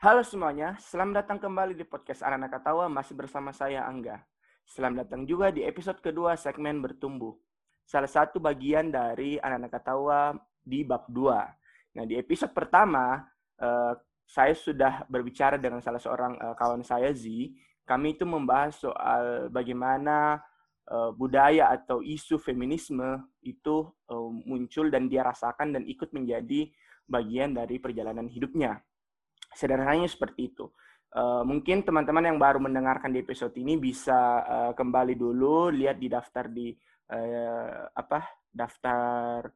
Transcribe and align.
Halo 0.00 0.24
semuanya, 0.24 0.80
selamat 0.80 1.12
datang 1.12 1.36
kembali 1.44 1.76
di 1.76 1.84
podcast 1.84 2.24
Anak-anak 2.24 2.56
Ketawa 2.56 2.88
masih 2.88 3.12
bersama 3.12 3.52
saya 3.52 3.84
Angga. 3.84 4.24
Selamat 4.64 5.04
datang 5.04 5.28
juga 5.28 5.52
di 5.52 5.60
episode 5.60 6.00
kedua 6.00 6.40
segmen 6.40 6.80
Bertumbuh. 6.80 7.36
Salah 7.84 8.08
satu 8.08 8.40
bagian 8.40 8.88
dari 8.88 9.36
Anak-anak 9.36 9.68
Ketawa 9.68 10.32
di 10.64 10.88
bab 10.88 11.04
2. 11.04 12.00
Nah, 12.00 12.04
di 12.08 12.16
episode 12.16 12.48
pertama 12.56 13.28
uh, 13.60 13.92
saya 14.24 14.56
sudah 14.56 15.04
berbicara 15.04 15.60
dengan 15.60 15.84
salah 15.84 16.00
seorang 16.00 16.32
uh, 16.48 16.56
kawan 16.56 16.80
saya 16.80 17.12
Z. 17.12 17.28
Kami 17.84 18.16
itu 18.16 18.24
membahas 18.24 18.80
soal 18.80 19.52
bagaimana 19.52 20.40
uh, 20.88 21.12
budaya 21.12 21.76
atau 21.76 22.00
isu 22.00 22.40
feminisme 22.40 23.20
itu 23.44 23.84
muncul 24.48 24.88
dan 24.88 25.12
dia 25.12 25.28
rasakan 25.28 25.76
dan 25.76 25.84
ikut 25.84 26.08
menjadi 26.16 26.72
bagian 27.04 27.52
dari 27.52 27.76
perjalanan 27.76 28.32
hidupnya. 28.32 28.80
Sederhananya 29.54 30.06
seperti 30.06 30.54
itu. 30.54 30.70
Uh, 31.10 31.42
mungkin 31.42 31.82
teman-teman 31.82 32.22
yang 32.22 32.38
baru 32.38 32.62
mendengarkan 32.62 33.10
di 33.10 33.18
episode 33.18 33.50
ini 33.58 33.74
bisa 33.74 34.46
uh, 34.46 34.72
kembali 34.78 35.18
dulu 35.18 35.74
lihat 35.74 35.98
di 35.98 36.06
daftar 36.06 36.46
di 36.46 36.70
uh, 37.10 37.90
apa 37.90 38.46
daftar 38.46 39.50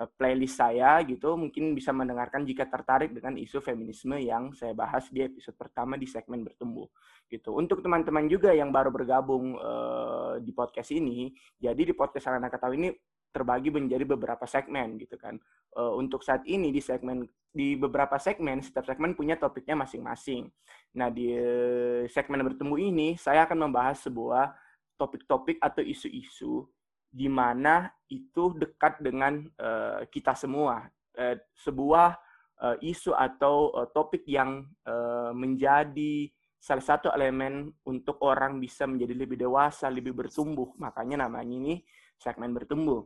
uh, 0.00 0.08
playlist 0.16 0.56
saya 0.56 1.04
gitu 1.04 1.36
mungkin 1.36 1.76
bisa 1.76 1.92
mendengarkan 1.92 2.48
jika 2.48 2.64
tertarik 2.72 3.12
dengan 3.12 3.36
isu 3.36 3.60
feminisme 3.60 4.16
yang 4.16 4.56
saya 4.56 4.72
bahas 4.72 5.12
di 5.12 5.20
episode 5.20 5.60
pertama 5.60 6.00
di 6.00 6.08
segmen 6.08 6.40
bertumbuh 6.40 6.88
gitu 7.28 7.52
untuk 7.52 7.84
teman-teman 7.84 8.24
juga 8.24 8.56
yang 8.56 8.72
baru 8.72 8.88
bergabung 8.88 9.60
uh, 9.60 10.40
di 10.40 10.56
podcast 10.56 10.88
ini 10.88 11.36
jadi 11.60 11.84
di 11.84 11.92
podcast 11.92 12.32
anak 12.32 12.56
ketahui 12.56 12.80
ini 12.80 12.90
terbagi 13.34 13.74
menjadi 13.74 14.06
beberapa 14.06 14.46
segmen 14.46 14.94
gitu 15.02 15.18
kan. 15.18 15.34
Uh, 15.74 15.98
untuk 15.98 16.22
saat 16.22 16.46
ini 16.46 16.70
di 16.70 16.78
segmen 16.78 17.26
di 17.50 17.74
beberapa 17.74 18.14
segmen 18.22 18.62
setiap 18.62 18.86
segmen 18.86 19.18
punya 19.18 19.34
topiknya 19.34 19.74
masing-masing. 19.74 20.46
Nah 20.94 21.10
di 21.10 21.34
uh, 21.34 22.06
segmen 22.06 22.46
bertemu 22.46 22.74
ini 22.78 23.08
saya 23.18 23.42
akan 23.42 23.66
membahas 23.66 24.06
sebuah 24.06 24.54
topik-topik 24.94 25.58
atau 25.58 25.82
isu-isu 25.82 26.62
di 27.10 27.26
mana 27.26 27.90
itu 28.06 28.54
dekat 28.54 29.02
dengan 29.02 29.42
uh, 29.58 30.06
kita 30.06 30.38
semua. 30.38 30.86
Uh, 31.14 31.34
sebuah 31.58 32.14
uh, 32.62 32.76
isu 32.82 33.14
atau 33.14 33.74
uh, 33.74 33.86
topik 33.90 34.26
yang 34.26 34.66
uh, 34.86 35.34
menjadi 35.34 36.30
salah 36.64 36.82
satu 36.82 37.12
elemen 37.12 37.70
untuk 37.84 38.18
orang 38.24 38.56
bisa 38.56 38.88
menjadi 38.88 39.14
lebih 39.14 39.36
dewasa, 39.36 39.92
lebih 39.92 40.16
bertumbuh. 40.16 40.72
Makanya 40.80 41.28
namanya 41.28 41.54
ini 41.54 41.74
segmen 42.16 42.56
bertumbuh. 42.56 43.04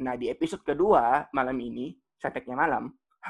Nah, 0.00 0.16
di 0.16 0.32
episode 0.32 0.64
kedua 0.64 1.28
malam 1.36 1.58
ini, 1.60 1.92
seteknya 2.16 2.56
malam, 2.56 2.88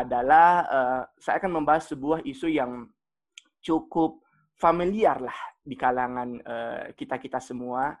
adalah 0.00 0.48
uh, 0.66 1.02
saya 1.20 1.38
akan 1.38 1.60
membahas 1.60 1.92
sebuah 1.92 2.24
isu 2.24 2.48
yang 2.50 2.88
cukup 3.60 4.24
familiar 4.56 5.20
lah 5.20 5.38
di 5.60 5.76
kalangan 5.76 6.40
uh, 6.40 6.82
kita-kita 6.96 7.38
semua. 7.38 7.92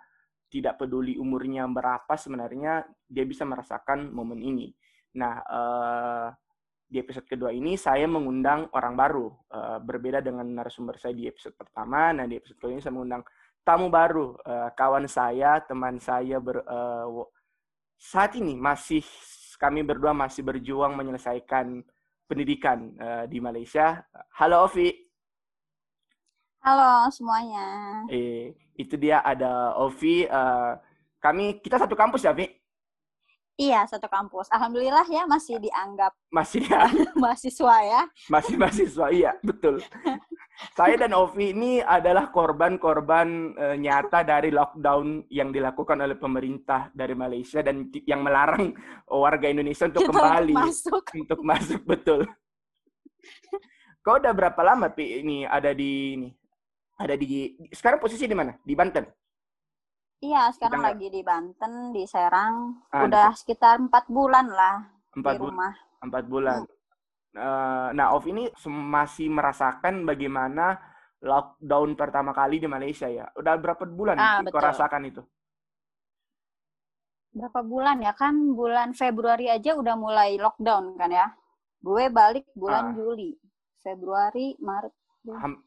Tidak 0.48 0.78
peduli 0.78 1.18
umurnya 1.18 1.66
berapa, 1.66 2.14
sebenarnya 2.14 2.86
dia 3.10 3.26
bisa 3.26 3.42
merasakan 3.42 4.14
momen 4.14 4.38
ini. 4.38 4.70
Nah, 5.18 5.42
uh, 5.42 6.28
di 6.84 7.02
episode 7.02 7.26
kedua 7.26 7.50
ini 7.50 7.74
saya 7.74 8.06
mengundang 8.06 8.70
orang 8.70 8.94
baru, 8.94 9.26
uh, 9.50 9.82
berbeda 9.82 10.22
dengan 10.22 10.46
narasumber 10.46 10.94
saya 10.94 11.10
di 11.10 11.26
episode 11.26 11.58
pertama. 11.58 12.14
Nah, 12.14 12.30
di 12.30 12.38
episode 12.38 12.54
kedua 12.62 12.78
ini 12.78 12.82
saya 12.86 12.94
mengundang 12.94 13.26
tamu 13.66 13.90
baru, 13.90 14.38
uh, 14.46 14.70
kawan 14.78 15.10
saya, 15.10 15.58
teman 15.64 15.98
saya 15.98 16.38
ber, 16.38 16.62
uh, 16.62 17.26
saat 18.04 18.36
ini 18.36 18.52
masih 18.52 19.00
kami 19.56 19.80
berdua 19.80 20.12
masih 20.12 20.44
berjuang 20.44 20.92
menyelesaikan 20.92 21.80
pendidikan 22.28 22.92
uh, 23.00 23.24
di 23.24 23.40
Malaysia. 23.40 24.04
Halo 24.36 24.68
Ovi. 24.68 24.92
Halo 26.60 27.08
semuanya. 27.08 28.04
Eh, 28.12 28.52
itu 28.76 29.00
dia 29.00 29.24
ada 29.24 29.72
Ovi. 29.80 30.28
Uh, 30.28 30.76
kami 31.16 31.64
kita 31.64 31.80
satu 31.80 31.96
kampus 31.96 32.28
ya, 32.28 32.36
Vi? 32.36 32.44
Iya, 33.54 33.86
satu 33.86 34.10
kampus. 34.10 34.50
Alhamdulillah 34.50 35.06
ya 35.06 35.30
masih 35.30 35.62
dianggap 35.62 36.10
masih 36.34 36.66
dianggap 36.66 37.14
mahasiswa 37.22 37.76
ya. 37.86 38.02
Masih 38.26 38.54
mahasiswa, 38.58 39.06
iya, 39.14 39.32
betul. 39.46 39.78
Saya 40.74 40.98
dan 40.98 41.14
Ovi 41.14 41.54
ini 41.54 41.78
adalah 41.78 42.30
korban-korban 42.34 43.54
e, 43.54 43.66
nyata 43.78 44.26
dari 44.26 44.50
lockdown 44.50 45.26
yang 45.30 45.54
dilakukan 45.54 46.02
oleh 46.02 46.18
pemerintah 46.18 46.90
dari 46.94 47.14
Malaysia 47.14 47.62
dan 47.62 47.90
yang 48.06 48.22
melarang 48.26 48.74
warga 49.06 49.46
Indonesia 49.50 49.86
untuk 49.86 50.02
Kita 50.06 50.14
kembali 50.14 50.54
masuk. 50.54 51.04
untuk 51.14 51.40
masuk 51.46 51.80
betul. 51.86 52.20
Kau 54.02 54.18
udah 54.18 54.34
berapa 54.34 54.60
lama 54.66 54.90
Pi 54.90 55.22
ini 55.22 55.46
ada 55.46 55.70
di 55.70 56.18
ini? 56.18 56.28
Ada 56.94 57.18
di 57.18 57.54
sekarang 57.74 57.98
posisi 57.98 58.26
di 58.26 58.34
mana? 58.34 58.54
Di 58.62 58.74
Banten. 58.78 59.02
Iya, 60.24 60.48
sekarang 60.56 60.80
lagi 60.80 61.12
di 61.12 61.20
Banten, 61.20 61.92
di 61.92 62.08
Serang. 62.08 62.80
Ah, 62.88 63.04
udah 63.04 63.36
sekitar 63.36 63.76
empat 63.76 64.08
bulan 64.08 64.48
lah 64.48 64.88
empat 65.12 65.36
di 65.36 65.38
rumah. 65.44 65.72
Empat 66.00 66.24
bulan. 66.24 66.64
Hmm 66.64 66.82
uh, 67.38 67.88
nah 67.92 68.14
Of 68.14 68.26
ini 68.30 68.50
masih 68.66 69.30
merasakan 69.30 70.06
bagaimana 70.06 70.78
lockdown 71.24 71.96
pertama 71.98 72.30
kali 72.36 72.60
di 72.62 72.68
Malaysia 72.68 73.08
ya. 73.08 73.28
Udah 73.34 73.56
berapa 73.58 73.84
bulan 73.88 74.16
ah, 74.20 74.44
kau 74.44 74.60
rasakan 74.60 75.08
itu? 75.08 75.22
Berapa 77.34 77.64
bulan 77.66 77.98
ya 78.04 78.12
kan? 78.14 78.54
Bulan 78.54 78.94
Februari 78.94 79.50
aja 79.50 79.74
udah 79.74 79.96
mulai 79.98 80.38
lockdown 80.38 80.94
kan 81.00 81.10
ya. 81.10 81.26
Gue 81.80 82.08
balik 82.08 82.48
bulan 82.56 82.92
ah. 82.92 82.96
Juli, 82.96 83.36
Februari, 83.82 84.56
Maret. 84.60 84.94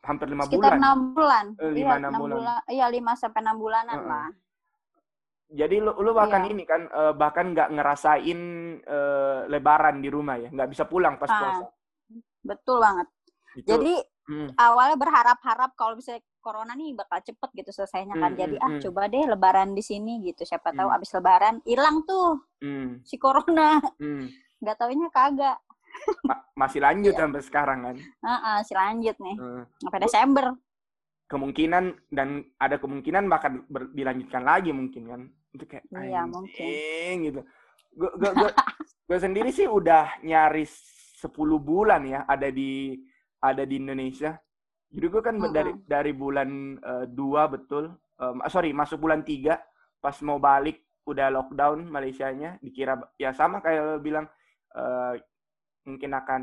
hampir 0.05 0.29
lima 0.29 0.45
bulan. 0.45 0.53
Sekitar 0.53 0.73
enam 0.77 0.97
bulan. 1.17 1.45
Eh, 1.57 1.71
lima 1.73 1.93
enam 1.97 2.11
bulan. 2.13 2.37
bulan. 2.37 2.59
Iya 2.69 2.85
lima 2.93 3.11
sampai 3.17 3.41
enam 3.41 3.57
bulanan 3.57 3.97
uh 3.97 4.01
-uh. 4.05 4.09
lah. 4.09 4.27
Jadi 5.47 5.79
lu, 5.79 5.95
lu 6.03 6.11
bahkan 6.11 6.43
iya. 6.43 6.51
ini 6.51 6.63
kan 6.67 6.81
uh, 6.91 7.15
bahkan 7.15 7.55
nggak 7.55 7.71
ngerasain 7.71 8.39
uh, 8.83 9.47
lebaran 9.47 10.03
di 10.03 10.11
rumah 10.11 10.35
ya, 10.35 10.51
nggak 10.51 10.69
bisa 10.75 10.83
pulang 10.83 11.15
pas 11.15 11.31
ah, 11.31 11.39
puasa. 11.39 11.65
Betul 12.43 12.77
banget. 12.83 13.07
Itu, 13.55 13.67
Jadi 13.71 13.93
hmm. 14.27 14.49
awalnya 14.59 14.97
berharap-harap 14.99 15.71
kalau 15.79 15.95
bisa 15.95 16.19
corona 16.43 16.75
nih 16.75 16.95
bakal 16.95 17.19
cepet 17.23 17.49
gitu 17.63 17.71
selesainya 17.71 18.15
kan. 18.19 18.35
Hmm, 18.35 18.39
Jadi 18.39 18.55
hmm, 18.59 18.65
ah 18.65 18.71
hmm. 18.75 18.81
coba 18.87 19.01
deh 19.07 19.23
lebaran 19.23 19.69
di 19.71 19.83
sini 19.83 20.19
gitu. 20.27 20.43
Siapa 20.43 20.75
tahu 20.75 20.87
hmm. 20.91 20.97
abis 20.99 21.09
lebaran 21.15 21.55
hilang 21.63 22.03
tuh 22.03 22.43
hmm. 22.59 23.07
si 23.07 23.15
corona. 23.15 23.79
Hmm. 23.99 24.27
Gak 24.59 24.77
taunya 24.83 25.07
kagak. 25.11 25.57
Ma 26.27 26.35
masih 26.57 26.81
lanjut 26.81 27.13
iya. 27.13 27.21
sampai 27.23 27.41
sekarang 27.41 27.79
kan? 27.87 27.95
Uh 27.97 28.29
-uh, 28.29 28.55
masih 28.61 28.75
lanjut 28.75 29.15
nih. 29.15 29.35
Hmm. 29.39 29.63
Sampai 29.79 29.99
Desember 30.03 30.45
kemungkinan 31.27 32.07
dan 32.11 32.47
ada 32.57 32.79
kemungkinan 32.79 33.27
bahkan 33.27 33.67
ber, 33.67 33.91
dilanjutkan 33.91 34.43
lagi 34.47 34.71
mungkin 34.71 35.03
kan 35.07 35.21
itu 35.51 35.65
kayak 35.67 35.83
iya, 35.91 36.23
mungkin. 36.23 37.13
gitu 37.27 37.41
gue 37.97 38.11
gue 38.15 38.31
gue 39.09 39.17
sendiri 39.19 39.49
sih 39.51 39.67
udah 39.67 40.23
nyaris 40.23 40.71
10 41.19 41.33
bulan 41.59 42.05
ya 42.07 42.23
ada 42.29 42.47
di 42.47 42.95
ada 43.43 43.67
di 43.67 43.75
Indonesia 43.75 44.37
jadi 44.87 45.05
gue 45.09 45.21
kan 45.21 45.35
uh 45.35 45.49
-huh. 45.49 45.53
dari 45.53 45.71
dari 45.83 46.11
bulan 46.15 46.79
uh, 46.79 47.05
dua 47.09 47.51
betul 47.51 47.91
um, 48.21 48.39
sorry 48.47 48.71
masuk 48.71 49.01
bulan 49.01 49.25
tiga 49.25 49.59
pas 49.99 50.15
mau 50.23 50.37
balik 50.37 50.85
udah 51.07 51.31
lockdown 51.31 51.87
Malaysianya 51.87 52.59
dikira 52.59 52.99
ya 53.15 53.31
sama 53.31 53.63
kayak 53.63 53.81
lo 53.81 53.97
bilang 53.99 54.27
uh, 54.75 55.15
mungkin 55.87 56.11
akan 56.13 56.41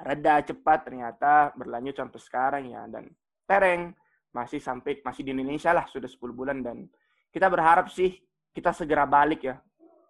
reda 0.00 0.44
cepat 0.44 0.88
ternyata 0.88 1.52
berlanjut 1.56 1.96
sampai 1.96 2.20
sekarang 2.20 2.64
ya 2.68 2.84
dan 2.88 3.08
tereng. 3.50 3.82
Masih 4.30 4.62
sampai 4.62 5.02
masih 5.02 5.26
di 5.26 5.34
Indonesia 5.34 5.74
lah 5.74 5.90
sudah 5.90 6.06
10 6.06 6.30
bulan. 6.30 6.62
Dan 6.62 6.86
kita 7.34 7.50
berharap 7.50 7.90
sih 7.90 8.14
kita 8.54 8.70
segera 8.70 9.02
balik 9.10 9.42
ya. 9.42 9.58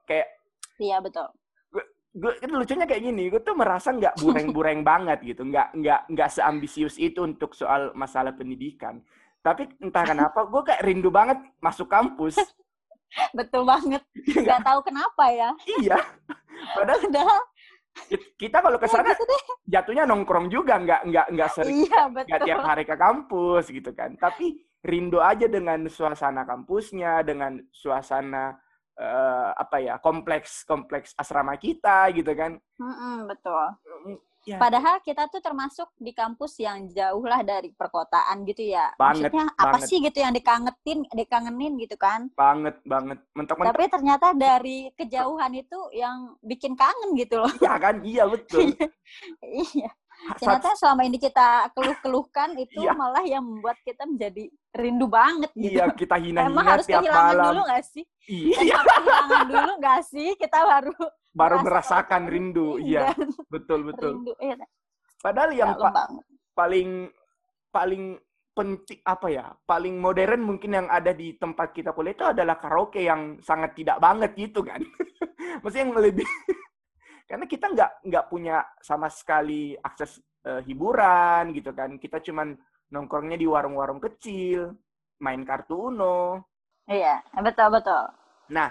Kayak 0.04 0.28
iya 0.76 1.00
betul. 1.00 1.24
gue, 1.72 1.84
gue 2.12 2.32
itu 2.44 2.52
lucunya 2.52 2.84
kayak 2.84 3.02
gini. 3.08 3.32
Gue 3.32 3.40
tuh 3.40 3.56
merasa 3.56 3.96
nggak 3.96 4.20
bureng-bureng 4.20 4.84
banget 4.90 5.24
gitu. 5.24 5.48
Nggak 5.48 5.72
nggak 5.72 6.00
nggak 6.12 6.28
seambisius 6.28 7.00
itu 7.00 7.24
untuk 7.24 7.56
soal 7.56 7.96
masalah 7.96 8.36
pendidikan. 8.36 9.00
Tapi 9.40 9.72
entah 9.80 10.04
kenapa 10.04 10.44
gue 10.44 10.62
kayak 10.68 10.84
rindu 10.84 11.08
banget 11.08 11.40
masuk 11.64 11.88
kampus. 11.88 12.36
Betul 13.38 13.64
banget. 13.64 14.04
Iya 14.28 14.40
nggak? 14.44 14.60
Tahu 14.68 14.80
kenapa 14.84 15.24
ya. 15.32 15.50
Iya. 15.80 15.98
Padahal 16.76 17.00
kita 18.40 18.62
kalau 18.62 18.78
ke 18.78 18.86
iya, 18.86 18.94
sana 18.94 19.10
jatuhnya 19.66 20.04
nongkrong 20.06 20.46
juga 20.50 20.78
nggak 20.78 21.00
nggak 21.10 21.26
nggak 21.36 21.50
sering 21.50 21.86
iya, 21.86 22.02
nggak 22.08 22.40
tiap 22.46 22.60
hari 22.64 22.84
ke 22.86 22.96
kampus 22.96 23.64
gitu 23.70 23.90
kan. 23.92 24.14
Tapi 24.16 24.58
rindu 24.80 25.20
aja 25.20 25.46
dengan 25.46 25.84
suasana 25.90 26.48
kampusnya 26.48 27.20
dengan 27.20 27.60
suasana 27.68 28.56
uh, 28.96 29.50
apa 29.52 29.76
ya 29.82 30.00
kompleks 30.00 30.64
kompleks 30.64 31.12
asrama 31.18 31.58
kita 31.60 32.08
gitu 32.16 32.32
kan. 32.32 32.56
Mm 32.78 32.94
-mm, 32.94 33.16
betul 33.28 33.66
Ya. 34.48 34.56
Padahal 34.56 35.04
kita 35.04 35.28
tuh 35.28 35.44
termasuk 35.44 35.92
di 36.00 36.16
kampus 36.16 36.56
yang 36.56 36.88
jauh 36.88 37.20
lah 37.28 37.44
dari 37.44 37.76
perkotaan 37.76 38.40
gitu 38.48 38.72
ya. 38.72 38.88
Banget, 38.96 39.28
Maksudnya 39.28 39.44
apa 39.52 39.76
banget. 39.76 39.88
sih 39.92 39.98
gitu 40.00 40.18
yang 40.24 40.32
dikangetin, 40.32 40.98
dikangenin 41.12 41.72
gitu 41.76 41.96
kan? 42.00 42.32
Banget, 42.32 42.80
banget. 42.88 43.20
Mentok, 43.36 43.60
mentok. 43.60 43.72
Tapi 43.76 43.84
ternyata 43.92 44.26
dari 44.32 44.88
kejauhan 44.96 45.52
itu 45.60 45.78
yang 45.92 46.40
bikin 46.40 46.72
kangen 46.72 47.12
gitu 47.20 47.44
loh. 47.44 47.52
Iya 47.60 47.74
kan? 47.76 47.94
Iya 48.00 48.24
betul. 48.28 48.72
iya. 49.76 49.90
ternyata 50.36 50.76
selama 50.76 51.08
ini 51.08 51.16
kita 51.16 51.72
keluh-keluhkan 51.72 52.52
itu 52.64 52.84
iya. 52.84 52.92
malah 52.92 53.24
yang 53.24 53.40
membuat 53.40 53.80
kita 53.84 54.04
menjadi 54.04 54.52
rindu 54.72 55.04
banget 55.08 55.52
gitu. 55.52 55.80
Iya, 55.80 55.84
kita 55.92 56.16
hina-hina 56.16 56.48
Emang 56.48 56.64
harus 56.64 56.84
tiap 56.88 57.04
kehilangan 57.04 57.34
malam. 57.36 57.44
dulu 57.52 57.60
gak 57.68 57.84
sih? 57.84 58.04
Iya. 58.28 58.78
kehilangan 58.84 59.44
dulu 59.52 59.72
gak 59.84 60.00
sih? 60.08 60.28
Kita 60.36 60.58
baru 60.64 60.96
baru 61.30 61.62
merasakan 61.62 62.26
rindu. 62.26 62.76
Iya, 62.80 63.14
betul 63.48 63.86
betul. 63.86 64.22
Rindu, 64.22 64.34
iya. 64.42 64.56
Padahal 65.20 65.50
yang 65.52 65.76
pa 65.76 66.08
paling 66.56 67.08
paling 67.70 68.18
penting 68.50 68.98
apa 69.06 69.26
ya 69.30 69.46
paling 69.62 70.02
modern 70.02 70.42
mungkin 70.42 70.74
yang 70.74 70.88
ada 70.90 71.14
di 71.14 71.38
tempat 71.38 71.70
kita 71.70 71.94
kuliah 71.94 72.18
itu 72.18 72.26
adalah 72.26 72.58
karaoke 72.58 73.06
yang 73.06 73.38
sangat 73.40 73.78
tidak 73.78 74.02
banget 74.02 74.34
gitu 74.34 74.60
kan. 74.66 74.82
Maksudnya 75.62 75.86
yang 75.86 75.94
lebih 75.96 76.26
karena 77.30 77.46
kita 77.46 77.70
nggak 77.70 77.90
nggak 78.10 78.24
punya 78.26 78.66
sama 78.82 79.06
sekali 79.06 79.78
akses 79.78 80.18
uh, 80.44 80.58
hiburan 80.66 81.54
gitu 81.54 81.70
kan. 81.70 81.94
Kita 81.96 82.18
cuman 82.18 82.58
nongkrongnya 82.90 83.38
di 83.38 83.46
warung-warung 83.46 84.02
kecil 84.02 84.74
main 85.22 85.44
kartu 85.46 85.94
uno 85.94 86.42
iya 86.90 87.22
betul 87.38 87.70
betul. 87.70 88.04
Nah 88.50 88.68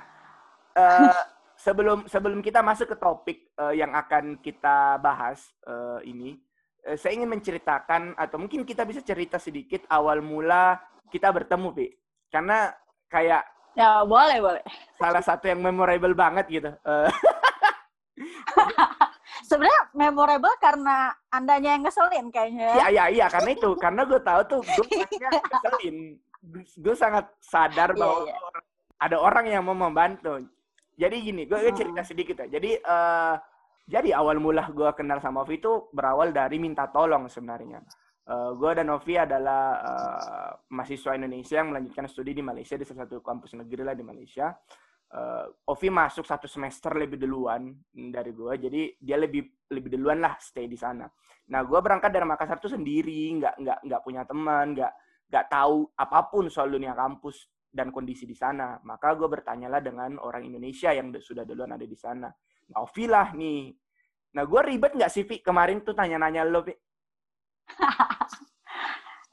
uh, 0.75 1.23
sebelum 1.59 2.07
sebelum 2.07 2.39
kita 2.39 2.63
masuk 2.63 2.95
ke 2.95 2.97
topik 2.97 3.51
uh, 3.59 3.75
yang 3.75 3.91
akan 3.91 4.39
kita 4.39 4.95
bahas 5.03 5.43
uh, 5.67 5.99
ini 6.07 6.39
uh, 6.87 6.95
saya 6.95 7.19
ingin 7.19 7.27
menceritakan 7.27 8.15
atau 8.15 8.39
mungkin 8.39 8.63
kita 8.63 8.87
bisa 8.87 9.03
cerita 9.03 9.35
sedikit 9.35 9.83
awal 9.91 10.23
mula 10.23 10.79
kita 11.11 11.27
bertemu 11.35 11.67
Pi 11.75 11.87
karena 12.31 12.71
kayak 13.11 13.43
ya 13.75 14.07
boleh 14.07 14.39
boleh 14.39 14.63
salah 14.95 15.19
satu 15.19 15.51
yang 15.51 15.59
memorable 15.59 16.15
banget 16.15 16.47
gitu 16.47 16.71
uh, 16.87 17.11
Sebenarnya 19.49 19.81
memorable 19.95 20.51
karena 20.61 21.09
andanya 21.33 21.73
yang 21.73 21.81
ngeselin 21.87 22.27
kayaknya. 22.29 22.69
Iya 22.75 22.87
iya 22.91 23.05
iya 23.09 23.25
karena 23.31 23.49
itu 23.55 23.69
karena 23.79 24.01
gue 24.05 24.19
tahu 24.21 24.41
tuh 24.45 24.61
gue 24.61 24.85
ngeselin. 25.23 25.97
Gue 26.77 26.93
sangat 26.93 27.31
sadar 27.41 27.95
iya, 27.95 27.97
bahwa 27.97 28.17
yeah, 28.27 28.35
yeah. 28.35 28.61
ada 29.01 29.17
orang 29.17 29.45
yang 29.49 29.63
mau 29.65 29.73
membantu. 29.73 30.43
Jadi 30.99 31.15
gini, 31.23 31.47
gue 31.47 31.55
hmm. 31.55 31.77
cerita 31.79 32.01
sedikit 32.03 32.35
ya. 32.43 32.59
Jadi 32.59 32.75
uh, 32.75 33.35
jadi 33.87 34.19
awal 34.19 34.43
mula 34.43 34.67
gue 34.69 34.91
kenal 34.93 35.23
sama 35.23 35.47
Ovi 35.47 35.63
itu 35.63 35.87
berawal 35.95 36.35
dari 36.35 36.59
minta 36.59 36.91
tolong 36.91 37.31
sebenarnya. 37.31 37.79
Uh, 38.27 38.53
gue 38.59 38.71
dan 38.75 38.91
Ovi 38.91 39.15
adalah 39.15 39.63
uh, 39.79 40.51
mahasiswa 40.75 41.15
Indonesia 41.15 41.55
yang 41.57 41.71
melanjutkan 41.71 42.05
studi 42.05 42.35
di 42.35 42.43
Malaysia 42.43 42.75
di 42.75 42.85
salah 42.85 43.07
satu 43.07 43.23
kampus 43.23 43.57
negeri 43.57 43.81
lah 43.81 43.95
di 43.97 44.05
Malaysia 44.05 44.53
uh, 45.13 45.45
Ovi 45.69 45.89
masuk 45.89 46.25
satu 46.25 46.45
semester 46.45 46.93
lebih 46.93 47.17
duluan 47.17 47.73
dari 47.93 48.31
gue, 48.33 48.53
jadi 48.57 48.81
dia 48.97 49.17
lebih 49.17 49.69
lebih 49.73 49.97
duluan 49.97 50.21
lah 50.21 50.37
stay 50.41 50.69
di 50.69 50.77
sana. 50.77 51.05
Nah, 51.49 51.61
gue 51.65 51.79
berangkat 51.81 52.13
dari 52.13 52.25
Makassar 52.25 52.61
tuh 52.61 52.73
sendiri, 52.73 53.33
nggak 53.41 53.55
nggak 53.57 53.79
nggak 53.85 54.01
punya 54.05 54.21
teman, 54.25 54.77
nggak 54.77 54.93
nggak 55.29 55.45
tahu 55.49 55.89
apa 55.97 56.19
pun 56.29 56.49
soal 56.49 56.69
dunia 56.73 56.93
kampus 56.93 57.49
dan 57.69 57.93
kondisi 57.93 58.25
di 58.25 58.33
sana. 58.33 58.81
Maka 58.81 59.13
gue 59.13 59.29
bertanyalah 59.29 59.79
dengan 59.79 60.17
orang 60.19 60.45
Indonesia 60.45 60.89
yang 60.89 61.13
sudah 61.21 61.45
duluan 61.45 61.73
ada 61.73 61.85
di 61.85 61.97
sana. 61.97 62.29
Nah, 62.73 62.79
Ovi 62.81 63.05
lah 63.05 63.33
nih. 63.33 63.73
Nah, 64.33 64.43
gue 64.45 64.61
ribet 64.61 64.93
nggak 64.93 65.11
sih, 65.13 65.25
Vi? 65.25 65.41
Kemarin 65.41 65.81
tuh 65.81 65.97
tanya-nanya 65.97 66.45
lo, 66.45 66.65
Vi. 66.65 66.73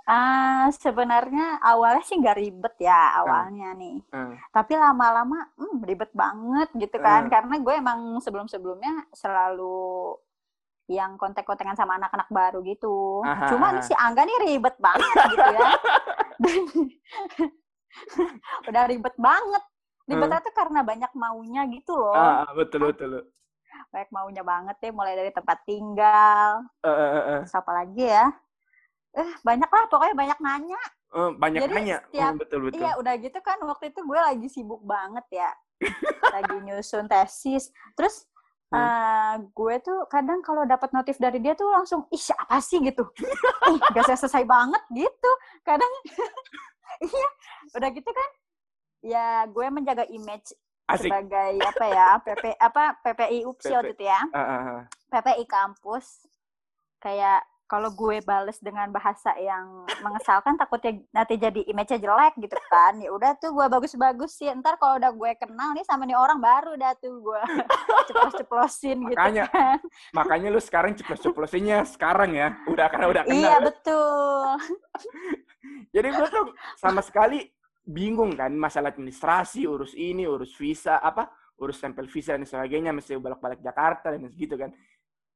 Uh, 0.06 0.68
sebenarnya 0.84 1.60
awalnya 1.64 2.04
sih 2.04 2.20
nggak 2.20 2.36
ribet 2.36 2.74
ya 2.80 3.20
awalnya 3.20 3.72
uh. 3.72 3.76
nih. 3.76 3.96
Uh. 4.12 4.32
Tapi 4.52 4.72
lama-lama 4.76 5.52
hmm, 5.56 5.84
ribet 5.84 6.12
banget 6.16 6.68
gitu 6.76 6.96
kan. 7.00 7.28
Uh. 7.28 7.30
Karena 7.32 7.54
gue 7.60 7.74
emang 7.76 8.20
sebelum-sebelumnya 8.20 9.12
selalu 9.12 10.16
yang 10.86 11.18
kontak-kontakan 11.18 11.74
sama 11.74 11.98
anak-anak 11.98 12.30
baru 12.30 12.62
gitu. 12.62 13.18
Aha, 13.26 13.50
Cuma 13.50 13.74
nih 13.74 13.82
si 13.82 13.94
Angga 13.98 14.22
nih 14.22 14.38
ribet 14.46 14.78
banget 14.78 15.16
gitu 15.34 15.48
ya. 15.50 15.66
Udah 18.68 18.82
ribet 18.88 19.16
banget. 19.18 19.62
Ribetnya 20.06 20.38
uh. 20.38 20.44
tuh 20.44 20.54
karena 20.54 20.80
banyak 20.86 21.12
maunya 21.18 21.62
gitu 21.72 21.92
loh. 21.98 22.14
Uh, 22.14 22.46
betul 22.54 22.90
betul. 22.92 23.26
Banyak 23.90 24.10
maunya 24.14 24.42
banget 24.46 24.76
deh, 24.80 24.92
mulai 24.94 25.18
dari 25.18 25.32
tempat 25.34 25.62
tinggal. 25.66 26.64
Uh, 26.80 26.88
uh, 26.88 27.16
uh. 27.16 27.38
Terus 27.42 27.54
apa 27.54 27.70
lagi 27.74 28.04
ya? 28.06 28.30
eh 29.16 29.30
banyak 29.40 29.70
lah 29.72 29.84
pokoknya 29.88 30.14
banyak 30.14 30.38
nanya 30.44 30.80
uh, 31.16 31.32
banyak 31.32 31.60
Jadi 31.64 31.72
nanya 31.72 31.98
setiap, 32.04 32.32
uh, 32.36 32.36
betul 32.36 32.58
betul 32.68 32.80
iya 32.84 32.92
udah 33.00 33.14
gitu 33.16 33.38
kan 33.40 33.58
waktu 33.64 33.84
itu 33.88 34.00
gue 34.04 34.20
lagi 34.20 34.48
sibuk 34.52 34.82
banget 34.84 35.26
ya 35.32 35.50
lagi 36.36 36.56
nyusun 36.60 37.08
tesis 37.08 37.72
terus 37.96 38.28
hmm. 38.68 38.76
uh, 38.76 39.34
gue 39.40 39.74
tuh 39.80 40.04
kadang 40.12 40.44
kalau 40.44 40.68
dapat 40.68 40.92
notif 40.92 41.16
dari 41.16 41.40
dia 41.40 41.56
tuh 41.56 41.72
langsung 41.72 42.04
ih 42.12 42.20
siapa 42.20 42.60
sih 42.60 42.84
gitu 42.84 43.08
ih 43.72 43.80
gak 43.96 44.04
selesai 44.04 44.44
banget 44.44 44.82
gitu 44.92 45.30
kadang 45.64 45.92
iya 47.06 47.28
udah 47.76 47.88
gitu 47.92 48.10
kan 48.10 48.30
ya 49.04 49.26
gue 49.46 49.66
menjaga 49.70 50.04
image 50.08 50.54
Asik. 50.86 51.10
sebagai 51.10 51.58
apa 51.66 51.84
ya 51.90 52.08
PP 52.22 52.44
apa 52.62 52.84
PPI 53.02 53.42
UPSI 53.42 53.72
waktu 53.74 53.94
itu 53.98 54.04
ya 54.06 54.20
uh, 54.30 54.38
uh, 54.38 54.54
uh. 54.78 54.80
PPI 55.10 55.44
kampus 55.50 56.26
kayak 57.02 57.42
kalau 57.66 57.90
gue 57.90 58.22
bales 58.22 58.62
dengan 58.62 58.86
bahasa 58.94 59.34
yang 59.42 59.82
mengesalkan 59.98 60.54
takutnya 60.54 61.02
nanti 61.10 61.34
jadi 61.34 61.66
image-nya 61.66 61.98
jelek 61.98 62.34
gitu 62.38 62.54
kan. 62.70 62.94
Ya 63.02 63.10
udah 63.10 63.34
tuh 63.42 63.50
gue 63.50 63.66
bagus-bagus 63.66 64.38
sih. 64.38 64.46
Ntar 64.54 64.78
kalau 64.78 65.02
udah 65.02 65.10
gue 65.10 65.30
kenal 65.34 65.74
nih 65.74 65.82
sama 65.82 66.06
nih 66.06 66.14
orang 66.14 66.38
baru 66.38 66.78
dah 66.78 66.94
tuh 67.02 67.18
gue 67.18 67.42
ceplos-ceplosin 68.08 69.10
gitu 69.10 69.18
makanya, 69.18 69.50
kan. 69.50 69.78
makanya 70.14 70.48
lu 70.54 70.62
sekarang 70.62 70.94
ceplos-ceplosinnya 70.94 71.82
sekarang 71.90 72.38
ya. 72.38 72.54
Udah 72.70 72.86
karena 72.86 73.06
udah 73.10 73.22
kenal. 73.26 73.34
Iya 73.34 73.50
ya. 73.50 73.58
betul. 73.58 74.46
Jadi 75.94 76.08
gue 76.14 76.28
tuh 76.30 76.44
sama 76.78 77.02
sekali 77.02 77.42
bingung 77.86 78.34
kan 78.34 78.50
masalah 78.54 78.94
administrasi 78.94 79.66
urus 79.66 79.94
ini 79.94 80.26
urus 80.26 80.54
visa 80.58 80.98
apa 80.98 81.30
urus 81.62 81.78
stempel 81.78 82.10
visa 82.10 82.34
dan 82.34 82.42
sebagainya 82.42 82.90
mesti 82.90 83.14
balik-balik 83.16 83.62
Jakarta 83.62 84.10
dan 84.12 84.26
segitu 84.26 84.58
kan 84.58 84.74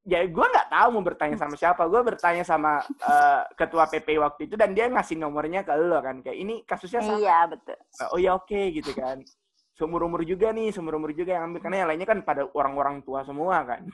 ya 0.01 0.25
gue 0.25 0.45
nggak 0.45 0.69
tahu 0.73 0.87
mau 0.97 1.03
bertanya 1.05 1.37
sama 1.37 1.53
siapa. 1.53 1.85
Gue 1.85 2.01
bertanya 2.01 2.41
sama 2.41 2.81
uh, 2.81 3.41
ketua 3.53 3.85
PP 3.85 4.17
waktu 4.17 4.49
itu 4.49 4.57
dan 4.57 4.73
dia 4.73 4.89
ngasih 4.89 5.17
nomornya 5.17 5.61
ke 5.61 5.73
lo 5.77 6.01
kan 6.01 6.25
kayak 6.25 6.37
ini 6.37 6.65
kasusnya 6.65 7.05
sama. 7.05 7.21
Iya 7.21 7.39
betul. 7.49 7.77
Oh 8.13 8.17
ya 8.17 8.33
oke 8.33 8.49
okay, 8.49 8.73
gitu 8.73 8.97
kan. 8.97 9.21
Seumur 9.77 10.05
umur 10.05 10.25
juga 10.25 10.53
nih 10.53 10.73
seumur 10.73 10.97
umur 10.97 11.13
juga 11.13 11.37
yang 11.37 11.53
ambil 11.53 11.61
karena 11.61 11.77
yang 11.85 11.89
lainnya 11.93 12.09
kan 12.09 12.19
pada 12.25 12.49
orang-orang 12.57 13.05
tua 13.05 13.21
semua 13.21 13.61
kan. 13.65 13.85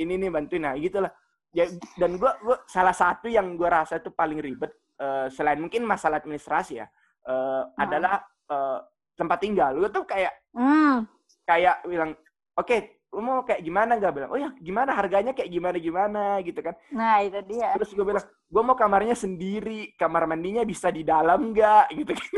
Ini 0.00 0.12
nih 0.16 0.30
bantuin. 0.32 0.64
Nah 0.64 0.76
gitulah. 0.80 1.12
Ya 1.56 1.64
dan 1.96 2.20
gue 2.20 2.32
gua 2.44 2.60
salah 2.68 2.92
satu 2.92 3.32
yang 3.32 3.56
gue 3.56 3.64
rasa 3.64 3.96
itu 3.96 4.12
paling 4.12 4.44
ribet 4.44 4.76
uh, 5.00 5.32
selain 5.32 5.56
mungkin 5.56 5.88
masalah 5.88 6.20
administrasi 6.20 6.84
ya 6.84 6.86
uh, 7.24 7.64
hmm. 7.64 7.80
adalah 7.80 8.20
uh, 8.48 8.80
tempat 9.16 9.38
tinggal. 9.40 9.72
Gue 9.76 9.88
tuh 9.88 10.04
kayak 10.04 10.32
hmm. 10.52 11.08
kayak 11.48 11.80
bilang 11.88 12.12
oke 12.56 12.68
okay, 12.68 12.95
lu 13.12 13.20
mau 13.22 13.42
kayak 13.46 13.62
gimana? 13.62 13.98
Gak 13.98 14.12
bilang 14.14 14.30
oh 14.32 14.38
ya 14.38 14.50
gimana? 14.58 14.90
Harganya 14.94 15.32
kayak 15.36 15.50
gimana 15.50 15.76
gimana? 15.78 16.22
Gitu 16.42 16.60
kan. 16.62 16.74
Nah 16.90 17.22
itu 17.22 17.38
dia. 17.46 17.74
Terus 17.78 17.90
gue 17.94 18.04
bilang 18.06 18.24
gue 18.24 18.62
mau 18.62 18.76
kamarnya 18.78 19.16
sendiri. 19.18 19.94
Kamar 19.94 20.26
mandinya 20.26 20.62
bisa 20.66 20.90
di 20.90 21.06
dalam 21.06 21.52
nggak? 21.54 21.86
Gitu 22.02 22.12
kan. 22.12 22.30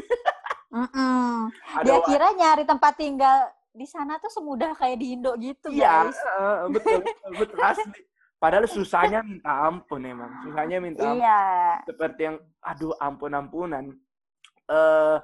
Mm 0.69 0.85
-mm. 0.93 1.33
dia 1.81 1.97
kira 2.05 2.29
nyari 2.37 2.69
tempat 2.69 2.93
tinggal 3.01 3.49
di 3.73 3.89
sana 3.89 4.21
tuh 4.21 4.29
semudah 4.29 4.77
kayak 4.77 5.01
di 5.01 5.17
Indo 5.17 5.33
gitu 5.41 5.73
iya, 5.73 6.05
guys. 6.05 6.21
uh, 6.37 6.69
betul 6.69 7.01
betul 7.41 7.59
asli. 7.65 8.05
Padahal 8.37 8.69
susahnya 8.69 9.25
minta 9.25 9.49
ampun 9.65 10.05
emang. 10.05 10.29
Susahnya 10.45 10.77
minta 10.77 11.09
ampun. 11.09 11.25
Iya. 11.25 11.41
seperti 11.89 12.21
yang 12.29 12.37
aduh 12.61 12.93
ampun 13.01 13.33
ampunan 13.33 13.97
uh, 14.69 15.17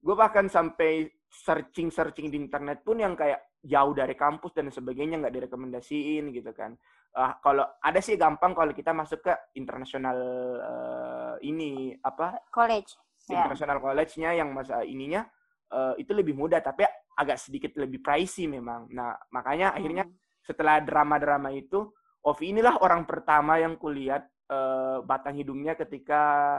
gue 0.00 0.14
bahkan 0.16 0.48
sampai 0.48 1.10
searching 1.28 1.92
searching 1.92 2.32
di 2.32 2.40
internet 2.40 2.80
pun 2.82 2.96
yang 2.96 3.12
kayak 3.12 3.42
jauh 3.66 3.92
dari 3.92 4.14
kampus 4.14 4.54
dan 4.54 4.70
sebagainya 4.70 5.18
nggak 5.18 5.34
direkomendasiin 5.34 6.30
gitu 6.30 6.54
kan. 6.54 6.78
Uh, 7.16 7.34
kalau 7.42 7.66
ada 7.82 7.98
sih 7.98 8.14
gampang 8.14 8.54
kalau 8.54 8.70
kita 8.70 8.94
masuk 8.94 9.26
ke 9.26 9.34
internasional 9.58 10.18
uh, 10.62 11.34
ini 11.42 11.98
apa? 11.98 12.46
College. 12.54 12.94
Ya. 13.26 13.42
International 13.42 13.82
yeah. 13.82 13.84
college-nya 13.84 14.30
yang 14.38 14.54
masa 14.54 14.86
ininya 14.86 15.26
uh, 15.74 15.98
itu 15.98 16.14
lebih 16.14 16.38
mudah 16.38 16.62
tapi 16.62 16.86
agak 17.16 17.40
sedikit 17.42 17.74
lebih 17.80 18.04
pricey 18.04 18.46
memang. 18.46 18.86
Nah, 18.92 19.16
makanya 19.34 19.74
hmm. 19.74 19.76
akhirnya 19.80 20.04
setelah 20.46 20.78
drama-drama 20.78 21.50
itu 21.50 21.90
Ovi 22.26 22.50
inilah 22.50 22.82
orang 22.82 23.06
pertama 23.06 23.58
yang 23.58 23.78
kulihat 23.78 24.26
uh, 24.50 24.98
batang 25.06 25.38
hidungnya 25.38 25.78
ketika 25.78 26.58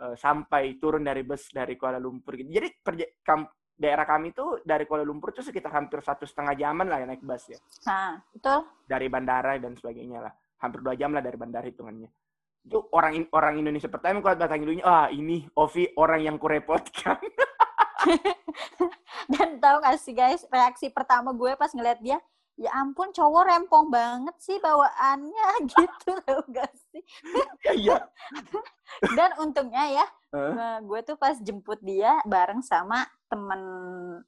uh, 0.00 0.14
sampai 0.16 0.76
turun 0.76 1.00
dari 1.00 1.24
bus 1.24 1.48
dari 1.48 1.80
Kuala 1.80 1.96
Lumpur 1.96 2.36
gitu. 2.36 2.52
Jadi 2.52 2.80
daerah 3.76 4.06
kami 4.06 4.30
itu 4.30 4.60
dari 4.62 4.84
Kuala 4.86 5.02
Lumpur 5.02 5.34
itu 5.34 5.42
sekitar 5.42 5.72
hampir 5.74 5.98
satu 6.04 6.28
setengah 6.28 6.54
jaman 6.54 6.86
lah 6.86 7.02
ya 7.02 7.06
naik 7.08 7.24
bus 7.24 7.50
ya. 7.50 7.58
Nah, 7.88 8.20
betul. 8.30 8.58
Dari 8.86 9.06
bandara 9.08 9.58
dan 9.58 9.74
sebagainya 9.74 10.18
lah. 10.22 10.32
Hampir 10.62 10.80
dua 10.84 10.94
jam 10.94 11.10
lah 11.10 11.22
dari 11.24 11.34
bandara 11.34 11.66
hitungannya. 11.66 12.10
Itu 12.62 12.86
orang 12.94 13.26
orang 13.34 13.58
Indonesia 13.58 13.90
pertama 13.90 14.22
kalau 14.22 14.38
datang 14.38 14.62
dulunya, 14.62 14.86
ah 14.86 15.10
ini 15.10 15.50
Ovi 15.58 15.90
orang 15.98 16.22
yang 16.22 16.36
kurepotkan. 16.38 17.18
dan 19.32 19.58
tahu 19.58 19.76
gak 19.82 19.98
sih 19.98 20.14
guys, 20.14 20.46
reaksi 20.46 20.86
pertama 20.90 21.34
gue 21.34 21.54
pas 21.58 21.70
ngeliat 21.74 21.98
dia, 21.98 22.18
ya 22.60 22.70
ampun 22.76 23.08
cowok 23.10 23.48
rempong 23.48 23.88
banget 23.88 24.36
sih 24.38 24.60
bawaannya 24.60 25.48
gitu 25.72 26.12
loh 26.28 26.44
gak 26.52 26.72
sih 26.92 27.02
ya, 27.66 27.72
iya 27.72 27.98
dan 29.16 29.32
untungnya 29.40 30.02
ya 30.02 30.06
huh? 30.36 30.78
gue 30.84 31.00
tuh 31.02 31.16
pas 31.16 31.34
jemput 31.40 31.80
dia 31.80 32.20
bareng 32.28 32.60
sama 32.60 33.08
temen 33.32 33.60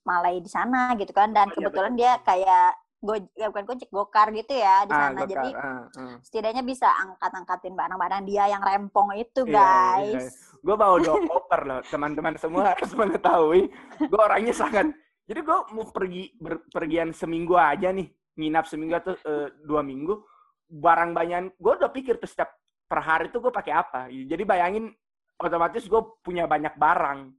Malay 0.00 0.40
di 0.40 0.48
sana 0.48 0.96
gitu 0.96 1.12
kan. 1.12 1.36
Dan 1.36 1.52
oh, 1.52 1.52
iya, 1.52 1.56
kebetulan 1.60 1.92
iya, 1.94 1.98
dia 2.00 2.12
kayak 2.24 2.70
go 3.04 3.14
ya 3.36 3.46
bukan 3.52 3.64
gojek 3.68 3.90
gokar 3.92 4.32
gitu 4.32 4.56
ya 4.56 4.88
di 4.88 4.92
ah, 4.96 5.00
sana. 5.12 5.20
Ah, 5.20 5.28
jadi 5.28 5.48
uh, 5.52 5.84
uh. 5.92 6.16
setidaknya 6.24 6.64
bisa 6.64 6.88
angkat-angkatin 6.88 7.76
barang-barang 7.76 8.22
dia 8.24 8.48
yang 8.48 8.64
rempong 8.64 9.12
itu 9.20 9.44
guys 9.44 10.24
iya, 10.24 10.32
iya. 10.32 10.60
gue 10.64 10.74
bawa 10.74 10.96
dua 10.96 11.20
koper 11.28 11.60
loh. 11.68 11.80
Teman-teman 11.84 12.34
semua 12.40 12.64
harus 12.72 12.90
mengetahui 12.96 13.68
gue 14.08 14.20
orangnya 14.20 14.56
sangat 14.56 14.88
jadi 15.24 15.40
gue 15.40 15.58
mau 15.72 15.84
pergi 15.88 16.36
berpergian 16.36 17.12
seminggu 17.12 17.56
aja 17.56 17.92
nih. 17.92 18.08
Nginap 18.34 18.64
seminggu 18.68 18.94
atau 18.98 19.14
uh, 19.24 19.48
dua 19.64 19.80
minggu. 19.80 20.20
Barang 20.68 21.16
banyak 21.16 21.56
gue 21.56 21.72
udah 21.76 21.92
pikir 21.92 22.20
tuh 22.20 22.28
setiap 22.28 22.52
per 22.84 23.00
hari 23.00 23.32
tuh 23.32 23.40
gue 23.40 23.52
pakai 23.52 23.72
apa. 23.72 24.00
Jadi 24.08 24.42
bayangin 24.44 24.92
otomatis 25.40 25.88
gue 25.88 26.00
punya 26.20 26.44
banyak 26.44 26.76
barang 26.76 27.32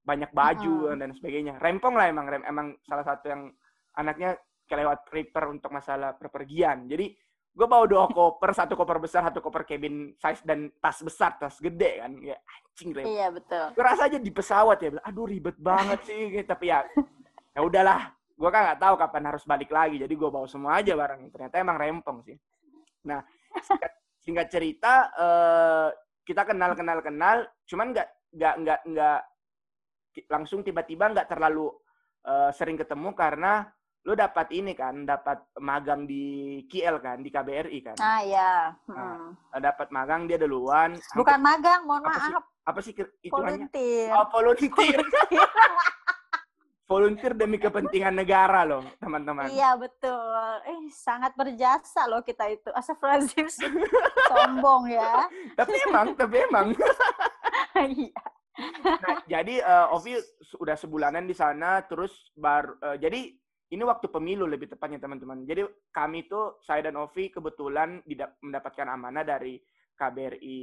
banyak 0.00 0.30
baju 0.32 0.90
hmm. 0.90 0.98
dan 0.98 1.10
sebagainya 1.12 1.54
rempong 1.60 1.94
lah 1.94 2.08
emang 2.08 2.26
rem 2.26 2.42
emang 2.48 2.72
salah 2.88 3.04
satu 3.04 3.28
yang 3.28 3.42
anaknya 3.96 4.38
kelewat 4.70 5.02
prepare 5.10 5.50
untuk 5.50 5.74
masalah 5.74 6.14
perpergian. 6.14 6.86
Jadi 6.86 7.10
gue 7.50 7.66
bawa 7.66 7.84
dua 7.90 8.06
koper, 8.16 8.54
satu 8.54 8.78
koper 8.78 9.02
besar, 9.02 9.26
satu 9.26 9.42
koper 9.42 9.66
cabin 9.66 10.14
size 10.14 10.46
dan 10.46 10.70
tas 10.78 11.02
besar, 11.02 11.34
tas 11.42 11.58
gede 11.58 11.98
kan. 11.98 12.14
Ya 12.22 12.38
anjing 12.38 12.90
rem. 12.94 13.04
Iya 13.10 13.26
betul. 13.34 13.66
Gue 13.74 13.84
rasa 13.84 14.06
aja 14.06 14.18
di 14.22 14.30
pesawat 14.30 14.78
ya, 14.78 14.90
aduh 15.02 15.26
ribet 15.26 15.58
banget 15.58 16.06
sih. 16.06 16.38
Tapi 16.50 16.70
ya, 16.70 16.86
ya 17.58 17.60
udahlah. 17.66 18.14
Gue 18.38 18.48
kan 18.48 18.72
nggak 18.72 18.80
tahu 18.80 18.94
kapan 18.96 19.24
harus 19.34 19.44
balik 19.44 19.68
lagi. 19.68 20.00
Jadi 20.00 20.14
gue 20.14 20.30
bawa 20.30 20.46
semua 20.46 20.78
aja 20.80 20.94
barang. 20.94 21.28
Ternyata 21.34 21.54
emang 21.60 21.76
rempong 21.76 22.24
sih. 22.24 22.38
Nah, 23.04 23.20
singkat, 23.60 23.92
singkat 24.22 24.46
cerita, 24.48 25.12
uh, 25.18 25.88
kita 26.24 26.48
kenal 26.48 26.72
kenal 26.72 27.04
kenal. 27.04 27.44
Cuman 27.68 27.92
nggak 27.92 28.08
nggak 28.30 28.54
nggak 28.62 28.80
nggak 28.86 29.20
langsung 30.26 30.66
tiba-tiba 30.66 31.10
nggak 31.10 31.30
terlalu 31.30 31.70
uh, 32.26 32.50
sering 32.54 32.78
ketemu 32.78 33.14
karena 33.14 33.68
lu 34.00 34.16
dapat 34.16 34.48
ini 34.56 34.72
kan, 34.72 35.04
dapat 35.04 35.44
magang 35.60 36.08
di 36.08 36.56
KL 36.72 37.04
kan, 37.04 37.20
di 37.20 37.28
KBRI 37.28 37.78
kan. 37.84 37.96
Ah 38.00 38.24
iya. 38.24 38.72
Hmm. 38.88 39.36
Nah, 39.36 39.60
dapat 39.60 39.92
magang 39.92 40.24
dia 40.24 40.40
duluan. 40.40 40.96
Bukan 41.12 41.36
hampir, 41.36 41.44
magang, 41.44 41.80
mohon 41.84 42.00
apa 42.08 42.08
maaf. 42.08 42.24
Sih, 42.24 42.34
apa 42.64 42.78
sih 42.80 42.92
itu 42.96 43.28
volunteer. 43.28 44.08
Oh, 44.16 44.26
volunteer. 44.32 45.00
volunteer 46.90 47.32
demi 47.36 47.60
kepentingan 47.60 48.16
negara 48.16 48.64
loh, 48.64 48.82
teman-teman. 48.98 49.52
Iya, 49.52 49.76
betul. 49.76 50.58
Eh, 50.64 50.88
sangat 50.90 51.36
berjasa 51.36 52.08
loh 52.08 52.24
kita 52.24 52.48
itu. 52.50 52.72
Astagfirullahaladzim. 52.72 53.46
Sombong 54.32 54.90
ya. 54.90 55.28
tapi 55.54 55.76
emang, 55.86 56.06
tapi 56.16 56.36
emang. 56.48 56.66
Iya. 57.80 58.12
Nah, 58.58 59.22
jadi 59.30 59.62
uh, 59.62 59.94
Ovi 59.94 60.18
sudah 60.42 60.74
sebulanan 60.74 61.24
di 61.24 61.34
sana, 61.36 61.86
terus 61.86 62.34
baru 62.34 62.74
uh, 62.82 62.96
jadi 62.98 63.30
ini 63.70 63.82
waktu 63.86 64.10
pemilu 64.10 64.50
lebih 64.50 64.66
tepatnya 64.66 64.98
teman-teman. 64.98 65.46
Jadi 65.46 65.62
kami 65.94 66.26
itu 66.26 66.58
saya 66.66 66.90
dan 66.90 66.98
Ovi 66.98 67.30
kebetulan 67.30 68.02
mendapatkan 68.42 68.86
amanah 68.90 69.22
dari 69.22 69.62
KBRI 69.94 70.58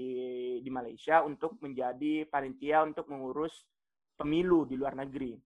di 0.59 0.69
Malaysia 0.73 1.23
untuk 1.23 1.55
menjadi 1.63 2.27
panitia 2.27 2.83
untuk 2.83 3.07
mengurus 3.07 3.53
pemilu 4.19 4.67
di 4.67 4.75
luar 4.75 4.97
negeri. 4.97 5.37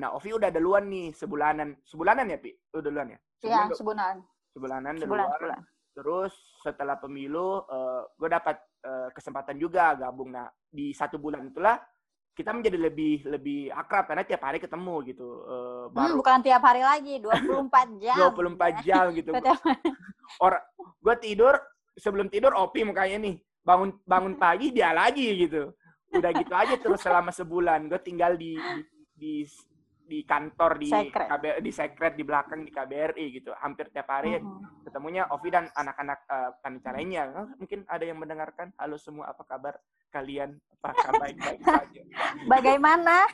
Nah, 0.00 0.14
Ovi 0.16 0.30
udah 0.32 0.48
duluan 0.48 0.88
nih 0.88 1.12
sebulanan. 1.12 1.76
Sebulanan 1.84 2.32
ya, 2.32 2.38
Pi? 2.40 2.52
Udah 2.72 2.84
duluan 2.84 3.08
ya? 3.12 3.18
Iya, 3.44 3.60
sebulan. 3.76 4.14
Sebulanan 4.56 4.94
duluan. 4.96 5.28
Sebulan, 5.36 5.60
Terus 5.96 6.32
setelah 6.60 7.00
pemilu, 7.00 7.64
uh, 7.64 7.72
eh, 7.72 8.02
gue 8.20 8.28
dapat 8.28 8.56
uh, 8.84 9.08
kesempatan 9.14 9.56
juga 9.56 9.96
gabung. 9.96 10.34
Nah, 10.34 10.50
di 10.68 10.92
satu 10.92 11.16
bulan 11.16 11.46
itulah 11.48 11.80
kita 12.36 12.52
menjadi 12.52 12.76
lebih 12.76 13.24
lebih 13.32 13.72
akrab 13.72 14.12
karena 14.12 14.24
tiap 14.28 14.44
hari 14.44 14.60
ketemu 14.60 14.94
gitu. 15.08 15.28
Uh, 15.48 15.84
baru 15.88 16.12
hmm, 16.12 16.20
bukan 16.20 16.38
tiap 16.44 16.62
hari 16.62 16.82
lagi, 16.84 17.16
24 17.24 17.96
jam. 17.96 18.16
24 18.28 18.84
jam 18.84 19.04
gitu. 19.16 19.30
Orang 20.36 20.62
gue 21.00 21.16
tidur 21.22 21.56
sebelum 21.96 22.28
tidur 22.28 22.52
opi 22.52 22.84
mukanya 22.84 23.16
nih. 23.24 23.36
Bangun 23.64 23.96
bangun 24.04 24.34
pagi 24.36 24.70
dia 24.70 24.92
lagi 24.92 25.48
gitu. 25.48 25.72
Udah 26.12 26.30
gitu 26.36 26.52
aja 26.52 26.74
terus 26.76 27.00
selama 27.00 27.32
sebulan. 27.32 27.88
Gue 27.88 28.00
tinggal 28.04 28.36
di 28.36 28.60
di, 28.60 28.84
di 29.16 29.32
di 30.06 30.22
kantor 30.22 30.78
di 30.78 30.88
Secret. 30.88 31.26
KB, 31.26 31.44
di 31.60 31.72
sekret 31.74 32.14
di 32.14 32.22
belakang 32.22 32.62
di 32.62 32.70
KBRI 32.70 33.26
gitu. 33.34 33.50
Hampir 33.58 33.90
tiap 33.90 34.06
hari 34.06 34.38
uh-huh. 34.38 34.86
ketemunya 34.86 35.26
Ovi 35.34 35.50
dan 35.50 35.66
anak-anak 35.74 36.18
uh, 36.30 36.50
panitia 36.62 36.94
lainnya. 36.94 37.22
Oh, 37.34 37.50
mungkin 37.58 37.82
ada 37.90 38.06
yang 38.06 38.16
mendengarkan. 38.22 38.70
Halo 38.78 38.96
semua 38.96 39.34
apa 39.34 39.42
kabar 39.42 39.74
kalian? 40.14 40.56
Apakah 40.78 41.10
baik-baik 41.18 41.60
saja? 41.66 42.02
Bagaimana? 42.46 43.26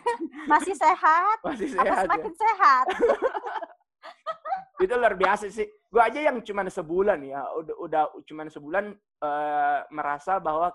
Masih 0.48 0.72
sehat? 0.72 1.38
Masih 1.44 1.68
sehat 1.76 1.86
apa 1.92 2.02
semakin 2.08 2.32
ya? 2.32 2.40
sehat? 2.40 2.86
Itu 4.82 4.94
luar 4.98 5.14
biasa 5.14 5.46
sih. 5.52 5.68
Gue 5.92 6.02
aja 6.02 6.18
yang 6.18 6.40
cuma 6.42 6.64
sebulan 6.66 7.20
ya. 7.22 7.44
Udah 7.54 7.76
udah 7.78 8.02
cuma 8.24 8.48
sebulan 8.48 8.96
uh, 9.20 9.80
merasa 9.92 10.40
bahwa 10.40 10.72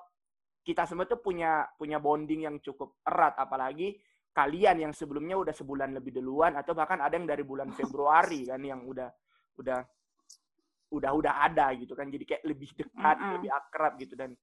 kita 0.61 0.85
semua 0.85 1.09
tuh 1.09 1.19
punya 1.19 1.65
punya 1.75 1.97
bonding 1.97 2.45
yang 2.45 2.55
cukup 2.61 2.95
erat. 3.03 3.33
Apalagi 3.35 3.97
kalian 4.37 4.77
yang 4.85 4.93
sebelumnya 4.93 5.33
udah 5.33 5.49
sebulan 5.49 5.97
lebih 5.97 6.21
duluan 6.21 6.53
atau 6.53 6.77
bahkan 6.77 7.01
ada 7.01 7.17
yang 7.17 7.25
dari 7.25 7.41
bulan 7.41 7.73
Februari 7.73 8.45
kan 8.53 8.61
yang 8.61 8.85
udah 8.85 9.09
udah 9.57 9.81
udah 10.93 11.11
udah 11.17 11.33
ada 11.41 11.73
gitu 11.73 11.97
kan. 11.97 12.05
Jadi 12.13 12.23
kayak 12.29 12.43
lebih 12.45 12.69
dekat 12.77 13.17
mm 13.17 13.23
-hmm. 13.25 13.33
lebih 13.41 13.49
akrab 13.49 13.93
gitu. 13.97 14.13
Dan 14.13 14.37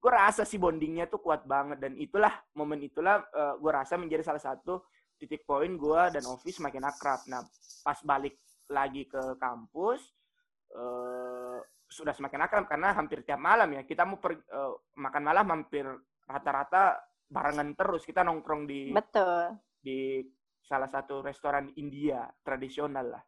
gue 0.00 0.12
rasa 0.14 0.46
sih 0.46 0.62
bondingnya 0.62 1.10
tuh 1.10 1.18
kuat 1.18 1.42
banget. 1.42 1.82
Dan 1.82 1.98
itulah 1.98 2.30
momen 2.54 2.78
itulah 2.86 3.26
uh, 3.34 3.42
eh, 3.50 3.54
gue 3.58 3.72
rasa 3.74 3.98
menjadi 3.98 4.22
salah 4.22 4.40
satu 4.40 4.86
titik 5.18 5.42
poin 5.44 5.68
gue 5.74 6.02
dan 6.14 6.22
Ovi 6.30 6.54
semakin 6.54 6.86
akrab. 6.86 7.26
Nah 7.26 7.42
pas 7.82 7.98
balik 8.06 8.38
lagi 8.70 9.02
ke 9.10 9.34
kampus 9.34 10.14
uh, 10.78 11.58
sudah 11.90 12.14
semakin 12.14 12.46
akrab 12.46 12.70
karena 12.70 12.94
hampir 12.94 13.26
tiap 13.26 13.42
malam 13.42 13.66
ya. 13.74 13.82
Kita 13.82 14.06
mau 14.06 14.22
per, 14.22 14.38
uh, 14.54 14.78
makan 14.94 15.22
malam 15.26 15.46
hampir 15.50 15.84
rata-rata 16.30 17.09
barengan 17.30 17.78
terus 17.78 18.02
kita 18.02 18.26
nongkrong 18.26 18.66
di 18.66 18.90
betul. 18.90 19.54
di 19.78 20.26
salah 20.66 20.90
satu 20.90 21.22
restoran 21.22 21.70
India 21.78 22.26
tradisional 22.42 23.16
lah. 23.18 23.22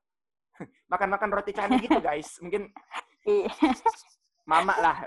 Makan-makan 0.92 1.30
roti 1.30 1.54
canai 1.54 1.78
gitu 1.78 2.02
guys. 2.10 2.36
Mungkin 2.42 2.68
iya. 3.24 3.48
mama 4.50 4.74
lah. 4.82 4.98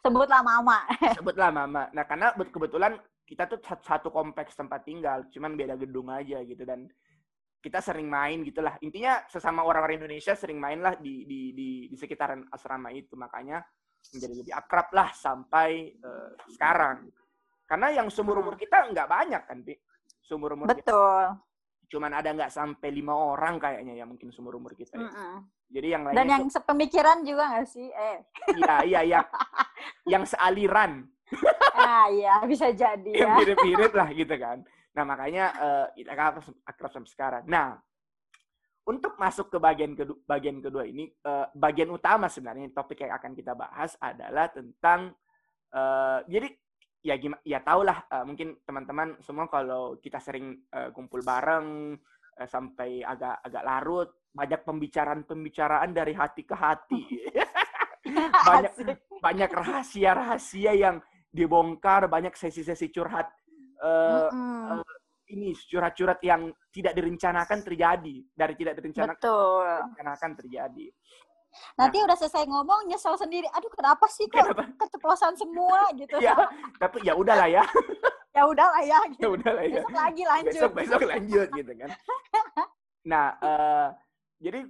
Sebutlah 0.00 0.40
mama. 0.40 0.88
Sebutlah 1.14 1.52
mama. 1.52 1.86
Nah 1.92 2.04
karena 2.08 2.32
kebetulan 2.34 2.96
kita 3.28 3.46
tuh 3.46 3.62
satu 3.62 4.10
kompleks 4.10 4.58
tempat 4.58 4.82
tinggal 4.82 5.22
cuman 5.30 5.54
beda 5.54 5.78
gedung 5.78 6.10
aja 6.10 6.42
gitu 6.42 6.66
dan 6.66 6.90
kita 7.60 7.78
sering 7.84 8.08
main 8.08 8.40
gitulah. 8.40 8.80
Intinya 8.80 9.20
sesama 9.28 9.60
orang-orang 9.62 10.00
Indonesia 10.00 10.32
sering 10.32 10.56
main 10.56 10.80
lah 10.80 10.96
di 10.96 11.28
di 11.28 11.52
di, 11.52 11.68
di 11.92 11.96
sekitaran 11.96 12.48
asrama 12.48 12.88
itu. 12.90 13.14
Makanya 13.14 13.60
menjadi 14.08 14.34
lebih 14.34 14.54
akrab 14.56 14.88
lah 14.96 15.12
sampai 15.12 15.94
uh, 16.02 16.32
sekarang. 16.50 17.08
Karena 17.68 17.94
yang 17.94 18.10
seumur 18.10 18.42
umur 18.42 18.58
kita 18.58 18.90
nggak 18.90 19.06
banyak 19.06 19.42
kan, 19.46 19.58
Pi? 19.62 19.78
Seumur 20.24 20.58
umur 20.58 20.66
Betul. 20.70 20.82
Kita. 20.82 21.38
Cuman 21.90 22.10
ada 22.14 22.30
nggak 22.30 22.50
sampai 22.50 22.88
lima 22.94 23.14
orang 23.14 23.58
kayaknya 23.58 23.98
ya 23.98 24.04
mungkin 24.06 24.30
seumur 24.34 24.58
umur 24.58 24.74
kita. 24.74 24.98
Ya. 24.98 25.06
Mm 25.06 25.10
-mm. 25.10 25.34
Jadi 25.70 25.86
yang 25.86 26.02
lainnya 26.02 26.18
Dan 26.18 26.26
yang 26.26 26.44
itu... 26.50 26.54
sepemikiran 26.58 27.18
juga 27.22 27.42
nggak 27.54 27.66
sih? 27.70 27.88
Eh. 27.90 28.18
Iya, 28.58 28.74
iya, 28.86 29.00
iya. 29.06 29.20
yang 30.18 30.26
sealiran. 30.26 31.06
ah, 31.78 32.10
iya, 32.10 32.42
bisa 32.42 32.74
jadi 32.74 33.06
ya. 33.06 33.22
Yang 33.22 33.54
mirip-mirip 33.54 33.92
lah 33.94 34.08
gitu 34.10 34.34
kan. 34.34 34.58
Nah, 34.90 35.04
makanya 35.06 35.44
uh, 35.54 35.86
kita 35.94 36.10
akrab 36.66 36.90
sampai 36.90 37.10
sekarang. 37.14 37.42
Nah, 37.46 37.78
untuk 38.88 39.20
masuk 39.20 39.52
ke 39.52 39.58
bagian 39.60 39.92
kedua, 39.92 40.18
bagian 40.24 40.58
kedua 40.58 40.84
ini, 40.88 41.08
uh, 41.28 41.46
bagian 41.52 41.92
utama 41.92 42.32
sebenarnya 42.32 42.72
topik 42.72 43.04
yang 43.04 43.12
akan 43.12 43.32
kita 43.36 43.52
bahas 43.52 43.94
adalah 44.00 44.48
tentang 44.48 45.12
uh, 45.74 46.24
jadi 46.26 46.48
ya 47.00 47.16
gimana 47.16 47.40
ya 47.44 47.64
tahulah 47.64 48.04
uh, 48.12 48.24
mungkin 48.28 48.60
teman-teman 48.68 49.16
semua 49.24 49.48
kalau 49.48 49.96
kita 50.00 50.20
sering 50.20 50.68
uh, 50.72 50.92
kumpul 50.92 51.24
bareng 51.24 51.96
uh, 52.36 52.48
sampai 52.48 53.00
agak 53.00 53.40
agak 53.40 53.64
larut 53.64 54.08
banyak 54.30 54.60
pembicaraan-pembicaraan 54.62 55.90
dari 55.96 56.12
hati 56.12 56.42
ke 56.44 56.54
hati 56.54 57.02
banyak 58.48 58.72
banyak 59.20 59.50
rahasia-rahasia 59.50 60.72
yang 60.76 60.96
dibongkar 61.32 62.04
banyak 62.06 62.36
sesi-sesi 62.36 62.92
curhat 62.92 63.32
uh, 63.80 64.28
mm 64.28 64.36
-hmm. 64.36 64.76
uh, 64.76 64.99
ini 65.30 65.54
curhat-curhat 65.54 66.20
yang 66.26 66.50
tidak 66.74 66.92
direncanakan 66.94 67.62
terjadi 67.62 68.16
dari 68.34 68.54
tidak 68.58 68.74
direncanakan 68.78 69.22
Betul. 69.22 69.66
direncanakan 69.66 70.30
terjadi. 70.36 70.86
Nanti 71.74 71.98
nah, 71.98 72.04
udah 72.06 72.16
selesai 72.16 72.44
ngomong 72.46 72.80
nyesel 72.86 73.14
sendiri. 73.18 73.48
Aduh 73.50 73.70
kenapa 73.74 74.06
sih 74.06 74.30
kok 74.30 74.38
kenapa? 74.38 74.70
keceplosan 74.78 75.34
semua 75.34 75.90
gitu. 76.00 76.16
ya, 76.22 76.34
tapi 76.78 77.02
ya 77.02 77.14
udahlah 77.18 77.48
ya. 77.50 77.64
ya 78.36 78.42
udahlah 78.46 78.82
ya. 78.86 78.98
Gitu. 79.10 79.22
Ya 79.26 79.28
udahlah 79.34 79.64
ya. 79.66 79.82
Besok 79.82 79.94
lagi 79.98 80.22
lanjut. 80.22 80.52
Besok 80.54 80.72
besok 80.78 81.02
lanjut 81.06 81.48
gitu 81.54 81.72
kan. 81.74 81.90
Nah, 83.00 83.32
uh, 83.40 83.88
jadi 84.36 84.60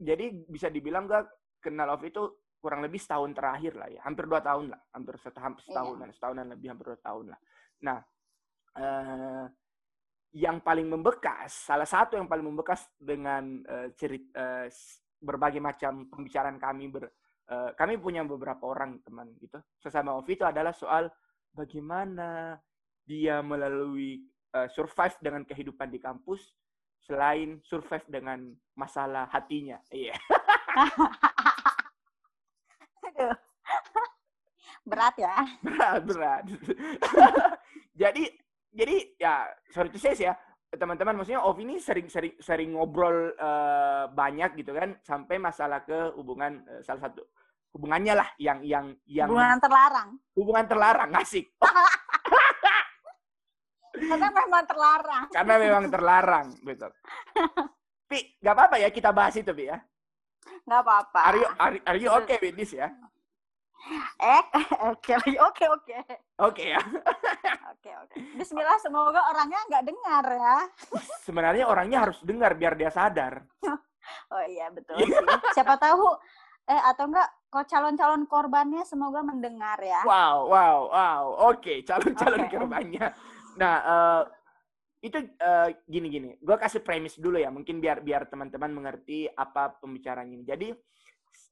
jadi 0.00 0.32
bisa 0.48 0.72
dibilang 0.72 1.04
gak 1.04 1.28
kenal 1.60 1.92
Ovi 1.92 2.08
itu 2.08 2.24
kurang 2.56 2.80
lebih 2.80 2.96
setahun 2.96 3.36
terakhir 3.36 3.76
lah 3.76 3.92
ya, 3.92 4.00
hampir 4.00 4.24
dua 4.24 4.40
tahun 4.40 4.72
lah, 4.72 4.80
hampir 4.96 5.20
setahun 5.20 5.60
setahunan, 5.60 6.08
iya. 6.08 6.14
setahunan 6.16 6.46
lebih 6.56 6.72
hampir 6.72 6.88
dua 6.88 7.00
tahun 7.04 7.36
lah. 7.36 7.40
Nah, 7.84 7.98
eh, 8.80 9.44
yang 10.34 10.58
paling 10.58 10.90
membekas, 10.90 11.70
salah 11.70 11.86
satu 11.86 12.18
yang 12.18 12.26
paling 12.26 12.42
membekas 12.42 12.90
dengan 12.98 13.62
uh, 13.70 13.86
cerita 13.94 14.34
uh, 14.34 14.66
berbagai 15.22 15.62
macam 15.62 16.10
pembicaraan 16.10 16.58
kami 16.58 16.90
ber, 16.90 17.06
uh, 17.48 17.70
kami 17.78 17.96
punya 18.02 18.26
beberapa 18.26 18.66
orang 18.66 18.98
teman 19.06 19.30
gitu 19.38 19.62
sesama 19.78 20.18
Ovi 20.18 20.34
itu 20.34 20.42
adalah 20.42 20.74
soal 20.74 21.06
bagaimana 21.54 22.58
dia 23.06 23.40
melalui 23.46 24.26
uh, 24.58 24.66
survive 24.66 25.14
dengan 25.22 25.46
kehidupan 25.46 25.88
di 25.88 26.02
kampus 26.02 26.58
selain 26.98 27.62
survive 27.62 28.04
dengan 28.10 28.50
masalah 28.74 29.30
hatinya. 29.30 29.78
Iya. 29.94 30.18
Yeah. 33.14 33.36
berat 34.82 35.14
ya. 35.14 35.36
Berat, 35.62 36.02
berat. 36.02 36.44
jadi 38.00 38.26
jadi 38.74 38.96
ya 39.16 39.34
sorry 39.70 39.88
to 39.88 39.98
say 40.02 40.12
ya 40.18 40.34
teman-teman 40.74 41.22
maksudnya 41.22 41.40
Ov 41.46 41.54
ini 41.62 41.78
sering 41.78 42.10
sering 42.10 42.34
sering 42.42 42.74
ngobrol 42.74 43.30
uh, 43.38 44.10
banyak 44.10 44.58
gitu 44.58 44.74
kan 44.74 44.98
sampai 45.06 45.38
masalah 45.38 45.86
ke 45.86 46.10
hubungan 46.18 46.66
uh, 46.66 46.82
salah 46.82 47.08
satu 47.08 47.22
hubungannya 47.70 48.18
lah 48.18 48.28
yang 48.42 48.58
yang 48.66 48.90
yang 49.06 49.30
hubungan 49.30 49.62
terlarang. 49.62 50.08
Hubungan 50.34 50.64
terlarang 50.66 51.10
ngasih 51.14 51.44
karena 54.10 54.28
memang 54.34 54.62
terlarang. 54.66 55.24
Karena 55.30 55.54
memang 55.62 55.84
terlarang 55.86 56.46
betul. 56.66 56.90
Pi 58.10 58.18
nggak 58.42 58.54
apa-apa 58.54 58.76
ya 58.82 58.88
kita 58.90 59.14
bahas 59.14 59.38
itu 59.38 59.54
Pi 59.54 59.70
ya? 59.70 59.78
Nggak 60.66 60.80
apa-apa. 60.82 61.20
Are 61.22 61.38
you 61.38 61.48
are, 61.56 61.74
are 61.86 61.98
you 61.98 62.10
okay 62.10 62.42
with 62.42 62.58
this 62.58 62.74
ya 62.74 62.90
Eh, 64.20 64.42
oke 64.92 65.12
oke 65.36 65.64
oke. 65.68 65.98
Oke 66.40 66.64
ya. 66.72 66.80
Oke 67.72 67.90
oke. 67.92 68.16
Bismillah, 68.40 68.80
semoga 68.80 69.20
orangnya 69.28 69.60
nggak 69.68 69.84
dengar 69.84 70.24
ya. 70.24 70.58
Sebenarnya 71.20 71.64
orangnya 71.68 71.98
harus 72.08 72.18
dengar 72.24 72.56
biar 72.56 72.74
dia 72.74 72.88
sadar. 72.88 73.44
oh 74.32 74.44
iya 74.48 74.72
betul 74.72 74.96
iya. 75.04 75.20
sih. 75.20 75.26
Siapa 75.60 75.76
tahu 75.76 76.08
eh 76.64 76.80
atau 76.80 77.04
enggak 77.12 77.28
kok 77.52 77.68
calon-calon 77.68 78.24
korbannya 78.24 78.82
semoga 78.88 79.20
mendengar 79.20 79.76
ya. 79.84 80.00
Wow, 80.02 80.48
wow, 80.48 80.78
wow. 80.88 81.24
Oke, 81.52 81.84
calon-calon 81.84 82.48
okay. 82.48 82.52
korbannya. 82.56 83.06
Nah, 83.60 83.74
uh, 83.84 84.22
itu 85.04 85.20
uh, 85.20 85.68
gini 85.84 86.08
gini. 86.08 86.28
Gue 86.40 86.56
kasih 86.56 86.80
premis 86.80 87.20
dulu 87.20 87.36
ya, 87.36 87.52
mungkin 87.52 87.78
biar 87.78 88.00
biar 88.00 88.26
teman-teman 88.26 88.72
mengerti 88.72 89.28
apa 89.28 89.76
pembicaraan 89.76 90.32
ini. 90.32 90.42
Jadi 90.42 90.72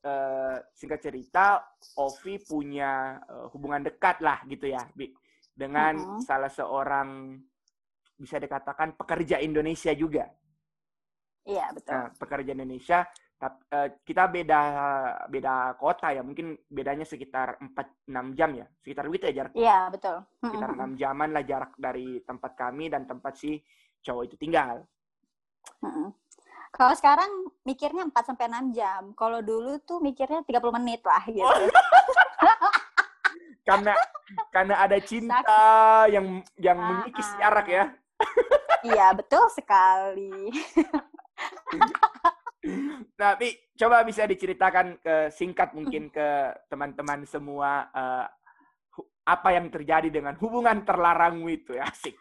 uh, 0.05 0.57
singkat 0.75 1.01
cerita, 1.03 1.63
Ovi 1.99 2.39
punya 2.43 3.19
uh, 3.23 3.47
hubungan 3.55 3.87
dekat 3.87 4.23
lah 4.23 4.43
gitu 4.47 4.71
ya, 4.71 4.83
Bi, 4.95 5.11
dengan 5.53 5.95
uh 5.97 6.07
-huh. 6.17 6.21
salah 6.23 6.51
seorang 6.51 7.39
bisa 8.19 8.39
dikatakan 8.39 8.95
pekerja 8.95 9.43
Indonesia 9.43 9.91
juga. 9.95 10.31
Iya 11.43 11.75
betul. 11.75 11.95
Nah, 11.99 12.07
pekerja 12.15 12.51
Indonesia, 12.55 12.99
tapi 13.35 13.59
uh, 13.75 13.89
kita 14.07 14.25
beda 14.31 14.61
beda 15.27 15.55
kota 15.75 16.15
ya, 16.15 16.23
mungkin 16.23 16.55
bedanya 16.71 17.03
sekitar 17.03 17.59
4-6 17.59 18.39
jam 18.39 18.51
ya, 18.55 18.67
sekitar 18.79 19.11
gitu 19.11 19.25
ya 19.27 19.35
jarak. 19.43 19.53
Iya 19.59 19.79
betul. 19.91 20.17
Sekitar 20.39 20.71
enam 20.79 20.93
jaman 20.95 21.31
lah 21.35 21.43
jarak 21.43 21.73
dari 21.75 22.23
tempat 22.23 22.53
kami 22.55 22.87
dan 22.87 23.11
tempat 23.11 23.35
si 23.35 23.59
cowok 24.03 24.23
itu 24.31 24.37
tinggal. 24.39 24.87
Uh 25.83 25.87
-uh. 25.87 26.09
Kalau 26.73 26.95
sekarang 26.97 27.29
mikirnya 27.69 28.09
4 28.09 28.33
sampai 28.33 28.49
6 28.49 28.73
jam. 28.73 29.03
Kalau 29.13 29.45
dulu 29.45 29.77
tuh 29.85 30.01
mikirnya 30.01 30.41
30 30.41 30.77
menit 30.81 31.05
lah 31.05 31.23
gitu. 31.29 31.45
Oh. 31.45 31.69
karena 33.69 33.95
karena 34.51 34.75
ada 34.81 34.99
cinta 34.99 35.39
yang 36.11 36.43
yang 36.59 36.79
uh, 36.81 36.87
mengikis 36.89 37.29
jarak 37.37 37.69
ya. 37.69 37.85
iya, 38.89 39.13
betul 39.13 39.45
sekali. 39.53 40.49
Tapi 43.21 43.49
coba 43.77 44.07
bisa 44.09 44.25
diceritakan 44.25 44.97
ke 45.03 45.29
singkat 45.29 45.77
mungkin 45.77 46.09
ke 46.09 46.57
teman-teman 46.73 47.29
semua 47.29 47.93
uh, 47.93 48.27
apa 49.23 49.55
yang 49.55 49.71
terjadi 49.71 50.11
dengan 50.11 50.35
hubungan 50.41 50.83
terlarangmu 50.83 51.47
itu 51.53 51.77
ya 51.77 51.87
asik. 51.87 52.17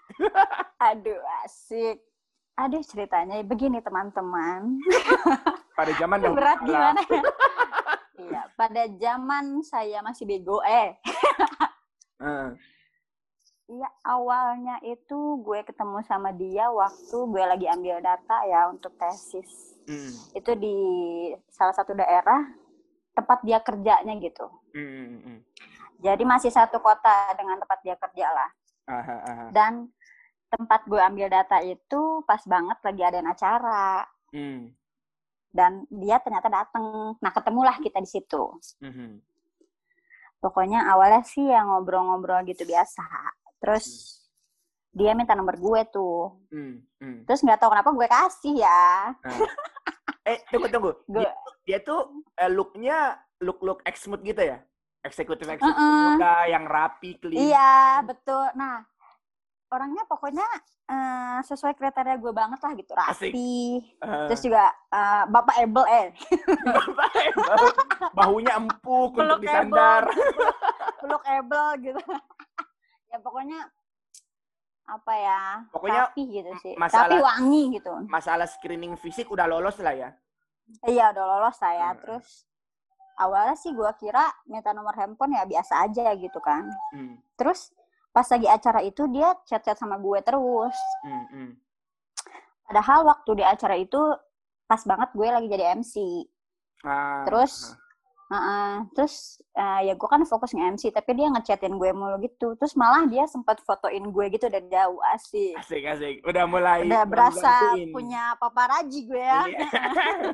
Aduh 0.91 1.21
asik. 1.45 2.10
Aduh 2.59 2.83
ceritanya 2.83 3.39
begini 3.45 3.79
teman-teman. 3.79 4.79
Pada 5.77 5.91
zaman 5.95 6.19
yang 6.19 6.35
berat 6.35 6.59
gimana 6.61 7.01
ya? 7.07 7.21
iya, 8.21 8.41
pada 8.53 8.83
zaman 9.01 9.65
saya 9.65 10.03
masih 10.05 10.29
bego 10.29 10.61
eh. 10.61 10.93
Iya, 13.71 13.87
uh. 13.87 13.93
awalnya 14.05 14.77
itu 14.85 15.41
gue 15.41 15.65
ketemu 15.65 16.05
sama 16.05 16.29
dia 16.35 16.69
waktu 16.69 17.17
gue 17.17 17.43
lagi 17.49 17.65
ambil 17.65 17.97
data 18.03 18.45
ya 18.45 18.69
untuk 18.69 18.93
tesis. 18.99 19.79
Mm. 19.89 20.13
Itu 20.37 20.51
di 20.59 20.77
salah 21.49 21.73
satu 21.73 21.97
daerah 21.97 22.45
tempat 23.17 23.41
dia 23.41 23.57
kerjanya 23.63 24.13
gitu. 24.21 24.45
Mm. 24.77 25.41
Jadi 26.03 26.23
masih 26.27 26.53
satu 26.53 26.77
kota 26.77 27.33
dengan 27.33 27.57
tempat 27.57 27.79
dia 27.81 27.97
kerja 27.97 28.27
lah. 28.29 28.49
Aha, 28.91 29.17
aha. 29.23 29.45
Dan 29.49 29.89
tempat 30.51 30.83
gue 30.83 30.99
ambil 30.99 31.31
data 31.31 31.63
itu 31.63 32.19
pas 32.27 32.43
banget 32.43 32.77
lagi 32.83 33.01
ada 33.07 33.19
acara. 33.23 34.03
Hmm. 34.35 34.75
Dan 35.51 35.87
dia 35.87 36.19
ternyata 36.19 36.51
datang. 36.51 37.15
Nah, 37.19 37.31
ketemulah 37.31 37.79
kita 37.79 38.03
di 38.03 38.09
situ. 38.11 38.43
Hmm. 38.83 39.23
Pokoknya 40.43 40.91
awalnya 40.91 41.23
sih 41.23 41.47
ya 41.47 41.63
ngobrol-ngobrol 41.63 42.43
gitu 42.47 42.67
biasa. 42.67 43.03
Terus 43.63 43.87
hmm. 43.87 44.99
dia 44.99 45.11
minta 45.15 45.35
nomor 45.35 45.55
gue 45.55 45.81
tuh. 45.87 46.35
Hmm. 46.51 46.83
Hmm. 46.99 47.23
Terus 47.23 47.43
nggak 47.47 47.59
tahu 47.63 47.71
kenapa 47.71 47.89
gue 47.95 48.07
kasih 48.11 48.55
ya. 48.59 49.15
Nah. 49.23 49.39
eh, 50.27 50.39
tunggu 50.51 50.67
tunggu. 50.67 50.91
Gue... 51.11 51.23
Dia, 51.23 51.31
dia 51.63 51.77
tuh 51.79 52.27
eh, 52.35 52.51
looknya 52.51 53.15
look-look 53.39 53.81
exmut 53.87 54.21
gitu 54.21 54.43
ya? 54.43 54.59
Eksekutif 55.01 55.49
eksekutif 55.49 55.81
uh 55.81 56.21
-uh. 56.21 56.45
yang 56.45 56.69
rapi, 56.69 57.17
clean. 57.17 57.49
Iya, 57.49 58.05
betul. 58.05 58.53
Nah, 58.53 58.85
orangnya 59.71 60.03
pokoknya 60.03 60.43
uh, 60.91 61.39
sesuai 61.47 61.73
kriteria 61.79 62.19
gue 62.19 62.33
banget 62.35 62.59
lah 62.59 62.71
gitu. 62.75 62.91
Rapi. 62.91 63.79
Uh. 64.03 64.27
terus 64.27 64.41
juga 64.43 64.67
uh, 64.91 65.23
bapak 65.31 65.55
able 65.63 65.87
eh. 65.87 66.07
Bapak 66.67 67.11
able. 67.15 67.67
Bahunya 68.11 68.51
empuk 68.59 69.11
untuk 69.15 69.39
disandar. 69.39 70.11
Peluk 71.01 71.23
able 71.25 71.67
gitu. 71.79 72.01
Ya 73.11 73.19
pokoknya 73.19 73.67
apa 74.87 75.13
ya 75.19 75.39
pokoknya 75.67 76.07
rapi 76.07 76.23
gitu 76.31 76.51
sih. 76.63 76.79
masalah, 76.79 77.11
tapi 77.11 77.19
wangi 77.19 77.63
gitu. 77.75 77.91
masalah 78.07 78.47
screening 78.47 78.95
fisik 78.95 79.27
udah 79.27 79.51
lolos 79.51 79.75
lah 79.83 79.91
ya? 79.91 80.09
Iya 80.87 81.11
udah 81.11 81.25
lolos 81.27 81.59
saya 81.59 81.91
uh. 81.91 81.99
terus 81.99 82.47
awalnya 83.19 83.59
sih 83.59 83.75
gue 83.75 83.91
kira 83.99 84.31
minta 84.47 84.71
nomor 84.71 84.95
handphone 84.95 85.35
ya 85.35 85.43
biasa 85.43 85.91
aja 85.91 86.15
gitu 86.15 86.39
kan. 86.39 86.71
Hmm. 86.95 87.19
terus 87.35 87.75
pas 88.11 88.27
lagi 88.27 88.47
acara 88.47 88.79
itu 88.83 89.07
dia 89.07 89.31
chat-chat 89.47 89.79
sama 89.79 89.95
gue 89.97 90.19
terus. 90.21 90.75
Mm 91.07 91.23
-hmm. 91.27 91.47
Padahal 92.67 92.99
waktu 93.07 93.31
di 93.39 93.43
acara 93.43 93.75
itu 93.79 93.99
pas 94.67 94.79
banget 94.87 95.09
gue 95.15 95.27
lagi 95.27 95.47
jadi 95.51 95.75
MC. 95.75 95.95
Ah, 96.87 97.27
terus, 97.27 97.75
uh, 98.31 98.35
uh, 98.35 98.73
terus 98.95 99.39
uh, 99.59 99.83
ya 99.83 99.93
gue 99.95 100.07
kan 100.07 100.23
fokus 100.23 100.55
nge-MC, 100.55 100.95
tapi 100.95 101.19
dia 101.19 101.27
ngechatin 101.27 101.75
gue 101.75 101.91
mulu 101.91 102.15
gitu. 102.23 102.55
Terus 102.55 102.75
malah 102.79 103.03
dia 103.07 103.27
sempat 103.27 103.59
fotoin 103.63 104.03
gue 104.07 104.25
gitu 104.31 104.47
dari 104.47 104.67
jauh 104.71 104.99
asik. 105.15 105.59
Asik 105.59 105.83
asik. 105.83 106.15
Udah 106.23 106.47
mulai. 106.47 106.87
Udah 106.87 107.03
berasa 107.03 107.75
punya 107.91 108.35
paparaji 108.39 109.07
gue 109.07 109.19
ya. 109.19 109.43
Yeah. 109.47 109.67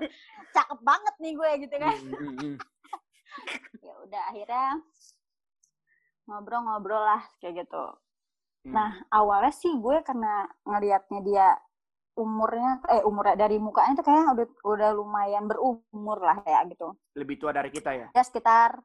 Cakep 0.55 0.79
banget 0.85 1.15
nih 1.21 1.33
gue 1.33 1.51
gitu 1.65 1.75
kan. 1.77 1.97
Mm 1.97 2.33
-hmm. 2.37 2.53
ya 3.85 3.93
udah 4.05 4.21
akhirnya 4.33 4.67
ngobrol-ngobrol 6.27 7.01
lah 7.01 7.23
kayak 7.39 7.65
gitu. 7.65 7.83
Hmm. 8.67 8.73
Nah 8.75 8.91
awalnya 9.09 9.55
sih 9.55 9.71
gue 9.71 10.03
karena 10.03 10.45
ngelihatnya 10.67 11.19
dia 11.23 11.47
umurnya 12.17 12.81
eh 12.89 13.05
umurnya 13.05 13.37
dari 13.37 13.61
mukanya 13.61 14.01
tuh 14.01 14.05
kayaknya 14.09 14.33
udah 14.33 14.47
udah 14.65 14.89
lumayan 14.97 15.47
berumur 15.47 16.19
lah 16.19 16.43
ya 16.43 16.61
gitu. 16.67 16.93
Lebih 17.15 17.35
tua 17.39 17.55
dari 17.55 17.71
kita 17.71 17.95
ya? 17.95 18.07
Ya 18.11 18.23
sekitar 18.25 18.77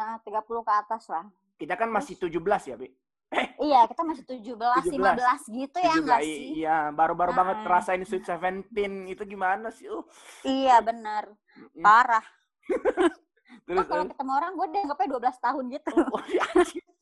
nah, 0.00 0.20
30 0.24 0.44
ke 0.44 0.72
atas 0.72 1.04
lah. 1.08 1.24
Kita 1.60 1.76
kan 1.76 1.92
masih 1.92 2.16
tujuh 2.16 2.40
17 2.40 2.72
ya, 2.72 2.76
Bi? 2.80 2.88
Eh. 3.30 3.46
Iya, 3.62 3.86
kita 3.86 4.02
masih 4.02 4.24
17, 4.26 4.90
17. 4.90 4.96
15 4.96 5.54
gitu 5.54 5.76
17, 5.78 5.86
ya 5.86 5.92
enggak 5.94 6.20
sih? 6.24 6.42
Iya, 6.64 6.78
baru-baru 6.90 7.30
nah. 7.30 7.38
banget 7.44 7.58
rasain 7.68 8.02
Sweet 8.02 8.26
Seventeen. 8.26 9.06
Itu 9.06 9.22
gimana 9.22 9.70
sih? 9.70 9.86
Uh. 9.86 10.02
Iya, 10.42 10.82
benar. 10.82 11.30
Parah. 11.78 12.24
Terus, 13.66 13.86
kalau 13.86 14.04
ketemu 14.06 14.32
orang 14.34 14.52
gue 14.54 14.66
dianggapnya 14.70 15.08
12 15.18 15.46
tahun 15.46 15.64
gitu. 15.74 15.90
Oh, 16.10 16.22
ya, 16.30 16.44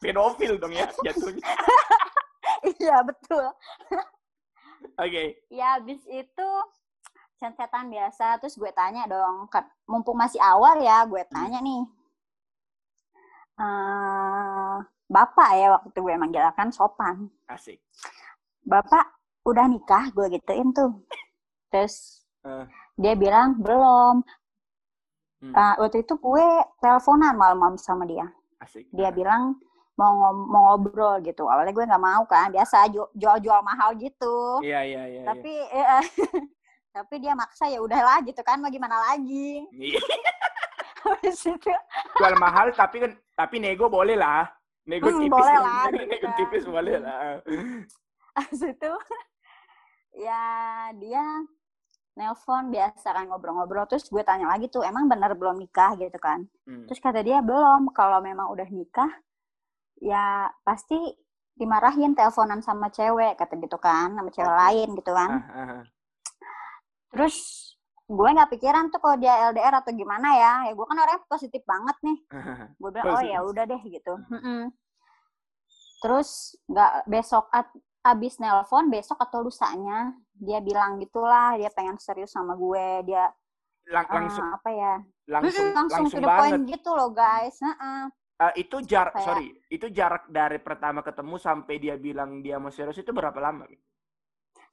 pedofil 0.01 0.53
dong 0.57 0.73
ya 0.73 0.87
jatuhnya. 1.05 1.45
iya, 2.81 2.97
betul. 3.05 3.47
Oke. 3.93 4.05
Okay. 4.97 5.27
Ya, 5.53 5.77
habis 5.77 6.01
itu 6.09 6.49
chat-chatan 7.39 7.87
biasa 7.89 8.43
terus 8.43 8.59
gue 8.59 8.71
tanya 8.75 9.07
dong 9.07 9.47
kan 9.47 9.63
mumpung 9.87 10.19
masih 10.19 10.43
awal 10.43 10.83
ya 10.83 11.07
gue 11.07 11.23
hmm. 11.23 11.31
tanya 11.31 11.59
nih 11.63 11.83
uh, 13.63 14.83
bapak 15.07 15.51
ya 15.55 15.67
waktu 15.79 15.89
itu 15.95 16.01
gue 16.03 16.15
manggil 16.19 16.43
kan 16.59 16.75
sopan 16.75 17.31
asik 17.47 17.79
bapak 18.67 19.07
udah 19.47 19.71
nikah 19.71 20.11
gue 20.11 20.27
gituin 20.35 20.75
tuh 20.75 20.99
terus 21.71 22.27
uh. 22.43 22.67
dia 22.99 23.15
bilang 23.15 23.55
belum 23.63 24.27
hmm. 25.43 25.55
uh, 25.55 25.75
waktu 25.83 26.03
itu 26.03 26.15
gue 26.19 26.47
teleponan 26.83 27.35
malam-malam 27.35 27.79
sama 27.79 28.05
dia. 28.05 28.27
Asik. 28.59 28.91
Dia 28.91 29.15
bilang 29.15 29.59
mau 29.99 30.31
mau 30.31 30.75
ngobrol 30.75 31.19
gitu. 31.27 31.51
Awalnya 31.51 31.75
gue 31.75 31.85
nggak 31.91 32.05
mau 32.05 32.23
kan 32.31 32.55
biasa 32.55 32.87
jual-jual 33.15 33.61
mahal 33.67 33.99
gitu. 33.99 34.63
Iya 34.63 34.81
iya 34.87 35.03
iya 35.11 35.23
tapi 35.27 35.53
iya. 35.75 35.99
tapi 36.97 37.15
dia 37.23 37.35
maksa 37.35 37.67
ya 37.67 37.83
udahlah 37.83 38.23
gitu 38.23 38.39
kan 38.47 38.63
mau 38.63 38.71
gimana 38.71 38.95
lagi? 39.11 39.67
Iya. 39.75 40.03
habis 41.09 41.41
itu 41.47 41.73
jual 42.19 42.35
mahal 42.37 42.75
tapi 42.75 43.03
kan 43.03 43.13
tapi 43.35 43.59
nego 43.59 43.91
boleh 43.91 44.15
lah. 44.15 44.47
Nego 44.89 45.11
hmm, 45.11 45.21
tipis. 45.27 45.35
boleh 45.35 45.57
lah 45.59 45.85
gitu 45.95 46.07
nego 46.07 46.27
kan. 46.27 46.37
tipis 46.39 46.65
boleh 46.65 46.97
lah. 47.03 47.19
Habis 48.39 48.63
itu 48.63 48.93
ya 50.19 50.43
dia 50.99 51.25
nelpon 52.19 52.75
biasa 52.75 53.15
kan 53.15 53.31
ngobrol-ngobrol 53.31 53.87
terus 53.87 54.11
gue 54.11 54.21
tanya 54.27 54.51
lagi 54.51 54.67
tuh 54.67 54.83
emang 54.83 55.07
bener 55.07 55.39
belum 55.39 55.63
nikah? 55.63 55.95
gitu 55.95 56.19
kan. 56.19 56.45
Hmm. 56.67 56.85
terus 56.91 56.99
kata 56.99 57.23
dia 57.23 57.39
belum 57.39 57.95
kalau 57.95 58.19
memang 58.19 58.51
udah 58.51 58.67
nikah 58.67 59.09
ya 60.03 60.51
pasti 60.67 60.99
dimarahin 61.59 62.15
teleponan 62.15 62.63
sama 62.63 62.91
cewek 62.91 63.35
kata 63.35 63.59
gitu 63.59 63.79
kan 63.79 64.15
sama 64.15 64.31
cewek 64.35 64.55
lain 64.55 64.89
gitu 64.99 65.11
kan. 65.15 65.31
Uh, 65.31 65.55
uh, 65.55 65.63
uh 65.79 65.83
terus 67.09 67.37
gue 68.09 68.29
nggak 68.29 68.53
pikiran 68.57 68.89
tuh 68.89 69.01
kalau 69.05 69.17
dia 69.21 69.53
LDR 69.53 69.81
atau 69.81 69.93
gimana 69.93 70.29
ya. 70.33 70.53
Ya 70.69 70.73
gue 70.73 70.87
kan 70.87 70.97
orangnya 70.97 71.25
positif 71.29 71.63
banget 71.69 71.97
nih. 72.05 72.19
Gue 72.81 72.91
bilang 72.93 73.17
oh 73.17 73.23
ya 73.25 73.39
udah 73.45 73.65
deh 73.69 73.83
gitu. 73.85 74.15
Terus 75.99 76.57
nggak 76.69 77.09
besok 77.09 77.53
abis 78.09 78.41
nelpon 78.41 78.89
besok 78.89 79.21
atau 79.21 79.45
lusanya 79.45 80.17
dia 80.33 80.63
bilang 80.65 80.97
gitulah 81.03 81.59
dia 81.61 81.69
pengen 81.75 82.01
serius 82.01 82.33
sama 82.33 82.57
gue 82.57 83.13
dia 83.13 83.29
Lang 83.89 84.05
langsung 84.05 84.45
uh, 84.45 84.57
apa 84.61 84.71
ya 84.73 84.95
langsung 85.29 85.73
langsung, 85.73 86.05
langsung 86.05 86.05
to 86.13 86.25
the 86.25 86.29
point 86.29 86.63
gitu 86.69 86.91
loh 86.93 87.11
guys 87.13 87.57
uh 87.61 87.73
-uh. 87.73 88.03
Uh, 88.39 88.53
itu 88.55 88.77
jarak 88.87 89.19
sorry 89.19 89.51
itu 89.67 89.91
jarak 89.91 90.31
dari 90.31 90.63
pertama 90.63 91.03
ketemu 91.03 91.37
sampai 91.43 91.75
dia 91.83 91.99
bilang 91.99 92.39
dia 92.39 92.57
mau 92.61 92.71
serius 92.71 93.01
itu 93.01 93.11
berapa 93.11 93.37
lama 93.41 93.67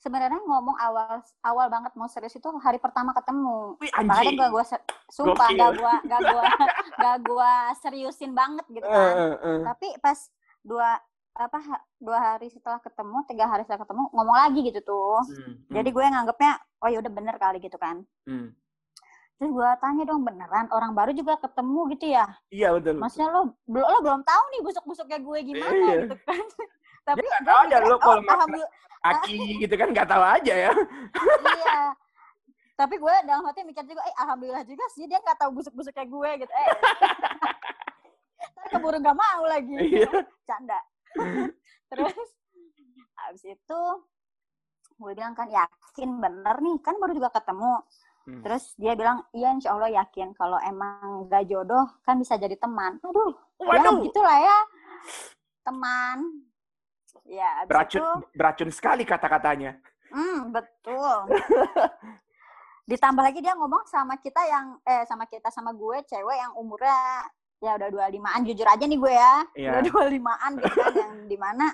sebenarnya 0.05 0.37
ngomong 0.45 0.77
awal 0.77 1.17
awal 1.41 1.67
banget 1.73 1.91
mau 1.97 2.05
serius 2.05 2.37
itu 2.37 2.45
hari 2.61 2.77
pertama 2.77 3.09
ketemu. 3.17 3.73
Wih, 3.81 3.89
anjing. 3.97 4.37
gak 4.37 4.53
gue 4.53 4.63
sumpah 5.09 5.49
gak 5.49 5.71
gue 5.81 5.93
gak 6.05 6.21
gue 6.21 6.43
gak 7.03 7.17
gue 7.25 7.53
seriusin 7.81 8.37
banget 8.37 8.65
gitu 8.69 8.85
kan. 8.93 9.01
Uh, 9.01 9.17
uh, 9.17 9.35
uh. 9.41 9.59
Tapi 9.73 9.97
pas 9.97 10.19
dua 10.61 11.01
apa 11.35 11.59
dua 11.99 12.17
hari 12.19 12.47
setelah 12.47 12.79
ketemu 12.79 13.17
tiga 13.27 13.45
hari 13.51 13.67
setelah 13.67 13.83
ketemu 13.83 14.07
ngomong 14.15 14.37
lagi 14.39 14.59
gitu 14.71 14.79
tuh. 14.87 15.19
Hmm, 15.27 15.35
hmm. 15.35 15.55
jadi 15.75 15.89
gue 15.91 16.03
nganggapnya 16.07 16.51
oh 16.79 16.87
ya 16.87 16.97
udah 17.03 17.11
bener 17.11 17.35
kali 17.35 17.57
gitu 17.59 17.75
kan. 17.75 18.07
Hmm. 18.23 18.55
terus 19.35 19.51
gue 19.51 19.69
tanya 19.83 20.07
dong 20.07 20.23
beneran? 20.23 20.71
Orang 20.71 20.95
baru 20.95 21.11
juga 21.11 21.35
ketemu 21.35 21.91
gitu 21.91 22.05
ya? 22.07 22.23
Iya 22.55 22.71
betul. 22.79 22.95
Maksudnya 23.03 23.27
lo 23.35 23.41
belum 23.67 23.83
lo 23.83 23.99
belum 23.99 24.21
tahu 24.23 24.43
nih 24.55 24.61
busuk 24.63 24.83
busuknya 24.87 25.19
gue 25.19 25.39
gimana 25.43 25.75
iya. 25.75 26.01
gitu 26.07 26.15
kan. 26.23 26.43
Tapi 27.11 27.19
ya, 27.27 27.37
gue 27.43 27.55
aja 27.67 27.77
lo 27.83 27.95
kalau 27.99 28.23
oh, 28.23 28.31
alhamdulillah 28.31 28.71
aki 29.03 29.59
gitu 29.59 29.75
kan 29.75 29.91
nggak 29.91 30.07
tahu 30.07 30.23
aja 30.23 30.53
ya. 30.55 30.71
Iya. 31.51 31.79
Tapi 32.79 32.95
gue 32.95 33.15
dalam 33.27 33.43
hati 33.43 33.59
mikir 33.67 33.83
juga 33.83 34.07
eh 34.07 34.15
alhamdulillah 34.23 34.63
juga 34.63 34.87
sih 34.95 35.03
dia 35.03 35.19
nggak 35.19 35.35
tahu 35.35 35.51
busuk-busuk 35.59 35.91
kayak 35.91 36.07
gue 36.07 36.29
gitu. 36.47 36.51
Eh. 36.55 36.67
Keburu 38.71 39.03
nggak 39.03 39.19
mau 39.19 39.43
lagi. 39.51 39.75
Iya. 39.75 40.07
canda 40.47 40.79
terus 41.91 42.15
habis 43.15 43.43
itu 43.45 43.81
gue 44.95 45.11
bilang 45.11 45.35
kan 45.35 45.51
yakin 45.51 46.09
bener 46.19 46.55
nih 46.63 46.77
kan 46.79 46.95
baru 46.99 47.11
juga 47.15 47.31
ketemu 47.35 47.73
hmm. 48.31 48.41
terus 48.43 48.75
dia 48.79 48.95
bilang 48.95 49.23
iya 49.35 49.51
insya 49.51 49.75
Allah 49.75 49.91
yakin 49.91 50.31
kalau 50.35 50.59
emang 50.63 51.27
gak 51.27 51.47
jodoh 51.51 51.83
kan 52.07 52.15
bisa 52.15 52.39
jadi 52.39 52.55
teman 52.55 52.99
aduh 53.03 53.35
ya 53.59 53.67
Waduh. 53.67 53.95
ya 53.99 54.03
gitulah 54.07 54.37
ya 54.39 54.57
teman 55.65 56.45
Ya, 57.25 57.65
beracun 57.65 58.01
itu, 58.05 58.09
beracun 58.37 58.69
sekali 58.69 59.01
kata-katanya. 59.01 59.81
Hmm, 60.13 60.53
betul. 60.53 61.33
Ditambah 62.91 63.23
lagi 63.25 63.41
dia 63.41 63.57
ngomong 63.57 63.89
sama 63.89 64.21
kita 64.21 64.45
yang 64.45 64.77
eh 64.85 65.01
sama 65.09 65.25
kita 65.25 65.49
sama 65.49 65.73
gue 65.73 66.05
cewek 66.05 66.37
yang 66.37 66.53
umurnya 66.53 67.25
ya 67.63 67.77
udah 67.79 67.89
dua 67.91 68.05
limaan 68.11 68.43
jujur 68.43 68.67
aja 68.67 68.83
nih 68.83 68.99
gue 68.99 69.13
ya. 69.13 69.33
Yeah. 69.55 69.71
Udah 69.75 69.83
dua 69.89 70.03
limaan 70.11 70.51
gitu 70.59 70.75
kan 70.75 70.93
yang 70.95 71.13
di 71.31 71.37
mana 71.39 71.71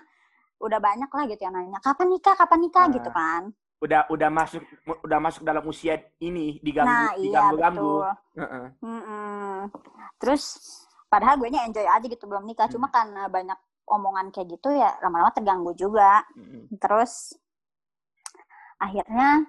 udah 0.61 0.77
banyak 0.77 1.09
lah 1.09 1.25
gitu 1.25 1.41
yang 1.41 1.57
nanya 1.57 1.81
kapan 1.81 2.07
nikah 2.13 2.37
kapan 2.37 2.59
nikah 2.61 2.85
uh, 2.85 2.93
gitu 2.93 3.09
kan 3.09 3.49
udah 3.81 4.05
udah 4.13 4.29
masuk 4.29 4.61
udah 4.85 5.17
masuk 5.17 5.41
dalam 5.41 5.65
usia 5.65 5.97
ini 6.21 6.61
diganggu 6.61 6.85
nah, 6.85 7.17
iya, 7.17 7.49
ganggu 7.57 8.05
uh 8.05 8.13
-uh. 8.37 8.65
Mm 8.77 9.01
-mm. 9.01 9.57
terus 10.21 10.61
padahal 11.09 11.41
gue 11.41 11.49
nya 11.49 11.65
enjoy 11.65 11.81
aja 11.81 12.05
gitu 12.05 12.29
belum 12.29 12.45
nikah 12.45 12.69
hmm. 12.69 12.77
cuma 12.77 12.93
karena 12.93 13.25
banyak 13.25 13.57
omongan 13.91 14.31
kayak 14.31 14.55
gitu 14.55 14.71
ya 14.71 14.95
lama-lama 15.03 15.35
terganggu 15.35 15.71
juga. 15.75 16.23
Mm-hmm. 16.39 16.79
Terus 16.79 17.35
akhirnya 18.79 19.45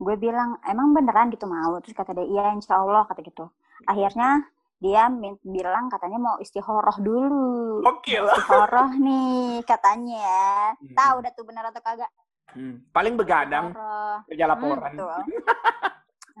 gue 0.00 0.16
bilang 0.18 0.58
emang 0.66 0.96
beneran 0.96 1.30
gitu 1.30 1.44
mau 1.44 1.76
terus 1.80 1.96
kata 1.96 2.16
dia 2.16 2.26
iya 2.26 2.44
insya 2.56 2.80
Allah 2.80 3.04
kata 3.04 3.20
gitu 3.20 3.52
akhirnya 3.84 4.48
dia 4.80 5.12
bilang 5.44 5.92
katanya 5.92 6.16
mau 6.16 6.36
istihoroh 6.40 6.96
dulu 7.04 7.84
oke 7.84 8.16
lah 8.16 8.32
istihoroh 8.32 8.90
nih 8.96 9.60
katanya 9.68 10.16
ya 10.16 10.52
hmm. 10.72 10.96
tahu 10.96 11.14
udah 11.20 11.32
tuh 11.36 11.44
bener 11.44 11.64
atau 11.68 11.82
kagak 11.84 12.10
hmm. 12.56 12.88
paling 12.88 13.14
begadang 13.20 13.76
kerja 14.24 14.44
laporan 14.48 14.92
hmm, 14.96 15.28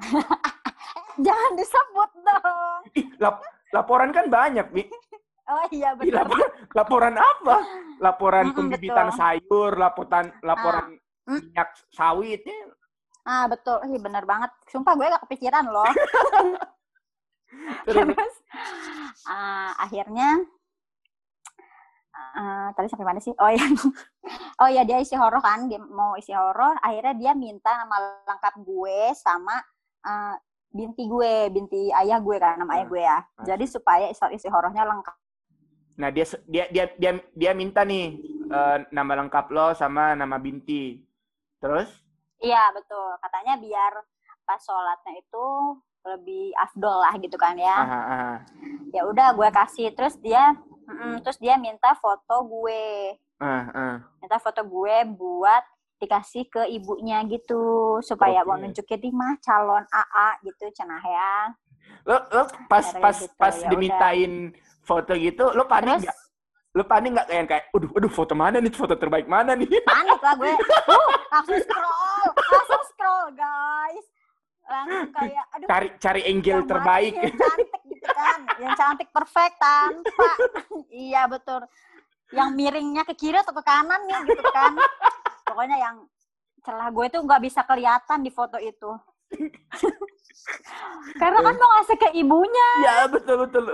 jangan 1.24 1.52
disebut 1.52 2.10
dong 2.24 2.80
lap 3.20 3.36
laporan 3.76 4.10
kan 4.10 4.26
banyak 4.32 4.66
bi 4.72 4.84
Oh 5.50 5.66
iya 5.74 5.98
benar. 5.98 6.22
Lapor, 6.22 6.46
laporan 6.78 7.14
apa? 7.18 7.56
Laporan 7.98 8.46
mm, 8.50 8.54
pembibitan 8.54 9.10
betul. 9.10 9.18
sayur, 9.18 9.72
laporan 9.74 10.26
laporan 10.46 10.94
ah. 10.94 11.26
minyak 11.26 11.74
sawit 11.90 12.38
ya. 12.46 12.54
Ah 13.26 13.50
betul, 13.50 13.82
iya 13.90 13.98
benar 13.98 14.22
banget. 14.30 14.46
Sumpah 14.70 14.94
gue 14.94 15.10
gak 15.10 15.26
kepikiran 15.26 15.66
loh. 15.66 15.90
Terus, 17.86 18.34
uh, 19.26 19.70
akhirnya 19.78 20.38
uh, 22.14 22.68
tadi 22.74 22.86
sampai 22.86 23.06
mana 23.06 23.20
sih? 23.20 23.34
Oh 23.36 23.50
ya, 23.50 23.64
oh 24.62 24.68
ya 24.70 24.82
dia 24.86 25.02
isi 25.02 25.18
horor 25.18 25.42
kan, 25.42 25.66
dia 25.66 25.82
mau 25.82 26.14
isi 26.14 26.30
horor. 26.30 26.78
Akhirnya 26.80 27.14
dia 27.18 27.32
minta 27.34 27.74
nama 27.74 28.22
lengkap 28.26 28.54
gue 28.62 29.14
sama 29.18 29.58
uh, 30.06 30.34
binti 30.70 31.10
gue, 31.10 31.50
binti 31.50 31.90
ayah 31.90 32.22
gue 32.22 32.36
kan, 32.38 32.58
nama 32.58 32.78
ayah 32.78 32.86
gue 32.86 33.02
ya. 33.02 33.18
Jadi 33.42 33.64
supaya 33.66 34.06
isi, 34.06 34.22
isi 34.34 34.46
horornya 34.46 34.86
lengkap 34.86 35.16
Nah 36.00 36.08
dia 36.08 36.24
dia 36.48 36.64
dia 36.72 36.84
dia 36.96 37.12
dia 37.36 37.52
minta 37.52 37.84
nih 37.84 38.16
uh, 38.48 38.88
nama 38.88 39.20
lengkap 39.20 39.52
lo 39.52 39.76
sama 39.76 40.16
nama 40.16 40.40
binti. 40.40 41.04
Terus? 41.60 41.92
Iya 42.40 42.72
betul. 42.72 43.20
Katanya 43.20 43.60
biar 43.60 43.92
pas 44.48 44.64
sholatnya 44.64 45.20
itu 45.20 45.46
lebih 46.04 46.54
afdol 46.56 47.00
lah 47.04 47.14
gitu 47.20 47.36
kan 47.36 47.56
ya. 47.56 47.76
Aha, 47.76 48.00
aha. 48.00 48.34
Ya 48.94 49.02
udah 49.04 49.36
gue 49.36 49.48
kasih 49.52 49.92
terus 49.92 50.16
dia 50.18 50.56
mm, 50.88 51.20
terus 51.24 51.36
dia 51.36 51.60
minta 51.60 51.92
foto 51.98 52.46
gue. 52.48 53.16
Uh, 53.40 53.46
uh. 53.72 53.94
Minta 54.20 54.36
foto 54.40 54.60
gue 54.64 54.96
buat 55.16 55.64
dikasih 56.00 56.48
ke 56.48 56.62
ibunya 56.72 57.20
gitu 57.28 58.00
supaya 58.00 58.40
okay. 58.40 58.48
mau 58.48 58.56
nunjukin 58.56 59.00
nih 59.04 59.12
mah 59.12 59.36
calon 59.44 59.84
AA 59.92 60.28
gitu 60.48 60.64
cenah 60.72 61.04
ya. 61.04 61.34
Lo 62.08 62.16
lo 62.32 62.42
pas 62.68 62.86
pas 62.96 63.16
gitu. 63.20 63.36
pas 63.36 63.54
ya 63.54 63.68
dimintain 63.68 64.56
udah 64.56 64.68
foto 64.90 65.12
gitu 65.14 65.44
lo 65.54 65.70
panik 65.70 66.02
nggak 66.02 66.18
lo 66.74 66.82
panik 66.86 67.10
nggak 67.14 67.26
kayak 67.30 67.46
kayak 67.46 67.64
aduh 67.70 67.90
aduh 67.94 68.10
foto 68.10 68.34
mana 68.34 68.58
nih 68.58 68.72
foto 68.74 68.94
terbaik 68.98 69.30
mana 69.30 69.54
nih 69.54 69.68
panik 69.86 70.18
lah 70.18 70.34
gue 70.34 70.50
uh, 70.90 71.06
langsung 71.30 71.60
scroll 71.62 72.26
langsung 72.34 72.84
scroll 72.90 73.28
guys 73.38 74.06
langsung 74.70 75.10
kayak 75.18 75.44
aduh 75.52 75.68
cari 75.68 75.88
cari 75.98 76.20
angle 76.30 76.62
terbaik 76.64 77.14
yang 77.18 77.34
cantik 77.34 77.70
gitu 77.90 78.08
kan 78.14 78.40
yang 78.62 78.72
cantik 78.78 79.08
perfect 79.10 79.56
tanpa 79.58 80.30
iya 81.10 81.22
betul 81.26 81.60
yang 82.30 82.54
miringnya 82.54 83.02
ke 83.02 83.14
kiri 83.18 83.36
atau 83.42 83.50
ke 83.50 83.62
kanan 83.66 84.00
nih 84.06 84.18
gitu 84.30 84.44
kan 84.54 84.78
pokoknya 85.44 85.76
yang 85.82 85.96
celah 86.62 86.88
gue 86.94 87.06
tuh 87.10 87.20
nggak 87.26 87.42
bisa 87.42 87.60
kelihatan 87.66 88.22
di 88.22 88.30
foto 88.30 88.56
itu 88.62 88.90
karena 91.20 91.38
kan 91.42 91.54
mau 91.54 91.70
ngasih 91.78 91.96
ke 92.00 92.08
ibunya. 92.16 92.70
Ya 92.82 92.98
betul 93.06 93.46
betul. 93.46 93.64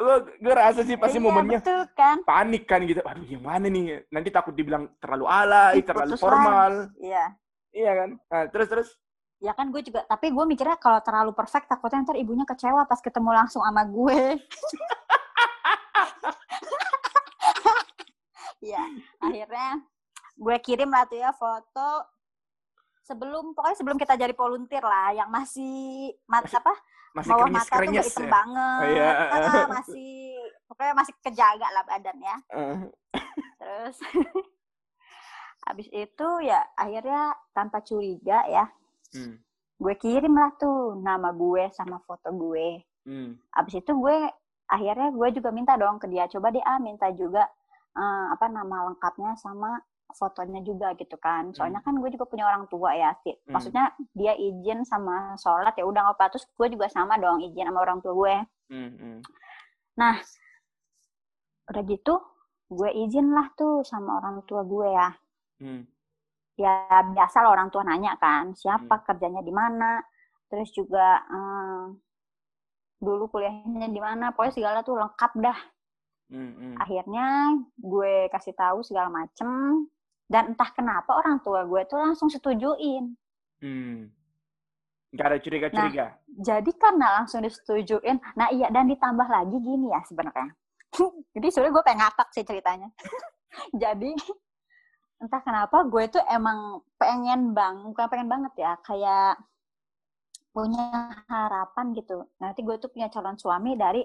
gue 0.41 0.55
rasa 0.55 0.81
sih 0.83 0.97
pasti 0.99 1.19
iya, 1.19 1.25
momennya 1.25 1.61
betul, 1.63 1.83
kan? 1.95 2.17
panik 2.27 2.65
kan 2.69 2.81
gitu. 2.85 3.01
Aduh 3.05 3.25
gimana 3.25 3.67
nih? 3.71 4.05
Nanti 4.11 4.29
takut 4.29 4.53
dibilang 4.53 4.91
terlalu 5.01 5.27
alay, 5.31 5.81
terlalu 5.81 6.15
formal. 6.19 6.91
Iya. 7.01 7.25
Iya 7.77 7.93
kan? 7.93 8.11
Nah, 8.33 8.45
terus 8.51 8.69
terus. 8.69 8.89
Ya 9.37 9.53
kan 9.53 9.69
gue 9.69 9.83
juga 9.85 10.01
tapi 10.09 10.33
gue 10.33 10.45
mikirnya 10.49 10.81
kalau 10.81 10.97
terlalu 11.05 11.37
perfect 11.37 11.69
takutnya 11.69 12.01
ntar 12.09 12.17
ibunya 12.17 12.49
kecewa 12.49 12.89
pas 12.89 13.01
ketemu 13.05 13.31
langsung 13.37 13.61
sama 13.61 13.85
gue 13.85 14.41
ya 18.73 18.81
akhirnya 19.21 19.85
gue 20.37 20.57
kirim 20.65 20.89
lah 20.89 21.05
tuh 21.05 21.21
ya 21.21 21.37
foto 21.37 22.09
sebelum 23.05 23.53
pokoknya 23.53 23.77
sebelum 23.77 23.99
kita 24.01 24.17
jadi 24.17 24.33
volunteer 24.33 24.83
lah 24.83 25.13
yang 25.13 25.29
masih 25.29 26.17
mat 26.27 26.49
apa 26.49 26.75
masih 27.17 27.33
bawah 27.33 27.49
krenyes, 27.49 27.57
mata 27.57 27.69
tuh 27.71 27.79
krenyes 27.81 27.97
gak 27.97 28.09
hitam 28.13 28.25
ya? 28.27 28.33
banget 28.33 28.81
Oh, 28.81 28.89
iya. 28.93 29.11
Ah, 29.33 29.67
masih 29.81 30.13
pokoknya 30.69 30.95
masih 30.97 31.15
kejaga 31.25 31.69
lah 31.73 31.85
badan 31.85 32.19
ya 32.21 32.37
Eh, 32.53 32.77
terus 33.61 33.97
habis 35.67 35.89
itu 35.91 36.29
ya 36.47 36.61
akhirnya 36.77 37.35
tanpa 37.57 37.81
curiga 37.83 38.45
ya 38.49 38.65
hmm, 39.15 39.35
gue 39.77 39.95
kirim 40.01 40.35
lah 40.35 40.51
tuh 40.57 40.97
nama 40.99 41.31
gue 41.31 41.69
sama 41.77 42.01
foto 42.03 42.33
gue. 42.33 42.83
Hmm, 43.07 43.39
abis 43.55 43.85
itu 43.85 43.93
gue 43.95 44.17
akhirnya 44.67 45.15
gue 45.15 45.29
juga 45.37 45.51
minta 45.55 45.79
dong 45.79 46.03
ke 46.03 46.11
dia. 46.11 46.27
Coba 46.27 46.51
dia 46.51 46.65
ah, 46.67 46.81
minta 46.83 47.07
juga 47.15 47.47
eh, 47.95 48.27
apa 48.35 48.47
nama 48.51 48.91
lengkapnya 48.91 49.39
sama 49.39 49.79
fotonya 50.15 50.63
juga 50.63 50.95
gitu 50.95 51.19
kan. 51.19 51.51
Soalnya 51.51 51.83
kan 51.83 51.99
gue 51.99 52.11
juga 52.15 52.27
punya 52.31 52.47
orang 52.47 52.71
tua 52.71 52.95
ya 52.95 53.11
Ti. 53.21 53.35
Hmm. 53.35 53.59
maksudnya 53.59 53.85
dia 54.15 54.33
izin 54.39 54.87
sama 54.87 55.35
sholat 55.39 55.75
ya 55.75 55.85
udah 55.85 56.01
nggak 56.07 56.17
apa 56.19 56.25
terus 56.35 56.47
gue 56.55 56.69
juga 56.71 56.87
sama 56.87 57.19
dong 57.19 57.43
izin 57.43 57.67
sama 57.67 57.83
orang 57.83 57.99
tua 57.99 58.13
gue. 58.15 58.35
Hmm, 58.71 58.91
hmm. 58.99 59.19
udah 61.67 61.83
gitu 61.83 62.15
gue 62.67 62.91
izin 63.07 63.31
lah 63.31 63.47
tuh 63.55 63.83
sama 63.87 64.19
orang 64.19 64.43
tua 64.47 64.63
gue 64.67 64.89
ya. 64.91 65.09
Hmm, 65.63 65.83
ya 66.57 66.89
biasa 67.13 67.45
lah 67.45 67.53
orang 67.53 67.69
tua 67.69 67.85
nanya 67.85 68.17
kan 68.17 68.57
siapa 68.57 69.05
kerjanya 69.05 69.45
di 69.45 69.53
mana 69.53 70.01
terus 70.49 70.73
juga 70.73 71.21
eh, 71.29 71.85
dulu 72.97 73.29
kuliahnya 73.29 73.93
di 73.93 74.01
mana 74.01 74.33
pokoknya 74.33 74.55
segala 74.57 74.79
tuh 74.81 74.97
lengkap 74.97 75.33
dah 75.37 75.59
hmm, 76.33 76.53
hmm. 76.57 76.75
akhirnya 76.81 77.27
gue 77.77 78.33
kasih 78.33 78.57
tahu 78.57 78.81
segala 78.81 79.13
macem 79.13 79.85
dan 80.27 80.57
entah 80.57 80.73
kenapa 80.73 81.13
orang 81.13 81.45
tua 81.45 81.69
gue 81.69 81.85
tuh 81.87 82.01
langsung 82.01 82.33
setujuin 82.33 83.15
Hmm. 83.57 84.13
Nggak 85.17 85.27
ada 85.33 85.39
curiga-curiga. 85.41 86.07
jadi 86.37 86.71
karena 86.77 87.07
langsung 87.23 87.41
disetujuin 87.41 88.21
nah 88.37 88.53
iya 88.53 88.69
dan 88.69 88.85
ditambah 88.85 89.25
lagi 89.25 89.57
gini 89.57 89.89
ya 89.89 90.05
sebenarnya 90.05 90.53
jadi 91.33 91.47
sebenarnya 91.49 91.73
gue 91.73 91.85
pengen 91.89 92.01
ngakak 92.05 92.29
sih 92.37 92.45
ceritanya 92.45 92.89
jadi 93.83 94.13
entah 95.17 95.41
kenapa 95.41 95.85
gue 95.89 96.05
tuh 96.13 96.23
emang 96.29 96.85
pengen 97.01 97.57
bang 97.57 97.81
bukan 97.89 98.07
pengen 98.13 98.29
banget 98.29 98.53
ya 98.61 98.73
kayak 98.85 99.41
punya 100.57 101.13
harapan 101.29 101.93
gitu. 101.93 102.25
Nanti 102.41 102.65
gue 102.65 102.81
tuh 102.81 102.89
punya 102.89 103.13
calon 103.13 103.37
suami 103.37 103.77
dari 103.77 104.01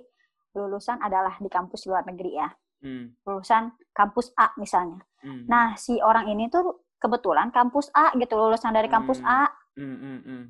lulusan 0.51 0.99
adalah 0.99 1.39
di 1.39 1.47
kampus 1.47 1.87
luar 1.87 2.03
negeri 2.03 2.35
ya. 2.35 2.51
Hmm, 2.83 3.13
lulusan 3.23 3.71
kampus 3.95 4.35
A 4.35 4.51
misalnya. 4.59 4.99
Hmm, 5.23 5.47
nah 5.47 5.79
si 5.79 5.95
orang 6.03 6.27
ini 6.27 6.51
tuh 6.51 6.83
kebetulan 6.99 7.55
kampus 7.55 7.87
A 7.95 8.11
gitu 8.19 8.35
lulusan 8.35 8.75
dari 8.75 8.91
kampus 8.91 9.23
Hmm. 9.23 9.31
A. 9.31 9.43
Hmm, 9.71 9.95
hmm, 9.95 10.19
hmm. 10.27 10.43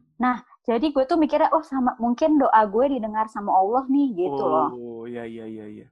jadi 0.65 0.89
gue 0.89 1.06
tuh 1.06 1.21
mikirnya 1.21 1.54
oh 1.54 1.62
sama 1.62 1.93
mungkin 2.02 2.41
doa 2.41 2.65
gue 2.65 2.97
didengar 2.97 3.30
sama 3.30 3.54
Allah 3.54 3.86
nih 3.86 4.26
gitu 4.26 4.41
loh. 4.41 4.69
Oh, 4.74 5.04
iya, 5.06 5.30
iya, 5.30 5.45
iya, 5.45 5.65
iya. 5.69 5.88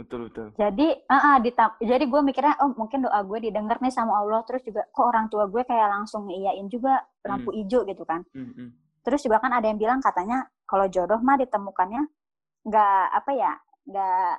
Betul, 0.00 0.20
betul. 0.26 0.46
Jadi, 0.56 0.88
ah, 1.06 1.22
ah, 1.26 1.36
ditam- 1.38 1.76
jadi 1.78 2.00
gue 2.02 2.20
mikirnya, 2.22 2.56
oh 2.58 2.72
mungkin 2.72 3.04
doa 3.04 3.20
gue 3.20 3.38
didengar 3.42 3.76
nih 3.78 3.92
sama 3.92 4.16
Allah. 4.16 4.40
Terus 4.42 4.64
juga, 4.64 4.88
kok 4.88 5.04
orang 5.04 5.28
tua 5.28 5.44
gue 5.44 5.60
kayak 5.60 5.88
langsung 5.90 6.26
iyain 6.26 6.64
juga 6.66 6.98
lampu 7.22 7.52
hijau 7.54 7.84
gitu 7.84 8.02
kan. 8.02 8.24
Hmm, 8.32 8.50
hmm. 8.50 8.70
Terus 9.00 9.20
juga 9.20 9.36
kan 9.38 9.52
ada 9.52 9.64
yang 9.64 9.76
bilang 9.76 10.00
katanya, 10.00 10.48
kalau 10.64 10.88
jodoh 10.88 11.20
mah 11.20 11.36
ditemukannya 11.36 12.08
nggak 12.62 13.04
apa 13.12 13.30
ya, 13.30 13.52
nggak 13.84 14.32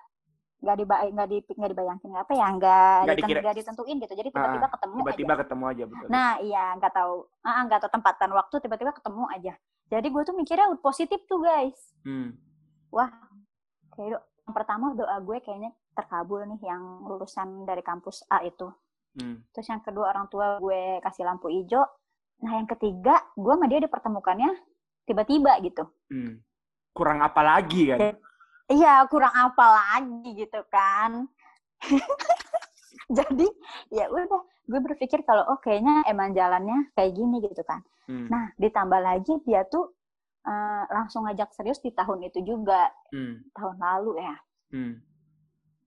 nggak 0.61 0.75
diba 0.77 0.95
nggak 1.09 1.27
di 1.27 1.37
nggak 1.41 1.71
dibayangin 1.73 2.05
nggak 2.05 2.21
apa 2.21 2.33
ya 2.37 2.47
nggak 2.53 2.97
Nggak 3.41 3.55
ditentuin 3.57 3.97
gitu 3.97 4.13
jadi 4.13 4.29
tiba-tiba 4.29 4.67
ketemu 4.69 4.95
Tiba-tiba 5.01 5.33
aja 5.33 5.41
ketemu 5.41 5.63
aja, 5.65 5.83
betul. 5.89 6.07
nah 6.07 6.31
iya 6.37 6.63
nggak 6.77 6.93
tahu 6.93 7.13
ah 7.41 7.49
ah, 7.49 7.61
nggak 7.65 7.79
tahu 7.81 7.91
tempatan 7.91 8.29
waktu 8.29 8.55
tiba-tiba 8.61 8.91
ketemu 8.93 9.23
aja 9.33 9.53
jadi 9.89 10.05
gue 10.05 10.21
tuh 10.21 10.35
mikirnya 10.37 10.69
positif 10.77 11.17
tuh 11.25 11.41
guys 11.41 11.79
Hmm, 12.05 12.37
kayak 13.91 14.09
do- 14.13 14.25
yang 14.47 14.53
pertama 14.53 14.93
doa 14.97 15.17
gue 15.21 15.37
kayaknya 15.43 15.71
terkabul 15.93 16.43
nih 16.47 16.61
yang 16.65 17.05
lulusan 17.05 17.67
dari 17.67 17.83
kampus 17.85 18.25
A 18.31 18.41
itu 18.41 18.67
hmm. 19.19 19.51
terus 19.53 19.67
yang 19.69 19.81
kedua 19.85 20.11
orang 20.11 20.27
tua 20.31 20.57
gue 20.57 20.99
kasih 21.03 21.27
lampu 21.27 21.51
hijau 21.51 21.83
nah 22.41 22.57
yang 22.57 22.65
ketiga 22.65 23.21
gue 23.37 23.53
sama 23.53 23.69
dia 23.69 23.79
dipertemukannya 23.83 24.51
tiba-tiba 25.05 25.57
gitu 25.65 25.85
hmm. 26.09 26.41
Kurang 26.91 27.23
apa 27.23 27.39
lagi 27.39 27.87
kan? 27.87 27.99
Oke. 28.03 28.09
iya 28.67 29.03
kurang 29.07 29.31
apa 29.31 29.65
lagi 29.71 30.27
gitu 30.35 30.59
kan 30.67 31.27
jadi 33.17 33.47
ya 33.93 34.11
udah 34.11 34.27
gue 34.67 34.79
berpikir 34.79 35.23
kalau 35.23 35.47
oh 35.51 35.59
kayaknya 35.63 36.03
emang 36.07 36.35
jalannya 36.35 36.91
kayak 36.95 37.15
gini 37.15 37.39
gitu 37.43 37.63
kan 37.63 37.79
Hmm, 38.11 38.27
nah 38.27 38.51
ditambah 38.59 38.99
lagi 38.99 39.33
dia 39.45 39.63
tuh 39.71 39.93
eh, 40.45 40.83
langsung 40.89 41.25
ngajak 41.27 41.49
serius 41.53 41.79
di 41.81 41.91
tahun 41.93 42.25
itu 42.27 42.41
juga 42.41 42.89
hmm, 43.13 43.53
tahun 43.53 43.75
lalu 43.77 44.11
ya 44.21 44.35
hmm. 44.73 44.93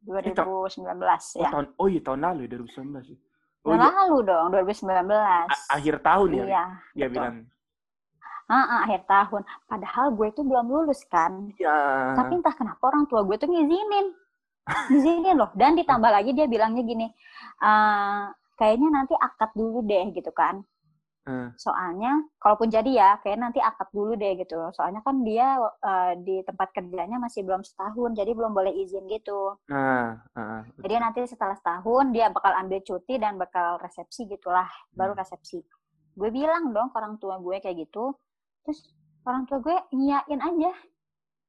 2019 0.05 0.85
Oh, 0.85 1.40
ya 1.40 1.49
tahun, 1.49 1.67
oh 1.81 1.87
iya, 1.88 2.01
tahun 2.05 2.21
lalu 2.21 2.40
ya, 2.45 2.61
2019 2.61 3.09
sih. 3.09 3.19
Oh 3.64 3.73
tahun 3.73 3.81
iya, 3.81 3.88
lalu 3.88 4.17
dong 4.29 4.47
2019 4.53 5.09
a- 5.17 5.69
akhir 5.73 5.95
tahun 6.05 6.29
ya, 6.29 6.45
iya 6.45 6.64
dia 6.93 7.07
betul. 7.09 7.12
bilang. 7.17 7.37
Ah, 8.45 8.61
ah, 8.61 8.79
akhir 8.85 9.09
tahun. 9.09 9.43
Padahal 9.64 10.12
gue 10.12 10.29
tuh 10.37 10.45
belum 10.45 10.69
lulus 10.69 11.01
kan. 11.09 11.49
Iya. 11.57 12.12
Tapi 12.12 12.45
entah 12.45 12.53
kenapa 12.53 12.83
orang 12.93 13.09
tua 13.09 13.25
gue 13.25 13.40
tuh 13.40 13.49
ngizinin. 13.49 14.12
Ngizinin 14.93 15.37
loh. 15.40 15.49
Dan 15.57 15.81
ditambah 15.81 16.12
lagi 16.12 16.37
dia 16.37 16.45
bilangnya 16.45 16.85
gini, 16.85 17.09
"Eh, 17.64 18.23
kayaknya 18.61 18.88
nanti 18.93 19.17
akad 19.17 19.49
dulu 19.57 19.81
deh 19.88 20.12
gitu 20.12 20.29
kan. 20.37 20.61
Hmm. 21.25 21.57
Soalnya, 21.57 22.21
kalaupun 22.37 22.69
jadi 22.69 22.91
ya, 22.93 23.11
kayak 23.25 23.41
nanti 23.41 23.57
akad 23.57 23.89
dulu 23.97 24.13
deh 24.13 24.37
gitu. 24.37 24.61
Soalnya 24.77 25.01
kan 25.01 25.25
dia 25.25 25.57
eh, 25.61 26.13
di 26.21 26.45
tempat 26.45 26.69
kerjanya 26.77 27.17
masih 27.17 27.41
belum 27.49 27.65
setahun, 27.65 28.13
jadi 28.13 28.31
belum 28.37 28.53
boleh 28.53 28.73
izin 28.77 29.09
gitu. 29.09 29.57
Nah, 29.73 30.21
ah, 30.37 30.61
Jadi 30.85 30.95
nanti 31.01 31.21
setelah 31.25 31.57
setahun 31.57 32.13
dia 32.13 32.29
bakal 32.29 32.53
ambil 32.61 32.81
cuti 32.85 33.17
dan 33.17 33.41
bakal 33.41 33.81
resepsi 33.81 34.29
gitulah, 34.29 34.69
baru 34.93 35.17
Hmm. 35.17 35.21
resepsi. 35.25 35.65
Gue 36.15 36.29
bilang 36.29 36.77
dong 36.77 36.93
ke 36.93 36.97
orang 37.01 37.17
tua 37.17 37.41
gue 37.41 37.57
kayak 37.59 37.89
gitu, 37.89 38.13
terus 38.63 38.85
orang 39.25 39.49
tua 39.49 39.59
gue 39.65 39.77
nyiain 39.97 40.41
aja. 40.45 40.73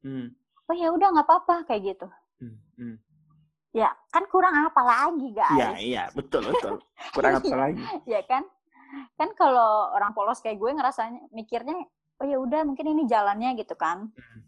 Hmm, 0.05 0.31
Oh 0.65 0.73
ya 0.73 0.89
udah 0.89 1.07
nggak 1.13 1.27
apa-apa 1.27 1.55
kayak 1.67 1.81
gitu. 1.93 2.07
hmm, 2.39 2.57
hmm. 2.79 2.95
Ya 3.75 3.91
kan 4.09 4.23
kurang 4.31 4.55
apa 4.55 4.81
lagi 4.81 5.35
Iya, 5.35 5.67
guys? 5.75 5.77
iya, 5.83 6.03
betul, 6.15 6.41
betul. 6.47 6.79
Kurang 7.13 7.43
apa 7.43 7.55
lagi? 7.59 7.83
Ya 8.07 8.23
kan? 8.23 8.47
Kan 9.15 9.31
kalau 9.33 9.91
orang 9.91 10.11
polos 10.11 10.39
kayak 10.39 10.57
gue 10.57 10.71
ngerasanya 10.71 11.31
mikirnya, 11.31 11.75
oh 12.19 12.25
ya 12.25 12.37
udah 12.37 12.63
mungkin 12.63 12.85
ini 12.87 13.03
jalannya 13.05 13.55
gitu 13.55 13.75
kan. 13.75 14.11
Hmm. 14.11 14.41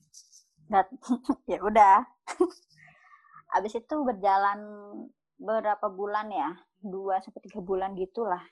Dan 0.67 0.85
ya 1.51 1.59
udah. 1.61 2.03
Abis 3.55 3.75
itu 3.75 3.95
berjalan 4.03 4.59
berapa 5.37 5.87
bulan 5.87 6.27
ya? 6.29 6.49
Dua 6.77 7.17
sampai 7.19 7.41
tiga 7.41 7.59
bulan 7.59 7.95
gitulah. 7.95 8.43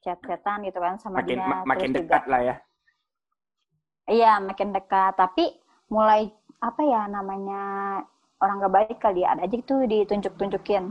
Chat-chatan 0.00 0.64
gitu 0.64 0.78
kan 0.78 0.96
sama 0.96 1.20
Makin 1.20 1.38
dia. 1.38 1.44
ma- 1.44 1.64
makin 1.64 1.88
Terus 1.90 2.00
juga- 2.00 2.08
dekat 2.08 2.24
lah 2.28 2.40
ya. 2.42 2.56
Iya, 4.04 4.32
makin 4.38 4.68
dekat. 4.70 5.12
Tapi 5.16 5.44
mulai 5.88 6.28
apa 6.60 6.80
ya 6.82 7.04
namanya 7.06 7.62
orang 8.36 8.60
gak 8.60 8.74
baik 8.74 8.96
kali 8.98 9.24
ya. 9.24 9.32
Ada 9.32 9.48
aja 9.48 9.56
tuh 9.64 9.80
ditunjuk-tunjukin. 9.84 10.84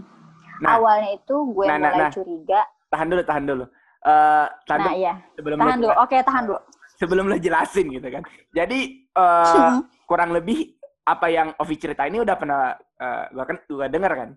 Nah. 0.62 0.78
Awalnya 0.78 1.18
itu 1.18 1.36
gue 1.54 1.66
Nah, 1.66 1.78
nah, 1.78 1.90
mulai 1.90 2.02
nah. 2.06 2.12
curiga. 2.14 2.62
Tahan 2.90 3.08
dulu, 3.10 3.22
tahan 3.22 3.46
dulu. 3.46 3.66
Eh, 4.04 4.48
tahan 4.68 4.80
Nah 4.80 4.88
dulu 4.92 5.00
iya, 5.00 5.14
sebelum 5.40 5.58
tahan 5.64 5.80
dulu. 5.80 5.94
Oke, 5.96 6.18
tahan 6.20 6.44
dulu. 6.52 6.60
sebelum 7.00 7.26
lo 7.32 7.38
jelasin 7.40 7.88
gitu 7.88 8.08
kan. 8.12 8.24
Jadi 8.52 8.80
eh, 9.08 9.72
kurang 10.04 10.36
lebih 10.36 10.76
apa 11.04 11.28
yang 11.28 11.52
Ovi 11.60 11.76
cerita 11.80 12.04
ini 12.08 12.20
udah 12.20 12.36
pernah 12.36 12.76
eh, 12.78 13.24
gua 13.32 13.46
kan 13.48 13.58
gua 13.72 13.88
denger 13.88 14.14
kan. 14.16 14.30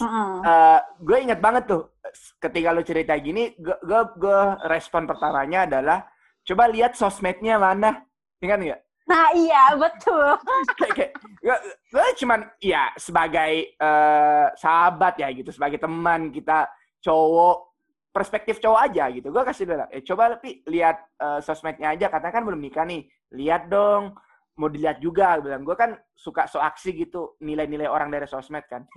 Mm-mm. 0.00 0.40
Eh, 0.40 0.80
gue 1.04 1.18
inget 1.20 1.40
banget 1.42 1.68
tuh 1.68 2.00
ketika 2.40 2.72
lo 2.72 2.80
cerita 2.80 3.12
gini, 3.20 3.52
gue 3.60 3.76
gue 3.84 4.00
gue 4.16 4.40
respon 4.72 5.04
pertamanya 5.04 5.68
adalah 5.68 6.08
coba 6.48 6.64
lihat 6.72 6.96
sosmednya 6.96 7.60
mana, 7.60 8.00
ingat 8.40 8.58
nggak? 8.58 8.80
Nah 9.12 9.28
iya, 9.36 9.76
betul. 9.76 10.40
kayak, 10.80 10.94
kayak 10.96 11.12
gue, 11.44 11.56
gue 11.92 12.06
cuman 12.24 12.40
ya 12.64 12.88
sebagai 12.96 13.76
eh, 13.76 14.46
sahabat 14.56 15.20
ya 15.20 15.28
gitu, 15.36 15.52
sebagai 15.52 15.76
teman 15.76 16.32
kita 16.32 16.72
cowok 17.04 17.71
perspektif 18.12 18.60
cowok 18.60 18.80
aja 18.92 19.08
gitu. 19.08 19.32
Gue 19.32 19.42
kasih 19.42 19.64
bilang, 19.64 19.88
eh 19.88 20.04
coba 20.04 20.36
tapi 20.36 20.60
lihat 20.68 20.96
eh, 21.16 21.40
sosmednya 21.40 21.96
aja, 21.96 22.12
karena 22.12 22.28
kan 22.28 22.44
belum 22.44 22.60
nikah 22.60 22.84
nih, 22.84 23.08
lihat 23.32 23.72
dong. 23.72 24.14
Mau 24.60 24.68
dilihat 24.68 25.00
juga, 25.00 25.40
bilang 25.40 25.64
gue 25.64 25.72
kan 25.72 25.96
suka 26.12 26.44
so 26.44 26.60
aksi 26.60 26.92
gitu 26.92 27.40
nilai-nilai 27.40 27.88
orang 27.88 28.12
dari 28.12 28.28
sosmed 28.28 28.68
kan. 28.68 28.84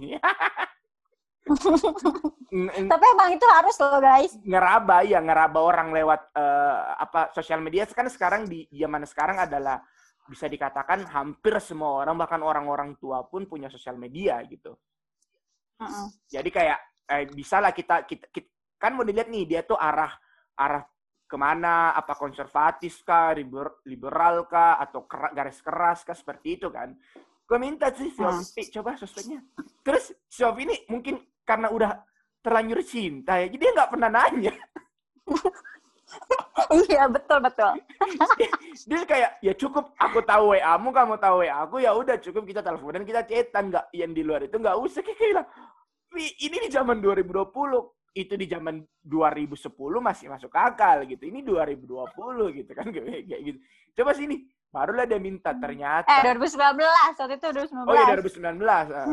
Tapi 2.92 3.06
emang 3.16 3.30
itu 3.32 3.46
harus 3.48 3.76
loh 3.80 4.04
guys. 4.04 4.36
Ngeraba 4.44 5.08
ya, 5.08 5.24
ngeraba 5.24 5.60
orang 5.64 5.96
lewat 5.96 6.36
uh, 6.36 7.00
apa 7.00 7.32
sosial 7.32 7.64
media. 7.64 7.88
Kan 7.88 8.12
sekarang 8.12 8.52
di 8.52 8.68
zaman 8.74 9.08
sekarang 9.08 9.40
adalah 9.40 9.80
bisa 10.26 10.50
dikatakan 10.50 11.06
hampir 11.06 11.54
semua 11.62 12.02
orang 12.02 12.18
bahkan 12.18 12.42
orang-orang 12.42 12.98
tua 12.98 13.24
pun 13.30 13.46
punya 13.46 13.70
sosial 13.70 13.96
media 13.96 14.42
gitu. 14.50 14.74
Uh 15.78 15.86
-uh. 15.86 16.08
Jadi 16.28 16.50
kayak 16.50 16.80
eh, 17.14 17.24
bisa 17.30 17.62
lah 17.62 17.72
kita, 17.72 18.10
kita, 18.10 18.26
kita 18.34 18.55
kan 18.86 18.94
mau 18.94 19.06
dilihat 19.06 19.28
nih 19.34 19.44
dia 19.50 19.62
tuh 19.66 19.78
arah 19.78 20.14
arah 20.56 20.86
ke 21.26 21.38
mana 21.42 21.98
apa 21.98 22.14
konservatif 22.14 23.02
kah 23.02 23.34
liberal 23.90 24.46
kah 24.46 24.78
atau 24.78 25.10
garis 25.10 25.58
keras 25.66 26.06
kah 26.06 26.14
seperti 26.14 26.62
itu 26.62 26.70
kan 26.70 26.94
gue 27.46 27.58
minta 27.62 27.94
sih 27.94 28.10
si 28.10 28.22
Ovi, 28.26 28.62
coba 28.74 28.98
sosmednya. 28.98 29.40
Terus 29.86 30.10
si 30.26 30.42
Ovi 30.42 30.66
ini 30.66 30.76
mungkin 30.90 31.22
karena 31.46 31.70
udah 31.70 32.02
terlanjur 32.42 32.82
cinta 32.82 33.38
ya, 33.38 33.46
jadi 33.50 33.58
dia 33.62 33.72
nggak 33.78 33.92
pernah 33.94 34.10
nanya. 34.10 34.54
iya 36.90 37.06
betul 37.06 37.38
betul. 37.46 37.72
dia, 38.90 39.02
kayak 39.06 39.32
ya 39.46 39.54
cukup 39.54 39.94
aku 39.98 40.26
tahu 40.26 40.54
wa 40.54 40.58
kamu 40.58 40.90
kamu 40.90 41.16
tahu 41.22 41.36
wa 41.46 41.56
aku 41.66 41.76
ya 41.86 41.92
udah 41.94 42.18
cukup 42.18 42.44
kita 42.50 42.62
telepon 42.66 42.98
dan 42.98 43.06
kita 43.06 43.22
cetan 43.26 43.70
nggak 43.70 43.86
yang 43.94 44.12
di 44.14 44.22
luar 44.26 44.42
itu 44.46 44.58
nggak 44.58 44.78
usah 44.78 45.02
kayak 45.06 45.18
bilang 45.20 45.48
ini 46.18 46.58
di 46.66 46.70
zaman 46.72 47.04
2020 47.04 47.46
itu 48.16 48.34
di 48.40 48.48
zaman 48.48 48.80
2010 49.04 49.60
masih 50.00 50.32
masuk 50.32 50.56
akal 50.56 51.04
gitu 51.04 51.28
ini 51.28 51.44
2020 51.44 52.58
gitu 52.64 52.72
kan 52.72 52.88
kayak 52.96 53.42
gitu 53.44 53.60
coba 54.00 54.16
sini 54.16 54.48
Barulah 54.76 55.08
dia 55.08 55.16
minta 55.24 55.56
ternyata. 55.56 56.12
Eh 56.20 56.36
2019 56.36 56.60
waktu 57.16 57.36
itu 57.40 57.48
2019. 57.48 57.88
Oh 57.88 57.96
iya 57.96 58.06
2019. 58.12 58.60
Uh. 58.60 59.08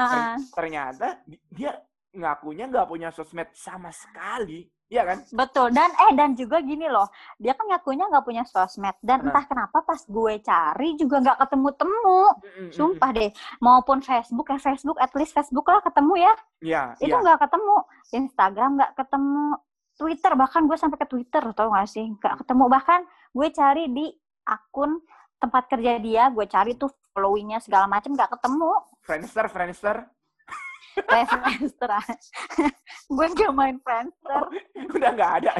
uh 0.00 0.34
Ternyata 0.56 1.20
dia 1.52 1.76
ngakunya 2.16 2.64
nggak 2.72 2.88
punya 2.88 3.12
sosmed 3.12 3.52
sama 3.52 3.92
sekali. 3.92 4.64
Iya 4.94 5.02
kan? 5.02 5.18
Betul. 5.34 5.68
Dan 5.74 5.90
eh 5.90 6.12
dan 6.14 6.30
juga 6.38 6.62
gini 6.62 6.86
loh, 6.86 7.10
dia 7.42 7.58
kan 7.58 7.66
ngakunya 7.66 8.06
nggak 8.06 8.22
punya 8.22 8.46
sosmed 8.46 8.94
dan 9.02 9.26
nah. 9.26 9.34
entah 9.34 9.44
kenapa 9.50 9.82
pas 9.82 9.98
gue 9.98 10.34
cari 10.38 10.88
juga 10.94 11.16
nggak 11.18 11.38
ketemu-temu. 11.42 12.22
Sumpah 12.70 13.10
deh. 13.10 13.30
Maupun 13.58 13.98
Facebook 14.06 14.46
ya 14.54 14.58
Facebook, 14.62 15.02
at 15.02 15.10
least 15.18 15.34
Facebook 15.34 15.66
lah 15.66 15.82
ketemu 15.82 16.14
ya. 16.22 16.32
Iya. 16.62 16.82
Itu 17.02 17.10
iya. 17.10 17.24
nggak 17.26 17.38
ya. 17.38 17.42
ketemu. 17.42 17.76
Instagram 18.14 18.70
nggak 18.78 18.92
ketemu. 18.94 19.46
Twitter 19.94 20.32
bahkan 20.34 20.62
gue 20.66 20.74
sampai 20.78 20.98
ke 20.98 21.06
Twitter 21.06 21.42
tau 21.54 21.70
gak 21.70 21.86
sih? 21.86 22.02
Nggak 22.02 22.42
ketemu 22.42 22.64
bahkan 22.66 23.06
gue 23.30 23.48
cari 23.54 23.84
di 23.94 24.10
akun 24.42 24.98
tempat 25.38 25.70
kerja 25.70 26.02
dia, 26.02 26.30
gue 26.34 26.46
cari 26.50 26.74
tuh 26.74 26.90
followingnya 27.14 27.62
segala 27.62 27.86
macam 27.86 28.14
nggak 28.14 28.30
ketemu. 28.38 28.70
Friendster, 29.06 29.46
Friendster. 29.46 29.96
Kayak 31.08 31.28
Friendster. 31.30 31.90
gue 33.10 33.26
gak 33.34 33.52
main 33.54 33.76
Friendster. 33.82 34.40
Oh, 34.46 34.48
udah 34.94 35.10
nggak 35.14 35.32
ada. 35.42 35.52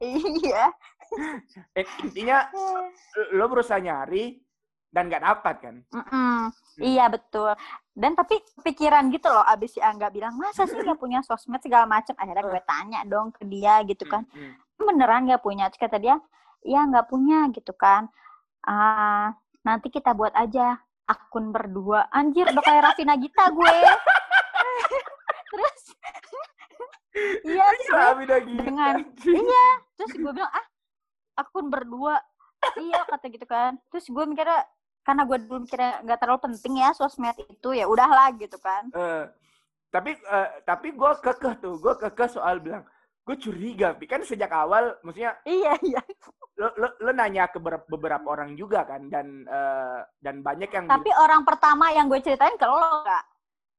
iya. 0.00 0.70
Eh, 1.74 1.86
intinya 2.04 2.46
lo 3.34 3.44
berusaha 3.48 3.80
nyari 3.80 4.38
dan 4.88 5.08
nggak 5.08 5.24
dapat 5.24 5.54
kan? 5.58 5.76
Mm 5.90 6.04
-mm. 6.04 6.10
Hmm. 6.12 6.46
Iya 6.78 7.04
betul. 7.10 7.52
Dan 7.92 8.14
tapi 8.14 8.38
pikiran 8.62 9.10
gitu 9.10 9.26
loh, 9.26 9.42
abis 9.42 9.74
si 9.74 9.80
Angga 9.82 10.12
bilang 10.12 10.38
masa 10.38 10.64
sih 10.68 10.78
nggak 10.78 11.00
punya 11.00 11.20
sosmed 11.26 11.58
segala 11.64 11.88
macam. 11.88 12.14
Akhirnya 12.14 12.44
gue 12.46 12.62
tanya 12.62 13.00
dong 13.08 13.34
ke 13.34 13.42
dia 13.48 13.82
gitu 13.82 14.06
kan, 14.06 14.22
mm 14.30 14.38
-hmm. 14.38 14.86
beneran 14.86 15.26
nggak 15.26 15.42
punya? 15.42 15.66
Terus 15.72 15.82
kata 15.90 15.98
dia, 15.98 16.16
ya 16.66 16.86
nggak 16.86 17.06
punya 17.10 17.50
gitu 17.54 17.74
kan 17.74 18.10
uh, 18.66 19.28
nanti 19.62 19.88
kita 19.92 20.14
buat 20.16 20.34
aja 20.34 20.78
akun 21.08 21.54
berdua 21.54 22.10
anjir 22.10 22.48
udah 22.50 22.64
kayak 22.64 22.82
Raffi 22.84 23.04
Nagita 23.06 23.48
gue 23.52 23.76
terus? 25.52 25.82
Iya 27.42 27.66
dengan 28.46 28.94
iya 29.26 29.66
terus 29.98 30.12
gue 30.14 30.32
bilang 30.32 30.52
ah 30.54 30.66
akun 31.38 31.66
berdua. 31.72 32.18
Iya 32.78 33.06
kata 33.06 33.26
gitu 33.30 33.46
kan. 33.46 33.78
Terus 33.90 34.06
gue 34.10 34.24
mikirnya 34.26 34.66
karena 35.02 35.22
gue 35.24 35.38
dulu 35.46 35.66
mikirnya 35.66 36.04
nggak 36.04 36.18
terlalu 36.20 36.40
penting 36.50 36.82
ya 36.82 36.90
sosmed 36.94 37.34
itu 37.38 37.68
ya 37.74 37.90
udahlah 37.90 38.30
gitu 38.38 38.58
kan. 38.62 38.90
Uh, 38.94 39.26
tapi 39.88 40.14
uh, 40.28 40.48
tapi 40.68 40.92
gue 40.92 41.12
kekeh 41.24 41.54
tuh 41.64 41.74
gue 41.80 41.94
kekeh 41.96 42.28
soal 42.28 42.60
bilang 42.60 42.84
gue 43.28 43.36
curiga 43.36 43.92
kan 44.08 44.24
sejak 44.24 44.48
awal 44.48 44.96
maksudnya 45.04 45.36
iya 45.44 45.76
iya. 45.84 46.00
lo, 46.56 46.72
lo, 46.80 46.88
lo 46.96 47.10
nanya 47.12 47.48
ke 47.52 47.60
beberapa 47.60 48.24
orang 48.24 48.56
juga 48.56 48.88
kan 48.88 49.04
dan 49.12 49.44
uh, 49.44 50.00
dan 50.24 50.40
banyak 50.40 50.72
yang 50.72 50.88
tapi 50.88 51.12
bilang, 51.12 51.24
orang 51.24 51.42
pertama 51.44 51.92
yang 51.92 52.08
gue 52.08 52.20
ceritain 52.24 52.56
ke 52.56 52.64
lo 52.64 53.04
kak 53.04 53.24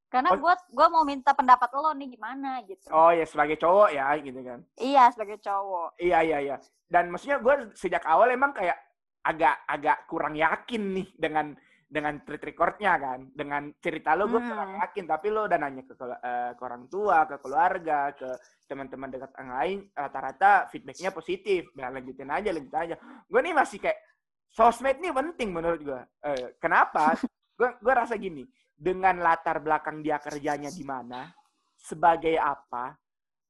karena 0.09 0.33
oh, 0.33 0.57
gue 0.73 0.87
mau 0.89 1.05
minta 1.05 1.37
pendapat 1.37 1.69
lo 1.77 1.93
nih 1.93 2.17
gimana 2.17 2.65
gitu. 2.65 2.89
Oh 2.89 3.13
ya 3.13 3.29
sebagai 3.29 3.61
cowok 3.61 3.89
ya 3.93 4.09
gitu 4.17 4.41
kan. 4.41 4.59
Iya 4.81 5.03
sebagai 5.13 5.37
cowok. 5.37 6.01
Iya 6.01 6.19
iya 6.25 6.37
iya. 6.41 6.55
Dan 6.89 7.13
maksudnya 7.13 7.37
gue 7.37 7.69
sejak 7.77 8.01
awal 8.09 8.33
emang 8.33 8.49
kayak 8.57 8.73
agak 9.21 9.61
agak 9.69 9.97
kurang 10.09 10.33
yakin 10.33 10.97
nih 10.97 11.07
dengan 11.13 11.53
dengan 11.85 12.25
treat 12.25 12.41
recordnya 12.41 12.97
kan. 12.97 13.29
Dengan 13.37 13.69
cerita 13.77 14.17
lo 14.17 14.25
gue 14.25 14.41
hmm. 14.41 14.49
kurang 14.49 14.71
yakin 14.81 15.05
tapi 15.05 15.27
lo 15.29 15.45
udah 15.45 15.59
nanya 15.61 15.85
ke, 15.85 15.93
uh, 15.93 16.51
ke 16.57 16.61
orang 16.65 16.83
tua 16.89 17.29
ke 17.29 17.35
keluarga 17.37 18.09
ke 18.17 18.29
teman-teman 18.65 19.13
dekat 19.13 19.29
yang 19.37 19.51
lain 19.53 19.77
rata-rata 19.93 20.73
feedbacknya 20.73 21.13
positif. 21.13 21.69
Nah, 21.77 21.93
lanjutin 21.93 22.33
aja 22.33 22.49
lanjutin 22.49 22.81
aja. 22.81 22.95
Gue 23.29 23.45
nih 23.45 23.53
masih 23.53 23.77
kayak 23.77 24.01
sosmed 24.49 24.97
nih 24.97 25.13
penting 25.13 25.53
menurut 25.53 25.85
gue 25.85 26.01
uh, 26.01 26.49
kenapa? 26.57 27.13
Gue 27.59 27.75
gue 27.75 27.91
rasa 27.91 28.15
gini 28.15 28.47
dengan 28.79 29.19
latar 29.19 29.59
belakang 29.59 29.99
dia 29.99 30.23
kerjanya 30.23 30.71
di 30.71 30.87
mana 30.87 31.27
sebagai 31.75 32.39
apa 32.39 32.95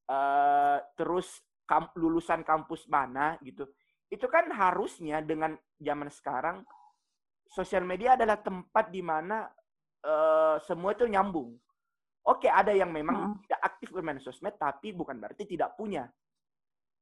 uh, 0.09 0.77
terus 0.97 1.37
kam 1.69 1.85
lulusan 1.93 2.41
kampus 2.41 2.89
mana 2.89 3.37
gitu 3.45 3.69
itu 4.09 4.25
kan 4.25 4.49
harusnya 4.49 5.21
dengan 5.21 5.53
zaman 5.77 6.09
sekarang 6.09 6.65
sosial 7.49 7.85
media 7.85 8.17
adalah 8.17 8.41
tempat 8.41 8.89
di 8.89 9.01
mana 9.05 9.45
uh, 10.05 10.57
semua 10.61 10.93
itu 10.93 11.09
nyambung. 11.09 11.57
Oke, 12.29 12.45
ada 12.45 12.69
yang 12.69 12.93
memang 12.93 13.33
hmm. 13.33 13.35
tidak 13.47 13.61
aktif 13.65 13.87
bermain 13.89 14.21
sosmed, 14.21 14.53
tapi 14.59 14.93
bukan 14.93 15.17
berarti 15.17 15.49
tidak 15.49 15.73
punya. 15.73 16.05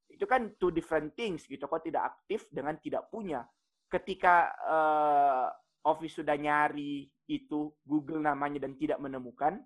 Itu 0.08 0.24
kan 0.24 0.56
two 0.56 0.72
different 0.72 1.16
things 1.20 1.44
gitu. 1.44 1.68
Kok 1.68 1.84
tidak 1.84 2.16
aktif 2.16 2.48
dengan 2.48 2.80
tidak 2.80 3.12
punya. 3.12 3.44
Ketika 3.92 4.56
uh, 4.64 5.48
Office 5.86 6.22
sudah 6.22 6.36
nyari 6.40 7.06
itu 7.28 7.74
Google 7.84 8.24
namanya 8.24 8.64
dan 8.64 8.74
tidak 8.80 8.98
menemukan, 9.04 9.60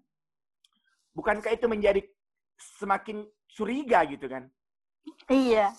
bukankah 1.13 1.53
itu 1.53 1.69
menjadi 1.69 2.01
semakin 2.57 3.25
curiga 3.51 4.01
gitu 4.09 4.25
kan? 4.25 4.49
Iya 5.29 5.73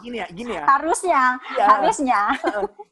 gini 0.00 0.16
ya, 0.18 0.26
gini 0.32 0.52
ya. 0.56 0.64
Harusnya, 0.66 1.22
ya, 1.54 1.66
harusnya. 1.76 2.20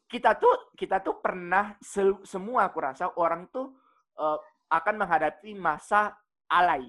Kita 0.08 0.36
tuh 0.36 0.72
kita 0.76 1.04
tuh 1.04 1.20
pernah 1.20 1.76
se 1.80 2.00
semua 2.24 2.68
aku 2.68 2.78
rasa 2.80 3.12
orang 3.16 3.48
tuh 3.52 3.76
uh, 4.16 4.38
akan 4.72 5.04
menghadapi 5.04 5.56
masa 5.56 6.16
alay. 6.48 6.88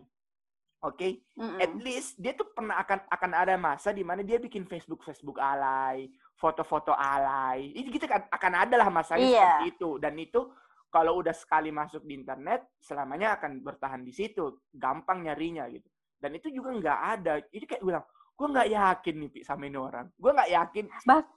Oke, 0.79 0.95
okay? 0.95 1.11
mm 1.35 1.43
-hmm. 1.43 1.59
at 1.59 1.73
least 1.83 2.15
dia 2.15 2.31
tuh 2.31 2.47
pernah 2.55 2.79
akan 2.79 3.03
akan 3.11 3.31
ada 3.35 3.55
masa 3.59 3.91
di 3.91 3.99
mana 4.07 4.23
dia 4.23 4.39
bikin 4.39 4.63
Facebook 4.63 5.03
Facebook 5.03 5.35
alay, 5.35 6.07
foto-foto 6.39 6.95
alay. 6.95 7.75
Gitu 7.75 8.07
kan 8.07 8.25
akan 8.31 8.53
ada 8.55 8.75
lah 8.79 8.87
masanya 8.87 9.27
yeah. 9.27 9.35
seperti 9.35 9.65
itu 9.75 9.89
dan 9.99 10.15
itu 10.15 10.41
kalau 10.89 11.21
udah 11.21 11.35
sekali 11.35 11.69
masuk 11.69 12.01
di 12.01 12.17
internet 12.17 12.73
selamanya 12.81 13.37
akan 13.37 13.61
bertahan 13.61 14.01
di 14.01 14.09
situ, 14.09 14.65
gampang 14.73 15.21
nyarinya 15.21 15.69
gitu. 15.69 15.85
Dan 16.17 16.33
itu 16.33 16.49
juga 16.49 16.73
nggak 16.73 16.99
ada. 17.13 17.33
Itu 17.53 17.69
kayak 17.69 17.83
bilang, 17.85 18.01
gue 18.39 18.47
nggak 18.47 18.69
yakin 18.71 19.15
nih 19.19 19.29
Pi, 19.35 19.39
sama 19.43 19.67
ini 19.67 19.75
orang 19.75 20.07
gue 20.15 20.31
nggak 20.31 20.51
yakin 20.55 20.85
bah 21.03 21.27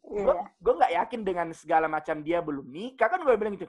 gue 0.00 0.24
yeah. 0.24 0.48
gue 0.56 0.74
nggak 0.80 0.92
yakin 0.96 1.20
dengan 1.20 1.46
segala 1.52 1.84
macam 1.84 2.24
dia 2.24 2.40
belum 2.40 2.64
nikah 2.64 3.12
kan 3.12 3.20
gue 3.20 3.34
bilang 3.36 3.60
gitu 3.60 3.68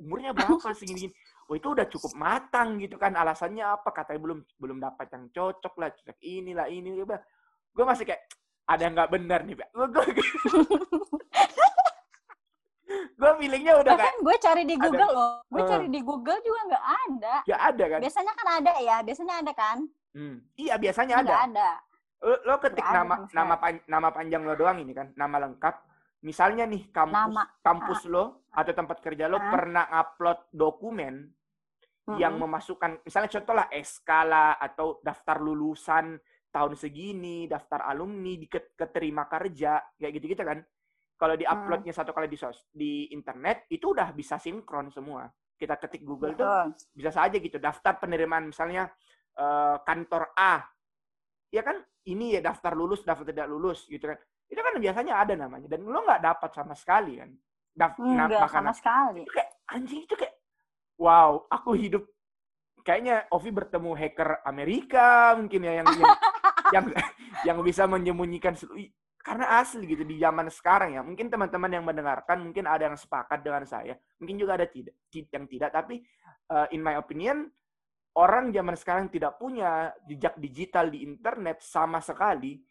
umurnya 0.00 0.32
berapa 0.32 0.72
segini 0.72 1.08
gini 1.08 1.14
oh 1.52 1.54
itu 1.60 1.68
udah 1.76 1.84
cukup 1.92 2.16
matang 2.16 2.80
gitu 2.80 2.96
kan 2.96 3.12
alasannya 3.12 3.68
apa 3.68 3.92
katanya 3.92 4.20
belum 4.24 4.38
belum 4.56 4.78
dapat 4.80 5.06
yang 5.12 5.24
cocok 5.28 5.74
lah 5.76 5.92
cocok 5.92 6.16
inilah 6.24 6.66
ini 6.72 6.96
gue 7.76 7.84
masih 7.84 8.08
kayak 8.08 8.24
ada 8.66 8.84
nggak 8.90 9.10
benar 9.14 9.40
nih 9.46 9.54
gue 9.54 9.86
gue 9.94 10.06
gue 13.16 13.30
feelingnya 13.40 13.74
udah 13.80 13.92
Bahkan 13.96 14.16
gue 14.22 14.36
cari 14.38 14.62
di 14.68 14.76
Google 14.76 15.10
ada, 15.10 15.16
loh. 15.16 15.32
Gue 15.48 15.62
uh, 15.64 15.68
cari 15.68 15.86
di 15.88 16.00
Google 16.04 16.40
juga 16.44 16.60
nggak 16.68 16.84
ada. 16.84 17.34
Ya 17.48 17.56
ada 17.58 17.84
kan? 17.88 18.00
Biasanya 18.04 18.32
kan 18.36 18.46
ada 18.62 18.72
ya 18.78 18.96
biasanya 19.02 19.34
ada 19.40 19.52
kan? 19.56 19.78
Hmm. 20.16 20.36
iya 20.56 20.74
biasanya 20.80 21.14
ada. 21.20 21.34
ada. 21.44 21.70
Lo, 22.24 22.36
lo 22.44 22.54
ketik 22.60 22.84
nama 22.84 23.28
nama 23.32 23.54
pan, 23.60 23.76
nama 23.84 24.08
panjang 24.12 24.42
lo 24.44 24.54
doang 24.56 24.78
ini 24.80 24.92
kan 24.92 25.12
nama 25.16 25.36
lengkap. 25.48 25.74
Misalnya 26.24 26.64
nih 26.64 26.88
kampus 26.92 27.16
nama. 27.28 27.44
kampus 27.60 28.00
uh, 28.08 28.10
lo 28.12 28.24
atau 28.52 28.72
tempat 28.72 28.98
kerja 29.00 29.28
lo 29.28 29.40
uh, 29.40 29.44
pernah 29.48 29.84
upload 29.92 30.48
dokumen 30.52 31.28
uh, 32.08 32.16
yang 32.16 32.36
memasukkan 32.40 33.04
misalnya 33.04 33.30
contoh 33.32 33.54
lah 33.56 33.68
SK 33.72 34.10
lah 34.24 34.56
atau 34.60 35.00
daftar 35.04 35.40
lulusan 35.40 36.16
tahun 36.56 36.72
segini 36.72 37.44
daftar 37.44 37.84
alumni 37.84 38.32
di 38.40 38.48
keterima 38.48 39.28
kerja 39.28 39.76
kayak 40.00 40.12
gitu 40.16 40.26
gitu 40.32 40.40
kan. 40.40 40.64
Kalau 41.16 41.36
di 41.36 41.44
uploadnya 41.44 41.92
satu 41.92 42.16
kali 42.16 42.28
di 42.32 42.36
sos 42.40 42.64
di 42.72 43.12
internet 43.12 43.68
itu 43.68 43.92
udah 43.92 44.16
bisa 44.16 44.40
sinkron 44.40 44.88
semua. 44.88 45.28
Kita 45.56 45.76
ketik 45.76 46.04
Google 46.04 46.32
Betul. 46.32 46.44
tuh 46.44 46.88
bisa 46.96 47.12
saja 47.12 47.36
gitu 47.36 47.60
daftar 47.60 48.00
penerimaan 48.00 48.48
misalnya 48.48 48.88
uh, 49.36 49.80
kantor 49.84 50.32
A. 50.32 50.64
Ya 51.52 51.60
kan 51.60 51.80
ini 52.08 52.36
ya 52.36 52.40
daftar 52.40 52.72
lulus 52.72 53.04
daftar 53.04 53.28
tidak 53.28 53.48
lulus 53.52 53.84
gitu 53.88 54.08
kan. 54.08 54.16
Itu 54.48 54.60
kan 54.60 54.76
biasanya 54.80 55.20
ada 55.20 55.34
namanya 55.36 55.68
dan 55.68 55.84
lo 55.84 56.00
nggak 56.04 56.24
dapat 56.24 56.50
sama 56.56 56.72
sekali 56.72 57.20
kan. 57.20 57.32
Daftar 57.76 58.28
nah, 58.32 58.48
sama 58.48 58.72
sekali. 58.72 59.28
itu 59.28 59.32
kayak 59.32 59.52
anjing 59.68 60.08
itu 60.08 60.16
kayak 60.16 60.40
wow 60.96 61.44
aku 61.52 61.76
hidup. 61.76 62.04
Kayaknya 62.86 63.26
Ovi 63.34 63.50
bertemu 63.50 63.98
hacker 63.98 64.46
Amerika 64.46 65.34
mungkin 65.34 65.64
ya 65.66 65.82
yang 65.82 65.88
yang 65.90 66.06
yang, 66.74 66.86
yang 67.44 67.58
bisa 67.62 67.84
menyembunyikan 67.86 68.54
karena 69.26 69.58
asli 69.58 69.90
gitu 69.90 70.06
di 70.06 70.22
zaman 70.22 70.46
sekarang 70.46 70.94
ya. 70.94 71.02
Mungkin 71.02 71.26
teman-teman 71.26 71.70
yang 71.74 71.82
mendengarkan 71.82 72.46
mungkin 72.46 72.70
ada 72.70 72.86
yang 72.86 72.94
sepakat 72.94 73.42
dengan 73.42 73.66
saya. 73.66 73.98
Mungkin 74.22 74.38
juga 74.38 74.54
ada 74.54 74.70
tidak 74.70 74.94
yang 75.10 75.50
tidak. 75.50 75.70
Tapi 75.74 75.98
uh, 76.54 76.70
in 76.70 76.78
my 76.78 76.94
opinion 76.94 77.50
orang 78.14 78.54
zaman 78.54 78.78
sekarang 78.78 79.10
tidak 79.10 79.34
punya 79.34 79.90
jejak 80.06 80.38
digital 80.38 80.86
di 80.94 81.02
internet 81.02 81.58
sama 81.58 81.98
sekali 81.98 82.62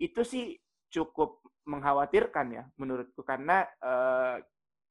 itu 0.00 0.24
sih 0.24 0.56
cukup 0.88 1.44
mengkhawatirkan 1.68 2.46
ya 2.48 2.64
menurutku. 2.80 3.20
Karena 3.20 3.60
uh, 3.84 4.40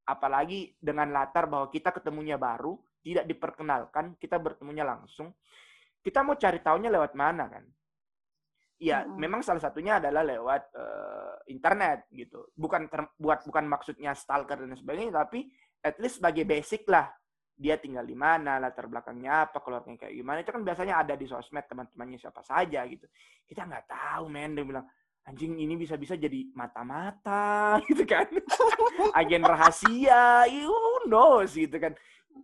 apalagi 0.06 0.78
dengan 0.78 1.10
latar 1.10 1.50
bahwa 1.50 1.74
kita 1.74 1.89
ketemunya 1.89 2.38
baru 2.38 2.78
tidak 3.02 3.26
diperkenalkan 3.30 4.18
kita 4.18 4.41
bertemunya 4.41 4.82
langsung 4.82 5.32
kita 6.02 6.26
mau 6.26 6.36
cari 6.36 6.60
tahunya 6.60 6.89
lewat 6.89 7.14
mana 7.14 7.45
kan 7.45 7.64
Iya, 8.80 9.03
hmm. 9.03 9.19
memang 9.19 9.41
salah 9.43 9.59
satunya 9.59 9.99
adalah 9.99 10.23
lewat 10.23 10.71
uh, 10.71 11.36
internet 11.51 12.07
gitu. 12.15 12.47
Bukan 12.55 12.88
ter, 12.88 13.11
buat 13.19 13.43
bukan 13.43 13.67
maksudnya 13.67 14.15
stalker 14.15 14.55
dan 14.55 14.71
sebagainya, 14.71 15.19
tapi 15.19 15.51
at 15.84 15.99
least 15.99 16.23
sebagai 16.23 16.47
basic 16.47 16.88
lah. 16.88 17.11
Dia 17.59 17.75
tinggal 17.75 18.07
di 18.07 18.15
mana, 18.15 18.55
latar 18.55 18.88
belakangnya 18.88 19.51
apa, 19.51 19.59
keluarnya 19.59 19.99
kayak 19.99 20.15
gimana. 20.15 20.39
Itu 20.39 20.55
kan 20.55 20.63
biasanya 20.63 21.03
ada 21.03 21.19
di 21.19 21.27
sosmed 21.27 21.67
teman-temannya 21.67 22.15
siapa 22.15 22.39
saja 22.39 22.88
gitu. 22.88 23.03
Kita 23.43 23.67
nggak 23.67 23.91
tahu, 23.91 24.32
men. 24.32 24.55
Dia 24.55 24.63
bilang, 24.63 24.88
anjing 25.27 25.59
ini 25.59 25.75
bisa-bisa 25.75 26.15
jadi 26.15 26.47
mata-mata 26.55 27.75
gitu 27.91 28.07
kan. 28.07 28.32
Agen 29.11 29.43
rahasia, 29.43 30.47
you 30.47 30.71
knows 31.11 31.51
gitu 31.51 31.75
kan. 31.84 31.91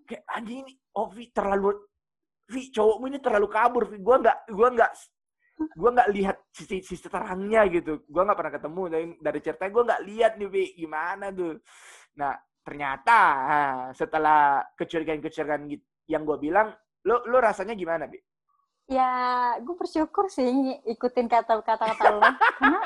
Kayak 0.04 0.28
anjing 0.36 0.68
ini, 0.68 0.76
oh 1.00 1.08
Vi 1.08 1.32
terlalu 1.32 1.80
Vi, 2.52 2.76
cowokmu 2.76 3.08
ini 3.08 3.24
terlalu 3.24 3.48
kabur, 3.48 3.88
Vi. 3.88 4.04
Gue 4.04 4.20
nggak, 4.20 4.52
gua 4.52 4.68
nggak 4.76 4.92
gue 5.56 5.90
nggak 5.90 6.12
lihat 6.12 6.38
sisi 6.52 6.84
sisi 6.84 7.08
terangnya 7.08 7.64
gitu. 7.72 8.04
Gue 8.08 8.22
nggak 8.24 8.38
pernah 8.38 8.54
ketemu 8.54 8.82
dari 8.92 9.06
dari 9.20 9.40
cerita 9.40 9.66
gue 9.72 9.84
nggak 9.88 10.04
lihat 10.04 10.32
nih 10.36 10.50
Bi, 10.52 10.64
gimana 10.76 11.32
tuh. 11.32 11.56
Nah 12.20 12.36
ternyata 12.66 13.20
setelah 13.94 14.66
kecurigaan-kecurigaan 14.74 15.70
yang 16.10 16.26
gue 16.26 16.38
bilang 16.42 16.74
lo 17.06 17.22
lo 17.30 17.38
rasanya 17.38 17.78
gimana 17.78 18.10
bi? 18.10 18.18
Ya 18.90 19.54
gue 19.62 19.76
bersyukur 19.78 20.30
sih 20.30 20.82
ikutin 20.86 21.30
kata-kata 21.30 21.94
kata 21.94 22.10
lo. 22.10 22.22
Karena 22.58 22.82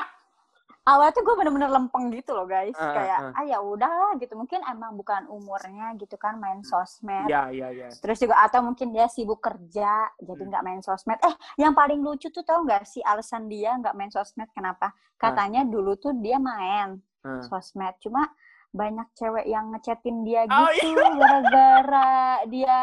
awalnya 0.88 1.12
tuh 1.12 1.24
gue 1.24 1.34
bener-bener 1.36 1.70
lempeng 1.70 2.08
gitu 2.08 2.32
loh 2.32 2.48
guys 2.48 2.76
uh, 2.80 2.94
kayak 2.96 3.20
uh. 3.20 3.38
ah 3.38 3.44
ya 3.44 3.58
udahlah 3.60 4.16
gitu 4.16 4.32
mungkin 4.32 4.64
emang 4.64 4.96
bukan 4.96 5.28
umurnya 5.28 5.92
gitu 6.00 6.16
kan 6.16 6.40
main 6.40 6.64
sosmed 6.64 7.28
ya 7.28 7.52
ya 7.52 7.68
ya 7.68 7.92
terus 8.00 8.16
juga 8.16 8.40
atau 8.40 8.64
mungkin 8.64 8.90
dia 8.96 9.06
sibuk 9.06 9.44
kerja 9.44 10.08
jadi 10.16 10.40
hmm. 10.40 10.48
nggak 10.48 10.62
hmm. 10.64 10.72
main 10.72 10.82
sosmed 10.82 11.20
eh 11.20 11.34
yang 11.60 11.76
paling 11.76 12.00
lucu 12.00 12.32
tuh 12.32 12.42
tau 12.42 12.64
nggak 12.64 12.88
sih 12.88 13.04
alasan 13.04 13.46
dia 13.46 13.76
nggak 13.76 13.92
main 13.92 14.08
sosmed 14.08 14.48
kenapa 14.56 14.96
katanya 15.20 15.62
uh. 15.62 15.68
dulu 15.68 16.00
tuh 16.00 16.16
dia 16.16 16.40
main 16.40 16.96
uh. 17.28 17.44
sosmed 17.44 17.94
cuma 18.00 18.32
banyak 18.70 19.08
cewek 19.18 19.46
yang 19.50 19.74
ngechatin 19.74 20.22
dia 20.22 20.46
oh, 20.46 20.70
gitu 20.70 20.94
oh, 20.94 21.10
iya. 21.10 21.10
gara-gara 21.20 22.12
dia 22.46 22.78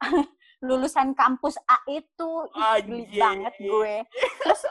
lulusan 0.66 1.12
kampus 1.12 1.60
A 1.68 1.84
itu 1.90 2.30
Ih, 2.56 2.80
geli 2.80 3.04
banget 3.12 3.54
gue 3.60 3.94
terus 4.40 4.62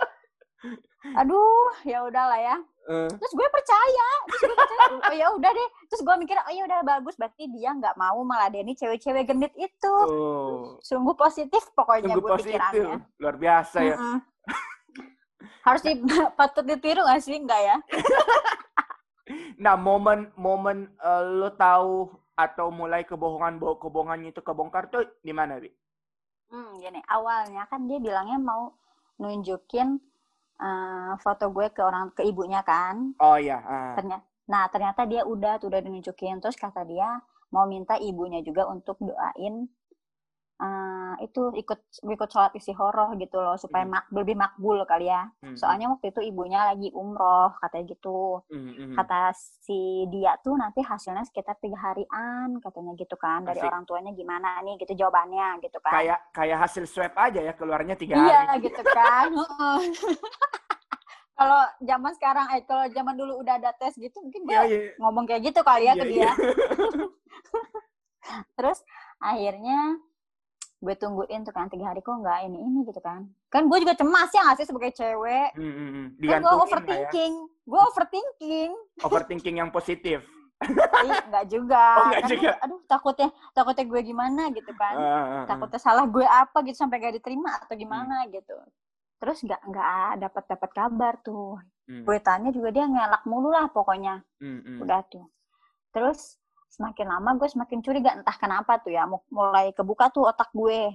aduh 1.14 1.70
ya 1.86 2.02
udahlah 2.06 2.40
ya 2.42 2.58
uh. 2.90 3.10
terus 3.10 3.34
gue 3.34 3.48
percaya 3.54 4.08
terus 4.26 4.42
gue 4.42 4.58
percaya 4.58 4.86
oh 4.98 5.14
ya 5.14 5.28
udah 5.38 5.52
deh 5.54 5.70
terus 5.90 6.02
gue 6.02 6.16
mikir 6.18 6.36
oh 6.38 6.54
ya 6.54 6.64
udah 6.66 6.80
bagus 6.82 7.16
berarti 7.18 7.46
dia 7.54 7.70
nggak 7.78 7.96
mau 7.98 8.20
meladeni 8.26 8.74
cewek-cewek 8.74 9.30
genit 9.30 9.54
itu 9.54 9.94
oh. 10.10 10.82
sungguh 10.82 11.14
positif 11.14 11.62
pokoknya 11.78 12.18
sungguh 12.18 12.26
gue 12.26 12.32
positif. 12.42 12.58
pikirannya 12.58 12.96
luar 13.22 13.36
biasa 13.38 13.78
ya 13.86 13.96
mm 13.96 14.02
-mm. 14.02 14.18
harus 15.66 15.82
di 15.86 15.94
patut 16.40 16.66
ditiru 16.66 17.06
nggak 17.06 17.22
sih 17.22 17.38
enggak 17.38 17.62
ya 17.62 17.78
nah 19.64 19.78
momen 19.78 20.34
momen 20.36 20.90
uh, 21.02 21.22
lo 21.22 21.50
tahu 21.54 22.10
atau 22.36 22.68
mulai 22.68 23.08
kebohongan 23.08 23.58
kebohongannya 23.80 24.36
itu 24.36 24.44
kebongkar 24.44 24.92
tuh 24.92 25.08
di 25.24 25.32
mana 25.32 25.56
bi? 25.56 25.72
Hmm, 26.52 26.78
gini 26.78 27.00
awalnya 27.08 27.64
kan 27.72 27.88
dia 27.88 27.98
bilangnya 27.98 28.38
mau 28.38 28.76
nunjukin 29.18 29.98
uh, 30.60 31.14
foto 31.20 31.52
gue 31.52 31.68
ke 31.72 31.82
orang 31.82 32.12
ke 32.16 32.24
ibunya 32.24 32.62
kan. 32.62 33.16
Oh 33.20 33.38
iya. 33.40 33.60
Uh. 33.62 33.72
Ah. 33.72 33.94
Ternyata, 33.98 34.24
nah 34.46 34.64
ternyata 34.70 35.02
dia 35.10 35.22
udah 35.26 35.58
tuh 35.58 35.74
udah 35.74 35.82
dinunjukin 35.82 36.38
terus 36.38 36.56
kata 36.56 36.86
dia 36.86 37.22
mau 37.50 37.66
minta 37.66 37.98
ibunya 37.98 38.44
juga 38.46 38.68
untuk 38.70 39.00
doain 39.02 39.66
uh, 40.62 41.14
itu 41.24 41.52
ikut 41.56 41.80
ikut 42.04 42.30
sholat 42.30 42.52
isi 42.56 42.72
horoh 42.76 43.16
gitu 43.20 43.40
loh 43.40 43.56
supaya 43.60 43.84
mm. 43.84 43.92
mak, 43.92 44.06
lebih 44.12 44.36
makbul 44.36 44.78
kali 44.88 45.08
ya. 45.12 45.28
Mm. 45.44 45.56
Soalnya 45.56 45.88
waktu 45.92 46.12
itu 46.12 46.22
ibunya 46.24 46.62
lagi 46.68 46.90
umroh 46.96 47.56
katanya 47.60 47.86
gitu. 47.96 48.44
Mm. 48.52 48.96
Kata 48.96 49.32
si 49.36 50.08
dia 50.12 50.36
tuh 50.40 50.56
nanti 50.56 50.80
hasilnya 50.84 51.24
sekitar 51.28 51.60
tiga 51.60 51.80
harian 51.80 52.60
katanya 52.64 52.96
gitu 52.96 53.16
kan 53.20 53.44
dari 53.44 53.60
Asik. 53.60 53.70
orang 53.72 53.84
tuanya 53.88 54.12
gimana 54.16 54.62
nih 54.64 54.76
gitu 54.80 55.06
jawabannya 55.06 55.60
gitu 55.64 55.78
kan. 55.84 55.94
Kayak 55.94 56.20
kayak 56.32 56.58
hasil 56.64 56.84
swab 56.88 57.14
aja 57.16 57.40
ya 57.44 57.54
keluarnya 57.56 57.96
tiga 58.00 58.16
hari. 58.20 58.30
Iya 58.32 58.42
gitu 58.64 58.82
kan. 58.84 59.30
kalau 61.36 61.62
zaman 61.84 62.12
sekarang 62.16 62.48
eh 62.56 62.64
kalau 62.64 62.88
zaman 62.88 63.16
dulu 63.20 63.44
udah 63.44 63.60
ada 63.60 63.76
tes 63.76 63.92
gitu 64.00 64.24
mungkin 64.24 64.48
dia 64.48 64.64
yeah, 64.64 64.66
yeah. 64.72 64.96
ngomong 65.04 65.28
kayak 65.28 65.52
gitu 65.52 65.60
kali 65.68 65.92
ya 65.92 65.94
yeah, 65.94 66.00
ke 66.00 66.06
dia. 66.08 66.24
Yeah. 66.24 66.36
Terus 68.58 68.80
akhirnya 69.20 70.00
gue 70.84 70.96
tungguin 71.00 71.42
tuh 71.48 71.54
kan 71.56 71.72
tiga 71.72 71.90
hari 71.90 72.04
kok 72.04 72.20
nggak 72.20 72.52
ini 72.52 72.58
ini 72.60 72.80
gitu 72.86 73.00
kan 73.00 73.26
kan 73.48 73.66
gue 73.72 73.78
juga 73.80 73.96
cemas 73.96 74.30
ya 74.36 74.42
nggak 74.44 74.58
sih 74.60 74.68
sebagai 74.68 74.92
cewek 74.92 75.50
hmm, 75.56 75.74
hmm, 75.74 75.90
hmm. 75.90 76.08
kan 76.28 76.40
gue 76.44 76.54
overthinking 76.62 77.34
ya? 77.34 77.64
gue 77.66 77.82
overthinking 77.90 78.72
overthinking 79.02 79.56
yang 79.58 79.70
positif 79.72 80.20
nggak 81.30 81.46
juga 81.52 81.84
oh, 82.00 82.06
enggak 82.08 82.22
kan 82.24 82.32
juga. 82.32 82.52
aduh 82.64 82.80
takutnya 82.88 83.30
takutnya 83.52 83.86
gue 83.92 84.02
gimana 84.08 84.44
gitu 84.56 84.72
kan 84.80 84.96
uh, 84.96 85.04
uh, 85.04 85.32
uh. 85.44 85.46
takutnya 85.48 85.80
salah 85.80 86.06
gue 86.08 86.24
apa 86.24 86.58
gitu 86.64 86.78
sampai 86.80 87.04
gak 87.04 87.16
diterima 87.20 87.60
atau 87.60 87.76
gimana 87.76 88.24
hmm. 88.24 88.32
gitu 88.40 88.56
terus 89.20 89.44
nggak 89.44 89.62
nggak 89.68 90.12
dapat 90.28 90.44
dapat 90.48 90.70
kabar 90.76 91.14
tuh 91.24 91.60
hmm. 91.88 92.04
gue 92.08 92.18
tanya 92.24 92.50
juga 92.56 92.70
dia 92.72 92.86
ngelak 92.88 93.24
mulu 93.28 93.52
lah 93.52 93.68
pokoknya 93.72 94.24
hmm, 94.40 94.60
hmm. 94.64 94.78
udah 94.84 95.02
tuh 95.08 95.28
terus 95.92 96.40
semakin 96.76 97.08
lama 97.08 97.40
gue 97.40 97.48
semakin 97.48 97.80
curiga 97.80 98.12
entah 98.20 98.36
kenapa 98.36 98.84
tuh 98.84 98.92
ya 98.92 99.08
mulai 99.08 99.72
kebuka 99.72 100.12
tuh 100.12 100.28
otak 100.28 100.52
gue. 100.52 100.92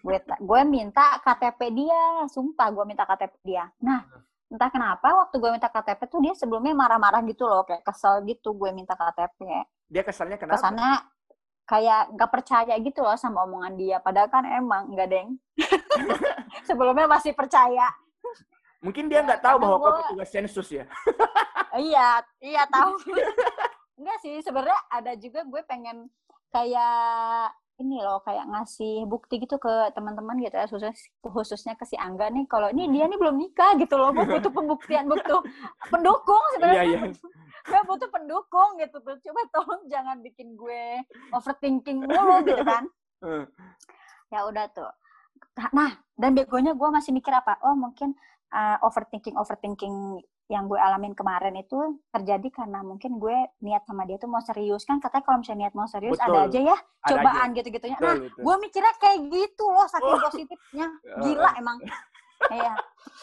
Gue 0.00 0.16
gue 0.20 0.60
minta 0.64 1.20
KTP 1.20 1.60
dia 1.76 2.24
sumpah 2.32 2.72
gue 2.72 2.84
minta 2.88 3.04
KTP 3.04 3.34
dia. 3.44 3.68
Nah 3.84 4.08
entah 4.48 4.72
kenapa 4.72 5.12
waktu 5.12 5.36
gue 5.36 5.50
minta 5.52 5.68
KTP 5.68 6.00
tuh 6.08 6.20
dia 6.24 6.32
sebelumnya 6.32 6.72
marah-marah 6.72 7.20
gitu 7.28 7.44
loh 7.44 7.66
kayak 7.68 7.84
kesel 7.84 8.22
gitu 8.24 8.54
gue 8.54 8.70
minta 8.72 8.94
KTP 8.96 9.66
dia 9.88 10.02
keselnya 10.02 10.40
kenapa? 10.40 10.56
Ke 10.56 10.64
sana 10.64 10.86
kayak 11.64 12.12
nggak 12.12 12.30
percaya 12.32 12.74
gitu 12.76 13.00
loh 13.00 13.16
sama 13.16 13.44
omongan 13.48 13.74
dia 13.76 13.96
padahal 14.00 14.28
kan 14.28 14.44
emang 14.48 14.92
nggak 14.92 15.08
deng. 15.08 15.28
Sebelumnya 16.68 17.08
masih 17.08 17.32
percaya. 17.36 17.88
Mungkin 18.84 19.08
dia 19.08 19.24
nggak 19.24 19.40
ya, 19.40 19.44
tahu 19.48 19.56
bahwa 19.64 19.76
gue... 19.80 19.84
kau 19.84 19.96
petugas 20.04 20.30
sensus 20.32 20.68
ya. 20.68 20.84
Iya 21.74 22.22
iya 22.38 22.62
tahu 22.70 22.94
enggak 23.94 24.18
sih 24.22 24.42
sebenarnya 24.42 24.78
ada 24.90 25.12
juga 25.18 25.46
gue 25.46 25.62
pengen 25.66 26.10
kayak 26.50 27.54
ini 27.82 27.98
loh 27.98 28.22
kayak 28.22 28.46
ngasih 28.46 29.02
bukti 29.10 29.42
gitu 29.42 29.58
ke 29.58 29.90
teman-teman 29.98 30.38
gitu 30.38 30.54
ya 30.54 30.66
khusus 30.70 30.94
khususnya 31.18 31.74
ke 31.74 31.82
si 31.82 31.98
Angga 31.98 32.30
nih 32.30 32.46
kalau 32.46 32.70
ini 32.70 32.86
dia 32.86 33.10
nih 33.10 33.18
belum 33.18 33.34
nikah 33.34 33.74
gitu 33.82 33.98
loh 33.98 34.14
gue 34.14 34.22
butuh 34.22 34.52
pembuktian 34.54 35.10
butuh 35.10 35.42
pendukung 35.90 36.44
sebenarnya. 36.54 36.84
Iya, 36.86 36.98
iya. 37.10 37.12
gue 37.64 37.80
butuh 37.90 38.08
pendukung 38.14 38.78
gitu 38.78 38.96
tuh 39.02 39.18
coba 39.18 39.40
tolong 39.50 39.82
jangan 39.90 40.22
bikin 40.22 40.54
gue 40.54 41.02
overthinking 41.34 42.06
mulu 42.06 42.46
gitu 42.46 42.62
kan. 42.62 42.86
Ya 44.30 44.46
udah 44.46 44.70
tuh. 44.70 44.92
Nah 45.74 45.98
dan 46.14 46.30
begonya 46.38 46.78
gue 46.78 46.88
masih 46.94 47.10
mikir 47.10 47.34
apa? 47.34 47.58
Oh 47.66 47.74
mungkin 47.74 48.14
uh, 48.54 48.78
overthinking 48.86 49.34
overthinking 49.34 50.22
yang 50.52 50.68
gue 50.68 50.76
alamin 50.76 51.16
kemarin 51.16 51.56
itu 51.56 51.96
terjadi 52.12 52.48
karena 52.52 52.84
mungkin 52.84 53.16
gue 53.16 53.48
niat 53.64 53.88
sama 53.88 54.04
dia 54.04 54.20
tuh 54.20 54.28
mau 54.28 54.44
serius 54.44 54.84
kan 54.84 55.00
katanya 55.00 55.24
kalau 55.24 55.38
misalnya 55.40 55.60
niat 55.64 55.74
mau 55.74 55.88
serius 55.88 56.20
betul. 56.20 56.36
ada 56.36 56.38
aja 56.44 56.60
ya 56.60 56.76
ada 56.76 57.08
cobaan 57.08 57.48
gitu-gitunya. 57.56 57.96
Nah, 57.96 58.16
betul. 58.20 58.42
gue 58.44 58.54
mikirnya 58.60 58.94
kayak 59.00 59.18
gitu 59.32 59.64
loh 59.64 59.86
saking 59.88 60.12
oh. 60.12 60.20
positifnya. 60.20 60.86
Gila 61.24 61.50
emang. 61.56 61.78
Iya. 62.52 62.74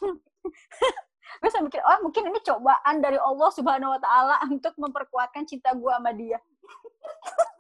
gue 1.42 1.50
sampai 1.50 1.70
mikir, 1.70 1.82
oh 1.86 2.00
mungkin 2.02 2.24
ini 2.34 2.40
cobaan 2.42 2.96
dari 3.02 3.18
Allah 3.22 3.50
Subhanahu 3.54 3.94
wa 3.94 4.02
taala 4.02 4.36
untuk 4.50 4.74
memperkuatkan 4.82 5.46
cinta 5.46 5.78
gue 5.78 5.94
sama 5.94 6.12
dia. 6.18 6.42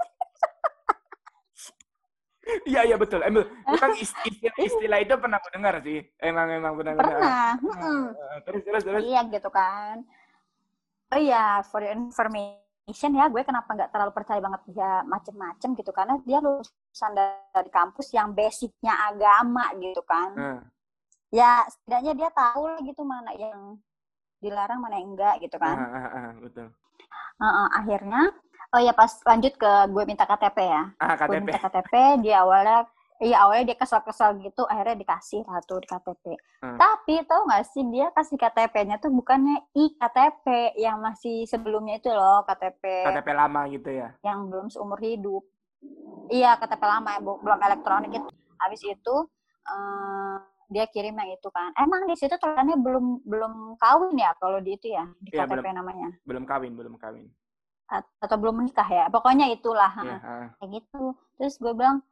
Iya 2.66 2.82
iya 2.90 2.96
betul. 2.98 3.22
Emang 3.22 3.46
bukan 3.70 3.92
istilah, 4.04 4.54
istilah 4.58 5.00
itu 5.02 5.14
pernah 5.18 5.38
aku 5.38 5.50
dengar 5.54 5.76
sih. 5.86 6.02
Emang 6.18 6.48
emang 6.50 6.74
pernah 6.74 6.94
Pernah. 6.98 7.14
dengar. 7.14 7.62
Mm-mm. 7.62 8.02
Terus 8.46 8.62
terus 8.66 8.84
terus. 8.84 9.04
Iya 9.06 9.22
gitu 9.30 9.50
kan. 9.54 9.96
Oh 11.12 11.20
iya, 11.20 11.60
for 11.68 11.84
your 11.84 11.92
information 11.94 13.12
ya, 13.14 13.28
gue 13.28 13.44
kenapa 13.44 13.68
nggak 13.76 13.92
terlalu 13.92 14.12
percaya 14.16 14.40
banget 14.40 14.62
dia 14.72 15.04
macem-macem 15.04 15.70
gitu 15.76 15.92
karena 15.92 16.16
dia 16.24 16.40
lulusan 16.40 17.12
dari 17.52 17.70
kampus 17.70 18.16
yang 18.16 18.32
basicnya 18.32 18.96
agama 19.12 19.70
gitu 19.78 20.02
kan. 20.08 20.32
Nah, 20.34 20.60
Ya 21.32 21.64
setidaknya 21.64 22.12
dia 22.16 22.30
tahu 22.36 22.68
lah 22.68 22.80
gitu 22.84 23.08
mana 23.08 23.32
yang 23.40 23.80
dilarang 24.44 24.84
mana 24.84 25.00
yang 25.00 25.16
enggak 25.16 25.40
gitu 25.40 25.56
kan. 25.56 25.80
ah, 25.80 26.08
ah, 26.12 26.30
betul. 26.44 26.68
Heeh, 27.40 27.68
akhirnya, 27.72 28.22
oh 28.72 28.82
ya 28.82 28.94
pas 28.96 29.12
lanjut 29.28 29.54
ke 29.56 29.72
gue 29.92 30.04
minta 30.08 30.24
KTP 30.24 30.58
ya. 30.64 30.84
Ah 31.00 31.16
Gue 31.20 31.38
KTP. 31.38 31.44
minta 31.44 31.60
KTP, 31.60 31.94
dia 32.24 32.44
awalnya 32.44 32.88
Iya 33.22 33.46
awalnya 33.46 33.70
dia 33.70 33.78
kesel-kesel 33.78 34.42
gitu, 34.42 34.66
akhirnya 34.66 34.98
dikasih 34.98 35.46
lah 35.46 35.62
tuh 35.62 35.78
di 35.78 35.86
KTP. 35.86 36.34
Hmm. 36.66 36.74
Tapi 36.74 37.22
tau 37.30 37.46
gak 37.46 37.70
sih 37.70 37.86
dia 37.94 38.10
kasih 38.18 38.34
KTP-nya 38.34 38.98
tuh 38.98 39.14
bukannya 39.14 39.62
IKTP 39.78 40.74
yang 40.82 40.98
masih 40.98 41.46
sebelumnya 41.46 42.02
itu 42.02 42.10
loh 42.10 42.42
KTP 42.50 42.82
KTP 42.82 43.30
lama 43.38 43.70
gitu 43.70 43.94
ya. 43.94 44.10
yang 44.26 44.50
belum 44.50 44.74
seumur 44.74 44.98
hidup. 44.98 45.46
Iya 46.34 46.58
KTP 46.58 46.82
lama 46.82 47.10
ya, 47.14 47.22
belum 47.22 47.60
elektronik 47.62 48.10
itu. 48.10 48.28
Habis 48.58 48.82
itu 48.90 49.16
eh, 49.70 50.36
dia 50.74 50.90
kirim 50.90 51.14
yang 51.14 51.30
itu 51.30 51.50
kan. 51.54 51.78
Emang 51.78 52.10
di 52.10 52.18
situ 52.18 52.34
tulisannya 52.42 52.74
belum 52.82 53.22
belum 53.22 53.78
kawin 53.78 54.18
ya 54.18 54.34
kalau 54.42 54.58
di 54.66 54.82
itu 54.82 54.98
ya 54.98 55.06
di 55.22 55.30
Iya, 55.30 55.46
KTP 55.46 55.70
namanya 55.70 56.10
Belum 56.26 56.42
kawin 56.42 56.74
belum 56.74 56.98
kawin. 56.98 57.30
Atau 57.92 58.38
belum 58.40 58.64
menikah 58.64 58.88
ya. 58.88 59.06
Pokoknya 59.12 59.52
itulah. 59.52 59.92
Iya. 60.00 60.18
heeh 60.18 60.44
ah. 60.48 60.48
kayak 60.58 60.70
gitu 60.80 61.04
terus 61.42 61.58
gue 61.58 61.74
bilang 61.74 62.06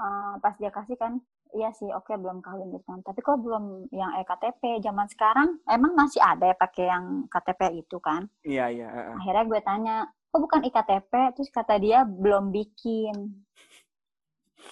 eh, 0.00 0.34
pas 0.40 0.54
dia 0.56 0.72
kasih 0.72 0.96
kan 0.96 1.20
iya 1.56 1.72
sih 1.72 1.88
oke 1.92 2.12
belum 2.16 2.40
kawin 2.44 2.72
gitu 2.72 2.84
kan 2.84 3.00
tapi 3.04 3.20
kok 3.20 3.40
belum 3.40 3.88
yang 3.92 4.12
ektp 4.20 4.80
zaman 4.84 5.04
sekarang 5.08 5.60
emang 5.68 5.92
masih 5.96 6.20
ada 6.20 6.52
ya 6.52 6.56
pakai 6.56 6.84
yang 6.88 7.04
KTP 7.28 7.60
itu 7.84 7.96
kan 8.00 8.28
Iya 8.44 8.72
iya. 8.72 8.88
ah, 8.88 9.00
ah. 9.12 9.14
akhirnya 9.20 9.44
gue 9.48 9.60
tanya 9.64 9.96
kok 10.28 10.40
bukan 10.40 10.60
iktp 10.64 11.12
terus 11.36 11.48
kata 11.52 11.80
dia 11.80 12.04
belum 12.04 12.52
bikin 12.52 13.44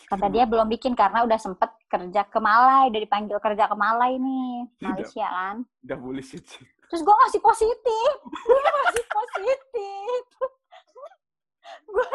kata 0.08 0.26
dia 0.28 0.44
belum 0.44 0.68
bikin 0.68 0.92
karena 0.92 1.24
udah 1.24 1.38
sempet 1.40 1.70
kerja 1.86 2.26
ke 2.26 2.38
Malai 2.42 2.90
udah 2.92 3.00
dipanggil 3.00 3.38
kerja 3.40 3.64
ke 3.70 3.76
Malai 3.78 4.18
nih 4.18 4.66
Malaysia 4.82 5.26
kan 5.26 5.56
Udah 5.86 5.96
bullshit 6.02 6.42
sih. 6.42 6.66
Terus 6.86 7.02
gue 7.02 7.16
masih 7.20 7.40
positif 7.40 8.10
gue 8.22 8.60
masih 8.80 9.04
positif 9.06 10.22
gue 11.86 12.08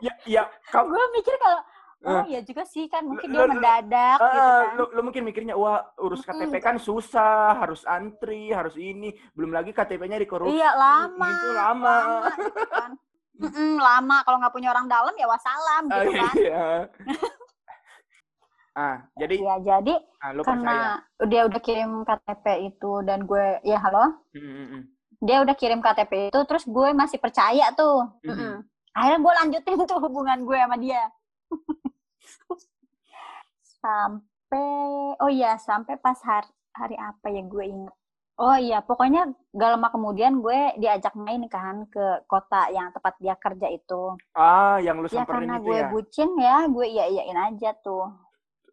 Ya 0.00 0.12
ya 0.24 0.42
kau 0.68 0.86
gue 0.86 1.04
mikir 1.12 1.34
kalau 1.36 1.60
oh 2.00 2.22
Eh. 2.22 2.24
ya 2.30 2.40
juga 2.40 2.62
sih 2.62 2.86
kan 2.86 3.02
mungkin 3.02 3.26
dia 3.28 3.42
mendadak 3.44 4.18
gitu 4.18 4.38
Ah, 4.38 4.70
kan 4.70 4.74
lu, 4.76 4.84
lu 4.88 5.00
mungkin 5.02 5.22
mikirnya 5.24 5.54
wah 5.54 5.82
urus. 5.98 6.22
KTP 6.22 6.54
kan 6.58 6.78
susah, 6.78 7.58
harus 7.58 7.82
antri, 7.84 8.50
harus 8.50 8.74
ini, 8.76 9.10
belum 9.32 9.50
lagi 9.50 9.70
KTP-nya 9.72 10.14
dikorupsi. 10.16 10.54
iya 10.54 10.70
lama 10.72 11.26
Itu 11.26 11.48
lama. 11.52 11.96
gitu 12.38 12.62
kan 12.68 12.90
Mm-mm, 13.38 13.78
lama 13.78 14.16
kalau 14.22 14.38
nggak 14.38 14.50
punya 14.52 14.68
orang 14.68 14.86
dalam 14.86 15.10
ya 15.12 15.26
wassalam 15.26 15.82
Ah, 15.90 15.96
gitu 15.96 16.10
kan 16.12 16.34
iya. 16.36 16.66
Ah, 18.78 18.96
jadi 19.12 19.34
ya 19.36 19.54
jadi 19.60 19.94
ah, 20.16 20.30
lu 20.30 20.40
percaya. 20.40 20.46
karena 20.46 20.76
dia 21.26 21.42
udah 21.44 21.60
kirim 21.60 21.90
KTP 22.02 22.44
itu 22.68 22.92
dan 23.02 23.18
gue 23.24 23.46
ya 23.64 23.78
halo 23.80 24.22
Mm, 24.30 24.38
mm, 24.40 24.66
mm. 24.70 24.82
dia 25.20 25.36
udah 25.40 25.52
kirim 25.52 25.80
KTP 25.80 26.30
itu 26.30 26.40
terus 26.44 26.62
gue 26.64 26.88
masih 26.92 27.18
percaya 27.18 27.74
tuh 27.74 28.06
Mhm. 28.22 28.30
Mm-mm. 28.30 28.54
akhirnya 28.92 29.18
gue 29.18 29.32
lanjutin 29.36 29.74
tuh 29.90 29.98
hubungan 29.98 30.38
gue 30.40 30.56
sama 30.56 30.76
dia 30.76 31.02
sampai 33.78 34.70
oh 35.16 35.30
iya 35.30 35.58
sampai 35.58 35.94
pas 35.96 36.18
hari 36.20 36.46
hari 36.72 36.96
apa 36.96 37.26
ya 37.28 37.42
gue 37.44 37.64
inget 37.64 37.94
oh 38.36 38.54
iya 38.56 38.78
pokoknya 38.80 39.22
gak 39.50 39.70
lama 39.72 39.88
kemudian 39.88 40.38
gue 40.38 40.58
diajak 40.76 41.14
main 41.14 41.42
kan 41.46 41.86
ke 41.86 42.00
kota 42.24 42.70
yang 42.70 42.90
tempat 42.90 43.14
dia 43.18 43.34
kerja 43.34 43.66
itu 43.68 44.14
Ah, 44.32 44.78
yang 44.78 44.98
lu 44.98 45.06
ya 45.06 45.22
samperin 45.22 45.42
karena 45.42 45.54
itu 45.56 45.64
gue 45.64 45.76
ya. 45.76 45.88
bucin 45.88 46.30
ya 46.38 46.56
gue 46.66 46.86
iya 46.86 47.04
iyain 47.08 47.38
aja 47.44 47.70
tuh 47.76 48.06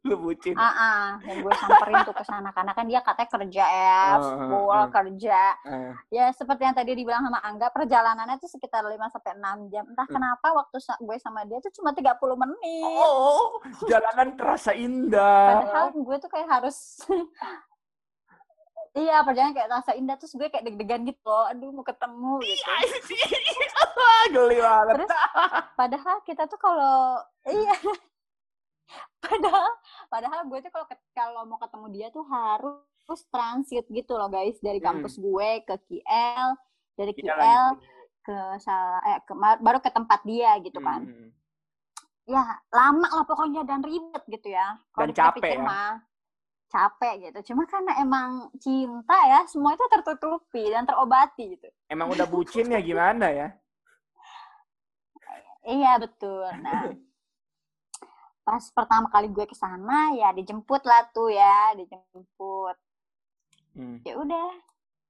Lu 0.05 0.15
bucin. 0.19 0.53
ah 0.53 0.69
ah 0.69 1.07
yang 1.23 1.41
gue 1.41 1.49
samperin 1.51 1.97
tuh 2.01 2.13
ke 2.13 2.21
sana 2.21 2.49
karena 2.49 2.71
kan 2.71 2.85
dia 2.85 3.01
katanya 3.01 3.29
kerja 3.31 3.65
ya 3.65 4.03
full 4.21 4.69
ah. 4.69 4.85
kerja 4.87 5.41
Ah. 5.59 5.91
ya 6.07 6.29
seperti 6.29 6.61
yang 6.61 6.73
tadi 6.73 6.93
dibilang 6.93 7.21
sama 7.21 7.41
Angga 7.41 7.67
perjalanannya 7.67 8.37
tuh 8.37 8.47
sekitar 8.47 8.81
5 8.81 8.93
sampai 9.09 9.33
6 9.33 9.41
jam 9.67 9.83
entah 9.83 10.05
Hmm. 10.05 10.15
kenapa 10.15 10.47
waktu 10.55 10.77
gue 10.77 11.17
sama 11.17 11.41
dia 11.43 11.57
tuh 11.59 11.73
cuma 11.73 11.89
30 11.89 12.05
menit 12.35 12.85
Oh, 12.85 13.57
jalanan 13.83 14.33
terasa 14.35 14.71
indah. 14.71 15.65
padahal 15.65 15.89
gue 15.91 16.15
tuh 16.17 16.29
kayak 16.29 16.49
harus 16.51 17.01
iya 18.95 19.19
perjalanan 19.21 19.51
kayak 19.53 19.71
rasa 19.73 19.91
indah 19.91 20.15
terus 20.15 20.31
gue 20.31 20.47
kayak 20.47 20.63
deg-degan 20.63 21.03
gitu 21.03 21.19
loh 21.21 21.43
aduh 21.45 21.67
mau 21.69 21.83
ketemu 21.83 22.39
gitu 22.41 22.63
Wah, 23.95 24.23
Geli 24.31 24.57
banget. 24.57 24.93
Terus 24.97 25.09
padahal 25.73 26.15
kita 26.21 26.43
tuh 26.45 26.55
kalau 26.55 27.19
iya 27.45 27.75
padahal 29.23 29.69
padahal 30.07 30.39
gue 30.45 30.59
tuh 30.59 30.71
kalau 30.71 30.85
kalau 31.11 31.41
mau 31.43 31.57
ketemu 31.57 31.85
dia 31.91 32.07
tuh 32.09 32.23
harus 32.23 32.81
transit 33.27 33.85
gitu 33.87 34.13
loh 34.13 34.27
guys 34.27 34.57
dari 34.59 34.77
Hmm. 34.77 34.87
kampus 34.95 35.15
gue 35.15 35.49
ke 35.63 35.75
KL 35.79 36.47
dari 36.93 37.11
Iya 37.13 37.33
KL 37.33 37.65
lagi. 37.71 37.85
ke 38.21 38.37
salah 38.59 39.01
eh 39.03 39.19
ke, 39.19 39.33
baru 39.35 39.77
ke 39.79 39.89
tempat 39.89 40.19
dia 40.23 40.57
gitu 40.59 40.77
kan 40.79 41.01
Hmm. 41.03 41.29
ya 42.25 42.41
lama 42.69 43.07
lah 43.11 43.23
pokoknya 43.23 43.61
dan 43.63 43.81
ribet 43.81 44.23
gitu 44.27 44.49
ya 44.49 44.77
kalau 44.91 45.05
Dan 45.05 45.13
capek 45.13 45.51
ya. 45.51 45.61
mah 45.61 45.93
capek 46.67 47.13
gitu 47.23 47.53
cuma 47.53 47.63
karena 47.65 47.93
emang 47.97 48.29
cinta 48.55 49.13
ya 49.23 49.45
semua 49.45 49.73
itu 49.73 49.85
tertutupi 49.87 50.65
dan 50.67 50.83
terobati 50.83 51.53
gitu 51.53 51.69
Emang 51.85 52.09
udah 52.09 52.25
bucin 52.25 52.67
ya 52.67 52.81
gimana 52.81 53.29
ya? 53.29 53.47
iya 55.63 55.97
betul 55.97 56.45
nah 56.59 56.81
pas 58.45 58.61
pertama 58.71 59.09
kali 59.09 59.27
gue 59.27 59.43
ke 59.43 59.57
sana 59.57 60.13
ya 60.13 60.29
dijemput 60.31 60.85
lah 60.85 61.09
tuh 61.11 61.33
ya 61.33 61.73
dijemput 61.73 62.77
Hmm. 63.75 63.99
ya 64.07 64.15
udah 64.15 64.55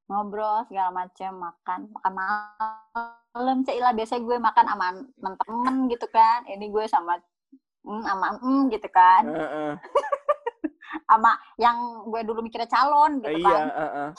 ngobrol 0.10 0.66
segala 0.66 0.90
macam 0.90 1.38
makan 1.38 1.86
makan 1.94 2.14
malam 2.18 3.62
Cailah 3.62 3.94
biasanya 3.94 4.26
gue 4.26 4.38
makan 4.42 4.66
sama 4.66 4.88
temen-temen 5.14 5.76
gitu 5.86 6.10
kan 6.10 6.42
ini 6.50 6.74
gue 6.74 6.86
sama 6.90 7.14
mm, 7.86 8.02
sama 8.02 8.28
mm, 8.42 8.62
gitu 8.74 8.90
kan 8.90 9.22
Heeh. 9.30 9.72
sama 11.14 11.38
yang 11.62 11.78
gue 12.10 12.22
dulu 12.26 12.42
mikirnya 12.42 12.66
calon 12.66 13.22
gitu 13.22 13.38
Iya, 13.38 13.54
kan 13.54 13.68
heeh. 13.70 14.10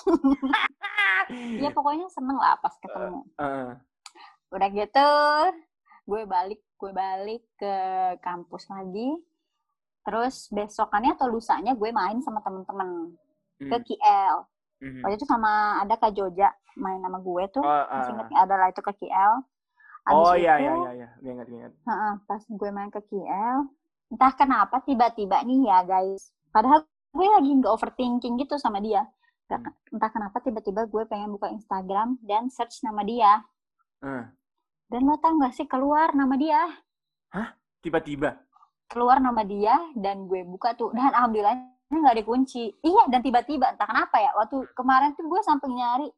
ya 1.66 1.70
pokoknya 1.74 2.06
seneng 2.06 2.38
lah 2.38 2.54
pas 2.62 2.74
ketemu 2.78 3.26
Heeh. 3.34 3.70
udah 4.54 4.68
gitu 4.70 5.10
gue 6.06 6.22
balik 6.22 6.62
gue 6.76 6.92
balik 6.92 7.42
ke 7.56 7.74
kampus 8.20 8.68
lagi 8.68 9.16
terus 10.02 10.46
besokannya 10.48 11.12
atau 11.12 11.26
lusanya 11.26 11.72
gue 11.72 11.90
main 11.90 12.20
sama 12.20 12.40
temen-temen 12.40 13.16
ke 13.58 13.66
Hmm. 13.72 13.82
KL 13.82 14.36
Mhm. 14.76 15.00
waktu 15.00 15.16
itu 15.16 15.24
sama 15.24 15.80
ada 15.80 15.96
kak 15.96 16.12
Joja 16.12 16.52
main 16.76 17.00
sama 17.00 17.16
gue 17.18 17.44
tuh 17.48 17.64
Oh, 17.64 17.84
masih 17.90 18.12
inget 18.12 18.28
nggak? 18.28 18.42
ada 18.42 18.54
lah 18.54 18.68
itu 18.68 18.80
ke 18.80 18.92
KL 18.94 19.34
Abis 20.06 20.14
Oh 20.22 20.34
iya 20.36 20.54
itu, 20.54 20.62
iya 20.62 20.72
iya 20.76 20.90
iya, 20.94 21.08
Gue 21.18 21.30
ingat 21.32 21.48
ingat. 21.48 21.72
heeh, 21.82 22.12
pas 22.22 22.42
gue 22.46 22.68
main 22.70 22.90
ke 22.90 23.00
KL 23.02 23.58
entah 24.06 24.32
kenapa 24.34 24.76
tiba-tiba 24.80 25.40
nih 25.42 25.66
ya 25.66 25.78
guys 25.82 26.30
padahal 26.48 26.84
gue 27.10 27.26
lagi 27.26 27.50
nggak 27.50 27.72
overthinking 27.72 28.36
gitu 28.36 28.54
sama 28.56 28.78
dia 28.78 29.08
Hmm. 29.46 29.62
entah 29.90 30.10
kenapa 30.10 30.38
tiba-tiba 30.38 30.84
gue 30.84 31.02
pengen 31.04 31.30
buka 31.30 31.48
Instagram 31.48 32.18
dan 32.20 32.46
search 32.46 32.82
nama 32.82 33.00
dia 33.00 33.40
Eh, 33.98 34.24
dan 34.86 35.02
lo 35.02 35.16
tau 35.16 35.34
gak 35.36 35.52
sih 35.52 35.64
keluar 35.64 36.12
nama 36.12 36.34
dia 36.34 36.60
tiba-tiba. 37.78 38.34
keluar 38.86 39.18
nama 39.18 39.42
dia 39.42 39.74
dan 39.94 40.24
gue 40.24 40.42
buka 40.42 40.72
tuh 40.72 40.90
dan 40.90 41.10
alhamdulillah 41.12 41.54
nggak 41.88 42.16
dikunci 42.16 42.70
iya 42.80 43.06
dan 43.06 43.18
tiba-tiba 43.18 43.66
entah 43.68 43.82
kenapa 43.84 44.16
ya 44.16 44.30
waktu 44.32 44.62
kemarin 44.72 45.10
tuh 45.12 45.22
gue 45.24 45.40
sampai 45.40 45.68
nyari 45.68 46.08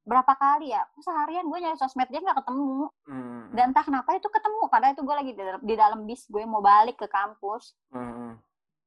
berapa 0.00 0.32
kali 0.32 0.70
ya 0.70 0.82
seharian 0.96 1.44
gue 1.44 1.58
nyari 1.58 1.74
sosmed 1.76 2.06
dia 2.06 2.18
nggak 2.20 2.38
ketemu 2.38 2.90
Hmm. 3.04 3.50
dan 3.50 3.70
entah 3.70 3.82
kenapa 3.82 4.14
itu 4.14 4.26
ketemu 4.26 4.62
padahal 4.66 4.94
itu 4.94 5.02
gue 5.02 5.16
lagi 5.16 5.32
di 5.32 5.40
dalam, 5.40 5.60
di 5.60 5.74
dalam 5.74 6.00
bis 6.04 6.22
gue 6.24 6.42
mau 6.44 6.58
balik 6.60 6.94
ke 6.96 7.06
kampus 7.06 7.74
Heeh. 7.88 8.32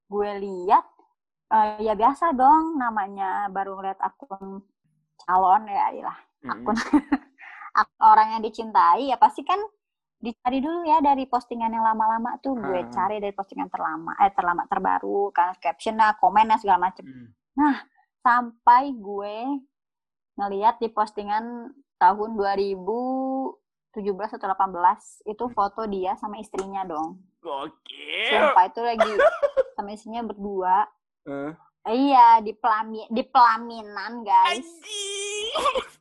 gue 0.05 0.29
lihat 0.39 0.85
eh, 1.49 1.77
ya 1.81 1.93
biasa 1.93 2.31
dong 2.31 2.75
namanya 2.75 3.47
baru 3.47 3.75
ngeliat 3.75 3.99
akun 3.99 4.63
calon 5.19 5.63
ya 5.65 5.91
iyalah 5.93 6.17
Hmm. 6.39 6.51
akun 6.53 6.75
ak- 6.75 6.91
orang 7.99 8.37
yang 8.37 8.41
dicintai 8.41 9.09
ya 9.09 9.17
pasti 9.17 9.41
kan 9.41 9.57
dicari 10.17 10.63
dulu 10.63 10.87
ya 10.87 11.03
dari 11.03 11.27
postingan 11.27 11.67
yang 11.67 11.83
lama-lama 11.83 12.39
tuh 12.39 12.55
gue 12.55 12.79
Hmm. 12.79 12.91
cari 12.91 13.19
dari 13.19 13.35
postingan 13.35 13.67
terlama 13.67 14.15
eh 14.17 14.31
terlama 14.31 14.63
terbaru 14.65 15.33
kan 15.35 15.51
captionnya 15.59 16.15
komennya 16.15 16.55
segala 16.57 16.87
macem 16.87 17.03
Hmm. 17.03 17.75
sampai 18.23 18.95
gue 18.95 19.35
ngeliat 20.39 20.79
di 20.79 20.87
postingan 20.87 21.75
tahun 21.99 22.29
2017 22.35 24.33
atau 24.39 24.47
18 24.47 25.27
itu 25.27 25.45
foto 25.51 25.85
dia 25.85 26.15
sama 26.15 26.39
istrinya 26.39 26.81
dong 26.83 27.19
Gokil. 27.43 28.31
Sumpah 28.31 28.71
itu 28.71 28.79
lagi 28.79 29.11
sama 29.75 29.91
istrinya 29.91 30.23
berdua. 30.23 30.87
Uh. 31.27 31.51
Iya, 31.83 32.39
di 32.39 32.55
pelami 32.55 33.03
di 33.11 33.19
pelaminan, 33.27 34.23
guys. 34.23 34.63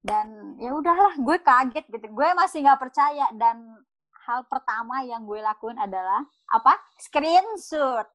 Dan 0.00 0.56
ya 0.56 0.72
udahlah, 0.72 1.12
gue 1.20 1.36
kaget 1.40 1.84
gitu. 1.88 2.06
Gue 2.12 2.28
masih 2.32 2.64
nggak 2.64 2.80
percaya 2.80 3.28
dan 3.36 3.76
hal 4.24 4.44
pertama 4.48 5.04
yang 5.04 5.24
gue 5.28 5.40
lakuin 5.40 5.76
adalah 5.76 6.24
apa? 6.48 6.76
Screenshot. 6.96 8.08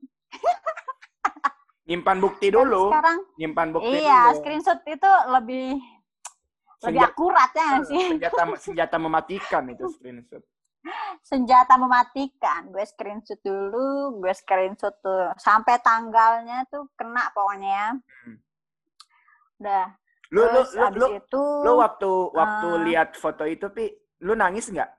Nyimpan 1.85 2.17
bukti 2.17 2.49
dulu. 2.49 2.89
sekarang 2.89 3.19
nyimpan 3.37 3.67
bukti 3.69 4.01
iya, 4.01 4.33
dulu. 4.33 4.41
screenshot 4.41 4.81
itu 4.89 5.11
lebih 5.29 5.77
senjata, 6.81 6.89
lebih 6.89 7.01
akurat 7.05 7.51
ya 7.53 7.69
sih. 7.85 8.05
Senjata 8.17 8.41
senjata 8.57 8.97
mematikan 8.97 9.63
itu 9.69 9.85
screenshot 9.93 10.41
senjata 11.25 11.73
mematikan 11.81 12.69
gue 12.69 12.85
screenshot 12.85 13.41
dulu 13.41 14.21
gue 14.21 14.33
screenshot 14.37 14.93
tuh 15.01 15.33
sampai 15.41 15.81
tanggalnya 15.81 16.69
tuh 16.69 16.85
kena 16.93 17.33
pokoknya 17.33 17.69
ya 17.69 17.89
hmm. 17.97 18.37
udah 19.61 19.85
lu 20.33 20.41
Terus, 20.41 20.69
lu 20.73 20.85
lu, 20.97 21.07
itu, 21.17 21.43
lu 21.61 21.71
waktu 21.77 22.11
waktu 22.33 22.67
uh, 22.69 22.81
lihat 22.87 23.09
foto 23.13 23.43
itu 23.45 23.69
pi 23.69 23.91
lu 24.25 24.33
nangis 24.33 24.69
nggak? 24.71 24.89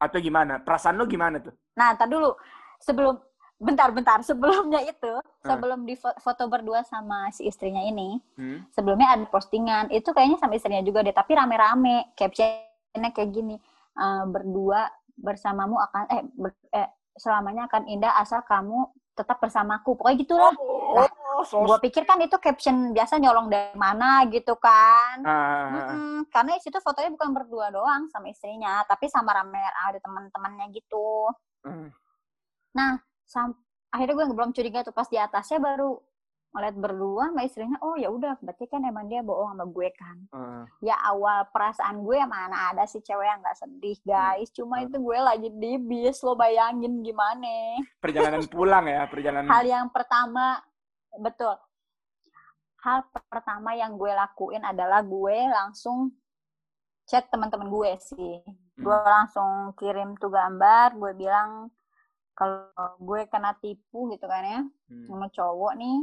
Atau 0.00 0.18
gimana? 0.22 0.62
Perasaan 0.62 0.96
lu 0.96 1.04
gimana 1.04 1.42
tuh? 1.42 1.52
Nah 1.76 1.92
tar 1.98 2.08
dulu. 2.08 2.32
Sebelum 2.80 3.20
bentar-bentar 3.62 4.24
sebelumnya 4.28 4.80
itu 4.82 5.12
hmm. 5.12 5.44
sebelum 5.44 5.84
di 5.84 5.94
foto 5.96 6.42
berdua 6.50 6.82
sama 6.82 7.30
si 7.30 7.46
istrinya 7.46 7.84
ini 7.84 8.18
hmm. 8.38 8.72
sebelumnya 8.72 9.18
ada 9.18 9.24
postingan. 9.28 9.92
Itu 9.92 10.16
kayaknya 10.16 10.40
sama 10.40 10.56
istrinya 10.56 10.82
juga 10.82 11.04
deh 11.04 11.14
tapi 11.14 11.36
rame-rame. 11.36 12.16
Captionnya 12.16 13.10
kayak 13.12 13.30
gini 13.30 13.56
uh, 14.00 14.24
berdua 14.24 14.88
bersamamu 15.12 15.76
akan 15.76 16.02
eh, 16.08 16.22
ber, 16.32 16.50
eh 16.72 16.88
selamanya 17.16 17.68
akan 17.68 17.84
indah 17.92 18.16
asal 18.16 18.40
kamu 18.48 18.88
tetap 19.12 19.38
bersamaku. 19.40 19.96
Pokoknya 19.96 20.16
gitu 20.20 20.34
lah 20.36 20.52
oh, 20.56 21.44
so 21.44 21.64
gue 21.64 21.78
pikir 21.88 22.04
kan 22.04 22.20
itu 22.20 22.36
caption 22.36 22.92
biasa 22.92 23.16
nyolong 23.20 23.48
dari 23.48 23.76
mana 23.76 24.24
gitu 24.28 24.56
kan. 24.56 25.20
Uh. 25.24 25.66
mm 25.72 26.18
karena 26.32 26.56
situ 26.62 26.78
fotonya 26.80 27.12
bukan 27.12 27.30
berdua 27.34 27.68
doang 27.68 28.08
sama 28.08 28.30
istrinya 28.32 28.80
tapi 28.88 29.10
sama 29.10 29.36
rame 29.36 29.60
ada 29.88 29.98
teman-temannya 30.00 30.66
gitu. 30.72 31.28
Uh. 31.64 31.88
nah 32.72 33.00
sam 33.28 33.52
akhirnya 33.92 34.24
gue 34.24 34.26
belum 34.32 34.50
curiga 34.56 34.80
tuh 34.80 34.96
pas 34.96 35.08
di 35.08 35.20
atasnya 35.20 35.60
baru 35.60 36.00
ngeliat 36.52 36.76
berdua 36.76 37.32
sama 37.32 37.48
istrinya 37.48 37.80
oh 37.80 37.96
ya 37.96 38.12
udah 38.12 38.36
berarti 38.44 38.68
kan 38.68 38.84
emang 38.84 39.08
dia 39.08 39.24
bohong 39.24 39.56
sama 39.56 39.64
gue 39.64 39.88
kan 39.96 40.16
uh. 40.36 40.64
ya 40.84 41.00
awal 41.08 41.48
perasaan 41.48 42.04
gue 42.04 42.20
mana 42.28 42.76
ada 42.76 42.84
sih 42.84 43.00
cewek 43.00 43.24
yang 43.24 43.40
nggak 43.40 43.56
sedih 43.56 43.98
guys 44.04 44.52
cuma 44.52 44.80
uh. 44.80 44.84
itu 44.84 45.00
gue 45.00 45.18
lagi 45.18 45.48
di 45.48 45.80
bis 45.80 46.20
lo 46.20 46.36
bayangin 46.36 47.00
gimana 47.00 47.80
perjalanan 48.04 48.44
pulang 48.52 48.84
ya 48.84 49.08
perjalanan 49.08 49.48
hal 49.48 49.64
yang 49.64 49.88
pertama 49.88 50.60
betul 51.16 51.56
hal 52.84 53.00
pertama 53.32 53.72
yang 53.72 53.96
gue 53.96 54.12
lakuin 54.12 54.60
adalah 54.60 55.00
gue 55.00 55.36
langsung 55.48 56.12
chat 57.08 57.32
teman-teman 57.32 57.72
gue 57.72 57.90
sih 57.96 58.44
hmm. 58.44 58.84
gue 58.84 58.98
langsung 59.08 59.72
kirim 59.80 60.20
tuh 60.20 60.28
gambar 60.28 61.00
gue 61.00 61.12
bilang 61.16 61.72
kalau 62.36 62.68
gue 63.00 63.24
kena 63.32 63.56
tipu 63.56 64.12
gitu 64.12 64.28
kan 64.28 64.44
ya 64.44 64.60
hmm. 64.92 65.08
sama 65.08 65.32
cowok 65.32 65.80
nih 65.80 65.98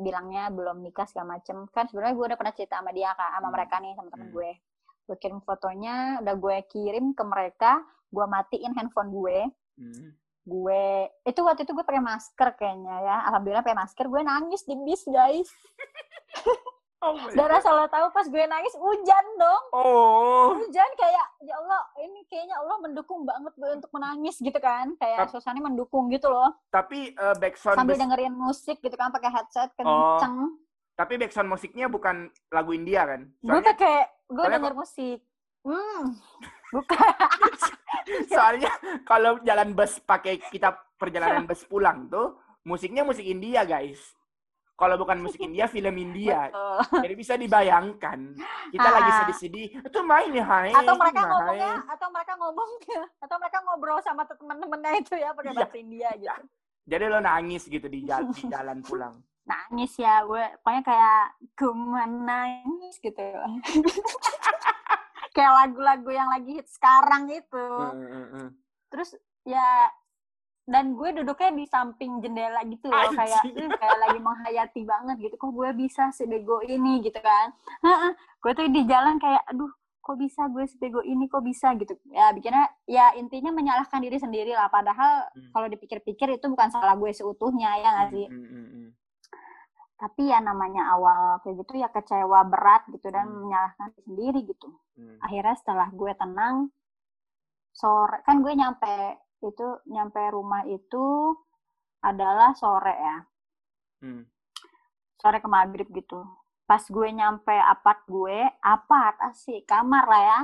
bilangnya 0.00 0.48
belum 0.48 0.80
nikah 0.80 1.04
segala 1.04 1.36
macem 1.36 1.68
kan 1.68 1.84
sebenarnya 1.90 2.14
gue 2.16 2.26
udah 2.32 2.38
pernah 2.38 2.54
cerita 2.56 2.80
sama 2.80 2.90
dia 2.94 3.12
kak 3.12 3.30
sama 3.36 3.48
hmm. 3.48 3.54
mereka 3.54 3.74
nih 3.82 3.92
sama 3.98 4.08
temen 4.08 4.28
hmm. 4.28 4.36
gue 4.36 4.50
gue 5.02 5.16
kirim 5.18 5.40
fotonya 5.42 5.96
udah 6.22 6.34
gue 6.38 6.56
kirim 6.70 7.06
ke 7.12 7.24
mereka 7.26 7.72
gue 8.08 8.26
matiin 8.28 8.72
handphone 8.76 9.10
gue 9.12 9.38
hmm. 9.76 10.08
gue 10.46 10.84
itu 11.28 11.40
waktu 11.44 11.62
itu 11.66 11.72
gue 11.74 11.84
pakai 11.84 12.02
masker 12.02 12.48
kayaknya 12.56 12.96
ya 13.04 13.16
alhamdulillah 13.28 13.64
pakai 13.66 13.78
masker 13.78 14.06
gue 14.08 14.20
nangis 14.24 14.62
di 14.64 14.74
bis 14.80 15.02
guys 15.04 15.48
Oh 17.02 17.18
Dan 17.34 17.50
asal 17.50 17.74
lo 17.74 17.90
tahu 17.90 18.06
pas 18.14 18.26
gue 18.30 18.44
nangis 18.46 18.74
hujan 18.78 19.26
dong. 19.34 19.62
Oh. 19.74 20.54
Hujan 20.54 20.90
kayak 20.94 21.26
ya 21.42 21.54
Allah 21.58 21.82
ini 21.98 22.22
kayaknya 22.30 22.54
Allah 22.62 22.78
mendukung 22.78 23.26
banget 23.26 23.52
gue 23.58 23.70
untuk 23.74 23.90
menangis 23.90 24.38
gitu 24.38 24.54
kan. 24.62 24.94
Kayak 25.02 25.34
suasananya 25.34 25.66
mendukung 25.66 26.06
gitu 26.14 26.30
loh. 26.30 26.54
Tapi 26.70 27.18
uh, 27.18 27.34
backsound 27.34 27.74
sambil 27.74 27.98
dengerin 27.98 28.34
musik 28.38 28.78
gitu 28.78 28.94
kan 28.94 29.10
pakai 29.10 29.34
headset 29.34 29.74
kenceng. 29.74 30.34
Oh. 30.46 30.50
Tapi 30.94 31.18
backsound 31.18 31.50
musiknya 31.50 31.90
bukan 31.90 32.30
lagu 32.54 32.70
India 32.70 33.02
kan? 33.02 33.26
Soalnya, 33.42 33.50
gue 33.50 33.68
pakai 33.74 33.96
gue 34.30 34.44
denger 34.46 34.74
musik. 34.78 35.18
Hmm. 35.66 36.04
Bukan. 36.72 37.04
soalnya 38.32 38.72
kalau 39.06 39.38
jalan 39.46 39.74
bus 39.76 40.00
pakai 40.02 40.40
kita 40.50 40.74
perjalanan 40.98 41.46
bus 41.48 41.62
pulang 41.66 42.08
tuh 42.10 42.38
musiknya 42.66 43.02
musik 43.06 43.26
India 43.26 43.66
guys 43.66 44.14
kalau 44.82 44.98
bukan 44.98 45.22
musik 45.22 45.38
India, 45.38 45.70
film 45.70 45.94
India. 45.94 46.50
Betul. 46.50 47.06
Jadi 47.06 47.14
bisa 47.14 47.34
dibayangkan. 47.38 48.18
Kita 48.74 48.88
ah. 48.90 48.94
lagi 48.98 49.10
sedih-sedih, 49.22 49.66
itu 49.78 49.98
main 50.02 50.34
ya, 50.34 50.42
hai. 50.42 50.74
Atau 50.74 50.98
mereka 50.98 51.22
ngomongnya, 51.30 51.74
atau 51.86 52.08
mereka 52.10 52.32
ngomong, 52.42 52.70
atau 53.22 53.36
mereka 53.38 53.58
ngobrol 53.62 53.98
sama 54.02 54.26
teman-temannya 54.26 54.98
itu 54.98 55.14
ya 55.14 55.30
pakai 55.30 55.54
iya. 55.54 55.58
bahasa 55.62 55.78
India 55.78 56.10
gitu. 56.18 56.42
Jadi 56.82 57.04
lo 57.06 57.18
nangis 57.22 57.62
gitu 57.70 57.86
di 57.86 58.02
jalan, 58.02 58.34
di 58.34 58.42
jalan 58.50 58.78
pulang. 58.82 59.14
Nangis 59.50 59.92
ya, 59.98 60.22
gue 60.26 60.44
pokoknya 60.62 60.82
kayak 60.86 61.24
gue 61.54 62.04
nangis 62.26 62.94
gitu. 62.98 63.22
kayak 65.34 65.52
lagu-lagu 65.62 66.10
yang 66.10 66.28
lagi 66.30 66.58
hit 66.58 66.68
sekarang 66.70 67.30
itu. 67.30 67.66
Terus 68.90 69.14
ya 69.46 69.90
dan 70.62 70.94
gue 70.94 71.10
duduknya 71.10 71.50
di 71.58 71.64
samping 71.66 72.22
jendela 72.22 72.62
gitu 72.70 72.86
loh 72.86 73.10
Anjir. 73.10 73.18
kayak 73.18 73.42
uh, 73.50 73.70
kayak 73.82 73.98
lagi 73.98 74.18
menghayati 74.22 74.82
banget 74.86 75.16
gitu 75.18 75.34
kok 75.34 75.50
gue 75.50 75.70
bisa 75.74 76.14
sebego 76.14 76.62
ini 76.62 77.02
gitu 77.02 77.18
kan 77.18 77.50
gue 78.42 78.52
tuh 78.54 78.70
di 78.70 78.86
jalan 78.86 79.18
kayak 79.18 79.42
aduh 79.50 79.70
kok 80.02 80.18
bisa 80.18 80.50
gue 80.50 80.66
sebego 80.66 81.02
ini 81.02 81.30
kok 81.30 81.42
bisa 81.46 81.74
gitu 81.78 81.94
ya 82.10 82.30
bikinnya 82.34 82.66
ya 82.86 83.14
intinya 83.14 83.54
menyalahkan 83.54 84.02
diri 84.02 84.18
sendiri 84.18 84.54
lah 84.54 84.70
padahal 84.70 85.30
hmm. 85.34 85.50
kalau 85.54 85.66
dipikir-pikir 85.70 86.38
itu 86.38 86.46
bukan 86.50 86.70
salah 86.74 86.98
gue 86.98 87.10
seutuhnya 87.10 87.78
ya 87.78 87.88
nggak 87.94 88.08
sih 88.10 88.26
hmm, 88.26 88.46
hmm, 88.46 88.66
hmm, 88.66 88.88
tapi 89.98 90.22
ya 90.30 90.42
namanya 90.42 90.90
awal 90.94 91.38
kayak 91.46 91.62
gitu 91.62 91.78
ya 91.78 91.90
kecewa 91.90 92.42
berat 92.50 92.82
gitu 92.90 93.10
dan 93.14 93.30
hmm. 93.30 93.46
menyalahkan 93.46 93.86
diri 93.94 94.02
sendiri 94.06 94.40
gitu 94.46 94.68
hmm. 94.98 95.18
akhirnya 95.22 95.54
setelah 95.58 95.88
gue 95.94 96.12
tenang 96.18 96.56
sore 97.70 98.22
kan 98.26 98.42
gue 98.42 98.52
nyampe 98.58 98.94
itu 99.42 99.66
nyampe 99.90 100.22
rumah 100.30 100.62
itu 100.70 101.34
adalah 102.02 102.54
sore 102.54 102.94
ya. 102.94 103.16
Hmm. 104.02 104.22
Sore 105.18 105.38
ke 105.38 105.48
maghrib 105.50 105.86
gitu. 105.90 106.22
Pas 106.66 106.82
gue 106.82 107.08
nyampe 107.10 107.52
apart 107.52 108.02
gue, 108.06 108.38
apart 108.62 109.18
asik, 109.30 109.66
kamar 109.66 110.04
lah 110.06 110.22
ya. 110.22 110.40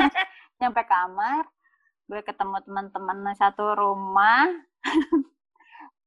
nyampe 0.60 0.84
kamar, 0.84 1.48
gue 2.08 2.20
ketemu 2.20 2.56
teman-teman 2.64 3.36
satu 3.36 3.76
rumah. 3.76 4.48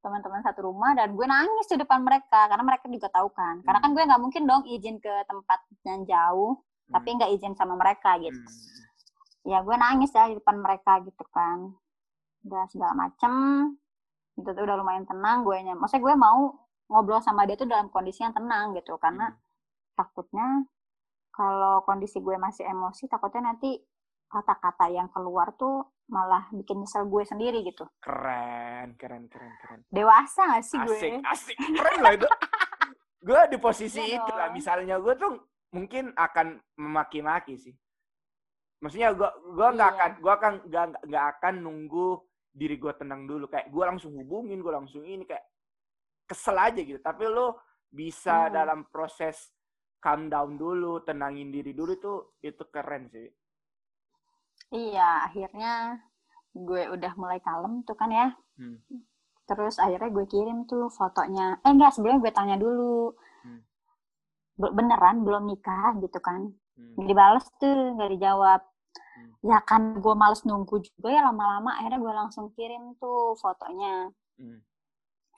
teman-teman 0.03 0.43
satu 0.43 0.67
rumah 0.67 0.91
dan 0.99 1.15
gue 1.15 1.23
nangis 1.23 1.63
di 1.71 1.79
depan 1.79 2.03
mereka 2.03 2.51
karena 2.51 2.63
mereka 2.67 2.91
juga 2.91 3.07
tahu 3.07 3.31
kan 3.31 3.63
karena 3.63 3.79
kan 3.79 3.89
hmm. 3.89 3.95
gue 3.95 4.03
nggak 4.11 4.21
mungkin 4.21 4.43
dong 4.43 4.63
izin 4.67 4.99
ke 4.99 5.13
tempat 5.23 5.63
yang 5.87 6.03
jauh 6.03 6.59
hmm. 6.59 6.91
tapi 6.91 7.07
nggak 7.15 7.31
izin 7.39 7.55
sama 7.55 7.79
mereka 7.79 8.19
gitu 8.19 8.35
hmm. 8.35 9.47
ya 9.47 9.63
gue 9.63 9.75
nangis 9.79 10.11
ya 10.11 10.27
di 10.27 10.35
depan 10.35 10.59
mereka 10.59 10.99
gitu 11.07 11.23
kan 11.31 11.71
udah 12.43 12.63
segala 12.71 12.93
macem. 12.95 13.33
Itu 14.33 14.49
tuh 14.49 14.63
udah 14.65 14.75
lumayan 14.79 15.05
tenang 15.05 15.45
gue 15.45 15.57
nya 15.61 15.77
maksudnya 15.77 16.03
gue 16.09 16.15
mau 16.17 16.63
ngobrol 16.89 17.21
sama 17.21 17.45
dia 17.45 17.55
tuh 17.55 17.69
dalam 17.69 17.87
kondisi 17.93 18.25
yang 18.25 18.33
tenang 18.33 18.73
gitu 18.75 18.97
karena 18.97 19.29
hmm. 19.29 19.39
takutnya 19.93 20.47
kalau 21.33 21.81
kondisi 21.85 22.21
gue 22.21 22.37
masih 22.37 22.65
emosi 22.69 23.09
takutnya 23.09 23.53
nanti 23.53 23.77
kata-kata 24.29 24.89
yang 24.89 25.09
keluar 25.13 25.53
tuh 25.53 25.85
malah 26.09 26.49
bikin 26.49 26.81
nyesel 26.81 27.05
gue 27.05 27.23
sendiri 27.25 27.61
gitu. 27.61 27.85
Keren 28.01 28.97
keren 28.97 29.29
keren 29.29 29.53
keren. 29.61 29.79
Dewasa 29.93 30.49
gak 30.49 30.65
sih 30.65 30.77
gue? 30.81 30.97
Asik 30.97 31.13
asik. 31.21 31.57
Keren 31.57 31.99
lah 32.01 32.13
itu. 32.17 32.27
Gue 33.23 33.39
di 33.47 33.55
posisi 33.55 34.03
ya 34.03 34.19
itu 34.19 34.35
lah. 34.35 34.51
misalnya 34.51 34.99
gue 34.99 35.15
tuh 35.15 35.31
mungkin 35.71 36.11
akan 36.11 36.59
memaki-maki 36.75 37.55
sih. 37.55 37.71
Maksudnya 38.83 39.15
gue 39.15 39.29
gue 39.55 39.67
nggak 39.79 39.89
iya. 39.89 39.95
akan 39.95 40.11
gue 40.19 40.33
akan 40.35 40.53
nggak 41.07 41.25
akan 41.39 41.53
nunggu 41.63 42.19
diri 42.53 42.77
gue 42.77 42.93
tenang 42.93 43.25
dulu 43.25 43.49
kayak 43.49 43.73
gue 43.73 43.83
langsung 43.83 44.13
hubungin 44.13 44.61
gue 44.61 44.73
langsung 44.73 45.01
ini 45.01 45.25
kayak 45.25 45.41
kesel 46.29 46.53
aja 46.55 46.77
gitu 46.77 47.01
tapi 47.01 47.25
lo 47.25 47.59
bisa 47.89 48.47
hmm. 48.47 48.53
dalam 48.53 48.79
proses 48.93 49.49
calm 49.97 50.29
down 50.29 50.55
dulu 50.55 51.01
tenangin 51.01 51.49
diri 51.49 51.73
dulu 51.73 51.91
itu 51.97 52.13
itu 52.45 52.63
keren 52.69 53.09
sih 53.09 53.27
iya 54.69 55.25
akhirnya 55.25 55.97
gue 56.53 56.93
udah 56.93 57.13
mulai 57.17 57.41
kalem 57.41 57.81
tuh 57.81 57.97
kan 57.97 58.13
ya 58.13 58.29
hmm. 58.61 58.77
terus 59.49 59.81
akhirnya 59.81 60.13
gue 60.13 60.25
kirim 60.29 60.69
tuh 60.69 60.93
fotonya 60.93 61.57
eh 61.65 61.73
enggak 61.73 61.97
sebelumnya 61.97 62.29
gue 62.29 62.33
tanya 62.37 62.55
dulu 62.61 63.17
hmm. 63.43 63.61
beneran 64.61 65.25
belum 65.25 65.49
nikah 65.49 65.97
gitu 65.97 66.21
kan 66.21 66.53
hmm. 66.77 67.05
dibales 67.07 67.45
tuh 67.57 67.97
nggak 67.97 68.11
dijawab. 68.17 68.61
Ya 69.43 69.59
kan 69.67 69.99
gue 69.99 70.15
males 70.15 70.39
nunggu 70.47 70.79
juga 70.79 71.11
ya 71.11 71.21
lama-lama 71.27 71.75
akhirnya 71.75 71.99
gue 71.99 72.13
langsung 72.15 72.45
kirim 72.55 72.95
tuh 72.97 73.35
fotonya. 73.37 74.09
Hmm. 74.39 74.59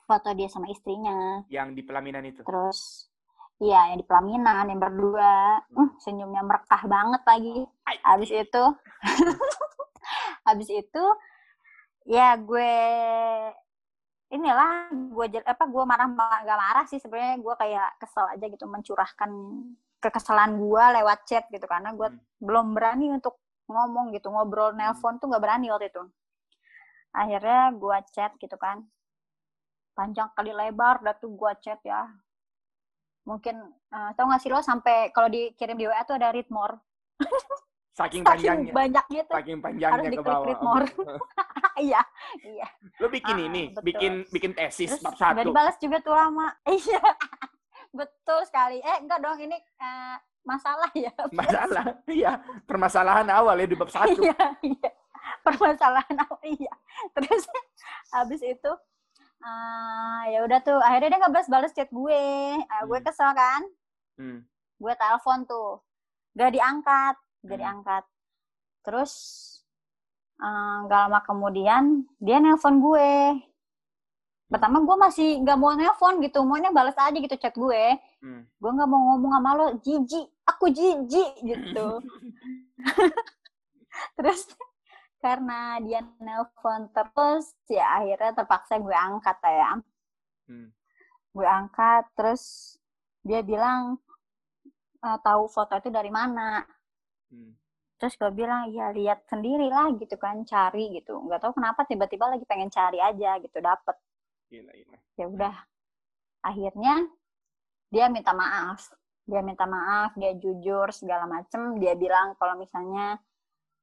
foto 0.06 0.30
dia 0.38 0.46
sama 0.46 0.70
istrinya. 0.70 1.42
Yang 1.50 1.68
di 1.74 1.82
pelaminan 1.82 2.22
itu? 2.22 2.46
Terus 2.46 3.10
iya 3.58 3.90
yang 3.90 3.98
di 3.98 4.06
pelaminan 4.06 4.70
yang 4.70 4.78
berdua. 4.78 5.58
Hmm. 5.74 5.82
uh, 5.82 5.90
senyumnya 5.98 6.46
merekah 6.46 6.82
banget 6.86 7.22
lagi. 7.26 7.66
Habis 8.06 8.30
itu 8.30 8.64
habis 10.48 10.70
itu 10.70 11.04
ya 12.06 12.38
gue 12.38 12.74
inilah 14.30 14.94
gue 14.94 15.26
apa 15.42 15.64
gue 15.66 15.82
marah 15.82 16.06
gak 16.46 16.60
marah 16.62 16.86
sih 16.86 17.02
sebenarnya. 17.02 17.42
Gue 17.42 17.54
kayak 17.58 17.98
kesel 17.98 18.30
aja 18.30 18.46
gitu 18.46 18.70
mencurahkan 18.70 19.30
kekesalan 19.98 20.62
gue 20.62 20.84
lewat 21.02 21.18
chat 21.26 21.50
gitu. 21.50 21.66
Karena 21.66 21.90
gue 21.98 22.14
hmm. 22.14 22.38
belum 22.38 22.78
berani 22.78 23.10
untuk 23.10 23.42
ngomong 23.66 24.14
gitu 24.14 24.30
ngobrol 24.30 24.74
nelpon 24.74 25.18
tuh 25.18 25.30
nggak 25.30 25.42
berani 25.42 25.70
waktu 25.70 25.90
itu. 25.90 26.02
Akhirnya 27.16 27.72
gue 27.74 27.96
chat 28.12 28.32
gitu 28.38 28.56
kan. 28.60 28.84
Panjang 29.96 30.28
kali 30.36 30.52
lebar 30.52 31.00
dah 31.00 31.16
tuh 31.16 31.32
gue 31.32 31.52
chat 31.64 31.80
ya. 31.82 32.06
Mungkin 33.26 33.58
uh, 33.90 34.10
tau 34.14 34.30
gak 34.30 34.38
sih 34.38 34.52
lo 34.52 34.62
sampai 34.62 35.10
kalau 35.10 35.26
dikirim 35.26 35.74
di 35.74 35.90
WA 35.90 36.06
tuh 36.06 36.14
ada 36.14 36.30
read 36.30 36.46
more. 36.52 36.78
Saking, 37.96 38.28
saking 38.28 38.44
panjangnya. 38.44 38.72
banyak 38.76 39.04
gitu. 39.08 39.32
Saking 39.32 39.58
panjangnya 39.64 40.04
harus 40.04 40.20
ke 40.20 40.22
bawah. 40.22 40.46
read 40.46 40.62
more. 40.62 40.86
Iya 41.76 42.00
iya. 42.40 42.68
Lo 43.04 43.12
bikin 43.12 43.36
uh, 43.36 43.46
ini 43.52 43.62
betul. 43.68 43.84
bikin 43.84 44.12
bikin 44.32 44.52
tesis 44.56 44.96
bab 45.04 45.12
satu. 45.12 45.36
gak 45.36 45.44
dibalas 45.44 45.76
juga 45.76 45.96
tuh 46.00 46.16
lama. 46.16 46.48
Iya. 46.64 47.04
Betul 47.92 48.40
sekali. 48.48 48.80
Eh 48.80 48.96
enggak 49.04 49.20
dong 49.20 49.36
ini 49.40 49.56
uh, 49.80 50.16
masalah 50.46 50.90
ya 50.94 51.12
masalah 51.34 51.84
iya. 52.06 52.38
Permasalahan 52.64 53.28
awal 53.34 53.58
ya 53.58 53.66
di 53.66 53.76
bab 53.76 53.90
satu. 53.90 54.22
Iya, 54.22 54.38
iya. 54.62 54.90
permasalahan 55.42 56.16
awal 56.22 56.42
iya. 56.46 56.74
Terus 57.18 57.44
habis 58.14 58.40
itu 58.46 58.72
uh, 59.42 60.22
ya 60.30 60.46
udah 60.46 60.62
tuh 60.62 60.78
akhirnya 60.78 61.10
dia 61.10 61.18
nggak 61.18 61.34
balas 61.34 61.50
balas 61.50 61.72
chat 61.74 61.90
gue. 61.90 62.22
Uh, 62.62 62.82
gue 62.86 62.98
hmm. 63.02 63.06
kesel 63.10 63.30
kan? 63.34 63.62
Hmm. 64.16 64.40
gue 64.78 64.92
telepon 64.94 65.44
tuh. 65.44 65.82
Gak 66.38 66.54
diangkat 66.54 67.16
gak 67.46 67.58
hmm. 67.58 67.62
diangkat. 67.62 68.04
Terus 68.86 69.12
uh, 70.42 70.86
gak 70.86 71.00
lama 71.10 71.20
kemudian 71.26 72.06
dia 72.22 72.38
nelpon 72.42 72.82
gue 72.82 73.10
pertama 74.46 74.78
gue 74.78 74.96
masih 74.96 75.28
nggak 75.42 75.58
mau 75.58 75.74
nelpon 75.74 76.22
gitu. 76.22 76.42
Maunya 76.46 76.70
balas 76.70 76.94
aja 76.98 77.14
gitu 77.14 77.36
chat 77.38 77.54
gue. 77.54 77.84
Hmm. 78.22 78.42
gue 78.46 78.70
nggak 78.70 78.88
mau 78.90 79.14
ngomong 79.14 79.32
sama 79.38 79.50
lo 79.54 79.66
jijik 79.82 80.26
aku 80.46 80.66
jijik 80.70 81.30
gitu. 81.42 81.88
Terus 84.16 84.40
karena 85.20 85.80
dia 85.82 86.04
nelpon 86.22 86.86
terus 86.92 87.56
ya 87.66 87.98
akhirnya 87.98 88.36
terpaksa 88.36 88.78
gue 88.78 88.94
angkat 88.94 89.36
ya. 89.42 89.72
Hmm. 90.46 90.70
gue 91.34 91.42
angkat 91.44 92.06
terus 92.14 92.76
dia 93.26 93.42
bilang 93.42 93.98
e, 95.02 95.08
tahu 95.26 95.50
foto 95.50 95.74
itu 95.82 95.90
dari 95.90 96.08
mana? 96.12 96.62
Hmm. 97.26 97.58
terus 97.98 98.14
gue 98.20 98.28
bilang 98.30 98.70
ya 98.70 98.92
lihat 98.92 99.24
sendiri 99.26 99.66
lah 99.72 99.90
gitu 99.98 100.14
kan 100.20 100.44
cari 100.46 100.94
gitu. 100.94 101.16
Nggak 101.26 101.42
tahu 101.42 101.52
kenapa 101.58 101.88
tiba-tiba 101.88 102.30
lagi 102.30 102.44
pengen 102.46 102.70
cari 102.70 103.00
aja 103.02 103.40
gitu 103.40 103.58
dapet 103.58 103.96
Gila, 104.50 104.72
gila. 104.72 104.98
Ya 105.18 105.26
udah. 105.26 105.56
Akhirnya 106.42 106.94
dia 107.90 108.06
minta 108.06 108.30
maaf. 108.30 108.94
Dia 109.26 109.42
minta 109.42 109.66
maaf, 109.66 110.14
dia 110.14 110.38
jujur 110.38 110.94
segala 110.94 111.26
macem. 111.26 111.82
Dia 111.82 111.98
bilang 111.98 112.38
kalau 112.38 112.54
misalnya 112.54 113.18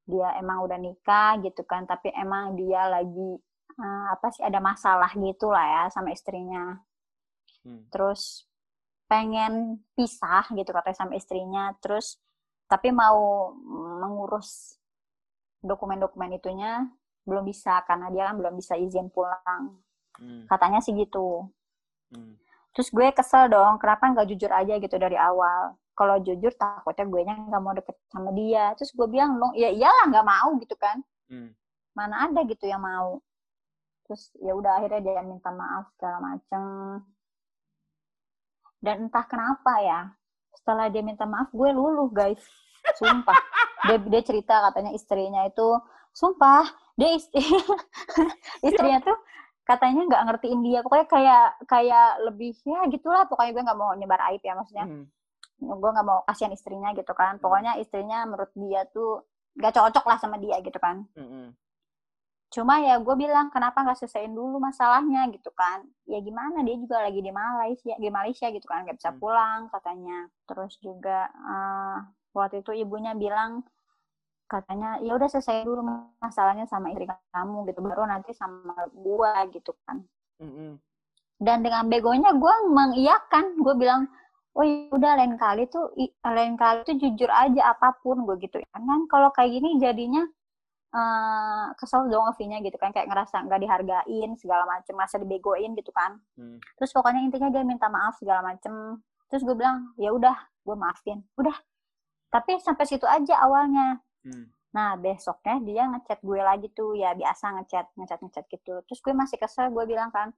dia 0.08 0.36
emang 0.40 0.64
udah 0.64 0.80
nikah 0.80 1.40
gitu 1.44 1.64
kan, 1.68 1.84
tapi 1.84 2.12
emang 2.16 2.56
dia 2.56 2.88
lagi 2.88 3.40
uh, 3.80 4.06
apa 4.12 4.32
sih 4.32 4.44
ada 4.44 4.60
masalah 4.64 5.12
gitu 5.16 5.52
lah 5.52 5.64
ya 5.68 5.84
sama 5.92 6.16
istrinya. 6.16 6.80
Hmm. 7.64 7.88
Terus 7.92 8.48
pengen 9.12 9.84
pisah 10.00 10.48
gitu 10.56 10.72
katanya 10.72 10.98
sama 11.04 11.14
istrinya. 11.20 11.76
Terus 11.84 12.16
tapi 12.72 12.96
mau 12.96 13.52
mengurus 14.00 14.80
dokumen-dokumen 15.60 16.40
itunya 16.40 16.88
belum 17.24 17.48
bisa 17.48 17.84
karena 17.88 18.12
dia 18.12 18.28
kan 18.32 18.36
belum 18.36 18.56
bisa 18.60 18.76
izin 18.76 19.08
pulang 19.12 19.80
Hmm. 20.20 20.46
Katanya 20.50 20.80
sih 20.84 20.94
gitu. 20.94 21.50
Hmm. 22.14 22.38
Terus 22.74 22.90
gue 22.90 23.08
kesel 23.14 23.54
dong, 23.54 23.78
kenapa 23.78 24.10
nggak 24.10 24.28
jujur 24.34 24.50
aja 24.50 24.74
gitu 24.82 24.96
dari 24.98 25.18
awal. 25.18 25.78
Kalau 25.94 26.18
jujur 26.26 26.50
takutnya 26.58 27.06
gue 27.06 27.22
nya 27.22 27.34
nggak 27.38 27.62
mau 27.62 27.74
deket 27.78 27.96
sama 28.10 28.34
dia. 28.34 28.74
Terus 28.78 28.92
gue 28.98 29.08
bilang 29.10 29.38
dong, 29.38 29.54
ya 29.54 29.70
iyalah 29.70 30.10
nggak 30.10 30.26
mau 30.26 30.50
gitu 30.58 30.76
kan. 30.78 30.98
Hmm. 31.30 31.54
Mana 31.94 32.26
ada 32.30 32.42
gitu 32.50 32.66
yang 32.66 32.82
mau. 32.82 33.22
Terus 34.10 34.34
ya 34.42 34.58
udah 34.58 34.82
akhirnya 34.82 35.02
dia 35.06 35.22
minta 35.22 35.54
maaf 35.54 35.94
segala 35.98 36.18
macem. 36.18 36.64
Dan 38.84 39.08
entah 39.08 39.24
kenapa 39.30 39.80
ya, 39.80 40.12
setelah 40.58 40.90
dia 40.90 41.06
minta 41.06 41.24
maaf 41.30 41.54
gue 41.54 41.70
luluh 41.72 42.10
guys. 42.10 42.42
Sumpah. 43.00 43.38
Dia, 43.84 44.00
dia 44.00 44.24
cerita 44.24 44.64
katanya 44.64 44.96
istrinya 44.96 45.44
itu, 45.44 45.76
sumpah, 46.16 46.64
dia 46.96 47.20
istri, 47.20 47.44
istrinya 48.64 49.04
tuh 49.04 49.20
katanya 49.64 50.04
nggak 50.12 50.24
ngertiin 50.28 50.60
dia 50.60 50.80
pokoknya 50.84 51.08
kayak 51.08 51.48
kayak 51.72 52.10
lebih 52.28 52.52
ya 52.68 52.84
gitulah 52.92 53.24
pokoknya 53.32 53.52
gue 53.56 53.64
nggak 53.64 53.80
mau 53.80 53.96
nyebar 53.96 54.20
aib 54.32 54.44
ya 54.44 54.60
maksudnya 54.60 54.86
hmm. 54.86 55.06
gue 55.64 55.90
nggak 55.96 56.08
mau 56.08 56.20
kasihan 56.28 56.52
istrinya 56.52 56.92
gitu 56.92 57.16
kan 57.16 57.40
hmm. 57.40 57.44
pokoknya 57.44 57.80
istrinya 57.80 58.28
menurut 58.28 58.52
dia 58.60 58.84
tuh 58.92 59.24
nggak 59.56 59.74
cocok 59.74 60.06
lah 60.06 60.18
sama 60.20 60.36
dia 60.36 60.60
gitu 60.60 60.76
kan 60.84 61.08
hmm. 61.16 61.56
cuma 62.52 62.84
ya 62.84 63.00
gue 63.00 63.16
bilang 63.16 63.48
kenapa 63.56 63.88
nggak 63.88 64.04
selesaiin 64.04 64.36
dulu 64.36 64.60
masalahnya 64.60 65.32
gitu 65.32 65.50
kan 65.56 65.88
ya 66.12 66.20
gimana 66.20 66.60
dia 66.68 66.76
juga 66.76 67.00
lagi 67.00 67.24
di 67.24 67.32
Malaysia 67.32 67.96
di 67.96 68.10
Malaysia 68.12 68.48
gitu 68.52 68.68
kan 68.68 68.84
nggak 68.84 69.00
bisa 69.00 69.16
hmm. 69.16 69.20
pulang 69.24 69.72
katanya 69.72 70.28
terus 70.44 70.76
juga 70.84 71.32
uh, 71.32 72.04
waktu 72.36 72.60
itu 72.60 72.84
ibunya 72.84 73.16
bilang 73.16 73.64
katanya 74.54 75.02
ya 75.02 75.18
udah 75.18 75.26
selesai 75.26 75.66
dulu 75.66 75.82
masalahnya 76.22 76.70
sama 76.70 76.94
istri 76.94 77.10
kamu 77.34 77.66
gitu. 77.74 77.82
Baru 77.82 78.06
nanti 78.06 78.38
sama 78.38 78.78
gua 78.94 79.50
gitu 79.50 79.74
kan. 79.90 80.06
Mm-hmm. 80.42 80.82
dan 81.44 81.62
dengan 81.62 81.86
begonya 81.90 82.30
gua 82.38 82.54
mengiyakan. 82.70 83.58
Gua 83.62 83.74
bilang 83.74 84.02
oh 84.54 84.64
ya 84.66 84.90
udah 84.94 85.12
lain 85.18 85.36
kali 85.36 85.66
tuh 85.66 85.90
lain 86.22 86.54
kali 86.54 86.86
tuh 86.86 86.96
jujur 86.98 87.30
aja 87.30 87.74
apa 87.74 87.98
pun 88.02 88.22
gue 88.26 88.38
gitu. 88.42 88.62
Ya 88.62 88.70
kan 88.70 88.86
kalau 89.10 89.34
kayak 89.34 89.50
gini 89.50 89.82
jadinya 89.82 90.24
uh, 90.94 91.74
kesel 91.78 92.06
dong 92.10 92.30
Ovinya 92.30 92.62
gitu 92.62 92.78
kan. 92.78 92.94
Kayak 92.94 93.10
ngerasa 93.10 93.50
nggak 93.50 93.60
dihargain 93.66 94.32
segala 94.38 94.64
macem 94.70 94.94
masa 94.94 95.18
dibegoin 95.18 95.74
gitu 95.74 95.90
kan. 95.90 96.22
Hmm. 96.38 96.58
terus 96.78 96.94
pokoknya 96.94 97.22
intinya 97.26 97.50
dia 97.50 97.66
minta 97.66 97.90
maaf 97.90 98.18
segala 98.22 98.46
macem. 98.46 99.02
Terus 99.30 99.42
gue 99.42 99.56
bilang 99.58 99.94
ya 99.98 100.14
udah 100.14 100.38
gue 100.38 100.76
maafin. 100.78 101.26
Udah. 101.38 101.58
Tapi 102.30 102.58
sampai 102.62 102.86
situ 102.90 103.06
aja 103.06 103.42
awalnya 103.46 104.02
Hmm. 104.24 104.48
Nah 104.74 104.98
besoknya 104.98 105.62
dia 105.62 105.84
ngechat 105.86 106.20
gue 106.26 106.42
lagi 106.42 106.68
tuh 106.74 106.98
ya 106.98 107.14
biasa 107.14 107.62
ngechat 107.62 107.86
ngechat 107.94 108.20
ngechat 108.26 108.46
gitu. 108.50 108.82
Terus 108.90 109.00
gue 109.00 109.14
masih 109.14 109.38
kesel 109.38 109.70
gue 109.70 109.86
bilang 109.86 110.10
kan 110.10 110.34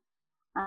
e, 0.51 0.61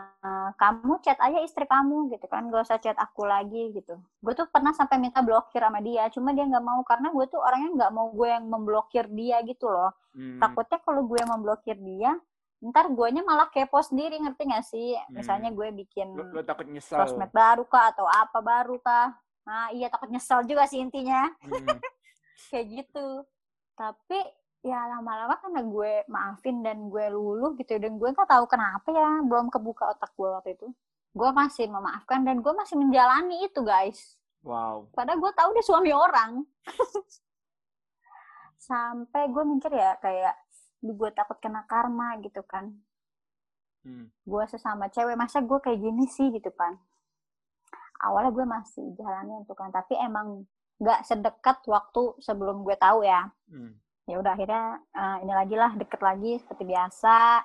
kamu 0.56 1.04
chat 1.04 1.20
aja 1.20 1.38
istri 1.44 1.68
kamu 1.68 2.08
gitu 2.16 2.24
kan 2.32 2.48
gak 2.48 2.64
usah 2.64 2.80
chat 2.80 2.96
aku 2.96 3.28
lagi 3.28 3.76
gitu. 3.76 4.00
Gue 4.24 4.32
tuh 4.32 4.48
pernah 4.48 4.72
sampai 4.72 4.96
minta 4.96 5.20
blokir 5.20 5.60
sama 5.60 5.84
dia 5.84 6.08
cuma 6.08 6.32
dia 6.32 6.48
nggak 6.48 6.64
mau 6.64 6.80
karena 6.88 7.12
gue 7.12 7.24
tuh 7.28 7.40
orangnya 7.44 7.70
nggak 7.84 7.92
mau 7.92 8.08
gue 8.16 8.28
yang 8.32 8.44
memblokir 8.48 9.04
dia 9.12 9.44
gitu 9.44 9.68
loh. 9.68 9.92
Hmm. 10.16 10.40
Takutnya 10.40 10.78
kalau 10.80 11.04
gue 11.04 11.20
memblokir 11.28 11.76
dia 11.76 12.16
ntar 12.58 12.90
guanya 12.90 13.22
malah 13.22 13.46
kepo 13.54 13.78
sendiri 13.78 14.18
ngerti 14.18 14.42
gak 14.50 14.66
sih 14.66 14.98
hmm. 14.98 15.14
misalnya 15.14 15.54
gue 15.54 15.68
bikin 15.78 16.10
lo, 16.10 16.26
lo 16.34 16.42
takut 16.42 16.66
nyesel 16.66 16.98
sosmed 16.98 17.30
baru 17.30 17.62
kah 17.70 17.94
atau 17.94 18.02
apa 18.10 18.42
baru 18.42 18.82
kah 18.82 19.14
nah 19.46 19.70
iya 19.70 19.86
takut 19.86 20.10
nyesel 20.10 20.42
juga 20.42 20.66
sih 20.66 20.82
intinya 20.82 21.30
hmm. 21.46 21.78
Kayak 22.46 22.66
gitu. 22.70 23.26
Tapi 23.74 24.18
ya 24.62 24.78
lama-lama 24.98 25.38
karena 25.38 25.62
gue 25.62 25.92
maafin 26.10 26.66
dan 26.66 26.90
gue 26.90 27.06
luluh 27.14 27.54
gitu 27.54 27.78
dan 27.78 27.94
gue 27.94 28.08
nggak 28.10 28.26
tahu 28.26 28.44
kenapa 28.50 28.90
ya 28.90 29.22
belum 29.22 29.46
kebuka 29.50 29.94
otak 29.94 30.14
gue 30.14 30.28
waktu 30.30 30.50
itu. 30.54 30.68
Gue 31.14 31.30
masih 31.34 31.66
memaafkan 31.66 32.22
dan 32.22 32.38
gue 32.38 32.52
masih 32.54 32.78
menjalani 32.78 33.46
itu 33.46 33.60
guys. 33.62 34.18
Wow. 34.46 34.90
Padahal 34.94 35.18
gue 35.18 35.32
tahu 35.34 35.50
dia 35.54 35.64
suami 35.66 35.90
orang. 35.90 36.46
Sampai 38.68 39.30
gue 39.30 39.44
mikir 39.46 39.72
ya 39.74 39.98
kayak 39.98 40.34
gue 40.78 41.10
takut 41.14 41.38
kena 41.42 41.66
karma 41.66 42.18
gitu 42.22 42.42
kan. 42.46 42.70
Hmm. 43.78 44.10
gue 44.26 44.44
sesama 44.50 44.90
cewek 44.90 45.16
masa 45.16 45.38
gue 45.38 45.58
kayak 45.62 45.80
gini 45.80 46.04
sih 46.10 46.28
gitu 46.34 46.50
kan. 46.52 46.76
Awalnya 48.04 48.34
gue 48.34 48.46
masih 48.46 48.84
jalani 48.98 49.46
itu 49.46 49.54
kan 49.54 49.70
tapi 49.70 49.94
emang 49.96 50.44
nggak 50.78 51.00
sedekat 51.06 51.58
waktu 51.66 52.14
sebelum 52.22 52.62
gue 52.62 52.76
tahu 52.78 53.02
ya 53.02 53.26
hmm. 53.50 53.72
ya 54.06 54.16
udah 54.22 54.32
akhirnya 54.38 54.64
uh, 54.94 55.16
ini 55.22 55.32
lagi 55.34 55.54
lah 55.58 55.72
deket 55.74 56.00
lagi 56.00 56.32
seperti 56.38 56.64
biasa 56.66 57.42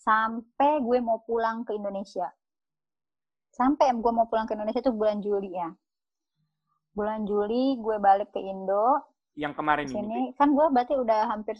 sampai 0.00 0.80
gue 0.80 0.98
mau 1.04 1.20
pulang 1.24 1.62
ke 1.68 1.76
Indonesia 1.76 2.32
sampai 3.52 3.92
gue 3.92 4.12
mau 4.12 4.24
pulang 4.24 4.48
ke 4.48 4.56
Indonesia 4.56 4.80
itu 4.80 4.92
bulan 4.96 5.20
Juli 5.20 5.52
ya 5.52 5.68
bulan 6.96 7.28
Juli 7.28 7.76
gue 7.76 7.96
balik 8.00 8.32
ke 8.32 8.40
Indo 8.40 9.06
Yang 9.38 9.62
kemarin 9.62 9.86
Ke 9.86 9.94
sini, 9.94 10.10
ini. 10.10 10.34
kan 10.34 10.52
gue 10.52 10.66
berarti 10.74 10.94
udah 10.98 11.30
hampir 11.30 11.54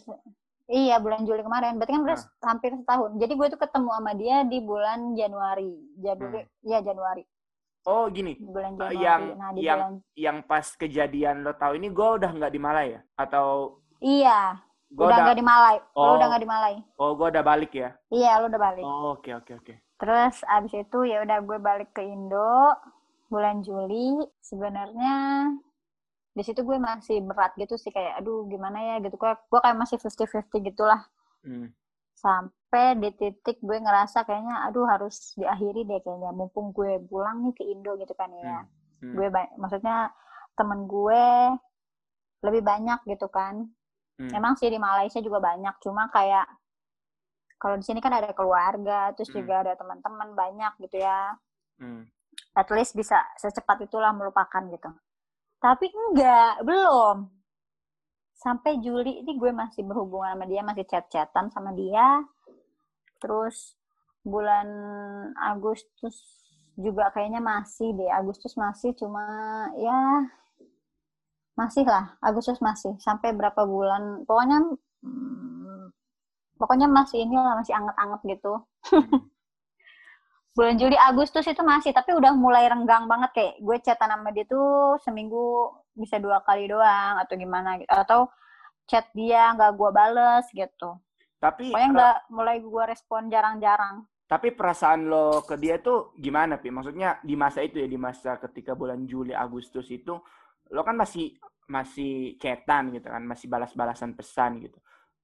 Iya 0.71 1.03
bulan 1.03 1.27
Juli 1.27 1.43
kemarin, 1.43 1.75
berarti 1.75 1.91
kan 1.91 2.03
udah 2.07 2.17
nah. 2.19 2.47
hampir 2.47 2.71
setahun. 2.79 3.11
Jadi 3.19 3.33
gue 3.35 3.47
tuh 3.51 3.59
ketemu 3.59 3.89
sama 3.91 4.11
dia 4.15 4.37
di 4.47 4.57
bulan 4.63 4.99
Januari, 5.19 5.71
Januari, 5.99 6.47
hmm. 6.47 6.63
ya 6.63 6.79
Januari. 6.79 7.23
Oh 7.81 8.05
gini, 8.13 8.37
bulan 8.37 8.77
Januari. 8.77 9.01
yang 9.01 9.21
nah, 9.41 9.51
di 9.57 9.61
yang 9.65 9.81
bulan... 9.81 10.13
yang 10.13 10.37
pas 10.45 10.65
kejadian 10.77 11.41
lo 11.41 11.57
tahu 11.57 11.81
ini 11.81 11.89
gue 11.89 12.07
udah 12.21 12.29
nggak 12.29 12.53
di 12.53 12.61
Malai 12.61 12.87
ya? 12.93 13.01
Atau? 13.17 13.81
Iya, 13.97 14.61
gua 14.93 15.09
udah 15.09 15.17
nggak 15.25 15.39
di 15.41 15.45
Malai. 15.45 15.77
Oh. 15.97 16.05
Lo 16.05 16.11
udah 16.21 16.27
nggak 16.29 16.43
di 16.45 16.49
Malai. 16.49 16.75
Oh, 17.01 17.11
gue 17.17 17.27
udah 17.33 17.43
balik 17.45 17.71
ya? 17.73 17.89
Iya, 18.13 18.31
lo 18.37 18.53
udah 18.53 18.61
balik. 18.61 18.85
Oh, 18.85 19.17
oke 19.17 19.25
okay, 19.25 19.33
oke 19.33 19.45
okay, 19.49 19.53
oke. 19.57 19.65
Okay. 19.65 19.77
Terus 19.97 20.35
abis 20.45 20.73
itu 20.77 20.99
ya 21.09 21.25
udah 21.25 21.37
gue 21.41 21.57
balik 21.57 21.89
ke 21.89 22.05
Indo 22.05 22.77
bulan 23.33 23.65
Juli. 23.65 24.29
Sebenarnya 24.45 25.49
di 26.31 26.43
situ 26.47 26.63
gue 26.63 26.77
masih 26.79 27.19
berat 27.27 27.51
gitu 27.59 27.75
sih 27.75 27.91
kayak 27.91 28.23
aduh 28.23 28.47
gimana 28.47 28.79
ya 28.79 28.95
gitu 29.03 29.19
gue 29.19 29.31
gue 29.35 29.59
kayak 29.59 29.75
masih 29.75 29.99
fifty 29.99 30.23
fifty 30.23 30.63
gitulah 30.63 31.03
hmm. 31.43 31.67
Sampai 32.21 33.01
di 33.01 33.09
titik 33.17 33.57
gue 33.59 33.77
ngerasa 33.81 34.21
kayaknya 34.23 34.69
aduh 34.69 34.85
harus 34.85 35.33
diakhiri 35.33 35.89
deh 35.89 35.99
kayaknya 36.05 36.29
mumpung 36.31 36.69
gue 36.71 37.01
pulang 37.09 37.41
nih 37.49 37.53
ke 37.57 37.63
Indo 37.65 37.97
gitu 37.97 38.13
kan 38.13 38.29
ya 38.37 38.61
hmm. 38.61 38.69
Hmm. 39.01 39.13
gue 39.17 39.27
maksudnya 39.57 40.13
temen 40.53 40.85
gue 40.85 41.25
lebih 42.45 42.61
banyak 42.61 42.99
gitu 43.09 43.25
kan 43.33 43.65
hmm. 44.21 44.31
emang 44.37 44.53
sih 44.55 44.69
di 44.69 44.77
Malaysia 44.77 45.17
juga 45.17 45.41
banyak 45.41 45.75
cuma 45.81 46.05
kayak 46.13 46.45
kalau 47.57 47.77
di 47.77 47.85
sini 47.85 47.97
kan 47.97 48.13
ada 48.13 48.29
keluarga 48.37 49.09
terus 49.17 49.33
hmm. 49.33 49.37
juga 49.41 49.65
ada 49.65 49.73
teman-teman 49.73 50.37
banyak 50.37 50.73
gitu 50.85 51.01
ya 51.01 51.33
hmm. 51.81 52.05
at 52.53 52.69
least 52.69 52.93
bisa 52.93 53.17
secepat 53.41 53.89
itulah 53.89 54.13
melupakan 54.13 54.61
gitu 54.69 54.93
tapi 55.61 55.93
enggak, 55.93 56.65
belum. 56.65 57.29
Sampai 58.41 58.81
Juli 58.81 59.21
ini 59.21 59.37
gue 59.37 59.53
masih 59.53 59.85
berhubungan 59.85 60.33
sama 60.33 60.45
dia, 60.49 60.65
masih 60.65 60.85
chat-chatan 60.89 61.53
sama 61.53 61.77
dia. 61.77 62.25
Terus 63.21 63.77
bulan 64.25 64.65
Agustus 65.37 66.17
juga 66.73 67.13
kayaknya 67.13 67.37
masih 67.37 67.93
deh. 67.93 68.09
Agustus 68.09 68.57
masih 68.57 68.97
cuma 68.97 69.21
ya 69.77 70.25
masih 71.53 71.85
lah. 71.85 72.17
Agustus 72.17 72.57
masih. 72.65 72.97
Sampai 72.97 73.29
berapa 73.37 73.61
bulan. 73.61 74.25
Pokoknya 74.25 74.57
hmm, 75.05 75.93
pokoknya 76.57 76.89
masih 76.89 77.21
ini 77.21 77.37
lah, 77.37 77.53
masih 77.61 77.77
anget-anget 77.77 78.21
gitu. 78.25 78.53
Bulan 80.51 80.75
Juli 80.75 80.99
Agustus 80.99 81.47
itu 81.47 81.63
masih 81.63 81.95
tapi 81.95 82.11
udah 82.11 82.35
mulai 82.35 82.67
renggang 82.67 83.07
banget 83.07 83.31
kayak 83.31 83.53
gue 83.63 83.77
chatan 83.87 84.11
sama 84.11 84.35
dia 84.35 84.43
tuh 84.43 84.99
seminggu 84.99 85.71
bisa 85.95 86.17
dua 86.17 86.39
kali 86.43 86.71
doang 86.71 87.19
atau 87.21 87.33
gimana 87.35 87.79
gitu. 87.79 87.91
Atau 87.91 88.31
chat 88.87 89.07
dia 89.15 89.51
nggak 89.55 89.71
gue 89.75 89.89
bales 89.91 90.45
gitu. 90.51 90.99
Tapi 91.41 91.73
pokoknya 91.73 91.89
nggak 91.95 92.17
mulai 92.29 92.57
gue 92.61 92.83
respon 92.85 93.31
jarang-jarang. 93.31 94.05
Tapi 94.31 94.55
perasaan 94.55 95.11
lo 95.11 95.43
ke 95.43 95.59
dia 95.59 95.81
tuh 95.83 96.15
gimana 96.15 96.55
pi? 96.55 96.71
Maksudnya 96.71 97.19
di 97.19 97.35
masa 97.35 97.59
itu 97.59 97.83
ya 97.83 97.87
di 97.89 97.99
masa 97.99 98.39
ketika 98.39 98.77
bulan 98.77 99.03
Juli 99.03 99.35
Agustus 99.35 99.91
itu 99.91 100.15
lo 100.71 100.81
kan 100.87 100.95
masih 100.95 101.35
masih 101.67 102.39
chatan 102.39 102.95
gitu 102.95 103.11
kan 103.11 103.23
masih 103.23 103.51
balas-balasan 103.51 104.15
pesan 104.15 104.63
gitu. 104.63 104.79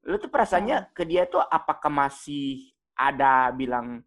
Lo 0.07 0.19
tuh 0.19 0.27
perasaannya 0.27 0.77
hmm. 0.79 0.89
ke 0.91 1.03
dia 1.07 1.23
tuh 1.27 1.39
apakah 1.39 1.87
masih 1.87 2.71
ada 2.97 3.53
bilang 3.55 4.03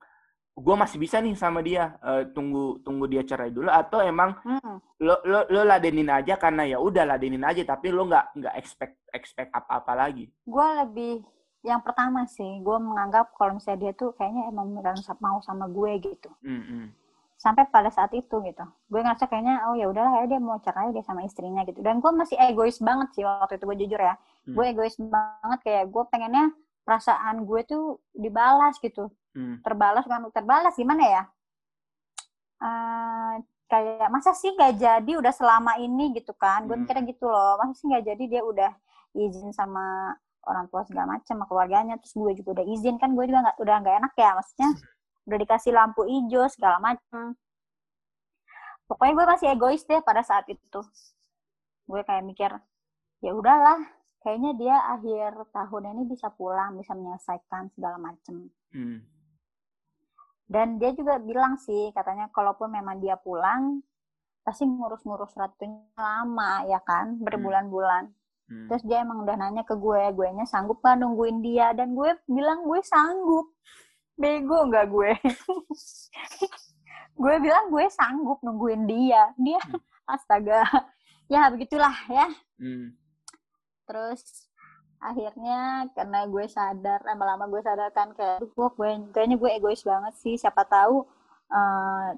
gue 0.61 0.76
masih 0.76 0.98
bisa 1.00 1.16
nih 1.24 1.32
sama 1.32 1.64
dia 1.64 1.96
uh, 2.04 2.28
tunggu 2.36 2.84
tunggu 2.84 3.08
dia 3.08 3.24
cerai 3.24 3.48
dulu 3.48 3.72
atau 3.72 4.04
emang 4.04 4.36
hmm. 4.44 5.00
lo 5.00 5.16
lo 5.24 5.40
lo 5.48 5.61
ladenin 5.64 6.12
aja 6.12 6.36
karena 6.36 6.68
ya 6.68 6.76
udah 6.76 7.08
ladenin 7.08 7.40
aja 7.40 7.64
tapi 7.64 7.88
lo 7.88 8.04
nggak 8.04 8.36
nggak 8.36 8.54
expect 8.61 9.00
expect 9.16 9.50
apa 9.56 9.80
apa 9.80 9.92
lagi 9.96 10.28
gue 10.28 10.66
lebih 10.84 11.24
yang 11.64 11.80
pertama 11.80 12.28
sih 12.28 12.61
gue 12.61 12.76
menganggap 12.76 13.32
kalau 13.36 13.56
misalnya 13.56 13.88
dia 13.88 13.92
tuh 13.96 14.12
kayaknya 14.16 14.52
emang 14.52 14.76
mau 15.20 15.40
sama 15.40 15.64
gue 15.68 15.92
gitu 16.04 16.30
mm 16.44 16.61
-hmm. 16.61 16.84
sampai 17.40 17.64
pada 17.72 17.88
saat 17.88 18.12
itu 18.12 18.36
gitu 18.44 18.64
gue 18.92 19.00
ngerasa 19.00 19.28
kayaknya 19.32 19.64
oh 19.68 19.76
ya 19.76 19.88
udahlah 19.88 20.24
ya 20.24 20.36
dia 20.36 20.40
mau 20.40 20.61
cerai 20.61 20.92
dia 20.92 21.04
sama 21.04 21.24
istrinya 21.24 21.64
gitu 21.64 21.80
dan 21.80 22.04
gue 22.04 22.12
masih 22.12 22.36
egois 22.36 22.76
banget 22.80 23.08
sih 23.16 23.24
waktu 23.24 23.56
itu 23.56 23.64
gue 23.64 23.78
jujur 23.84 24.00
ya 24.00 24.14
mm. 24.48 24.56
gue 24.56 24.64
egois 24.72 24.96
banget 25.00 25.61
kayak 25.64 25.84
gue 25.88 26.04
pengennya 26.08 26.52
perasaan 26.84 27.44
gue 27.44 27.61
tuh 27.68 28.00
dibalas 28.16 28.80
gitu 28.80 29.12
hmm. 29.37 29.62
terbalas 29.62 30.05
kan 30.07 30.26
terbalas 30.33 30.74
gimana 30.76 31.03
ya? 31.05 31.22
Uh, 32.61 33.35
kayak 33.70 34.09
masa 34.12 34.37
sih 34.37 34.53
nggak 34.53 34.76
jadi 34.76 35.12
udah 35.18 35.33
selama 35.33 35.78
ini? 35.81 36.12
Gitu 36.14 36.33
kan. 36.37 36.66
Gue 36.66 36.76
mikirnya 36.81 37.05
hmm. 37.05 37.12
gitu 37.16 37.26
loh. 37.28 37.59
Masa 37.61 37.72
sih 37.78 37.87
nggak 37.89 38.05
jadi 38.14 38.24
dia 38.26 38.43
udah 38.45 38.70
izin 39.16 39.51
sama 39.51 40.14
orang 40.47 40.66
tua 40.72 40.83
segala 40.89 41.18
macam 41.18 41.26
sama 41.26 41.45
keluarganya 41.45 42.01
terus 42.01 42.16
gue 42.16 42.33
juga 42.43 42.61
udah 42.61 42.66
izin? 42.66 42.97
Kan 42.97 43.14
gue 43.14 43.24
juga 43.28 43.45
nggak 43.49 43.57
udah 43.61 43.76
nggak 43.83 43.97
enak 44.03 44.12
ya 44.18 44.31
maksudnya 44.37 44.70
udah 45.28 45.39
dikasih 45.47 45.72
lampu 45.76 46.03
hijau 46.09 46.49
segala 46.51 46.83
macam 46.83 47.39
pokoknya 48.91 49.12
gue 49.14 49.26
masih 49.31 49.47
egois 49.55 49.87
deh 49.87 50.03
pada 50.03 50.26
saat 50.26 50.51
itu. 50.51 50.83
Gue 51.87 52.03
kayak 52.03 52.26
mikir 52.26 52.51
ya 53.22 53.31
udahlah 53.31 53.78
kayaknya 54.26 54.51
dia 54.59 54.76
akhir 54.99 55.47
tahun 55.55 55.95
ini 55.95 56.03
bisa 56.11 56.26
pulang 56.35 56.74
bisa 56.74 56.99
menyelesaikan 56.99 57.70
segala 57.78 58.03
macem. 58.03 58.51
Hmm. 58.74 59.07
Dan 60.51 60.82
dia 60.82 60.90
juga 60.98 61.22
bilang 61.22 61.55
sih 61.62 61.94
katanya 61.94 62.26
kalaupun 62.34 62.74
memang 62.74 62.98
dia 62.98 63.14
pulang 63.14 63.86
pasti 64.42 64.66
ngurus-ngurus 64.66 65.38
ratunya 65.38 65.86
lama 65.94 66.66
ya 66.66 66.82
kan? 66.82 67.14
Hmm. 67.14 67.22
berbulan-bulan. 67.22 68.05
Hmm. 68.51 68.66
terus 68.66 68.82
dia 68.82 69.07
emang 69.07 69.22
udah 69.22 69.38
nanya 69.38 69.62
ke 69.62 69.78
gue 69.78 70.11
gue 70.11 70.26
nya 70.34 70.42
sanggup 70.42 70.82
gak 70.82 70.98
nungguin 70.98 71.38
dia? 71.38 71.70
Dan 71.70 71.94
gue 71.94 72.18
bilang 72.26 72.66
gue 72.66 72.82
sanggup. 72.82 73.55
Bego 74.18 74.66
nggak 74.68 74.86
gue? 74.90 75.16
Gue 77.20 77.36
bilang 77.36 77.68
gue 77.68 77.84
sanggup 77.92 78.40
nungguin 78.40 78.88
dia. 78.88 79.28
Dia 79.36 79.61
hmm. 79.61 79.80
astaga. 80.09 80.64
Ya 81.30 81.46
begitulah 81.46 81.94
ya. 82.11 82.26
Hmm. 82.59 82.98
Terus 83.86 84.49
akhirnya 85.01 85.88
karena 85.96 86.28
gue 86.28 86.44
sadar 86.44 87.01
lama-lama 87.09 87.48
gue 87.48 87.64
sadar 87.64 87.88
kan 87.96 88.12
kayak 88.12 88.44
gue 88.44 88.68
kayaknya 89.16 89.40
gue 89.40 89.51
egois 89.57 89.80
banget 89.80 90.14
sih 90.20 90.36
siapa 90.36 90.68
tahu 90.68 91.09
uh, 91.48 92.12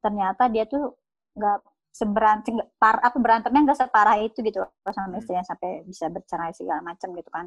ternyata 0.00 0.48
dia 0.48 0.64
tuh 0.64 0.96
nggak 1.36 1.60
seberantem 1.94 2.58
par 2.80 2.98
apa 3.04 3.16
berantemnya 3.20 3.70
nggak 3.70 3.80
separah 3.86 4.16
itu 4.18 4.40
gitu 4.40 4.64
sama 4.90 5.14
hmm. 5.14 5.20
istrinya 5.20 5.44
sampai 5.44 5.84
bisa 5.84 6.08
bercerai 6.08 6.56
segala 6.56 6.80
macam 6.82 7.12
gitu 7.14 7.30
kan 7.30 7.46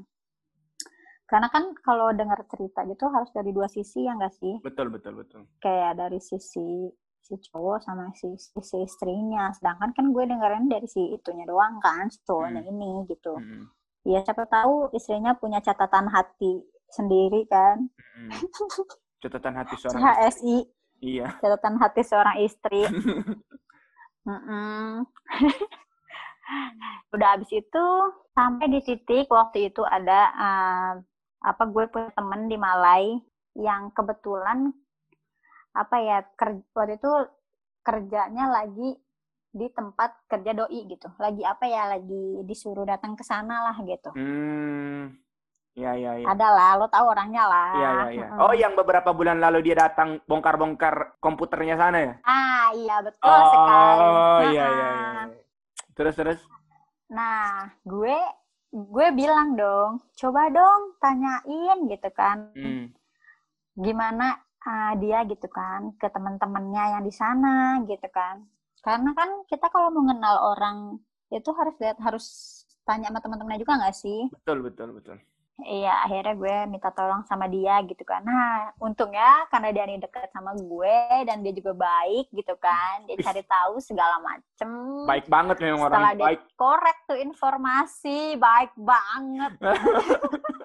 karena 1.27 1.51
kan 1.51 1.75
kalau 1.83 2.15
dengar 2.15 2.39
cerita 2.47 2.87
gitu 2.87 3.11
harus 3.11 3.27
dari 3.35 3.51
dua 3.51 3.67
sisi 3.67 4.07
ya 4.07 4.15
enggak 4.15 4.37
sih 4.39 4.55
betul 4.63 4.87
betul 4.87 5.19
betul 5.19 5.43
kayak 5.59 5.99
dari 5.99 6.23
sisi 6.23 6.87
si 7.27 7.35
cowok 7.51 7.83
sama 7.83 8.07
si, 8.15 8.31
si, 8.39 8.55
si 8.63 8.77
istrinya 8.87 9.51
sedangkan 9.51 9.91
kan 9.91 10.05
gue 10.15 10.23
dengerin 10.23 10.71
dari 10.71 10.87
si 10.87 11.11
itunya 11.11 11.43
doang 11.43 11.83
kan 11.83 12.07
si 12.07 12.23
cowoknya 12.23 12.63
hmm. 12.63 12.71
ini 12.71 12.91
gitu 13.11 13.35
hmm. 13.35 13.76
Ya 14.07 14.23
siapa 14.23 14.47
tahu 14.47 14.87
istrinya 14.95 15.35
punya 15.35 15.59
catatan 15.59 16.07
hati 16.07 16.63
sendiri 16.87 17.43
kan. 17.51 17.91
Hmm. 18.15 18.31
catatan 19.19 19.53
hati 19.59 19.75
seorang 19.83 19.99
HSI 19.99 20.57
iya. 21.03 21.35
Catatan 21.43 21.75
hati 21.77 22.01
seorang 22.07 22.39
istri. 22.39 22.87
Udah 27.15 27.29
abis 27.35 27.51
itu 27.51 27.85
sampai 28.31 28.71
di 28.71 28.79
titik 28.83 29.27
waktu 29.31 29.71
itu 29.71 29.83
ada 29.83 30.31
uh, 30.35 30.99
apa 31.43 31.63
gue 31.67 31.87
punya 31.91 32.09
temen 32.15 32.47
di 32.51 32.57
Malai 32.59 33.19
yang 33.55 33.91
kebetulan 33.95 34.73
apa 35.75 35.99
ya 36.01 36.23
kerja, 36.35 36.63
waktu 36.73 36.97
itu 36.97 37.11
kerjanya 37.85 38.49
lagi 38.51 38.97
di 39.51 39.67
tempat 39.71 40.27
kerja 40.27 40.51
doi 40.53 40.79
gitu. 40.87 41.07
Lagi 41.17 41.43
apa 41.43 41.65
ya 41.65 41.87
lagi 41.89 42.43
disuruh 42.45 42.85
datang 42.85 43.15
ke 43.15 43.23
sana 43.23 43.71
lah 43.71 43.77
gitu. 43.83 44.11
Hmm 44.13 45.27
ya 45.77 45.93
ya 45.93 46.11
ya. 46.17 46.25
Ada 46.33 46.47
lah 46.49 46.71
lo 46.81 46.85
tahu 46.89 47.05
orangnya 47.13 47.45
lah. 47.45 47.71
Ya 47.77 47.89
ya 47.93 48.05
ya. 48.25 48.27
Oh 48.41 48.53
yang 48.57 48.73
beberapa 48.73 49.13
bulan 49.13 49.37
lalu 49.37 49.69
dia 49.69 49.77
datang 49.77 50.17
bongkar-bongkar 50.25 51.21
komputernya 51.21 51.77
sana 51.77 51.97
ya? 52.01 52.13
Ah 52.25 52.73
iya 52.73 52.97
betul 53.05 53.29
oh, 53.29 53.45
sekali. 53.53 54.01
Oh 54.01 54.41
iya 54.49 54.65
iya 54.65 54.87
ya. 54.89 55.23
terus 55.93 56.13
terus? 56.17 56.39
Nah 57.13 57.69
gue 57.85 58.17
gue 58.73 59.07
bilang 59.13 59.53
dong 59.53 60.01
coba 60.17 60.49
dong 60.49 60.97
tanyain 60.97 61.77
gitu 61.87 62.09
kan. 62.11 62.51
Hmm. 62.57 62.89
gimana 63.77 64.33
uh, 64.65 64.97
dia 64.97 65.21
gitu 65.29 65.45
kan 65.53 65.93
ke 66.01 66.09
teman-temannya 66.09 66.97
yang 66.97 67.03
di 67.05 67.13
sana 67.13 67.77
gitu 67.85 68.09
kan 68.09 68.41
karena 68.87 69.11
kan 69.11 69.29
kita 69.51 69.67
kalau 69.67 69.91
mengenal 69.91 70.55
orang 70.55 70.95
itu 71.27 71.51
harus 71.51 71.75
lihat 71.83 71.99
harus 71.99 72.25
tanya 72.87 73.11
sama 73.11 73.19
teman-temannya 73.19 73.59
juga 73.59 73.75
nggak 73.83 73.97
sih 73.99 74.31
betul 74.31 74.63
betul 74.63 74.95
betul 74.95 75.19
Iya, 75.57 76.05
akhirnya 76.05 76.37
gue 76.37 76.55
minta 76.69 76.93
tolong 76.93 77.25
sama 77.25 77.49
dia 77.49 77.81
gitu 77.89 78.05
kan. 78.05 78.21
Nah, 78.21 78.69
untungnya 78.77 79.41
karena 79.49 79.73
dia 79.73 79.89
nih 79.89 79.97
deket 79.97 80.29
sama 80.29 80.53
gue 80.53 80.97
dan 81.25 81.41
dia 81.41 81.49
juga 81.49 81.73
baik 81.73 82.29
gitu 82.29 82.53
kan. 82.61 83.09
Dia 83.09 83.17
cari 83.25 83.41
tahu 83.41 83.81
segala 83.81 84.21
macem. 84.21 84.69
Baik 85.09 85.25
banget 85.25 85.57
memang 85.57 85.89
Setelah 85.89 86.13
orang 86.13 86.21
baik. 86.21 86.41
korek 86.53 86.97
tuh 87.09 87.17
informasi, 87.17 88.37
baik 88.37 88.69
banget. 88.77 89.53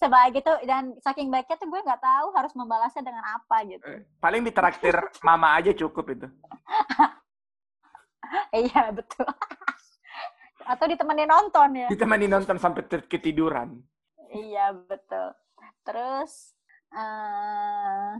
Sebaik 0.00 0.40
itu 0.40 0.52
dan 0.64 0.96
saking 1.04 1.28
baiknya 1.28 1.60
tuh 1.60 1.68
gue 1.68 1.80
nggak 1.84 2.00
tahu 2.00 2.32
harus 2.32 2.52
membalasnya 2.56 3.04
dengan 3.04 3.20
apa 3.20 3.56
gitu. 3.68 3.84
Eh, 3.84 4.08
paling 4.16 4.40
ditraktir 4.48 4.96
mama 5.20 5.60
aja 5.60 5.76
cukup 5.76 6.08
itu. 6.16 6.26
iya 8.64 8.88
betul. 8.88 9.28
Atau 10.72 10.88
ditemani 10.88 11.28
nonton 11.28 11.68
ya. 11.76 11.88
Ditemani 11.92 12.26
nonton 12.32 12.56
sampai 12.56 12.88
ketiduran. 13.04 13.76
Iya, 14.30 14.70
betul. 14.74 15.34
Terus 15.82 16.54
uh, 16.94 18.14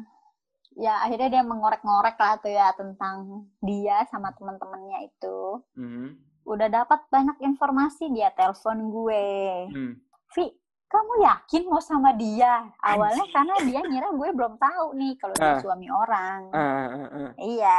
ya 0.74 1.06
akhirnya 1.06 1.38
dia 1.38 1.42
mengorek-ngorek 1.46 2.16
lah 2.18 2.34
tuh 2.42 2.50
ya 2.50 2.74
tentang 2.74 3.46
dia 3.62 4.02
sama 4.10 4.34
teman-temannya 4.34 5.06
itu. 5.06 5.38
Mm. 5.78 6.18
Udah 6.42 6.68
dapat 6.72 7.06
banyak 7.12 7.38
informasi 7.46 8.10
dia 8.10 8.34
telepon 8.34 8.90
gue. 8.90 9.26
Mm. 9.70 9.92
Vi, 10.34 10.44
kamu 10.90 11.12
yakin 11.22 11.62
mau 11.70 11.78
sama 11.78 12.10
dia? 12.18 12.66
Awalnya 12.82 13.22
Anjir. 13.22 13.34
karena 13.38 13.54
dia 13.62 13.80
ngira 13.86 14.08
gue 14.10 14.28
belum 14.34 14.54
tahu 14.58 14.86
nih 14.98 15.12
kalau 15.22 15.34
dia 15.38 15.54
uh. 15.54 15.60
suami 15.62 15.86
orang. 15.86 16.40
Uh, 16.50 16.58
uh, 16.58 17.06
uh. 17.06 17.30
Iya. 17.38 17.78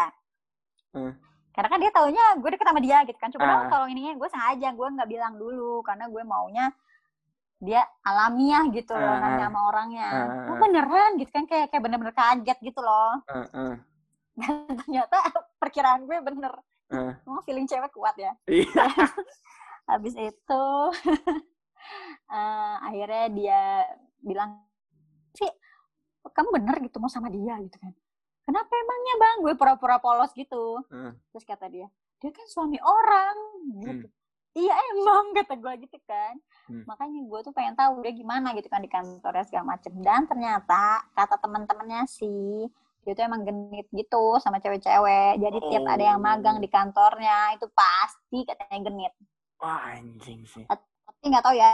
Uh 0.96 1.14
karena 1.52 1.68
kan 1.68 1.80
dia 1.84 1.92
taunya 1.92 2.26
gue 2.40 2.50
deket 2.50 2.68
sama 2.68 2.80
dia 2.80 2.98
gitu 3.04 3.20
kan 3.20 3.30
coba 3.36 3.44
uh. 3.44 3.68
tolong 3.68 3.92
ininya 3.92 4.14
gue 4.16 4.30
sengaja 4.32 4.68
gue 4.72 4.88
nggak 4.88 5.10
bilang 5.12 5.34
dulu 5.36 5.84
karena 5.84 6.08
gue 6.08 6.24
maunya 6.24 6.66
dia 7.62 7.86
alamiah 8.02 8.66
gitu 8.74 8.96
loh 8.98 9.14
uh, 9.14 9.22
nanya 9.22 9.46
sama 9.52 9.60
orangnya 9.70 10.08
uh, 10.10 10.50
oh 10.50 10.58
beneran 10.58 11.20
gitu 11.22 11.30
kan 11.30 11.46
kayak 11.46 11.70
kayak 11.70 11.84
bener-bener 11.84 12.16
kaget 12.16 12.58
gitu 12.64 12.80
loh 12.82 13.20
uh, 13.28 13.46
uh. 13.52 13.74
dan 14.40 14.74
ternyata 14.80 15.18
perkiraan 15.62 16.08
gue 16.08 16.18
bener 16.24 16.54
uh. 16.96 17.14
oh 17.28 17.44
feeling 17.44 17.68
cewek 17.68 17.92
kuat 17.92 18.16
ya 18.16 18.32
iya. 18.48 18.86
habis 19.92 20.16
itu 20.16 20.66
uh, 22.32 22.76
akhirnya 22.86 23.26
dia 23.32 23.62
bilang 24.22 24.62
sih 25.34 25.50
kamu 26.30 26.50
bener 26.62 26.76
gitu 26.86 27.02
mau 27.02 27.10
sama 27.10 27.34
dia 27.34 27.58
gitu 27.60 27.78
kan 27.82 27.94
kenapa 28.46 28.72
emangnya 28.72 29.16
bang 29.18 29.38
gue 29.46 29.54
pura-pura 29.58 29.98
polos 29.98 30.32
gitu 30.38 30.82
hmm. 30.90 31.14
terus 31.34 31.46
kata 31.46 31.66
dia 31.72 31.88
dia 32.22 32.30
kan 32.30 32.46
suami 32.46 32.78
orang 32.78 33.36
gitu 33.82 34.08
hmm. 34.08 34.60
iya 34.60 34.76
emang 34.94 35.32
kata 35.38 35.58
gue 35.58 35.74
gitu 35.90 35.98
kan 36.06 36.38
hmm. 36.70 36.84
makanya 36.86 37.22
gue 37.26 37.40
tuh 37.42 37.54
pengen 37.56 37.74
tahu 37.74 38.06
dia 38.06 38.14
gimana 38.14 38.54
gitu 38.54 38.70
kan 38.70 38.82
di 38.84 38.92
kantornya 38.92 39.46
segala 39.48 39.78
macem 39.78 39.94
dan 40.04 40.30
ternyata 40.30 41.06
kata 41.18 41.36
teman-temannya 41.42 42.06
sih 42.06 42.70
dia 43.02 43.18
tuh 43.18 43.26
emang 43.26 43.42
genit 43.42 43.90
gitu 43.90 44.38
sama 44.38 44.62
cewek-cewek 44.62 45.42
jadi 45.42 45.58
oh. 45.58 45.70
tiap 45.74 45.86
ada 45.90 46.04
yang 46.14 46.22
magang 46.22 46.62
di 46.62 46.70
oh. 46.70 46.74
kantornya 46.74 47.58
itu 47.58 47.66
pasti 47.74 48.46
katanya 48.46 48.94
genit 48.94 49.14
wah 49.58 49.98
anjing 49.98 50.46
sih 50.46 50.66
nggak 51.30 51.46
tahu 51.46 51.56
ya 51.58 51.70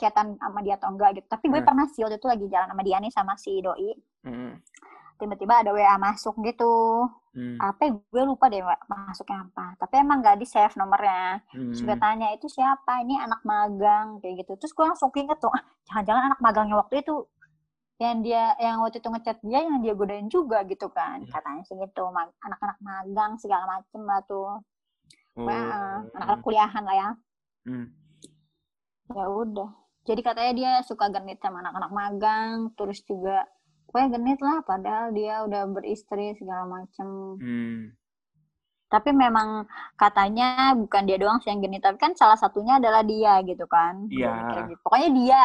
chatan 0.00 0.38
sama 0.40 0.60
dia 0.64 0.80
atau 0.80 0.88
enggak 0.94 1.20
gitu 1.20 1.26
tapi 1.28 1.50
gue 1.52 1.60
hmm. 1.60 1.68
pernah 1.68 1.86
sih 1.92 2.00
waktu 2.06 2.16
itu 2.16 2.28
lagi 2.28 2.46
jalan 2.48 2.68
sama 2.72 2.82
dia 2.82 2.96
nih 3.02 3.12
sama 3.12 3.32
si 3.36 3.52
doi 3.60 3.90
hmm 4.24 4.52
tiba-tiba 5.14 5.62
ada 5.62 5.70
WA 5.70 5.94
masuk 5.96 6.34
gitu 6.42 7.06
hmm. 7.38 7.58
apa 7.62 7.94
gue 7.94 8.22
lupa 8.26 8.50
deh 8.50 8.62
masuknya 8.90 9.46
apa 9.46 9.78
tapi 9.78 9.94
emang 10.02 10.18
gak 10.20 10.42
di 10.42 10.46
save 10.46 10.74
nomornya 10.74 11.38
hmm. 11.54 11.74
juga 11.74 11.94
tanya 11.98 12.34
itu 12.34 12.50
siapa 12.50 12.98
ini 13.06 13.14
anak 13.22 13.40
magang 13.46 14.18
kayak 14.18 14.42
gitu 14.42 14.58
terus 14.58 14.74
gue 14.74 14.84
langsung 14.84 15.14
inget 15.14 15.38
tuh 15.38 15.54
ah, 15.54 15.62
jangan-jangan 15.86 16.22
anak 16.34 16.40
magangnya 16.42 16.76
waktu 16.82 17.06
itu 17.06 17.14
yang 18.02 18.26
dia 18.26 18.58
yang 18.58 18.82
waktu 18.82 18.98
itu 18.98 19.06
ngechat 19.06 19.38
dia 19.46 19.60
yang 19.62 19.78
dia 19.78 19.94
godain 19.94 20.26
juga 20.26 20.66
gitu 20.66 20.90
kan 20.90 21.22
hmm. 21.22 21.30
katanya 21.30 21.62
sih 21.62 21.78
gitu 21.78 22.04
anak-anak 22.10 22.78
magang 22.82 23.32
segala 23.38 23.64
macem 23.70 24.02
lah 24.02 24.20
tuh 24.26 24.58
oh. 25.38 25.46
anak-anak 25.46 26.42
kuliahan 26.42 26.82
lah 26.82 26.96
ya 26.98 27.08
hmm. 27.70 27.86
Ya 29.12 29.26
udah. 29.28 29.70
Jadi 30.04 30.20
katanya 30.20 30.52
dia 30.52 30.72
suka 30.84 31.08
genit 31.08 31.40
sama 31.40 31.64
anak-anak 31.64 31.92
magang 31.92 32.56
terus 32.76 33.00
juga 33.08 33.48
pokoknya 33.88 34.08
genit 34.20 34.40
lah 34.44 34.58
padahal 34.64 35.06
dia 35.16 35.44
udah 35.44 35.62
beristri 35.72 36.36
segala 36.36 36.64
macem. 36.68 37.08
Hmm. 37.40 37.80
tapi 38.84 39.10
memang 39.10 39.66
katanya 39.98 40.70
bukan 40.78 41.02
dia 41.02 41.18
doang 41.18 41.42
sih 41.42 41.50
yang 41.50 41.58
genit 41.58 41.82
tapi 41.82 41.98
kan 41.98 42.14
salah 42.14 42.38
satunya 42.38 42.78
adalah 42.78 43.02
dia 43.02 43.42
gitu 43.42 43.66
kan. 43.66 44.06
Iya. 44.06 44.68
Gitu. 44.70 44.80
pokoknya 44.84 45.10
dia. 45.10 45.44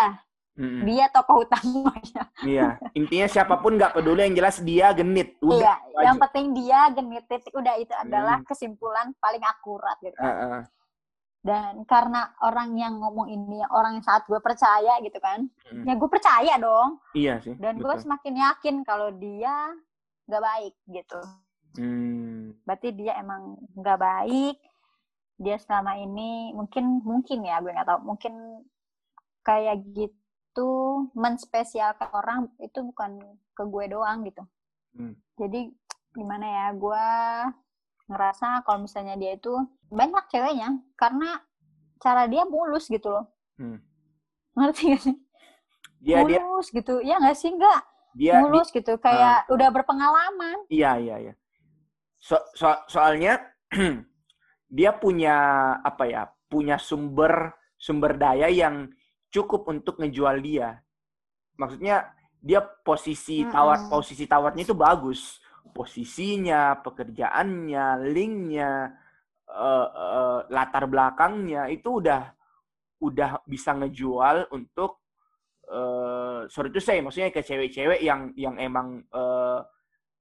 Mm 0.60 0.84
dia 0.86 1.06
tokoh 1.08 1.48
utamanya. 1.48 2.24
Iya. 2.44 2.76
Intinya 2.92 3.32
siapa 3.32 3.64
pun 3.64 3.80
nggak 3.80 3.96
peduli 3.96 4.28
yang 4.28 4.36
jelas 4.36 4.60
dia 4.60 4.92
genit. 4.92 5.40
Udah 5.40 5.56
iya 5.56 5.74
wajib. 5.96 6.06
yang 6.06 6.18
penting 6.20 6.46
dia 6.52 6.80
genit. 6.94 7.24
Titik 7.32 7.56
udah 7.56 7.76
itu 7.80 7.96
adalah 7.96 8.44
hmm. 8.44 8.46
kesimpulan 8.46 9.08
paling 9.24 9.42
akurat 9.42 9.98
gitu 10.04 10.20
uh, 10.20 10.30
uh 10.60 10.62
dan 11.40 11.88
karena 11.88 12.36
orang 12.44 12.76
yang 12.76 13.00
ngomong 13.00 13.32
ini 13.32 13.64
orang 13.72 14.00
yang 14.00 14.06
saat 14.06 14.28
gue 14.28 14.40
percaya 14.44 15.00
gitu 15.00 15.16
kan 15.24 15.48
hmm. 15.72 15.88
ya 15.88 15.96
gue 15.96 16.10
percaya 16.12 16.54
dong 16.60 17.00
iya 17.16 17.40
sih 17.40 17.56
dan 17.56 17.80
gue 17.80 17.96
semakin 17.96 18.36
yakin 18.44 18.76
kalau 18.84 19.08
dia 19.16 19.72
nggak 20.28 20.44
baik 20.44 20.76
gitu 20.92 21.22
hmm. 21.80 22.60
berarti 22.68 22.92
dia 22.92 23.16
emang 23.24 23.56
nggak 23.72 24.00
baik 24.00 24.58
dia 25.40 25.56
selama 25.56 25.96
ini 25.96 26.52
mungkin 26.52 27.00
mungkin 27.08 27.48
ya 27.48 27.64
gue 27.64 27.72
nggak 27.72 27.88
tahu 27.88 28.00
mungkin 28.04 28.34
kayak 29.48 29.80
gitu 29.96 31.08
menspesialkan 31.16 32.12
orang 32.12 32.52
itu 32.60 32.84
bukan 32.84 33.16
ke 33.56 33.64
gue 33.64 33.86
doang 33.88 34.28
gitu 34.28 34.44
hmm. 35.00 35.16
jadi 35.40 35.72
gimana 36.12 36.46
ya 36.46 36.68
gue 36.76 37.08
ngerasa 38.10 38.66
kalau 38.66 38.84
misalnya 38.84 39.14
dia 39.16 39.38
itu 39.38 39.54
banyak 39.94 40.26
ceweknya 40.34 40.82
karena 40.98 41.40
cara 42.02 42.26
dia 42.26 42.44
mulus 42.50 42.90
gitu 42.90 43.14
loh. 43.14 43.26
Hmm. 43.62 43.78
Ngerti 44.58 44.82
gak 44.92 45.02
sih? 45.06 45.16
Dia, 46.00 46.26
mulus 46.26 46.74
dia, 46.74 46.78
gitu. 46.82 46.96
Ya 47.06 47.16
nggak 47.22 47.38
sih? 47.38 47.52
Nggak. 47.54 47.82
Dia, 48.18 48.34
mulus 48.42 48.70
dia, 48.74 48.82
gitu. 48.82 48.94
Kayak 48.98 49.46
uh, 49.46 49.54
udah 49.54 49.70
berpengalaman. 49.70 50.58
Iya, 50.72 50.98
iya, 50.98 51.16
iya. 51.30 51.34
So, 52.18 52.40
so, 52.58 52.72
soalnya 52.90 53.40
dia 54.78 54.92
punya 54.98 55.36
apa 55.86 56.04
ya? 56.10 56.24
Punya 56.50 56.82
sumber 56.82 57.54
sumber 57.80 58.18
daya 58.18 58.50
yang 58.50 58.90
cukup 59.30 59.70
untuk 59.70 60.02
ngejual 60.02 60.42
dia. 60.42 60.82
Maksudnya 61.60 62.10
dia 62.40 62.64
posisi 62.64 63.44
tawar 63.46 63.78
mm 63.78 63.84
-hmm. 63.88 63.94
posisi 63.94 64.24
tawarnya 64.26 64.64
itu 64.64 64.76
bagus 64.76 65.44
posisinya, 65.74 66.82
pekerjaannya, 66.84 67.86
linknya, 68.12 68.94
uh, 69.50 69.88
uh, 69.90 70.40
latar 70.52 70.86
belakangnya 70.86 71.68
itu 71.72 72.02
udah 72.02 72.30
udah 73.00 73.40
bisa 73.48 73.72
ngejual 73.80 74.52
untuk 74.52 75.02
uh, 75.72 76.46
sorry 76.52 76.70
itu 76.70 76.84
saya 76.84 77.00
maksudnya 77.00 77.32
ke 77.32 77.42
cewek-cewek 77.42 78.04
yang 78.04 78.36
yang 78.36 78.60
emang 78.60 79.02
uh, 79.16 79.64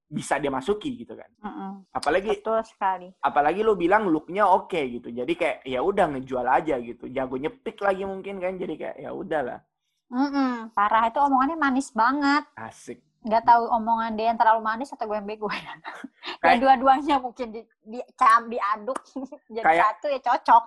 bisa 0.09 0.41
dia 0.41 0.49
masuki 0.49 0.97
gitu 0.97 1.13
kan. 1.13 1.29
Mm 1.45 1.51
-mm. 1.53 1.71
Apalagi 1.93 2.33
betul 2.33 2.57
sekali. 2.65 3.13
Apalagi 3.21 3.61
lu 3.61 3.77
bilang 3.77 4.09
looknya 4.09 4.49
oke 4.49 4.73
okay, 4.73 4.89
gitu. 4.97 5.13
Jadi 5.13 5.37
kayak 5.37 5.57
ya 5.69 5.85
udah 5.85 6.17
ngejual 6.17 6.47
aja 6.49 6.81
gitu. 6.81 7.05
Jago 7.13 7.37
nyepik 7.37 7.77
lagi 7.77 8.09
mungkin 8.09 8.41
kan. 8.41 8.57
Jadi 8.57 8.73
kayak 8.73 8.97
ya 8.97 9.13
udahlah. 9.13 9.61
Mm 10.09 10.29
-mm. 10.33 10.51
Parah 10.73 11.05
itu 11.05 11.21
omongannya 11.21 11.57
manis 11.61 11.93
banget. 11.93 12.41
Asik 12.57 13.08
nggak 13.19 13.43
tahu 13.43 13.63
omongan 13.67 14.15
dia 14.15 14.31
yang 14.31 14.39
terlalu 14.39 14.61
manis 14.63 14.95
atau 14.95 15.03
gue 15.03 15.17
yang 15.19 15.27
bego 15.27 15.51
ya. 15.55 15.75
Kayak 16.39 16.57
dua-duanya 16.63 17.15
mungkin 17.19 17.47
di, 17.51 17.61
di 17.83 17.99
cam 18.15 18.47
diaduk 18.47 18.99
jadi 19.55 19.65
kayak, 19.65 19.83
satu 19.83 20.05
ya 20.07 20.19
cocok. 20.23 20.63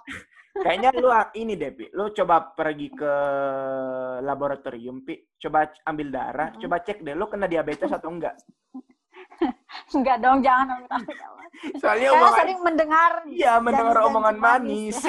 Kayaknya 0.53 0.91
lu 1.01 1.09
ini 1.33 1.57
deh, 1.57 1.73
Pi. 1.73 1.89
Lu 1.97 2.13
coba 2.13 2.53
pergi 2.53 2.93
ke 2.93 3.13
laboratorium, 4.21 5.01
Pi. 5.01 5.17
Coba 5.41 5.65
ambil 5.89 6.13
darah, 6.13 6.53
hmm. 6.53 6.61
coba 6.61 6.77
cek 6.85 7.01
deh 7.01 7.17
lu 7.17 7.25
kena 7.25 7.49
diabetes 7.49 7.89
atau 7.89 8.13
enggak. 8.13 8.37
enggak 9.97 10.21
dong, 10.21 10.45
jangan 10.45 10.85
Soalnya 11.81 12.09
Karena 12.13 12.21
omongan, 12.21 12.41
sering 12.45 12.61
mendengar 12.61 13.13
Iya, 13.33 13.53
mendengar 13.65 13.97
omongan 14.05 14.37
manis. 14.37 15.01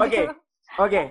Oke. 0.00 0.20
Oke. 0.78 1.02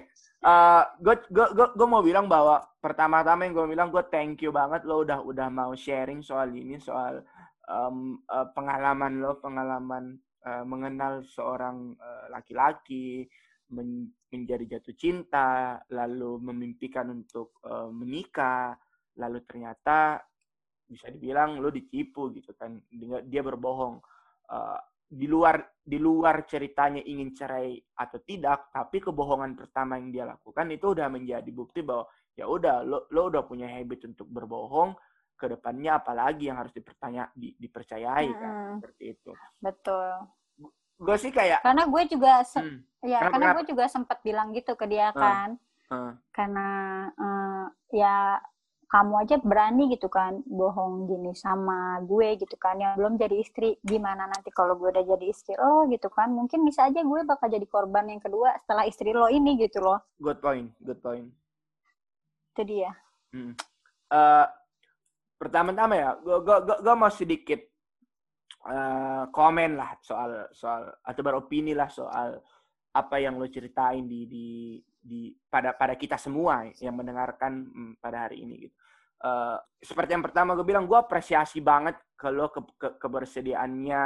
Gue 1.00 1.16
gue 1.32 1.48
gue 1.56 1.88
mau 1.88 2.04
bilang 2.04 2.28
bahwa 2.28 2.60
pertama-tama 2.84 3.48
yang 3.48 3.56
gue 3.56 3.68
bilang 3.72 3.90
gue 3.90 4.04
thank 4.12 4.44
you 4.44 4.52
banget 4.52 4.84
lo 4.84 5.08
udah 5.08 5.24
udah 5.24 5.48
mau 5.48 5.72
sharing 5.72 6.20
soal 6.20 6.52
ini 6.52 6.76
soal 6.76 7.24
um, 7.72 8.20
uh, 8.28 8.52
pengalaman 8.52 9.24
lo 9.24 9.40
pengalaman 9.40 10.20
uh, 10.44 10.68
mengenal 10.68 11.24
seorang 11.24 11.96
uh, 11.96 12.28
laki-laki 12.28 13.28
men 13.72 14.12
menjadi 14.34 14.78
jatuh 14.78 14.98
cinta 14.98 15.78
lalu 15.94 16.42
memimpikan 16.42 17.08
untuk 17.14 17.62
uh, 17.70 17.88
menikah 17.94 18.76
lalu 19.22 19.46
ternyata 19.46 20.26
bisa 20.90 21.10
dibilang 21.10 21.62
lo 21.62 21.70
ditipu 21.70 22.34
gitu 22.34 22.54
kan 22.58 22.82
dia 23.30 23.42
berbohong. 23.42 24.02
Uh, 24.50 24.78
di 25.14 25.30
luar 25.30 25.62
di 25.78 26.02
luar 26.02 26.50
ceritanya 26.50 27.06
ingin 27.06 27.36
cerai 27.38 27.78
atau 28.02 28.18
tidak, 28.26 28.74
tapi 28.74 28.98
kebohongan 28.98 29.54
pertama 29.54 30.02
yang 30.02 30.10
dia 30.10 30.26
lakukan 30.26 30.66
itu 30.74 30.98
udah 30.98 31.08
menjadi 31.14 31.50
bukti 31.54 31.86
bahwa 31.86 32.10
ya 32.34 32.50
udah 32.50 32.82
lo 32.82 33.06
lo 33.14 33.30
udah 33.30 33.46
punya 33.46 33.70
habit 33.70 34.10
untuk 34.10 34.26
berbohong, 34.26 34.98
ke 35.38 35.46
depannya 35.52 36.00
apalagi 36.00 36.48
yang 36.48 36.58
harus 36.58 36.72
dipertanya 36.72 37.28
di, 37.36 37.52
dipercayai 37.60 38.30
hmm. 38.32 38.40
kan 38.40 38.54
seperti 38.80 39.04
itu. 39.12 39.32
Betul. 39.60 40.10
Gue 41.04 41.18
sih 41.20 41.36
kayak 41.36 41.66
karena 41.68 41.84
gue 41.84 42.04
juga 42.08 42.34
hmm. 42.48 42.80
ya 43.04 43.20
kenapa, 43.20 43.32
karena 43.36 43.48
gue 43.60 43.66
juga 43.76 43.86
sempat 43.92 44.18
bilang 44.24 44.56
gitu 44.56 44.74
ke 44.80 44.86
dia 44.88 45.12
kan. 45.12 45.60
Hmm. 45.92 46.16
Karena 46.32 46.70
uh, 47.12 47.66
ya 47.92 48.40
kamu 48.94 49.26
aja 49.26 49.42
berani 49.42 49.90
gitu 49.90 50.06
kan 50.06 50.46
bohong 50.46 51.10
gini 51.10 51.34
sama 51.34 51.98
gue 52.06 52.38
gitu 52.38 52.54
kan 52.62 52.78
yang 52.78 52.94
belum 52.94 53.18
jadi 53.18 53.42
istri 53.42 53.82
gimana 53.82 54.30
nanti 54.30 54.54
kalau 54.54 54.78
gue 54.78 54.94
udah 54.94 55.02
jadi 55.02 55.26
istri 55.34 55.58
lo 55.58 55.90
gitu 55.90 56.14
kan 56.14 56.30
mungkin 56.30 56.62
bisa 56.62 56.86
aja 56.86 57.02
gue 57.02 57.20
bakal 57.26 57.50
jadi 57.50 57.66
korban 57.66 58.06
yang 58.14 58.22
kedua 58.22 58.54
setelah 58.62 58.86
istri 58.86 59.10
lo 59.10 59.26
ini 59.34 59.58
gitu 59.58 59.82
loh 59.82 59.98
good 60.22 60.38
point 60.38 60.70
good 60.86 61.02
point 61.02 61.26
itu 62.54 62.62
dia 62.70 62.94
hmm. 63.34 63.58
uh, 64.14 64.46
pertama-tama 65.42 65.98
ya 65.98 66.10
gue 66.22 66.38
gue 66.46 66.58
gue 66.86 66.94
mau 66.94 67.10
sedikit 67.10 67.66
uh, 68.70 69.26
komen 69.34 69.74
lah 69.74 69.98
soal 70.06 70.54
soal 70.54 70.86
atau 71.02 71.22
beropini 71.26 71.74
lah 71.74 71.90
soal 71.90 72.38
apa 72.94 73.18
yang 73.18 73.42
lo 73.42 73.50
ceritain 73.50 74.06
di 74.06 74.30
di 74.30 74.48
di 75.04 75.34
pada 75.50 75.76
pada 75.76 75.98
kita 75.98 76.16
semua 76.16 76.64
yang 76.78 76.96
mendengarkan 76.96 77.66
hmm, 77.68 77.94
pada 78.00 78.30
hari 78.30 78.46
ini 78.46 78.70
gitu. 78.70 78.76
Uh, 79.24 79.56
seperti 79.80 80.20
yang 80.20 80.26
pertama 80.28 80.52
gue 80.52 80.68
bilang 80.68 80.84
gue 80.84 81.00
apresiasi 81.00 81.64
banget 81.64 81.96
kalau 82.20 82.52
ke, 82.52 82.60
ke, 82.76 82.88
kebersediaannya 83.00 84.04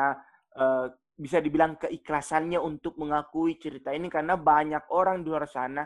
uh, 0.53 0.86
bisa 1.18 1.41
dibilang 1.41 1.74
keikhlasannya 1.82 2.61
untuk 2.61 3.01
mengakui 3.01 3.57
cerita 3.57 3.89
ini 3.89 4.13
karena 4.13 4.38
banyak 4.38 4.86
orang 4.93 5.26
di 5.26 5.34
luar 5.34 5.49
sana 5.49 5.82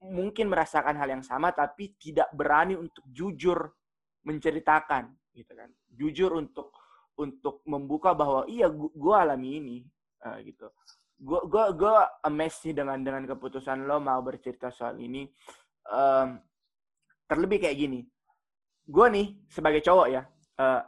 mungkin 0.00 0.48
merasakan 0.48 0.96
hal 0.96 1.20
yang 1.20 1.20
sama 1.20 1.52
tapi 1.52 2.00
tidak 2.00 2.32
berani 2.32 2.80
untuk 2.80 3.04
jujur 3.12 3.76
menceritakan 4.24 5.12
gitu 5.36 5.52
kan. 5.52 5.68
Jujur 5.92 6.40
untuk 6.40 6.72
untuk 7.20 7.60
membuka 7.68 8.16
bahwa 8.16 8.48
iya 8.48 8.72
gue 8.72 9.16
alami 9.20 9.60
ini 9.60 9.78
uh, 10.24 10.40
gitu. 10.40 10.72
Gue 11.20 11.44
gue 11.44 11.76
gue 11.76 11.96
amazed 12.24 12.64
sih 12.64 12.72
dengan 12.72 13.04
dengan 13.04 13.28
keputusan 13.28 13.84
lo 13.84 14.00
mau 14.00 14.24
bercerita 14.24 14.72
soal 14.72 14.96
ini. 14.96 15.28
Um, 15.92 16.40
terlebih 17.28 17.60
kayak 17.60 17.76
gini 17.76 18.00
gue 18.90 19.06
nih 19.06 19.26
sebagai 19.46 19.80
cowok 19.86 20.06
ya 20.10 20.22
uh, 20.58 20.82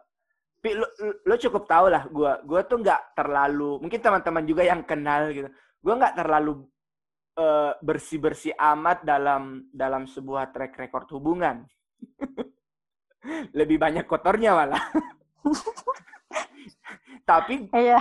lo, 0.71 0.87
lo 1.27 1.35
cukup 1.35 1.67
tau 1.67 1.87
lah 1.91 2.07
gue 2.07 2.33
gue 2.47 2.61
tuh 2.71 2.79
nggak 2.79 3.19
terlalu 3.19 3.83
mungkin 3.83 3.99
teman-teman 3.99 4.45
juga 4.47 4.63
yang 4.63 4.87
kenal 4.87 5.35
gitu. 5.35 5.51
Gue 5.83 5.95
nggak 5.99 6.15
terlalu 6.15 6.63
uh, 7.35 7.75
bersih 7.83 8.23
bersih 8.23 8.55
amat 8.55 9.03
dalam 9.03 9.67
dalam 9.75 10.07
sebuah 10.07 10.55
track 10.55 10.79
record 10.79 11.11
hubungan. 11.19 11.67
Lebih 13.59 13.79
banyak 13.83 14.07
kotornya 14.07 14.55
malah. 14.55 14.83
Tapi 17.31 17.67
iya. 17.75 17.99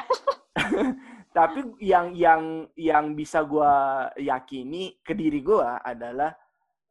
tapi 1.32 1.64
yang 1.80 2.12
yang 2.12 2.68
yang 2.76 3.16
bisa 3.16 3.40
gue 3.48 3.74
yakini 4.20 5.00
ke 5.00 5.16
diri 5.16 5.40
gue 5.40 5.64
adalah 5.64 6.36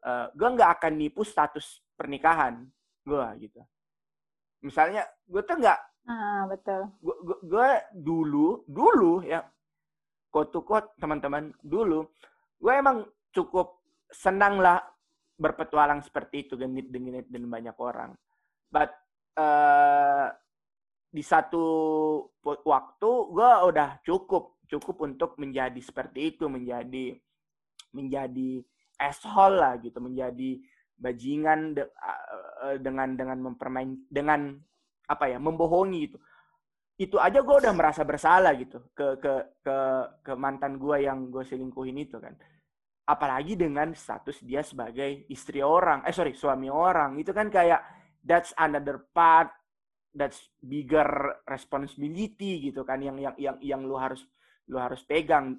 uh, 0.00 0.24
eh, 0.24 0.26
gue 0.32 0.48
nggak 0.48 0.80
akan 0.80 0.92
nipu 0.96 1.20
status 1.28 1.84
pernikahan 1.92 2.64
gue 3.11 3.26
gitu. 3.50 3.61
Misalnya 4.62 5.02
gue 5.26 5.42
tuh 5.42 5.58
nggak 5.58 5.80
ah 6.06 6.46
betul. 6.46 6.80
gue 7.44 7.70
dulu 7.92 8.64
dulu 8.70 9.20
ya 9.26 9.42
quote 10.32 10.50
to 10.54 10.62
quote 10.62 10.94
teman-teman 10.96 11.50
dulu 11.61 12.06
gue 12.56 12.72
emang 12.72 13.04
cukup 13.34 13.82
senang 14.11 14.62
lah 14.62 14.78
berpetualang 15.40 16.04
seperti 16.04 16.46
itu 16.46 16.54
genit 16.54 16.86
dengan 16.92 17.24
dan 17.26 17.44
banyak 17.50 17.76
orang. 17.80 18.14
But 18.70 18.92
uh, 19.34 20.30
di 21.11 21.24
satu 21.26 21.64
waktu 22.44 23.11
gue 23.34 23.50
udah 23.66 23.98
cukup 24.06 24.62
cukup 24.70 24.96
untuk 25.02 25.34
menjadi 25.42 25.80
seperti 25.82 26.36
itu 26.36 26.46
menjadi 26.46 27.18
menjadi 27.90 28.62
asshole 29.00 29.58
lah 29.58 29.74
gitu 29.82 29.98
menjadi 29.98 30.62
bajingan 31.01 31.80
de, 31.80 31.88
uh, 31.88 32.76
dengan 32.76 33.16
dengan 33.16 33.38
mempermain 33.40 34.05
dengan 34.12 34.53
apa 35.09 35.24
ya 35.26 35.40
membohongi 35.40 35.98
gitu. 36.07 36.18
Itu 37.01 37.16
aja 37.16 37.40
gue 37.40 37.57
udah 37.64 37.72
merasa 37.72 38.05
bersalah 38.05 38.53
gitu 38.61 38.92
ke 38.92 39.16
ke 39.16 39.34
ke 39.64 39.76
ke 40.20 40.32
mantan 40.36 40.76
gue 40.76 41.09
yang 41.09 41.32
gue 41.32 41.40
selingkuhin 41.40 41.96
itu 41.96 42.20
kan. 42.20 42.36
Apalagi 43.09 43.57
dengan 43.57 43.96
status 43.96 44.44
dia 44.44 44.61
sebagai 44.61 45.24
istri 45.32 45.64
orang 45.64 46.05
eh 46.05 46.12
sorry 46.12 46.36
suami 46.36 46.68
orang. 46.68 47.16
Itu 47.16 47.32
kan 47.32 47.48
kayak 47.48 47.80
that's 48.20 48.53
another 48.61 49.01
part 49.16 49.48
that's 50.12 50.53
bigger 50.61 51.40
responsibility 51.48 52.68
gitu 52.70 52.84
kan 52.84 53.01
yang 53.01 53.16
yang 53.16 53.34
yang 53.40 53.57
yang 53.64 53.80
lu 53.82 53.96
harus 53.96 54.20
lu 54.68 54.76
harus 54.76 55.01
pegang. 55.09 55.57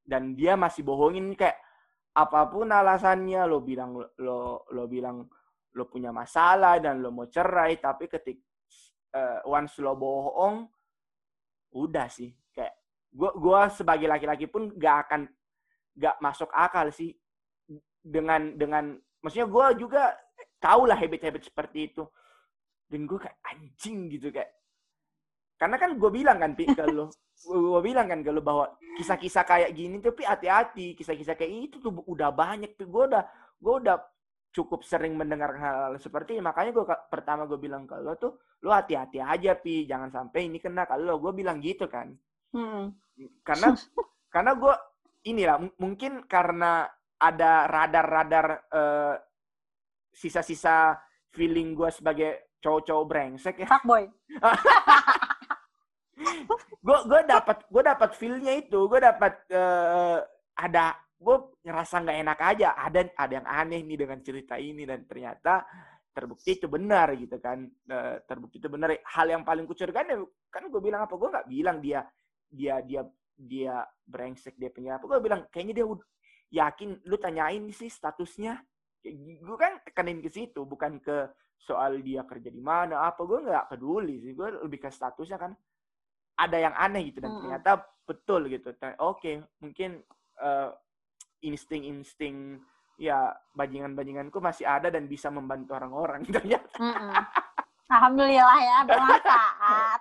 Dan 0.00 0.34
dia 0.34 0.56
masih 0.56 0.82
bohongin 0.82 1.36
kayak 1.36 1.60
apa 2.10 2.40
pun 2.50 2.66
alasannya 2.66 3.46
lo 3.46 3.62
bilang 3.62 3.94
lo 4.18 4.66
lo 4.66 4.84
bilang 4.90 5.22
lo 5.78 5.84
punya 5.86 6.10
masalah 6.10 6.82
dan 6.82 6.98
lo 6.98 7.14
mau 7.14 7.30
cerai 7.30 7.78
tapi 7.78 8.10
ketik 8.10 8.42
uh, 9.14 9.46
once 9.46 9.78
lo 9.78 9.94
bohong 9.94 10.66
udah 11.74 12.10
sih. 12.10 12.34
Kayak 12.50 12.74
gua 13.14 13.30
gua 13.38 13.60
sebagai 13.70 14.10
laki-laki 14.10 14.50
pun 14.50 14.74
gak 14.74 14.96
akan 15.06 15.30
gak 15.94 16.18
masuk 16.18 16.50
akal 16.50 16.90
sih 16.90 17.14
dengan 18.02 18.58
dengan 18.58 18.98
maksudnya 19.22 19.46
gua 19.46 19.70
juga 19.78 20.14
tahu 20.60 20.90
lah 20.90 20.98
habit-habit 20.98 21.46
seperti 21.46 21.94
itu. 21.94 22.04
Dan 22.90 23.06
gue 23.06 23.22
kayak 23.22 23.38
anjing 23.46 24.10
gitu 24.10 24.34
kayak 24.34 24.59
karena 25.60 25.76
kan 25.76 25.92
gue 26.00 26.08
bilang 26.08 26.40
kan 26.40 26.56
pi 26.56 26.64
kalau 26.72 27.12
gue 27.44 27.80
bilang 27.84 28.08
kan 28.08 28.24
kalau 28.24 28.40
bahwa 28.40 28.72
kisah-kisah 28.96 29.44
kayak 29.44 29.76
gini 29.76 30.00
tapi 30.00 30.24
hati-hati. 30.24 30.96
Kisah-kisah 30.96 31.36
kayak 31.36 31.52
itu 31.68 31.76
tuh 31.84 31.92
udah 32.08 32.32
banyak 32.32 32.80
tuh 32.80 32.88
gue 32.88 33.04
udah 33.12 33.24
gue 33.60 33.74
udah 33.84 34.00
cukup 34.56 34.82
sering 34.82 35.20
mendengar 35.20 35.52
hal, 35.60 35.76
-hal 35.84 35.92
seperti 36.00 36.40
ini. 36.40 36.42
Makanya 36.48 36.72
gue 36.72 36.84
pertama 37.12 37.44
gue 37.44 37.60
bilang 37.60 37.84
kalau 37.84 38.16
tuh 38.16 38.40
lo 38.64 38.72
hati-hati 38.72 39.20
aja 39.20 39.52
pi. 39.52 39.84
Jangan 39.84 40.08
sampai 40.08 40.48
ini 40.48 40.56
kena 40.56 40.88
kalau 40.88 41.20
gue 41.20 41.32
bilang 41.36 41.60
gitu 41.60 41.84
kan. 41.92 42.08
Hmm. 42.50 42.90
karena 43.46 43.76
karena 44.34 44.52
gue 44.56 44.74
inilah 45.28 45.60
mungkin 45.76 46.24
karena 46.24 46.88
ada 47.20 47.68
radar-radar 47.68 48.46
uh, 48.72 49.14
sisa-sisa 50.08 50.96
feeling 51.30 51.76
gue 51.76 51.92
sebagai 51.92 52.56
cowok-cowok 52.64 53.04
brengsek 53.04 53.60
ya. 53.60 53.68
Fuckboy. 53.68 54.08
gue 56.80 56.98
gue 57.04 57.20
dapat 57.28 57.58
gue 57.68 57.82
dapat 57.84 58.10
feelnya 58.16 58.52
itu. 58.56 58.88
Gue 58.88 59.00
dapat 59.00 59.44
uh, 59.52 60.18
ada 60.56 60.96
gue 61.20 61.36
ngerasa 61.64 61.94
nggak 62.00 62.18
enak 62.24 62.38
aja. 62.40 62.68
Ada 62.76 63.00
ada 63.14 63.32
yang 63.32 63.48
aneh 63.48 63.80
nih 63.84 63.98
dengan 64.00 64.18
cerita 64.24 64.56
ini 64.56 64.88
dan 64.88 65.04
ternyata 65.04 65.64
terbukti 66.10 66.56
itu 66.56 66.66
benar 66.66 67.12
gitu 67.16 67.36
kan. 67.36 67.68
Uh, 67.84 68.16
terbukti 68.24 68.56
itu 68.56 68.68
benar. 68.72 68.96
Hal 69.04 69.28
yang 69.28 69.44
paling 69.44 69.68
kucurigakan 69.68 70.08
ya 70.08 70.18
kan 70.48 70.66
gue 70.72 70.80
bilang 70.80 71.04
apa? 71.04 71.14
Gue 71.20 71.28
nggak 71.28 71.48
bilang 71.48 71.78
dia 71.84 72.00
dia 72.48 72.80
dia 72.80 73.04
dia 73.36 73.84
brengsek 74.08 74.56
dia 74.56 74.72
punya 74.72 74.96
apa. 74.96 75.04
Gue 75.04 75.20
bilang 75.20 75.44
kayaknya 75.52 75.84
dia 75.84 75.86
yakin 76.50 77.04
lu 77.04 77.16
tanyain 77.20 77.68
sih 77.76 77.92
statusnya. 77.92 78.56
Gue 79.44 79.56
kan 79.60 79.84
tekanin 79.84 80.24
ke 80.24 80.32
situ 80.32 80.64
bukan 80.64 81.00
ke 81.00 81.28
soal 81.60 82.00
dia 82.00 82.24
kerja 82.24 82.48
di 82.48 82.64
mana 82.64 83.04
apa. 83.04 83.20
Gue 83.28 83.44
nggak 83.44 83.68
peduli 83.68 84.16
sih. 84.24 84.32
Gue 84.32 84.48
lebih 84.64 84.80
ke 84.80 84.88
statusnya 84.88 85.36
kan 85.36 85.52
ada 86.40 86.56
yang 86.56 86.74
aneh 86.76 87.12
gitu 87.12 87.20
dan 87.20 87.30
hmm. 87.36 87.40
ternyata 87.44 87.70
betul 88.08 88.48
gitu 88.48 88.72
oke 88.72 89.20
okay, 89.20 89.44
mungkin 89.60 90.00
uh, 90.40 90.72
insting-insting 91.44 92.58
ya 93.00 93.32
bajingan-bajinganku 93.56 94.40
masih 94.40 94.68
ada 94.68 94.88
dan 94.88 95.08
bisa 95.08 95.28
membantu 95.28 95.76
orang-orang 95.76 96.24
ternyata 96.36 96.76
mm 96.80 97.24
alhamdulillah 97.90 98.58
ya 98.62 98.76
bermanfaat 98.86 100.00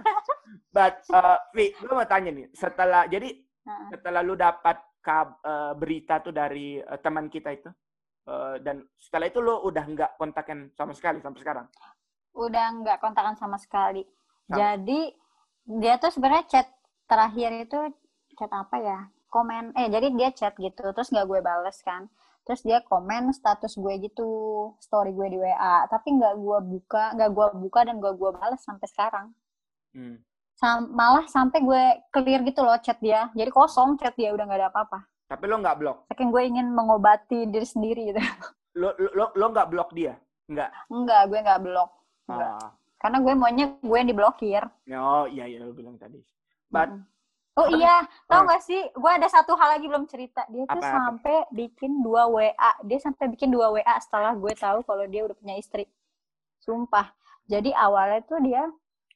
but 0.76 1.04
uh, 1.12 1.36
Vi 1.52 1.76
gue 1.76 1.92
mau 1.92 2.08
tanya 2.08 2.32
nih 2.32 2.48
setelah 2.56 3.04
jadi 3.06 3.28
uh 3.30 3.92
setelah 3.92 4.24
lu 4.24 4.40
dapat 4.40 4.80
kab, 5.04 5.36
uh, 5.44 5.76
berita 5.76 6.16
tuh 6.24 6.32
dari 6.32 6.80
uh, 6.80 6.96
teman 6.96 7.28
kita 7.28 7.52
itu 7.52 7.68
Eh, 8.30 8.56
dan 8.62 8.86
setelah 9.00 9.26
itu 9.26 9.40
lo 9.42 9.66
udah 9.66 9.84
nggak 9.84 10.10
kontakan 10.20 10.70
sama 10.78 10.94
sekali 10.94 11.18
sampai 11.18 11.40
sekarang? 11.42 11.66
Udah 12.38 12.66
nggak 12.78 12.98
kontakan 13.02 13.34
sama 13.34 13.58
sekali. 13.58 14.06
Sama. 14.46 14.54
Jadi 14.54 15.10
dia 15.78 15.94
tuh 16.02 16.10
sebenarnya 16.10 16.44
chat 16.50 16.66
terakhir 17.06 17.50
itu 17.62 17.78
chat 18.34 18.50
apa 18.50 18.76
ya? 18.82 18.98
Komen, 19.30 19.78
eh 19.78 19.86
jadi 19.86 20.10
dia 20.10 20.34
chat 20.34 20.58
gitu, 20.58 20.90
terus 20.90 21.14
nggak 21.14 21.26
gue 21.30 21.38
bales 21.38 21.78
kan. 21.86 22.10
Terus 22.42 22.66
dia 22.66 22.82
komen 22.82 23.30
status 23.30 23.78
gue 23.78 23.94
gitu, 24.10 24.26
story 24.82 25.14
gue 25.14 25.28
di 25.30 25.38
WA. 25.38 25.86
Tapi 25.86 26.18
nggak 26.18 26.34
gue 26.34 26.58
buka, 26.66 27.14
nggak 27.14 27.30
gue 27.30 27.46
buka 27.62 27.80
dan 27.86 28.02
gak 28.02 28.18
gue 28.18 28.30
bales 28.34 28.58
sampai 28.66 28.86
sekarang. 28.90 29.26
Hmm. 29.94 30.18
Sam 30.58 30.90
malah 30.92 31.30
sampai 31.30 31.62
gue 31.62 31.82
clear 32.10 32.42
gitu 32.42 32.66
loh 32.66 32.74
chat 32.82 32.98
dia. 32.98 33.30
Jadi 33.38 33.54
kosong 33.54 33.94
chat 34.02 34.18
dia 34.18 34.34
udah 34.34 34.44
nggak 34.50 34.60
ada 34.60 34.68
apa-apa. 34.74 34.98
Tapi 35.30 35.44
lo 35.46 35.62
nggak 35.62 35.78
blok? 35.78 35.98
Saking 36.10 36.34
gue 36.34 36.42
ingin 36.42 36.66
mengobati 36.74 37.46
diri 37.46 37.66
sendiri 37.66 38.02
gitu. 38.10 38.20
Lo 38.74 38.94
lo 38.98 39.30
lo 39.34 39.46
nggak 39.54 39.70
blok 39.70 39.90
dia? 39.94 40.18
Nggak? 40.50 40.70
Enggak, 40.90 41.22
gue 41.30 41.38
nggak 41.38 41.60
blok. 41.62 41.90
Enggak. 42.26 42.50
Ah. 42.58 42.70
Karena 43.00 43.18
gue 43.24 43.32
maunya 43.32 43.66
gue 43.80 43.96
yang 43.96 44.10
diblokir. 44.12 44.62
Oh 44.92 45.24
iya 45.24 45.48
iya 45.48 45.64
lo 45.64 45.72
bilang 45.72 45.96
tadi. 45.96 46.20
But 46.68 46.92
hmm. 46.92 47.08
Oh 47.58 47.66
iya, 47.66 48.06
tau 48.30 48.46
gak 48.46 48.62
sih? 48.62 48.78
Gue 48.94 49.10
ada 49.10 49.26
satu 49.26 49.58
hal 49.58 49.76
lagi 49.76 49.84
belum 49.90 50.06
cerita. 50.06 50.46
Dia 50.48 50.64
tuh 50.64 50.80
apa, 50.80 50.86
sampai 50.86 51.36
apa? 51.44 51.50
bikin 51.52 51.98
dua 52.00 52.30
WA. 52.30 52.72
Dia 52.86 52.98
sampai 53.02 53.26
bikin 53.26 53.50
dua 53.50 53.74
WA 53.74 53.96
setelah 54.00 54.32
gue 54.32 54.54
tahu 54.54 54.86
kalau 54.86 55.04
dia 55.10 55.26
udah 55.26 55.36
punya 55.36 55.58
istri. 55.58 55.84
Sumpah. 56.62 57.10
Jadi 57.50 57.74
awalnya 57.74 58.22
tuh 58.24 58.38
dia 58.40 58.64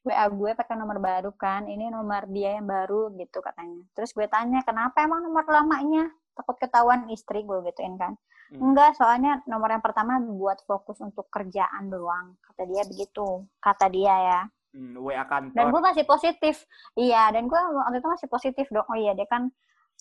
WA 0.05 0.25
gue 0.29 0.51
pakai 0.53 0.77
nomor 0.77 1.01
baru 1.01 1.33
kan, 1.33 1.65
ini 1.65 1.89
nomor 1.89 2.29
dia 2.29 2.61
yang 2.61 2.69
baru 2.69 3.09
gitu 3.17 3.41
katanya. 3.41 3.81
Terus 3.97 4.13
gue 4.13 4.27
tanya, 4.29 4.61
kenapa 4.61 5.01
emang 5.01 5.25
nomor 5.25 5.47
lamanya? 5.49 6.13
Takut 6.37 6.59
ketahuan 6.61 7.09
istri 7.09 7.41
gue 7.41 7.57
gituin 7.71 7.97
kan. 7.97 8.13
Hmm. 8.53 8.71
Enggak, 8.71 8.97
soalnya 8.97 9.41
nomor 9.49 9.73
yang 9.73 9.81
pertama 9.81 10.21
buat 10.21 10.61
fokus 10.65 11.01
untuk 11.01 11.29
kerjaan 11.33 11.89
doang. 11.89 12.37
Kata 12.41 12.63
dia 12.69 12.83
begitu. 12.85 13.45
Kata 13.57 13.89
dia 13.89 14.15
ya. 14.15 14.41
Hmm, 14.75 14.99
WA 15.01 15.23
kantor. 15.25 15.55
Dan 15.55 15.65
gue 15.71 15.81
masih 15.81 16.03
positif. 16.05 16.55
Iya, 16.93 17.31
dan 17.33 17.49
gue 17.49 17.57
waktu 17.57 17.97
itu 18.03 18.09
masih 18.11 18.27
positif 18.29 18.65
dong. 18.69 18.85
Oh 18.85 18.97
iya, 18.97 19.15
dia 19.17 19.25
kan 19.25 19.49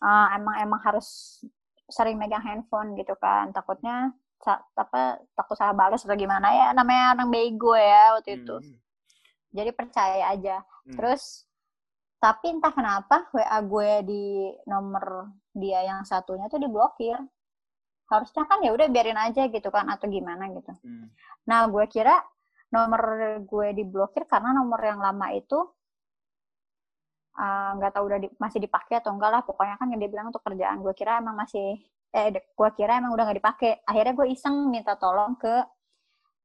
uh, 0.03 0.27
emang 0.37 0.61
emang 0.61 0.81
harus 0.85 1.41
sering 1.89 2.21
megang 2.21 2.45
handphone 2.45 2.93
gitu 2.99 3.17
kan. 3.17 3.55
Takutnya 3.55 4.13
apa 4.77 5.25
takut 5.33 5.57
salah 5.57 5.73
balas 5.73 6.05
atau 6.05 6.13
gimana 6.21 6.53
ya 6.53 6.77
namanya 6.77 7.17
orang 7.17 7.33
bego 7.33 7.73
ya 7.73 8.13
waktu 8.13 8.45
itu. 8.45 8.61
Hmm 8.61 8.85
jadi 9.55 9.71
percaya 9.71 10.35
aja 10.35 10.67
hmm. 10.91 10.99
terus 10.99 11.47
tapi 12.19 12.51
entah 12.51 12.75
kenapa 12.75 13.31
WA 13.31 13.59
gue 13.63 13.93
di 14.11 14.25
nomor 14.67 15.31
dia 15.55 15.87
yang 15.87 16.03
satunya 16.03 16.51
tuh 16.51 16.59
diblokir 16.59 17.15
harusnya 18.21 18.45
kan 18.47 18.59
ya 18.63 18.71
udah 18.71 18.87
biarin 18.89 19.19
aja 19.19 19.51
gitu 19.51 19.69
kan 19.69 19.87
atau 19.91 20.07
gimana 20.07 20.49
gitu 20.55 20.73
hmm. 20.85 21.07
nah 21.49 21.67
gue 21.67 21.85
kira 21.91 22.17
nomor 22.71 23.03
gue 23.47 23.69
diblokir 23.75 24.27
karena 24.27 24.51
nomor 24.51 24.81
yang 24.83 24.99
lama 24.99 25.31
itu 25.35 25.59
ah, 27.39 27.75
nggak 27.79 27.91
uh, 27.91 27.95
tahu 27.95 28.05
udah 28.11 28.19
di, 28.23 28.29
masih 28.39 28.59
dipakai 28.63 28.99
atau 28.99 29.15
enggak 29.15 29.31
lah 29.31 29.43
pokoknya 29.47 29.79
kan 29.79 29.87
yang 29.91 30.01
dia 30.03 30.11
bilang 30.11 30.31
untuk 30.31 30.43
kerjaan 30.43 30.83
gue 30.83 30.95
kira 30.95 31.23
emang 31.23 31.39
masih 31.39 31.79
eh 32.15 32.31
gue 32.31 32.71
kira 32.79 33.03
emang 33.03 33.15
udah 33.15 33.27
nggak 33.27 33.39
dipakai 33.43 33.83
akhirnya 33.87 34.15
gue 34.15 34.27
iseng 34.31 34.71
minta 34.71 34.95
tolong 34.95 35.35
ke 35.39 35.55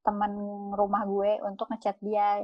teman 0.02 0.34
rumah 0.74 1.06
gue 1.06 1.38
untuk 1.46 1.70
ngechat 1.70 1.98
dia 2.02 2.42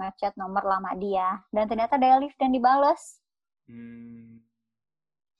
ngechat 0.00 0.34
nomor 0.40 0.64
lama 0.64 0.96
dia 0.96 1.40
dan 1.52 1.68
ternyata 1.68 2.00
dia 2.00 2.16
live 2.16 2.36
dan 2.40 2.50
dibales. 2.52 3.20
Hmm. 3.68 4.40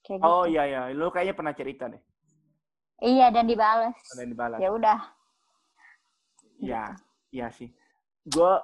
Kayak 0.03 0.19
oh 0.21 0.43
gitu. 0.45 0.59
iya 0.59 0.63
iya, 0.67 0.81
lu 0.91 1.07
kayaknya 1.09 1.35
pernah 1.35 1.53
cerita 1.55 1.87
deh. 1.87 2.01
Iya 3.03 3.27
dan 3.35 3.45
dibales. 3.51 3.97
Dan 4.15 4.31
dibales. 4.31 4.59
Ya 4.63 4.69
udah. 4.71 4.99
Ya, 6.63 6.83
iya 7.35 7.51
sih. 7.51 7.67
Gue 8.23 8.55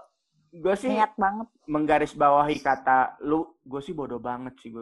gue 0.49 0.73
sih 0.73 0.89
Niat 0.89 1.13
banget. 1.13 1.45
menggaris 1.69 2.17
bawahi 2.17 2.57
kata 2.57 3.21
lu 3.21 3.61
gue 3.61 3.77
sih 3.85 3.93
bodoh 3.93 4.17
banget 4.17 4.57
sih 4.57 4.73
gue 4.73 4.81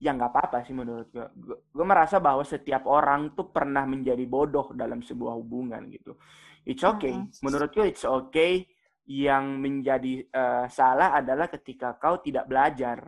ya 0.00 0.16
nggak 0.16 0.32
apa-apa 0.32 0.64
sih 0.64 0.72
menurut 0.72 1.12
gue 1.12 1.28
gue 1.60 1.84
merasa 1.84 2.16
bahwa 2.16 2.40
setiap 2.40 2.88
orang 2.88 3.36
tuh 3.36 3.52
pernah 3.52 3.84
menjadi 3.84 4.24
bodoh 4.24 4.72
dalam 4.72 5.04
sebuah 5.04 5.36
hubungan 5.36 5.92
gitu 5.92 6.16
it's 6.64 6.80
okay 6.80 7.12
mm 7.12 7.20
-hmm. 7.20 7.36
menurut 7.44 7.68
gue 7.76 7.84
it's 7.84 8.08
okay 8.08 8.64
yang 9.04 9.60
menjadi 9.60 10.24
uh, 10.32 10.64
salah 10.72 11.12
adalah 11.12 11.52
ketika 11.52 12.00
kau 12.00 12.24
tidak 12.24 12.48
belajar, 12.48 13.04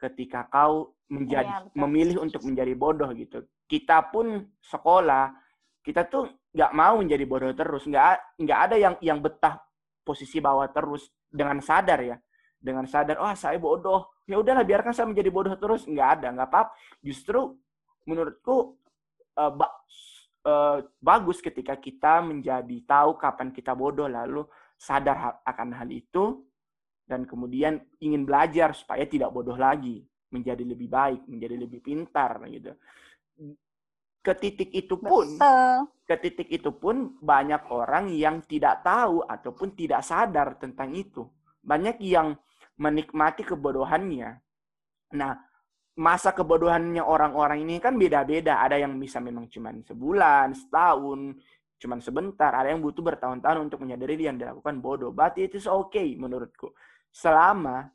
ketika 0.00 0.48
kau 0.48 0.96
menjadi 1.12 1.50
ya, 1.50 1.68
memilih 1.76 2.24
untuk 2.24 2.40
menjadi 2.48 2.72
bodoh 2.72 3.10
gitu. 3.12 3.44
Kita 3.68 4.08
pun 4.08 4.48
sekolah, 4.64 5.30
kita 5.84 6.08
tuh 6.08 6.26
nggak 6.50 6.72
mau 6.72 6.98
menjadi 6.98 7.24
bodoh 7.28 7.52
terus, 7.52 7.84
nggak 7.84 8.40
nggak 8.40 8.58
ada 8.58 8.76
yang 8.80 8.94
yang 9.04 9.18
betah 9.20 9.60
posisi 10.02 10.40
bawah 10.40 10.66
terus 10.72 11.12
dengan 11.28 11.60
sadar 11.60 12.00
ya, 12.00 12.16
dengan 12.56 12.88
sadar, 12.88 13.20
oh 13.20 13.30
saya 13.36 13.60
bodoh, 13.60 14.24
ya 14.24 14.40
udahlah 14.40 14.64
biarkan 14.66 14.96
saya 14.96 15.06
menjadi 15.06 15.30
bodoh 15.30 15.54
terus, 15.60 15.86
nggak 15.86 16.08
ada, 16.18 16.26
nggak 16.34 16.48
apa. 16.50 16.62
Justru 17.04 17.54
menurutku 18.08 18.80
uh, 19.38 19.52
ba 19.54 19.68
uh, 20.48 20.78
bagus 20.98 21.38
ketika 21.44 21.76
kita 21.76 22.24
menjadi 22.24 22.76
tahu 22.88 23.20
kapan 23.20 23.52
kita 23.52 23.76
bodoh 23.76 24.08
lalu 24.08 24.42
sadar 24.80 25.44
akan 25.44 25.76
hal 25.76 25.88
itu 25.92 26.42
dan 27.10 27.26
kemudian 27.26 27.82
ingin 27.98 28.22
belajar 28.22 28.70
supaya 28.70 29.02
tidak 29.02 29.34
bodoh 29.34 29.58
lagi, 29.58 30.06
menjadi 30.30 30.62
lebih 30.62 30.86
baik, 30.86 31.26
menjadi 31.26 31.58
lebih 31.58 31.82
pintar 31.82 32.38
gitu. 32.46 32.70
Ke 34.22 34.38
titik 34.38 34.70
itu 34.70 34.94
pun, 34.94 35.26
Betul. 35.34 35.90
ke 36.06 36.14
titik 36.22 36.48
itu 36.54 36.70
pun 36.70 37.18
banyak 37.18 37.66
orang 37.66 38.14
yang 38.14 38.38
tidak 38.46 38.86
tahu 38.86 39.26
ataupun 39.26 39.74
tidak 39.74 40.06
sadar 40.06 40.54
tentang 40.54 40.94
itu. 40.94 41.26
Banyak 41.66 41.98
yang 41.98 42.38
menikmati 42.78 43.42
kebodohannya. 43.42 44.38
Nah, 45.18 45.34
masa 45.98 46.30
kebodohannya 46.30 47.02
orang-orang 47.02 47.66
ini 47.66 47.82
kan 47.82 47.98
beda-beda. 47.98 48.62
Ada 48.62 48.78
yang 48.78 48.94
bisa 49.02 49.18
memang 49.18 49.50
cuma 49.50 49.74
sebulan, 49.74 50.54
setahun, 50.54 51.34
cuman 51.80 51.98
sebentar, 52.04 52.52
ada 52.52 52.70
yang 52.70 52.84
butuh 52.84 53.02
bertahun-tahun 53.02 53.66
untuk 53.66 53.82
menyadari 53.82 54.20
yang 54.20 54.36
dilakukan 54.36 54.78
bodoh. 54.78 55.10
But 55.10 55.40
it 55.40 55.56
is 55.56 55.66
okay 55.66 56.14
menurutku. 56.14 56.70
Selama 57.10 57.90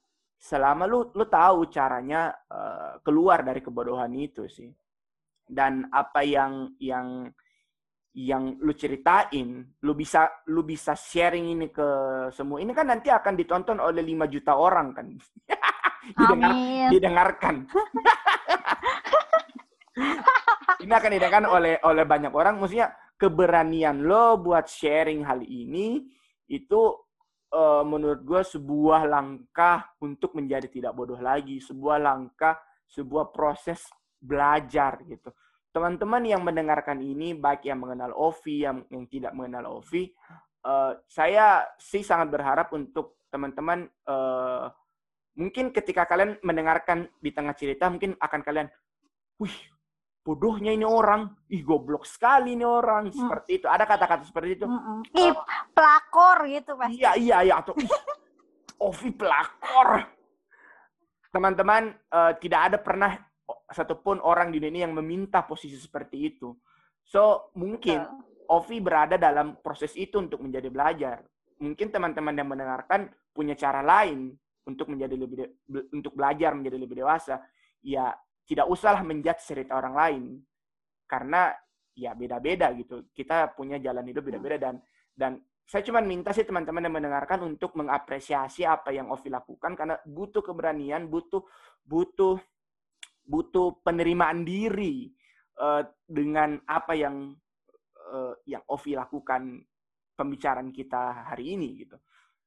selama 0.45 0.85
lu 0.85 1.09
lu 1.15 1.25
tahu 1.25 1.65
caranya 1.73 2.29
uh, 2.51 3.01
keluar 3.01 3.41
dari 3.41 3.65
kebodohan 3.65 4.13
itu 4.13 4.45
sih. 4.45 4.69
Dan 5.45 5.89
apa 5.89 6.21
yang 6.21 6.77
yang 6.77 7.33
yang 8.15 8.55
lu 8.63 8.71
ceritain, 8.71 9.67
lu 9.83 9.91
bisa 9.91 10.47
lu 10.47 10.63
bisa 10.63 10.95
sharing 10.95 11.51
ini 11.51 11.67
ke 11.67 11.87
semua. 12.31 12.63
Ini 12.63 12.71
kan 12.71 12.87
nanti 12.87 13.11
akan 13.11 13.35
ditonton 13.35 13.83
oleh 13.83 13.99
5 13.99 14.31
juta 14.31 14.55
orang 14.55 14.95
kan. 14.95 15.07
Didengar, 16.05 16.53
didengarkan. 16.93 17.55
ini 20.85 20.93
akan 20.93 21.11
didengarkan 21.17 21.49
oleh 21.49 21.81
oleh 21.81 22.05
banyak 22.05 22.29
orang. 22.29 22.61
Maksudnya 22.61 22.93
keberanian 23.17 24.05
lo 24.05 24.37
buat 24.37 24.69
sharing 24.69 25.25
hal 25.25 25.41
ini 25.41 26.05
itu 26.45 27.04
uh, 27.55 27.83
menurut 27.87 28.21
gue 28.27 28.41
sebuah 28.43 29.07
langkah 29.07 29.95
untuk 30.03 30.35
menjadi 30.35 30.67
tidak 30.67 30.91
bodoh 30.91 31.17
lagi, 31.17 31.63
sebuah 31.63 32.03
langkah, 32.03 32.59
sebuah 32.91 33.31
proses 33.31 33.87
belajar 34.19 34.99
gitu. 35.07 35.31
Teman-teman 35.71 36.23
yang 36.23 36.43
mendengarkan 36.43 36.99
ini, 36.99 37.35
baik 37.35 37.67
yang 37.67 37.79
mengenal 37.79 38.11
Ovi, 38.15 38.63
yang, 38.63 38.83
yang 38.91 39.07
tidak 39.07 39.31
mengenal 39.31 39.79
Ovi, 39.79 40.11
uh, 40.67 40.99
saya 41.07 41.63
sih 41.79 42.03
sangat 42.03 42.31
berharap 42.31 42.71
untuk 42.75 43.23
teman-teman 43.31 43.87
uh, 44.07 44.71
mungkin 45.35 45.75
ketika 45.75 46.07
kalian 46.07 46.39
mendengarkan 46.43 47.11
di 47.19 47.31
tengah 47.35 47.55
cerita, 47.55 47.91
mungkin 47.91 48.15
akan 48.19 48.41
kalian, 48.43 48.67
wih 49.39 49.74
bodohnya 50.25 50.73
ini 50.73 50.81
orang, 50.81 51.29
ih 51.53 51.61
goblok 51.61 52.09
sekali 52.09 52.57
ini 52.57 52.65
orang, 52.65 53.13
hmm. 53.13 53.13
seperti 53.13 53.61
itu. 53.61 53.69
Ada 53.69 53.85
kata-kata 53.85 54.25
seperti 54.25 54.57
itu. 54.57 54.65
Hmm. 54.65 55.05
Ih, 55.13 55.37
pelakor 55.69 56.49
gitu 56.49 56.73
pasti. 56.73 56.97
Iya, 56.97 57.11
iya, 57.13 57.37
iya. 57.45 57.53
Atau, 57.61 57.77
ih, 57.77 57.93
Ovi 58.81 59.13
pelakor. 59.13 60.01
Teman-teman, 61.29 61.93
uh, 62.09 62.33
tidak 62.41 62.73
ada 62.73 62.77
pernah 62.81 63.13
satupun 63.69 64.17
orang 64.25 64.49
di 64.49 64.57
dunia 64.57 64.89
yang 64.89 64.97
meminta 64.97 65.45
posisi 65.45 65.77
seperti 65.77 66.17
itu. 66.33 66.57
So, 67.05 67.53
mungkin 67.53 68.01
Ovi 68.49 68.81
berada 68.81 69.21
dalam 69.21 69.61
proses 69.61 69.93
itu 69.93 70.17
untuk 70.17 70.41
menjadi 70.41 70.73
belajar. 70.73 71.21
Mungkin 71.61 71.93
teman-teman 71.93 72.33
yang 72.33 72.49
mendengarkan 72.49 73.13
punya 73.29 73.53
cara 73.53 73.85
lain 73.85 74.33
untuk 74.65 74.89
menjadi 74.89 75.13
lebih 75.13 75.37
untuk 75.93 76.17
belajar 76.17 76.57
menjadi 76.57 76.77
lebih 76.81 77.05
dewasa. 77.05 77.45
Ya, 77.85 78.09
tidak 78.45 78.69
usahlah 78.69 79.01
menjudge 79.01 79.41
cerita 79.41 79.75
orang 79.75 79.93
lain 79.97 80.23
karena 81.09 81.53
ya 81.97 82.13
beda-beda 82.13 82.69
gitu. 82.77 83.09
Kita 83.09 83.51
punya 83.53 83.81
jalan 83.81 84.05
hidup 84.05 84.23
beda-beda 84.25 84.57
dan 84.57 84.75
dan 85.13 85.41
saya 85.65 85.81
cuma 85.81 85.97
minta 85.97 86.29
sih 86.29 86.45
teman-teman 86.45 86.85
yang 86.85 86.95
mendengarkan 87.01 87.41
untuk 87.41 87.73
mengapresiasi 87.73 88.69
apa 88.69 88.93
yang 88.93 89.09
Ovi 89.09 89.33
lakukan 89.33 89.73
karena 89.73 89.97
butuh 90.05 90.45
keberanian, 90.45 91.09
butuh 91.09 91.41
butuh 91.81 92.37
butuh 93.25 93.81
penerimaan 93.81 94.45
diri 94.45 95.09
uh, 95.57 95.81
dengan 96.05 96.61
apa 96.69 96.93
yang 96.93 97.33
uh, 98.13 98.37
yang 98.45 98.61
Ovi 98.69 98.93
lakukan 98.93 99.65
pembicaraan 100.13 100.69
kita 100.69 101.33
hari 101.33 101.57
ini 101.57 101.81
gitu. 101.81 101.97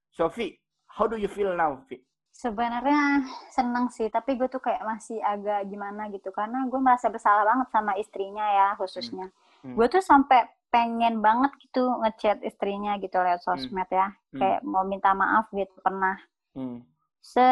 Sofi, 0.09 0.57
how 0.89 1.05
do 1.05 1.21
you 1.21 1.29
feel 1.29 1.53
now, 1.53 1.85
Vi? 1.85 2.01
Sebenarnya 2.39 3.27
seneng 3.51 3.91
sih, 3.91 4.07
tapi 4.15 4.39
gue 4.39 4.47
tuh 4.47 4.63
kayak 4.63 4.87
masih 4.87 5.19
agak 5.19 5.67
gimana 5.67 6.07
gitu 6.15 6.31
karena 6.31 6.71
gue 6.71 6.79
merasa 6.79 7.11
bersalah 7.11 7.43
banget 7.43 7.69
sama 7.75 7.99
istrinya 7.99 8.47
ya 8.47 8.69
khususnya. 8.79 9.27
Hmm. 9.27 9.75
Hmm. 9.75 9.75
Gue 9.75 9.87
tuh 9.91 9.99
sampai 9.99 10.47
pengen 10.71 11.19
banget 11.19 11.51
gitu 11.59 11.99
ngechat 11.99 12.39
istrinya 12.47 12.95
gitu 13.03 13.19
lewat 13.19 13.43
hmm. 13.43 13.49
sosmed 13.51 13.91
ya, 13.91 14.15
hmm. 14.31 14.39
kayak 14.39 14.61
mau 14.63 14.87
minta 14.87 15.11
maaf 15.19 15.51
gitu 15.51 15.75
pernah. 15.83 16.15
Hmm. 16.55 16.83
se 17.19 17.45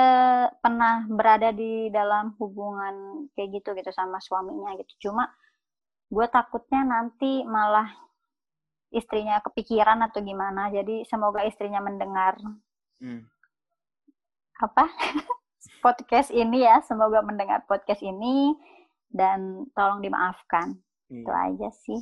pernah 0.63 1.05
berada 1.11 1.51
di 1.53 1.91
dalam 1.93 2.33
hubungan 2.39 3.27
kayak 3.35 3.61
gitu 3.61 3.75
gitu 3.75 3.91
sama 3.93 4.23
suaminya 4.23 4.73
gitu 4.79 5.11
cuma 5.11 5.29
gue 6.07 6.27
takutnya 6.31 6.87
nanti 6.87 7.43
malah 7.43 7.91
istrinya 8.95 9.43
kepikiran 9.43 10.01
atau 10.07 10.23
gimana 10.23 10.71
jadi 10.71 11.03
semoga 11.05 11.43
istrinya 11.45 11.83
mendengar 11.83 12.39
hmm. 13.03 13.27
Apa? 14.61 14.89
Podcast 15.85 16.33
ini 16.33 16.65
ya 16.67 16.83
semoga 16.83 17.23
mendengar 17.23 17.63
podcast 17.69 18.03
ini 18.03 18.55
dan 19.13 19.71
tolong 19.77 20.03
dimaafkan. 20.03 20.79
Hmm. 21.07 21.23
itu 21.23 21.31
aja 21.31 21.69
sih. 21.87 22.01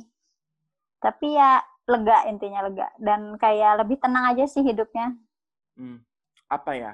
Tapi 0.97 1.37
ya 1.37 1.61
lega 1.85 2.25
intinya 2.25 2.65
lega. 2.65 2.89
Dan 2.97 3.37
kayak 3.37 3.85
lebih 3.85 4.01
tenang 4.01 4.33
aja 4.33 4.49
sih 4.49 4.65
hidupnya. 4.65 5.13
Hmm. 5.77 6.01
apa 6.49 6.71
ya? 6.77 6.93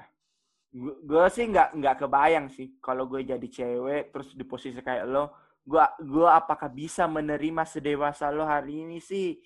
Gue 0.75 1.27
sih 1.31 1.47
nggak 1.47 1.79
nggak 1.79 1.95
kebayang 2.03 2.47
sih 2.51 2.75
kalau 2.79 3.07
gue 3.07 3.23
jadi 3.23 3.47
cewek 3.47 4.15
terus 4.15 4.31
di 4.31 4.43
posisi 4.47 4.79
kayak 4.79 5.07
lo 5.07 5.31
gue 5.61 5.83
gue 6.01 6.25
apakah 6.25 6.71
bisa 6.71 7.05
menerima 7.05 7.63
sedewasa 7.67 8.31
lo 8.31 8.43
hari 8.47 8.87
ini 8.87 8.99
sih? 8.99 9.39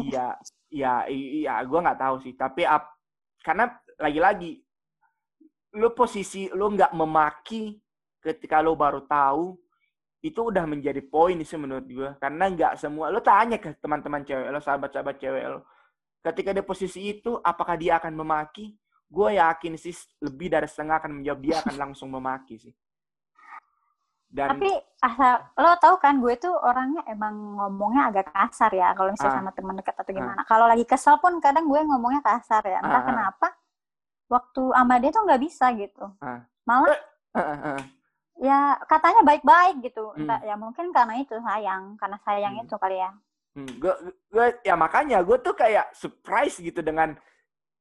Iya 0.00 0.36
ya 0.72 1.04
iya 1.40 1.60
gue 1.64 1.80
nggak 1.80 2.00
tahu 2.00 2.16
sih. 2.24 2.32
Tapi 2.36 2.64
ap, 2.64 2.96
karena 3.44 3.68
lagi-lagi 4.00 4.60
lo 5.76 5.92
posisi 5.96 6.48
lo 6.52 6.68
nggak 6.68 6.92
memaki 6.92 7.76
ketika 8.20 8.60
lo 8.60 8.76
baru 8.76 9.04
tahu 9.08 9.56
itu 10.22 10.38
udah 10.38 10.64
menjadi 10.68 11.02
poin 11.02 11.38
sih 11.42 11.58
menurut 11.58 11.86
gue 11.88 12.10
karena 12.22 12.44
nggak 12.46 12.72
semua 12.78 13.10
lo 13.10 13.18
tanya 13.18 13.58
ke 13.58 13.74
teman-teman 13.82 14.22
cewek 14.22 14.48
lo 14.52 14.60
sahabat-sahabat 14.62 15.16
cewek 15.18 15.44
lo 15.50 15.66
ketika 16.22 16.54
di 16.54 16.62
posisi 16.62 17.18
itu 17.18 17.34
apakah 17.42 17.74
dia 17.74 17.98
akan 17.98 18.14
memaki 18.14 18.78
gue 19.12 19.28
yakin 19.36 19.76
sih 19.76 19.92
lebih 20.24 20.48
dari 20.48 20.64
setengah 20.64 20.96
akan 21.04 21.20
menjawab 21.20 21.40
dia 21.44 21.56
akan 21.60 21.76
langsung 21.76 22.08
memaki 22.08 22.56
sih. 22.56 22.74
Dan, 24.32 24.56
Tapi 24.56 24.72
asal 25.04 25.44
lo 25.60 25.76
tau 25.76 26.00
kan 26.00 26.16
gue 26.16 26.40
tuh 26.40 26.56
orangnya 26.56 27.04
emang 27.04 27.60
ngomongnya 27.60 28.08
agak 28.08 28.32
kasar 28.32 28.72
ya 28.72 28.96
kalau 28.96 29.12
misalnya 29.12 29.36
uh, 29.36 29.38
sama 29.44 29.52
teman 29.52 29.76
dekat 29.76 29.92
atau 29.92 30.08
ah. 30.08 30.16
gimana. 30.16 30.40
Uh, 30.40 30.46
kalau 30.48 30.64
lagi 30.64 30.84
kesel 30.88 31.20
pun 31.20 31.36
kadang 31.44 31.68
gue 31.68 31.80
ngomongnya 31.84 32.24
kasar 32.24 32.64
ya. 32.64 32.80
Entah 32.80 33.04
uh, 33.04 33.06
kenapa 33.12 33.52
waktu 34.32 34.62
sama 34.72 34.94
dia 34.96 35.10
tuh 35.12 35.24
nggak 35.28 35.42
bisa 35.44 35.66
gitu. 35.76 36.04
Uh, 36.24 36.40
Malah 36.64 36.96
uh, 37.36 37.40
uh, 37.40 37.64
uh. 37.76 37.80
ya 38.40 38.80
katanya 38.88 39.20
baik-baik 39.20 39.84
gitu. 39.84 40.16
Entah 40.16 40.40
hmm. 40.40 40.48
ya 40.48 40.54
mungkin 40.56 40.88
karena 40.96 41.20
itu 41.20 41.36
sayang, 41.36 42.00
karena 42.00 42.16
sayang 42.24 42.54
hmm. 42.56 42.64
itu 42.64 42.76
kali 42.80 42.96
ya. 42.96 43.10
Hmm, 43.52 43.68
gue, 43.76 43.94
gue 44.32 44.46
ya 44.64 44.72
makanya 44.72 45.20
gue 45.20 45.36
tuh 45.44 45.52
kayak 45.52 45.92
surprise 45.92 46.56
gitu 46.56 46.80
dengan 46.80 47.12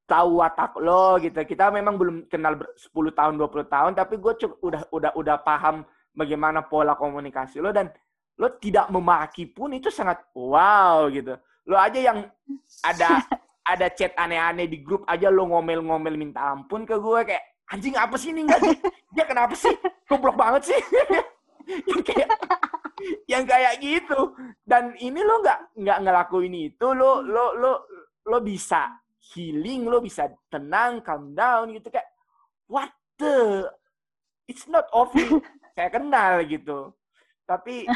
tahu 0.03 0.43
watak 0.43 0.75
lo 0.83 1.15
gitu. 1.23 1.39
Kita 1.47 1.71
memang 1.71 1.95
belum 1.95 2.15
kenal 2.27 2.59
10 2.59 2.91
tahun, 2.91 3.39
20 3.39 3.71
tahun, 3.71 3.91
tapi 3.95 4.19
gue 4.19 4.33
udah 4.59 4.91
udah 4.91 5.11
udah 5.15 5.35
paham 5.39 5.87
bagaimana 6.11 6.59
pola 6.67 6.99
komunikasi 6.99 7.63
lo 7.63 7.71
dan 7.71 7.87
lo 8.35 8.51
tidak 8.59 8.91
memaki 8.91 9.47
pun 9.47 9.71
itu 9.71 9.87
sangat 9.87 10.19
wow 10.35 11.07
gitu. 11.07 11.39
Lo 11.63 11.79
aja 11.79 11.99
yang 12.03 12.27
ada 12.91 13.23
ada 13.65 13.87
chat 13.93 14.13
aneh-aneh 14.17 14.65
di 14.65 14.81
grup 14.81 15.05
aja 15.05 15.29
lo 15.29 15.45
ngomel-ngomel 15.49 16.17
minta 16.17 16.53
ampun 16.53 16.85
ke 16.85 16.97
gue 16.97 17.19
kayak 17.29 17.43
anjing 17.71 17.95
apa 17.95 18.15
sih 18.19 18.35
ini 18.35 18.43
enggak 18.43 18.61
sih? 18.61 18.77
Dia 19.15 19.25
kenapa 19.25 19.55
sih? 19.55 19.73
Goblok 20.09 20.35
banget 20.35 20.75
sih. 20.75 20.81
yang 21.89 22.03
kayak 22.03 22.29
yang 23.29 23.43
kayak 23.47 23.73
gitu. 23.79 24.35
Dan 24.65 24.93
ini 24.99 25.23
lo 25.23 25.39
nggak 25.39 25.79
nggak 25.79 25.99
ngelakuin 26.03 26.55
itu, 26.57 26.87
lo 26.91 27.23
lo 27.23 27.55
lo 27.55 27.73
lo 28.27 28.37
bisa 28.43 28.91
healing, 29.33 29.87
lo 29.87 30.03
bisa 30.03 30.27
tenang, 30.51 30.99
calm 31.05 31.31
down 31.31 31.71
gitu 31.71 31.87
kayak 31.87 32.09
what 32.67 32.91
the 33.15 33.67
it's 34.49 34.67
not 34.67 34.87
obvious 34.91 35.39
saya 35.75 35.89
kenal 35.89 36.43
gitu. 36.43 36.91
Tapi 37.47 37.87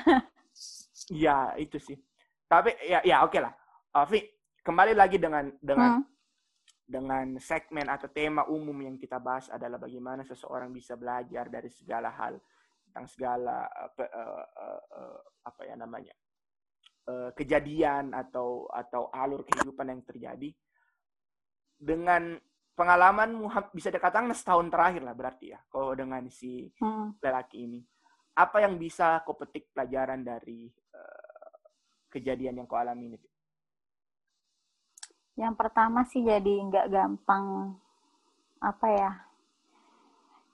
ya 1.26 1.52
itu 1.60 1.78
sih. 1.82 1.98
Tapi 2.48 2.72
ya 2.86 3.04
ya 3.04 3.26
oke 3.28 3.36
okay 3.36 3.42
lah. 3.44 3.54
Avi, 3.96 4.20
kembali 4.66 4.98
lagi 4.98 5.22
dengan 5.22 5.46
dengan 5.62 6.02
hmm. 6.02 6.06
dengan 6.90 7.26
segmen 7.38 7.86
atau 7.86 8.10
tema 8.10 8.50
umum 8.50 8.74
yang 8.82 8.98
kita 8.98 9.22
bahas 9.22 9.46
adalah 9.54 9.78
bagaimana 9.78 10.26
seseorang 10.26 10.74
bisa 10.74 10.98
belajar 10.98 11.46
dari 11.54 11.70
segala 11.70 12.10
hal 12.10 12.42
tentang 12.90 13.06
segala 13.06 13.70
apa, 13.70 14.04
uh, 14.10 14.46
uh, 14.58 14.82
uh, 14.90 15.20
apa 15.46 15.62
ya 15.70 15.78
namanya 15.78 16.14
uh, 17.06 17.30
kejadian 17.38 18.18
atau 18.18 18.66
atau 18.74 19.14
alur 19.14 19.46
kehidupan 19.46 19.94
yang 19.94 20.02
terjadi 20.02 20.50
dengan 21.78 22.42
pengalamanmu 22.74 23.46
bisa 23.70 23.94
dikatakan 23.94 24.34
setahun 24.34 24.74
terakhir 24.74 25.06
lah 25.06 25.14
berarti 25.14 25.54
ya 25.54 25.62
kalau 25.70 25.94
dengan 25.94 26.26
si 26.34 26.74
hmm. 26.82 27.22
lelaki 27.22 27.70
ini 27.70 27.80
apa 28.36 28.66
yang 28.66 28.82
bisa 28.82 29.22
kau 29.22 29.38
petik 29.38 29.72
pelajaran 29.72 30.26
dari 30.26 30.68
uh, 30.98 31.56
kejadian 32.10 32.60
yang 32.60 32.68
kau 32.68 32.76
alami 32.76 33.16
ini? 33.16 33.20
Yang 35.36 35.54
pertama 35.60 36.08
sih 36.08 36.24
jadi 36.24 36.54
nggak 36.68 36.88
gampang 36.92 37.76
apa 38.64 38.88
ya? 38.88 39.12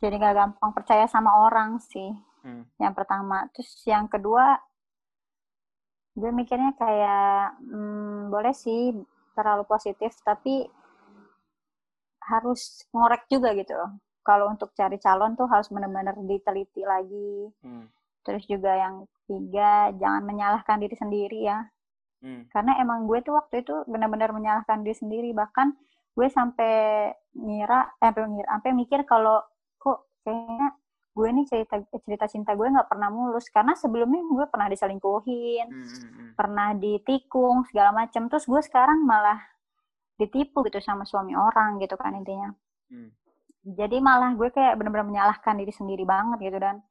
Jadi 0.01 0.17
nggak 0.17 0.37
gampang 0.37 0.71
percaya 0.73 1.05
sama 1.05 1.45
orang 1.45 1.77
sih. 1.77 2.09
Hmm. 2.41 2.65
Yang 2.81 2.93
pertama, 2.97 3.45
terus 3.53 3.69
yang 3.85 4.09
kedua, 4.09 4.57
gue 6.17 6.31
mikirnya 6.33 6.73
kayak 6.73 7.61
hmm, 7.61 8.33
boleh 8.33 8.53
sih 8.57 8.97
terlalu 9.37 9.63
positif, 9.69 10.17
tapi 10.25 10.65
harus 12.25 12.85
ngorek 12.89 13.29
juga 13.29 13.53
gitu. 13.53 13.77
Kalau 14.25 14.49
untuk 14.49 14.73
cari 14.73 14.97
calon 14.97 15.37
tuh 15.37 15.45
harus 15.45 15.69
benar-benar 15.69 16.17
diteliti 16.25 16.81
lagi. 16.81 17.53
Hmm. 17.61 17.85
Terus 18.25 18.45
juga 18.49 18.73
yang 18.73 19.05
tiga, 19.29 19.93
jangan 19.97 20.25
menyalahkan 20.25 20.77
diri 20.81 20.97
sendiri 20.97 21.39
ya. 21.45 21.69
Hmm. 22.21 22.45
Karena 22.53 22.77
emang 22.77 23.09
gue 23.09 23.19
tuh 23.25 23.33
waktu 23.33 23.65
itu 23.65 23.73
benar-benar 23.89 24.31
menyalahkan 24.31 24.85
diri 24.85 24.95
sendiri. 24.95 25.29
Bahkan 25.33 25.67
gue 26.13 26.27
sampai 26.29 26.73
ngira, 27.33 27.97
eh, 27.97 28.09
sampai 28.09 28.21
ngira, 28.29 28.47
sampai 28.57 28.71
mikir 28.77 28.99
kalau 29.09 29.41
kok 29.81 30.21
kayaknya 30.21 30.77
gue 31.11 31.27
nih 31.27 31.45
cerita 31.49 31.75
cerita 32.07 32.25
cinta 32.31 32.55
gue 32.55 32.71
nggak 32.71 32.87
pernah 32.87 33.11
mulus 33.11 33.51
karena 33.51 33.75
sebelumnya 33.75 34.21
gue 34.23 34.45
pernah 34.47 34.67
diselingkuhin, 34.71 35.67
hmm. 35.67 35.83
hmm, 35.83 36.11
hmm. 36.13 36.31
pernah 36.37 36.71
ditikung 36.77 37.65
segala 37.67 37.91
macam. 37.91 38.29
Terus 38.29 38.45
gue 38.45 38.61
sekarang 38.63 39.03
malah 39.03 39.51
ditipu 40.21 40.61
gitu 40.69 40.77
sama 40.77 41.01
suami 41.01 41.33
orang 41.33 41.81
gitu 41.81 41.97
kan 41.97 42.13
intinya 42.13 42.53
hmm. 42.93 43.09
jadi 43.65 43.97
malah 43.97 44.37
gue 44.37 44.53
kayak 44.53 44.77
bener-bener 44.77 45.09
menyalahkan 45.09 45.57
diri 45.57 45.73
sendiri 45.73 46.05
banget 46.05 46.37
gitu 46.45 46.61
dan 46.61 46.85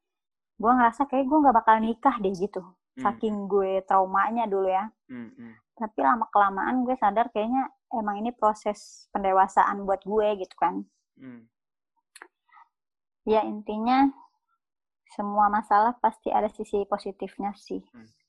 gue 0.59 0.71
ngerasa 0.71 1.07
kayak 1.07 1.31
gue 1.31 1.37
nggak 1.39 1.55
bakal 1.55 1.75
nikah 1.79 2.15
deh 2.19 2.35
gitu 2.35 2.61
hmm. 2.97 3.03
saking 3.03 3.47
gue 3.47 3.83
traumanya 3.85 4.45
dulu 4.47 4.67
ya 4.67 4.89
hmm. 5.11 5.29
Hmm. 5.35 5.53
tapi 5.77 5.99
lama 6.01 6.25
kelamaan 6.31 6.83
gue 6.83 6.95
sadar 6.97 7.29
kayaknya 7.31 7.69
emang 7.91 8.19
ini 8.19 8.31
proses 8.35 9.07
pendewasaan 9.11 9.83
buat 9.83 10.01
gue 10.03 10.27
gitu 10.41 10.55
kan 10.59 10.83
hmm. 11.19 11.47
ya 13.27 13.43
intinya 13.43 14.09
semua 15.11 15.51
masalah 15.51 15.95
pasti 15.99 16.31
ada 16.31 16.47
sisi 16.47 16.87
positifnya 16.87 17.51
sih 17.55 17.83
hmm. 17.83 18.21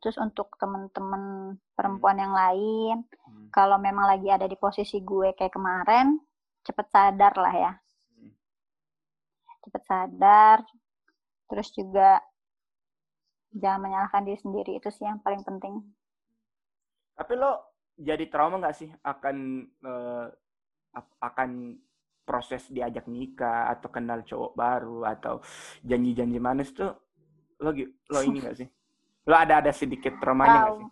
Terus 0.00 0.16
untuk 0.22 0.54
temen-temen 0.56 1.56
perempuan 1.74 2.16
hmm. 2.16 2.22
yang 2.22 2.34
lain, 2.34 2.96
hmm. 3.02 3.46
kalau 3.50 3.76
memang 3.80 4.06
lagi 4.06 4.30
ada 4.30 4.46
di 4.46 4.54
posisi 4.56 5.02
gue 5.02 5.34
kayak 5.34 5.52
kemarin, 5.52 6.16
cepet 6.62 6.86
sadar 6.88 7.34
lah 7.34 7.54
ya. 7.54 7.72
Hmm. 8.14 8.32
Cepet 9.66 9.82
sadar, 9.84 10.58
terus 11.50 11.68
juga 11.74 12.22
jangan 13.54 13.86
menyalahkan 13.86 14.22
diri 14.26 14.38
sendiri, 14.38 14.72
itu 14.78 14.88
sih 14.90 15.06
yang 15.06 15.22
paling 15.22 15.42
penting. 15.46 15.82
Tapi 17.16 17.32
lo 17.38 17.76
jadi 17.96 18.28
trauma 18.28 18.60
nggak 18.60 18.76
sih 18.76 18.90
akan 19.04 19.36
uh, 19.84 20.26
akan 21.24 21.50
proses 22.26 22.66
diajak 22.68 23.06
nikah 23.06 23.70
atau 23.70 23.88
kenal 23.88 24.20
cowok 24.26 24.52
baru 24.58 25.06
atau 25.06 25.40
janji-janji 25.86 26.38
manis 26.42 26.74
tuh 26.74 26.90
lo 27.62 27.70
lo 28.12 28.20
ini 28.20 28.42
gak 28.42 28.56
sih? 28.58 28.68
Lo 29.24 29.34
ada 29.38 29.64
ada 29.64 29.72
sedikit 29.72 30.18
traumanya 30.20 30.68
nggak 30.68 30.76
sih? 30.76 30.88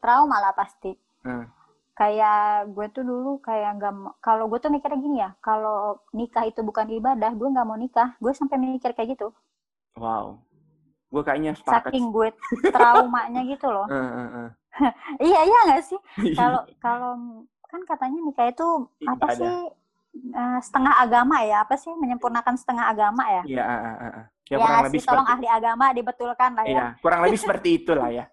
Trauma 0.00 0.36
lah 0.40 0.54
pasti. 0.56 0.94
Hmm. 1.26 1.50
Kayak 1.98 2.70
gue 2.72 2.86
tuh 2.94 3.02
dulu 3.02 3.42
kayak 3.42 3.76
nggak 3.76 4.22
kalau 4.22 4.46
gue 4.46 4.58
tuh 4.62 4.70
mikirnya 4.70 4.98
gini 5.02 5.18
ya, 5.18 5.30
kalau 5.42 5.98
nikah 6.14 6.46
itu 6.46 6.62
bukan 6.62 6.86
ibadah, 6.94 7.34
gue 7.34 7.48
nggak 7.50 7.66
mau 7.66 7.76
nikah. 7.76 8.14
Gue 8.22 8.30
sampai 8.32 8.56
mikir 8.56 8.94
kayak 8.94 9.18
gitu. 9.18 9.34
Wow. 9.98 10.38
Gue 11.08 11.22
kayaknya 11.24 11.52
sepakat. 11.56 11.90
Saking 11.90 12.12
gue 12.12 12.28
traumanya 12.74 13.40
gitu 13.48 13.66
loh. 13.68 13.86
iya 15.28 15.40
iya 15.42 15.58
nggak 15.72 15.82
sih? 15.82 16.00
Kalau 16.38 16.62
kalau 16.78 17.12
kan 17.68 17.80
katanya 17.84 18.20
nikah 18.24 18.48
itu 18.48 18.68
apa 19.04 19.26
sih? 19.36 19.54
Uh, 20.18 20.58
setengah 20.64 20.98
agama 20.98 21.44
ya 21.44 21.62
apa 21.62 21.76
sih 21.76 21.92
menyempurnakan 21.94 22.56
setengah 22.56 22.90
agama 22.90 23.22
ya? 23.28 23.42
Iya. 23.44 23.62
Uh, 23.64 23.76
uh, 23.76 24.04
uh. 24.08 24.24
Ya, 24.48 24.56
ya 24.56 24.64
kurang 24.64 24.84
lebih 24.88 25.00
tolong 25.04 25.28
ahli 25.28 25.44
agama 25.44 25.84
dibetulkan 25.92 26.50
lah 26.56 26.64
ya. 26.64 26.72
Iya, 26.72 26.84
kurang 27.04 27.20
lebih 27.28 27.38
seperti 27.38 27.68
itulah 27.84 28.08
ya. 28.08 28.24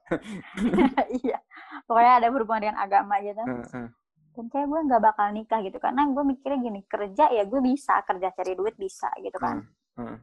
iya. 1.27 1.38
Pokoknya 1.84 2.14
ada 2.23 2.27
berhubungan 2.31 2.61
dengan 2.64 2.80
agama 2.80 3.19
gitu. 3.19 3.43
Uh, 3.43 3.60
uh. 3.84 3.88
dan 4.35 4.45
kayak 4.52 4.68
gue 4.68 4.80
nggak 4.88 5.03
bakal 5.03 5.27
nikah 5.31 5.60
gitu 5.64 5.77
karena 5.80 6.11
gue 6.11 6.23
mikirnya 6.23 6.60
gini 6.60 6.81
kerja 6.88 7.31
ya 7.31 7.43
gue 7.47 7.61
bisa 7.64 8.03
kerja 8.03 8.35
cari 8.35 8.52
duit 8.52 8.76
bisa 8.76 9.07
gitu 9.23 9.39
kan 9.39 9.64
hmm. 9.95 10.03
Hmm. 10.03 10.18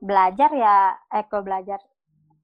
Belajar 0.00 0.50
ya 0.52 0.92
eh 1.12 1.24
kalau 1.28 1.44
belajar 1.44 1.80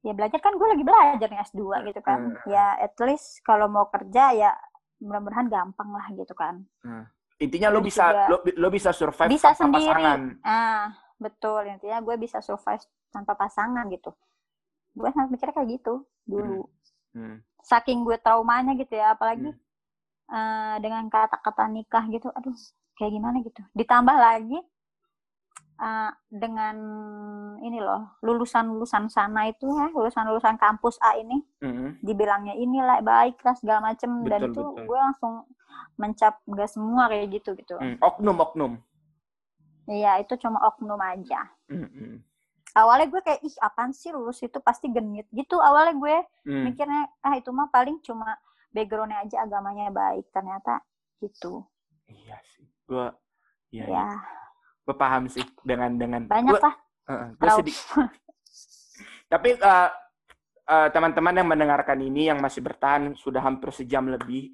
ya 0.02 0.12
belajar 0.16 0.38
kan 0.42 0.56
gue 0.58 0.68
lagi 0.68 0.84
belajar 0.84 1.28
nih 1.30 1.40
S2 1.52 1.62
gitu 1.92 2.00
kan 2.02 2.20
hmm. 2.34 2.50
ya 2.50 2.80
at 2.80 2.96
least 3.04 3.44
kalau 3.46 3.70
mau 3.70 3.86
kerja 3.92 4.34
ya 4.34 4.50
mudah-mudahan 4.98 5.46
gampang 5.46 5.90
lah 5.94 6.06
gitu 6.16 6.34
kan 6.34 6.64
hmm. 6.82 7.04
intinya 7.38 7.68
lo 7.70 7.84
bisa 7.84 8.10
juga, 8.10 8.26
lo, 8.30 8.36
lo 8.42 8.68
bisa 8.72 8.90
survive 8.90 9.30
bisa 9.30 9.54
tanpa 9.54 9.78
sendiri 9.78 10.02
pasangan. 10.02 10.20
ah 10.42 10.86
betul 11.20 11.62
intinya 11.70 11.98
gue 12.02 12.16
bisa 12.18 12.38
survive 12.42 12.82
tanpa 13.14 13.38
pasangan 13.38 13.84
gitu 13.92 14.10
gue 14.96 15.08
sangat 15.14 15.28
mikirnya 15.30 15.54
kayak 15.54 15.70
gitu 15.78 15.94
dulu 16.26 16.66
hmm. 17.14 17.18
Hmm. 17.18 17.36
saking 17.62 18.02
gue 18.02 18.16
traumanya 18.18 18.74
gitu 18.74 18.96
ya 18.96 19.14
apalagi 19.14 19.52
hmm 19.52 19.70
uh, 20.32 20.76
dengan 20.80 21.06
kata-kata 21.12 21.68
nikah 21.68 22.04
gitu 22.08 22.32
aduh 22.32 22.56
kayak 22.96 23.12
gimana 23.12 23.36
gitu 23.44 23.60
ditambah 23.76 24.16
lagi 24.16 24.58
uh, 25.82 26.10
dengan 26.30 26.76
ini 27.58 27.82
loh 27.82 28.16
lulusan-lulusan 28.22 29.10
sana 29.10 29.50
itu 29.50 29.66
ya 29.66 29.90
lulusan-lulusan 29.90 30.56
kampus 30.56 30.96
A 31.02 31.18
ini 31.18 31.42
mm-hmm. 31.58 32.00
dibilangnya 32.00 32.54
inilah 32.54 33.02
baik 33.02 33.42
lah 33.42 33.58
segala 33.58 33.92
macem 33.92 34.22
betul, 34.22 34.30
dan 34.30 34.40
itu 34.48 34.62
gue 34.86 34.98
langsung 34.98 35.34
mencap 35.98 36.38
gak 36.46 36.70
semua 36.70 37.10
kayak 37.10 37.42
gitu 37.42 37.58
gitu 37.58 37.74
mm, 37.76 37.98
oknum 37.98 38.36
oknum 38.38 38.72
iya 39.90 40.22
itu 40.22 40.38
cuma 40.38 40.62
oknum 40.62 40.98
aja 41.02 41.50
mm-hmm. 41.66 42.22
awalnya 42.78 43.06
gue 43.10 43.20
kayak 43.26 43.40
ih 43.42 43.54
apaan 43.58 43.90
sih 43.90 44.14
lulus 44.14 44.40
itu 44.40 44.62
pasti 44.62 44.86
genit 44.88 45.26
gitu 45.34 45.58
awalnya 45.58 45.98
gue 45.98 46.16
mm. 46.46 46.62
mikirnya 46.70 47.10
ah 47.26 47.34
itu 47.34 47.50
mah 47.50 47.68
paling 47.74 47.98
cuma 48.06 48.38
backgroundnya 48.72 49.20
aja 49.26 49.44
agamanya 49.44 49.92
baik 49.92 50.24
ternyata 50.32 50.80
gitu 51.20 51.66
iya 52.08 52.38
sih 52.56 52.66
gue 52.88 53.06
iya, 53.74 53.84
ya. 53.86 54.06
ya. 54.06 54.41
Gue 54.92 54.96
paham 55.00 55.24
sih 55.32 55.40
dengan 55.64 55.96
dengan 55.96 56.28
banyak 56.28 56.52
gua, 56.52 56.60
lah. 56.60 56.74
Uh, 57.08 57.26
gue 57.40 57.74
tapi 59.32 59.56
uh, 59.56 59.88
uh, 60.68 60.88
teman-teman 60.92 61.40
yang 61.40 61.48
mendengarkan 61.48 61.96
ini 62.04 62.28
yang 62.28 62.36
masih 62.44 62.60
bertahan 62.60 63.16
sudah 63.16 63.40
hampir 63.40 63.72
sejam 63.72 64.04
lebih 64.12 64.52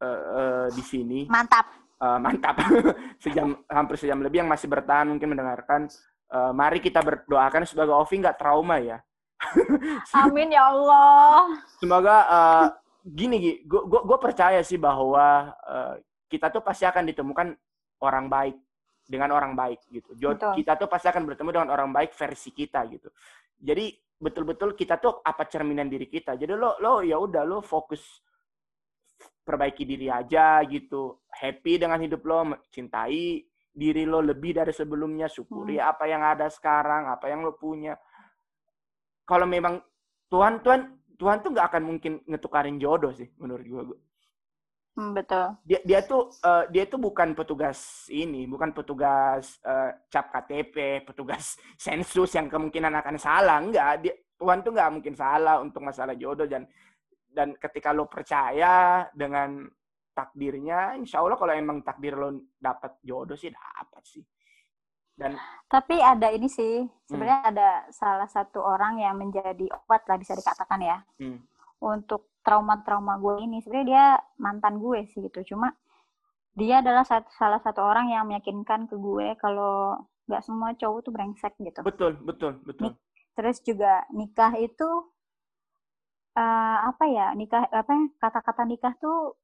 uh, 0.00 0.08
uh, 0.08 0.66
di 0.72 0.80
sini. 0.80 1.20
Mantap. 1.28 1.68
Uh, 2.00 2.16
mantap. 2.16 2.56
Sejam 3.22 3.54
hampir 3.70 3.96
sejam 3.96 4.18
lebih 4.20 4.44
yang 4.44 4.50
masih 4.50 4.66
bertahan 4.66 5.08
mungkin 5.08 5.30
mendengarkan. 5.30 5.88
Uh, 6.26 6.50
mari 6.50 6.82
kita 6.82 7.04
berdoakan 7.04 7.68
sebagai 7.68 7.94
Ovi 7.94 8.18
nggak 8.18 8.40
trauma 8.40 8.80
ya. 8.80 8.98
Amin 10.24 10.52
ya 10.52 10.72
Allah. 10.72 11.54
Semoga 11.78 12.16
uh, 12.26 12.66
gini, 13.06 13.62
gue 13.62 13.82
gue 13.86 14.18
percaya 14.18 14.60
sih 14.64 14.80
bahwa 14.80 15.54
uh, 15.68 15.94
kita 16.32 16.50
tuh 16.50 16.64
pasti 16.64 16.82
akan 16.88 17.04
ditemukan 17.12 17.54
orang 18.02 18.26
baik 18.26 18.56
dengan 19.04 19.36
orang 19.36 19.52
baik 19.52 19.84
gitu. 19.92 20.16
Betul. 20.16 20.56
Kita 20.56 20.72
tuh 20.80 20.88
pasti 20.88 21.06
akan 21.12 21.22
bertemu 21.28 21.50
dengan 21.52 21.68
orang 21.70 21.92
baik 21.92 22.16
versi 22.16 22.50
kita 22.50 22.80
gitu. 22.88 23.12
Jadi 23.60 23.92
betul-betul 24.16 24.72
kita 24.72 24.96
tuh 24.96 25.20
apa 25.20 25.44
cerminan 25.44 25.86
diri 25.86 26.08
kita. 26.08 26.34
Jadi 26.40 26.52
lo 26.56 26.80
lo 26.80 27.04
ya 27.04 27.20
udah 27.20 27.44
lo 27.44 27.60
fokus 27.60 28.00
perbaiki 29.44 29.84
diri 29.84 30.08
aja 30.08 30.64
gitu. 30.64 31.20
Happy 31.28 31.76
dengan 31.76 32.00
hidup 32.00 32.24
lo, 32.24 32.64
cintai 32.72 33.44
diri 33.74 34.08
lo 34.08 34.24
lebih 34.24 34.56
dari 34.56 34.72
sebelumnya, 34.72 35.28
syukuri 35.28 35.76
hmm. 35.76 35.90
apa 35.90 36.04
yang 36.08 36.22
ada 36.24 36.48
sekarang, 36.48 37.12
apa 37.12 37.28
yang 37.28 37.44
lo 37.44 37.52
punya. 37.54 37.92
Kalau 39.28 39.44
memang 39.44 39.80
Tuhan 40.32 40.64
Tuhan 40.64 40.80
Tuhan 41.14 41.38
tuh 41.44 41.50
nggak 41.54 41.66
akan 41.70 41.82
mungkin 41.84 42.12
ngetukarin 42.26 42.80
jodoh 42.80 43.12
sih 43.12 43.28
menurut 43.38 43.64
gue. 43.64 43.98
Hmm, 44.94 45.10
betul. 45.10 45.58
Dia 45.66 45.82
dia 45.82 46.00
tuh 46.06 46.30
uh, 46.46 46.70
dia 46.70 46.86
tuh 46.86 47.02
bukan 47.02 47.34
petugas 47.34 48.06
ini, 48.06 48.46
bukan 48.46 48.70
petugas 48.70 49.58
uh, 49.66 49.90
cap 50.06 50.30
KTP, 50.30 51.02
petugas 51.02 51.58
sensus 51.78 52.30
yang 52.38 52.46
kemungkinan 52.46 52.94
akan 53.02 53.16
salah. 53.18 53.58
Enggak, 53.58 54.06
dia 54.06 54.14
Tuhan 54.38 54.62
tuh 54.62 54.70
nggak 54.70 54.92
mungkin 54.94 55.14
salah 55.18 55.58
untuk 55.58 55.82
masalah 55.82 56.14
jodoh 56.14 56.46
dan 56.46 56.62
dan 57.34 57.58
ketika 57.58 57.90
lo 57.90 58.06
percaya 58.06 59.02
dengan 59.10 59.66
takdirnya, 60.14 60.94
insya 60.94 61.18
Allah 61.18 61.34
kalau 61.34 61.50
emang 61.50 61.82
takdir 61.82 62.14
lo 62.14 62.54
dapat 62.54 63.02
jodoh 63.02 63.34
sih 63.34 63.50
dapat 63.50 64.02
sih. 64.06 64.22
Dan 65.14 65.34
tapi 65.66 65.98
ada 65.98 66.30
ini 66.30 66.46
sih 66.46 66.86
sebenarnya 67.06 67.42
hmm. 67.42 67.50
ada 67.54 67.68
salah 67.90 68.30
satu 68.30 68.62
orang 68.62 69.02
yang 69.02 69.18
menjadi 69.18 69.66
obat 69.74 70.06
lah 70.06 70.18
bisa 70.18 70.34
dikatakan 70.34 70.82
ya 70.82 70.98
hmm. 71.22 71.38
untuk 71.82 72.33
trauma-trauma 72.44 73.16
gue 73.18 73.48
ini 73.48 73.64
sebenarnya 73.64 73.88
dia 73.88 74.06
mantan 74.36 74.76
gue 74.78 75.08
sih 75.10 75.24
gitu 75.24 75.56
cuma 75.56 75.72
dia 76.54 76.78
adalah 76.84 77.02
satu, 77.02 77.26
salah 77.34 77.58
satu 77.58 77.82
orang 77.82 78.12
yang 78.14 78.28
meyakinkan 78.30 78.86
ke 78.86 78.94
gue 78.94 79.34
kalau 79.42 79.98
nggak 80.28 80.44
semua 80.44 80.76
cowok 80.76 81.00
tuh 81.02 81.12
brengsek 81.12 81.56
gitu 81.58 81.80
betul 81.82 82.14
betul 82.22 82.60
betul 82.62 82.92
Nik 82.92 82.96
terus 83.34 83.58
juga 83.64 84.06
nikah 84.14 84.54
itu 84.60 84.88
uh, 86.38 86.78
apa 86.86 87.04
ya 87.10 87.34
nikah 87.34 87.66
apa 87.66 87.90
ya, 87.90 88.04
kata-kata 88.22 88.62
nikah 88.68 88.94
tuh 89.02 89.34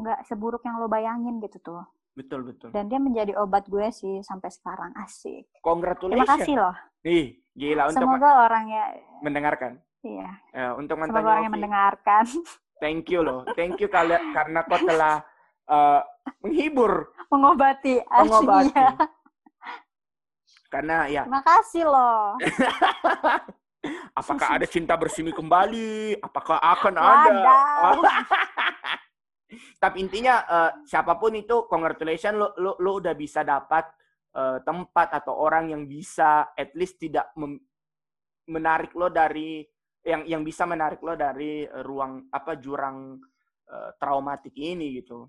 nggak 0.00 0.26
seburuk 0.26 0.64
yang 0.66 0.80
lo 0.82 0.90
bayangin 0.90 1.38
gitu 1.38 1.60
tuh 1.62 1.84
Betul, 2.12 2.44
betul. 2.44 2.68
Dan 2.76 2.92
dia 2.92 3.00
menjadi 3.00 3.32
obat 3.40 3.64
gue 3.72 3.88
sih 3.88 4.20
sampai 4.20 4.52
sekarang. 4.52 4.92
Asik. 5.00 5.48
Congratulations. 5.64 6.20
Terima 6.20 6.28
kasih 6.28 6.54
loh. 6.60 6.74
Ih, 7.08 7.40
gila. 7.56 7.88
Untuk 7.88 8.04
Semoga 8.04 8.30
orang 8.44 8.64
ya... 8.68 8.84
Mendengarkan. 9.24 9.80
Iya. 10.02 10.30
Ya, 10.50 10.68
untuk 10.74 10.98
Semoga 10.98 11.22
orang 11.22 11.46
yang 11.46 11.54
mendengarkan. 11.54 12.24
Thank 12.82 13.14
you 13.14 13.22
loh. 13.22 13.46
Thank 13.54 13.78
you 13.78 13.86
kalian 13.86 14.34
karena 14.34 14.66
kau 14.66 14.82
telah 14.82 15.22
uh, 15.70 16.02
menghibur. 16.42 17.14
Mengobati. 17.30 18.02
Mengobati. 18.02 18.82
Karena 20.66 21.06
ya. 21.06 21.22
Terima 21.22 21.42
kasih 21.46 21.86
loh. 21.86 22.34
Apakah 24.18 24.58
ada 24.58 24.66
cinta 24.66 24.98
bersimi 24.98 25.30
kembali? 25.30 26.18
Apakah 26.18 26.58
akan 26.58 26.94
ada? 26.98 27.34
Tapi 29.82 29.96
intinya 30.02 30.42
uh, 30.48 30.70
siapa 30.86 31.18
pun 31.18 31.34
itu 31.36 31.66
congratulations 31.68 32.34
lo 32.34 32.56
lo 32.56 32.72
lo 32.80 32.90
udah 33.02 33.12
bisa 33.12 33.44
dapat 33.44 33.84
uh, 34.32 34.58
tempat 34.64 35.12
atau 35.22 35.36
orang 35.36 35.74
yang 35.74 35.84
bisa 35.84 36.54
at 36.56 36.72
least 36.72 36.96
tidak 36.96 37.34
menarik 38.48 38.94
lo 38.96 39.12
dari 39.12 39.60
yang 40.02 40.22
yang 40.26 40.42
bisa 40.42 40.66
menarik 40.66 40.98
lo 41.00 41.14
dari 41.14 41.62
uh, 41.66 41.82
ruang 41.86 42.26
apa 42.30 42.58
jurang 42.58 43.22
uh, 43.70 43.90
traumatik 43.98 44.54
ini 44.58 44.98
gitu. 44.98 45.26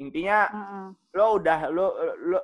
Intinya 0.00 0.38
uh 0.48 0.56
-uh. 0.56 0.86
lo 1.16 1.26
udah 1.36 1.58
lo 1.68 1.86
lo 2.32 2.38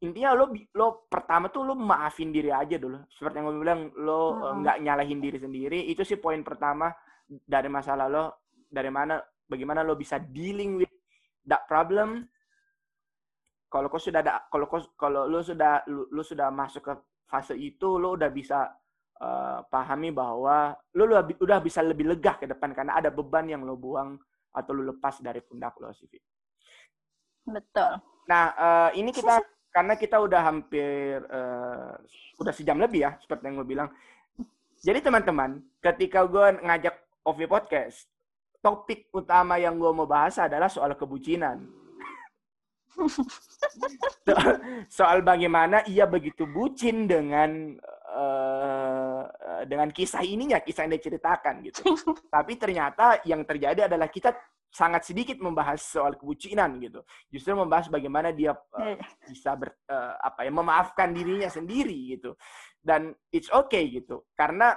intinya 0.00 0.32
lo 0.32 0.52
lo 0.76 1.04
pertama 1.08 1.52
tuh 1.52 1.64
lo 1.64 1.74
maafin 1.76 2.32
diri 2.32 2.52
aja 2.52 2.76
dulu. 2.76 3.00
Seperti 3.08 3.40
yang 3.40 3.46
gue 3.48 3.60
bilang 3.60 3.82
lo 4.00 4.20
nggak 4.60 4.76
uh 4.76 4.80
-uh. 4.80 4.84
nyalahin 4.84 5.20
diri 5.20 5.38
sendiri. 5.40 5.88
Itu 5.88 6.04
sih 6.04 6.20
poin 6.20 6.44
pertama 6.44 6.92
dari 7.26 7.68
masalah 7.72 8.06
lo 8.08 8.24
dari 8.70 8.88
mana 8.92 9.20
bagaimana 9.50 9.82
lo 9.82 9.98
bisa 9.98 10.20
dealing 10.20 10.78
with 10.78 10.92
that 11.46 11.66
problem 11.66 12.28
kalau 13.70 13.86
kau 13.86 14.02
sudah 14.02 14.22
ada 14.22 14.50
kalau 14.50 14.66
kau 14.66 14.82
kalau 14.98 15.30
lo 15.30 15.42
sudah 15.42 15.86
lo, 15.86 16.10
lo 16.10 16.22
sudah 16.26 16.50
masuk 16.50 16.82
ke 16.82 16.94
fase 17.30 17.54
itu 17.54 17.98
lo 17.98 18.18
udah 18.18 18.30
bisa 18.34 18.66
uh, 19.20 19.60
pahami 19.68 20.10
bahwa 20.10 20.74
lo, 20.96 21.04
lo 21.06 21.20
udah 21.20 21.58
bisa 21.60 21.84
lebih 21.84 22.08
lega 22.08 22.40
ke 22.40 22.48
depan 22.48 22.72
karena 22.72 22.98
ada 22.98 23.12
beban 23.12 23.46
yang 23.46 23.62
lo 23.62 23.76
buang 23.76 24.16
atau 24.50 24.72
lo 24.74 24.82
lepas 24.96 25.22
dari 25.22 25.44
pundak 25.44 25.78
lo 25.78 25.92
sih 25.94 26.08
betul. 27.46 27.92
Nah 28.28 28.44
uh, 28.54 28.90
ini 28.94 29.10
kita 29.10 29.40
karena 29.70 29.94
kita 29.94 30.18
udah 30.18 30.40
hampir 30.42 31.22
uh, 31.30 31.94
udah 32.42 32.52
sejam 32.54 32.78
lebih 32.78 33.06
ya 33.06 33.14
seperti 33.22 33.48
yang 33.48 33.56
gue 33.62 33.68
bilang. 33.68 33.88
Jadi 34.80 34.98
teman-teman 35.04 35.60
ketika 35.84 36.24
gue 36.24 36.56
ngajak 36.64 36.94
Ovi 37.28 37.44
Podcast 37.44 38.08
topik 38.60 39.08
utama 39.12 39.56
yang 39.56 39.76
gue 39.76 39.92
mau 39.92 40.08
bahas 40.08 40.36
adalah 40.40 40.68
soal 40.68 40.92
kebucinan. 40.96 41.64
soal, 44.26 44.52
soal 44.90 45.18
bagaimana 45.24 45.80
ia 45.88 46.04
begitu 46.04 46.44
bucin 46.44 47.08
dengan 47.08 47.80
uh, 48.12 48.49
dengan 49.66 49.88
kisah 49.90 50.22
ininya, 50.22 50.58
kisah 50.62 50.86
yang 50.86 50.94
diceritakan 50.96 51.64
gitu. 51.66 51.94
Tapi 52.34 52.52
ternyata 52.56 53.20
yang 53.26 53.42
terjadi 53.44 53.86
adalah 53.90 54.08
kita 54.08 54.34
sangat 54.70 55.02
sedikit 55.02 55.42
membahas 55.42 55.82
soal 55.82 56.14
kebucinan 56.14 56.78
gitu. 56.78 57.02
Justru 57.26 57.58
membahas 57.58 57.90
bagaimana 57.90 58.30
dia 58.30 58.54
uh, 58.54 58.96
bisa 59.26 59.58
ber, 59.58 59.74
uh, 59.90 60.14
apa 60.22 60.46
ya 60.46 60.52
memaafkan 60.54 61.10
dirinya 61.10 61.50
sendiri 61.50 62.14
gitu. 62.14 62.38
Dan 62.78 63.10
it's 63.34 63.50
okay 63.50 63.90
gitu. 63.90 64.22
Karena 64.38 64.72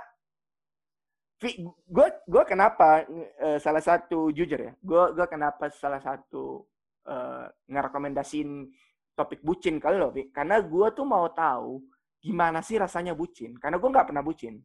gue 1.43 2.07
gue 2.23 2.43
kenapa 2.47 3.03
uh, 3.43 3.59
salah 3.59 3.83
satu 3.83 4.31
jujur 4.31 4.55
ya 4.55 4.71
gue 4.79 5.03
gue 5.11 5.27
kenapa 5.27 5.67
salah 5.75 5.99
satu 5.99 6.63
uh, 7.03 7.51
ngerekomendasiin 7.67 8.71
topik 9.11 9.43
bucin 9.43 9.75
kali 9.75 9.99
lo 9.99 10.15
karena 10.31 10.63
gue 10.63 10.87
tuh 10.95 11.03
mau 11.03 11.27
tahu 11.35 11.83
gimana 12.23 12.63
sih 12.63 12.79
rasanya 12.79 13.11
bucin? 13.11 13.59
Karena 13.59 13.75
gue 13.75 13.89
nggak 13.91 14.07
pernah 14.07 14.23
bucin. 14.23 14.63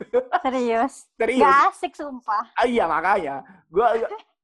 Serius? 0.44 1.04
Serius. 1.20 1.44
Gak 1.44 1.60
asik 1.68 1.92
sumpah. 1.92 2.48
Ah, 2.56 2.64
iya 2.64 2.88
makanya. 2.88 3.44
Gue 3.68 3.84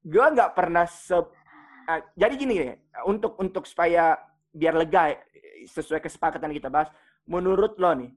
gue 0.05 0.27
nggak 0.37 0.53
pernah 0.53 0.85
se 0.85 1.17
uh, 1.17 2.01
jadi 2.13 2.35
gini 2.37 2.55
ya 2.61 2.77
untuk 3.09 3.41
untuk 3.41 3.65
supaya 3.65 4.21
biar 4.53 4.77
lega 4.77 5.17
sesuai 5.65 6.05
kesepakatan 6.05 6.53
kita 6.53 6.69
bahas 6.69 6.93
menurut 7.25 7.81
lo 7.81 7.97
nih 7.97 8.13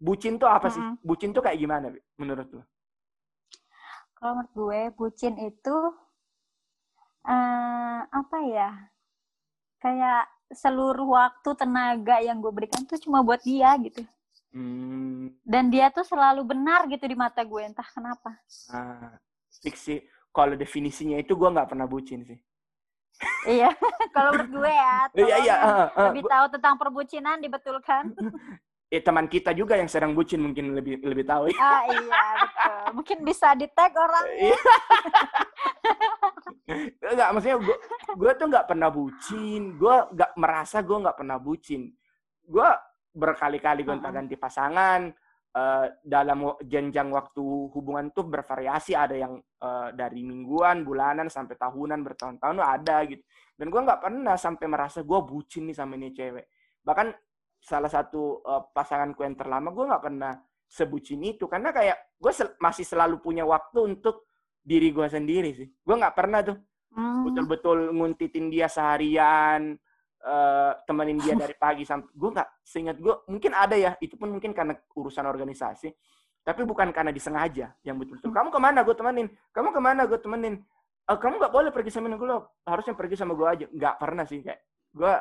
bucin 0.00 0.40
tuh 0.40 0.48
apa 0.48 0.72
sih? 0.72 0.80
Mm 0.80 0.96
-hmm. 0.96 1.04
bucin 1.04 1.30
tuh 1.36 1.44
kayak 1.44 1.60
gimana 1.60 1.92
menurut 2.16 2.48
lo? 2.56 2.62
Kalau 4.16 4.40
menurut 4.40 4.52
gue 4.56 4.80
bucin 4.96 5.36
itu 5.36 5.76
uh, 7.28 8.00
apa 8.08 8.38
ya? 8.48 8.70
Kayak 9.80 10.28
seluruh 10.50 11.14
waktu 11.14 11.50
tenaga 11.54 12.18
yang 12.18 12.42
gue 12.42 12.50
berikan 12.50 12.82
tuh 12.82 12.98
cuma 12.98 13.22
buat 13.22 13.38
dia 13.42 13.70
gitu 13.78 14.02
hmm. 14.50 15.38
dan 15.46 15.70
dia 15.70 15.88
tuh 15.94 16.02
selalu 16.02 16.42
benar 16.42 16.90
gitu 16.90 17.06
di 17.06 17.14
mata 17.14 17.46
gue 17.46 17.62
entah 17.62 17.86
kenapa 17.86 18.34
ah, 18.74 19.14
fiksi 19.62 20.02
kalau 20.34 20.58
definisinya 20.58 21.18
itu 21.22 21.38
gue 21.38 21.48
nggak 21.48 21.70
pernah 21.70 21.86
bucin 21.86 22.26
sih 22.26 22.38
iya 23.46 23.70
kalau 24.14 24.34
menurut 24.34 24.50
gue 24.50 24.72
ya 24.74 24.96
iya 25.22 25.36
iya 25.38 25.54
uh, 25.62 25.86
uh, 25.94 26.06
lebih 26.10 26.26
tahu 26.26 26.46
tentang 26.58 26.74
perbucinan 26.74 27.38
dibetulkan 27.38 28.10
eh 28.90 29.02
teman 29.06 29.30
kita 29.30 29.54
juga 29.54 29.78
yang 29.78 29.86
sedang 29.86 30.18
bucin 30.18 30.42
mungkin 30.42 30.74
lebih 30.74 30.98
lebih 31.06 31.22
tahu 31.22 31.46
ya. 31.46 31.54
Ah 31.62 31.82
iya 31.86 32.22
betul. 32.42 32.82
Mungkin 32.98 33.18
bisa 33.22 33.54
di 33.54 33.70
tag 33.70 33.94
orangnya. 33.94 34.58
Enggak, 37.00 37.28
maksudnya 37.32 37.58
gue 37.60 37.76
gue 38.16 38.32
tuh 38.36 38.46
nggak 38.50 38.66
pernah 38.68 38.88
bucin. 38.92 39.62
Gue 39.78 39.96
nggak 40.12 40.32
merasa 40.36 40.82
gue 40.84 40.98
nggak 40.98 41.16
pernah 41.16 41.38
bucin. 41.40 41.92
Gue 42.44 42.68
berkali-kali 43.14 43.82
gonta-ganti 43.86 44.34
pasangan. 44.36 45.12
Uh, 45.50 45.90
dalam 46.06 46.46
jenjang 46.62 47.10
waktu 47.10 47.42
hubungan 47.74 48.14
tuh 48.14 48.22
bervariasi. 48.22 48.94
Ada 48.94 49.16
yang 49.18 49.34
uh, 49.38 49.90
dari 49.90 50.22
mingguan, 50.22 50.86
bulanan, 50.86 51.26
sampai 51.26 51.58
tahunan, 51.58 52.06
bertahun-tahun 52.06 52.58
ada 52.62 53.02
gitu. 53.10 53.22
Dan 53.58 53.66
gue 53.66 53.80
nggak 53.82 54.00
pernah 54.00 54.38
sampai 54.38 54.66
merasa 54.70 55.02
gue 55.02 55.20
bucin 55.26 55.66
nih 55.66 55.74
sama 55.74 55.98
ini 55.98 56.14
cewek. 56.14 56.46
Bahkan 56.86 57.12
salah 57.60 57.90
satu 57.92 58.40
uh, 58.40 58.62
pasanganku 58.72 59.20
yang 59.26 59.36
terlama 59.36 59.68
gue 59.74 59.84
nggak 59.84 60.04
pernah 60.06 60.32
sebucin 60.70 61.20
itu 61.26 61.50
karena 61.50 61.74
kayak 61.74 62.14
gue 62.14 62.32
sel 62.32 62.54
masih 62.62 62.86
selalu 62.86 63.18
punya 63.18 63.42
waktu 63.42 63.90
untuk 63.90 64.29
diri 64.60 64.92
gue 64.92 65.06
sendiri 65.08 65.50
sih. 65.56 65.68
Gue 65.68 65.96
nggak 65.96 66.14
pernah 66.14 66.40
tuh 66.44 66.56
hmm. 66.94 67.22
betul-betul 67.26 67.78
nguntitin 67.94 68.50
dia 68.50 68.66
seharian 68.66 69.74
uh, 70.24 70.72
temenin 70.84 71.18
dia 71.20 71.34
dari 71.42 71.54
pagi 71.54 71.86
sampai 71.86 72.10
gue 72.10 72.30
nggak 72.30 72.48
seingat 72.64 72.96
gue 72.98 73.14
mungkin 73.30 73.52
ada 73.54 73.76
ya 73.78 73.94
itu 74.02 74.14
pun 74.18 74.30
mungkin 74.30 74.50
karena 74.50 74.74
urusan 74.94 75.26
organisasi 75.26 75.90
tapi 76.40 76.64
bukan 76.64 76.88
karena 76.90 77.12
disengaja 77.12 77.76
yang 77.84 78.00
betul-betul. 78.00 78.32
Kamu 78.32 78.48
ke 78.48 78.60
mana 78.60 78.80
gue 78.80 78.96
temenin? 78.96 79.28
Kamu 79.52 79.68
ke 79.76 79.80
mana 79.80 80.08
gue 80.08 80.18
temenin? 80.18 80.54
Uh, 81.04 81.18
kamu 81.20 81.36
nggak 81.36 81.52
boleh 81.52 81.70
pergi 81.70 81.90
sama 81.92 82.08
gue 82.16 82.28
lo 82.28 82.64
harusnya 82.64 82.96
pergi 82.96 83.16
sama 83.20 83.36
gue 83.36 83.46
aja. 83.46 83.66
Nggak 83.68 83.94
pernah 84.00 84.24
sih 84.24 84.40
kayak 84.40 84.60
gue 84.90 85.14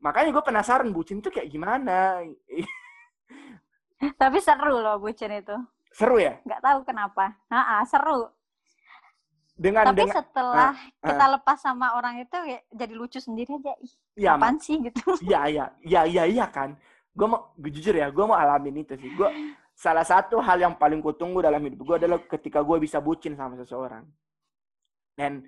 makanya 0.00 0.30
gue 0.32 0.44
penasaran 0.44 0.88
bucin 0.96 1.20
tuh 1.20 1.28
kayak 1.28 1.52
gimana? 1.52 2.24
Tapi 4.20 4.38
seru 4.40 4.80
loh 4.80 4.96
bucin 4.96 5.28
itu. 5.28 5.56
Seru 5.92 6.16
ya? 6.16 6.40
Nggak 6.40 6.62
tahu 6.64 6.78
kenapa. 6.88 7.36
Nah, 7.52 7.84
seru 7.84 8.32
dengan 9.60 9.92
tapi 9.92 10.08
dengan, 10.08 10.16
setelah 10.16 10.72
uh, 10.72 11.04
kita 11.04 11.24
lepas 11.36 11.58
sama 11.60 11.92
orang 11.92 12.24
itu 12.24 12.38
ya 12.48 12.58
jadi 12.72 12.94
lucu 12.96 13.20
sendiri 13.20 13.60
aja. 13.60 13.76
Ih 13.76 13.92
ya, 14.16 14.40
apaan 14.40 14.56
sih 14.56 14.80
gitu. 14.80 15.04
Iya 15.28 15.40
iya 15.52 15.64
iya 15.84 16.02
iya 16.08 16.24
iya 16.24 16.46
kan. 16.48 16.80
Gue 17.12 17.28
mau 17.28 17.52
gue 17.60 17.68
jujur 17.68 17.92
ya 17.92 18.08
gue 18.08 18.24
mau 18.24 18.40
alamin 18.40 18.80
itu 18.80 18.96
sih. 18.96 19.12
Gue 19.12 19.28
salah 19.76 20.08
satu 20.08 20.40
hal 20.40 20.64
yang 20.64 20.80
paling 20.80 21.04
gue 21.04 21.12
tunggu 21.12 21.44
dalam 21.44 21.60
hidup 21.60 21.84
gue 21.84 21.96
adalah 22.00 22.16
ketika 22.24 22.64
gue 22.64 22.80
bisa 22.80 23.04
bucin 23.04 23.36
sama 23.36 23.60
seseorang. 23.60 24.08
Dan 25.12 25.44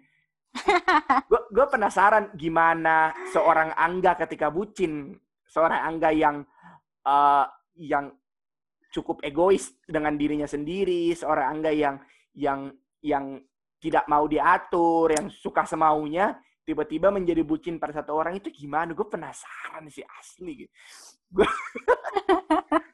gue 1.57 1.67
penasaran 1.73 2.37
gimana 2.37 3.17
seorang 3.33 3.73
Angga 3.73 4.21
ketika 4.29 4.53
bucin, 4.53 5.17
seorang 5.49 5.81
Angga 5.89 6.13
yang 6.13 6.45
uh, 7.09 7.49
yang 7.81 8.13
cukup 8.93 9.25
egois 9.25 9.73
dengan 9.89 10.21
dirinya 10.21 10.45
sendiri, 10.45 11.17
seorang 11.17 11.57
Angga 11.57 11.73
yang 11.73 11.97
yang 12.37 12.69
yang 13.01 13.41
tidak 13.83 14.07
mau 14.07 14.31
diatur, 14.31 15.11
yang 15.11 15.27
suka 15.27 15.67
semaunya, 15.67 16.39
tiba-tiba 16.63 17.11
menjadi 17.11 17.43
bucin 17.43 17.83
pada 17.83 17.99
satu 17.99 18.15
orang 18.15 18.39
itu 18.39 18.47
gimana? 18.55 18.95
Gue 18.95 19.11
penasaran 19.11 19.91
sih 19.91 20.07
asli. 20.07 20.71
Gue 21.27 21.49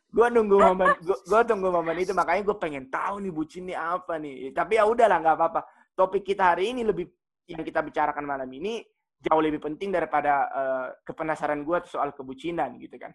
gue 0.09 0.27
nunggu 0.35 0.57
momen, 0.57 0.97
gue 1.05 1.41
tunggu 1.45 1.69
momen 1.69 1.97
itu 2.01 2.17
makanya 2.17 2.49
gue 2.49 2.57
pengen 2.57 2.89
tahu 2.89 3.21
nih 3.21 3.33
bucin 3.37 3.69
ini 3.69 3.77
apa 3.77 4.17
nih. 4.17 4.57
Tapi 4.57 4.81
ya 4.81 4.89
udahlah 4.89 5.21
nggak 5.21 5.37
apa-apa. 5.37 5.61
Topik 5.93 6.25
kita 6.25 6.57
hari 6.57 6.73
ini 6.73 6.89
lebih 6.89 7.05
yang 7.53 7.61
kita 7.61 7.85
bicarakan 7.85 8.25
malam 8.25 8.49
ini 8.49 8.81
jauh 9.19 9.43
lebih 9.43 9.61
penting 9.61 9.93
daripada 9.93 10.33
uh, 10.49 10.87
kepenasaran 11.05 11.67
gue 11.67 11.79
soal 11.85 12.17
kebucinan 12.17 12.81
gitu 12.81 12.97
kan. 12.97 13.13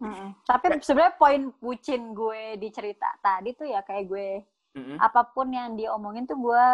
hmm. 0.00 0.40
Tapi 0.46 0.80
sebenarnya 0.80 1.20
poin 1.20 1.52
bucin 1.60 2.16
gue 2.16 2.56
di 2.56 2.72
cerita 2.72 3.12
tadi 3.20 3.52
tuh 3.52 3.68
ya 3.68 3.84
kayak 3.84 4.04
gue 4.08 4.28
mm-hmm. 4.76 4.96
apa 5.00 5.32
pun 5.32 5.48
yang 5.50 5.74
dia 5.74 5.90
omongin 5.96 6.28
tuh 6.28 6.36
gue 6.36 6.64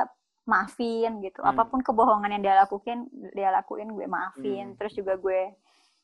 maafin 0.50 1.22
gitu. 1.22 1.38
Mm. 1.38 1.54
Apa 1.54 1.70
pun 1.70 1.80
kebohongan 1.86 2.34
yang 2.34 2.42
dia 2.42 2.54
lakuin 2.58 3.06
dia 3.30 3.54
lakuin 3.54 3.94
gue 3.94 4.06
maafin. 4.10 4.74
Mm. 4.74 4.76
Terus 4.76 4.98
juga 4.98 5.14
gue 5.16 5.54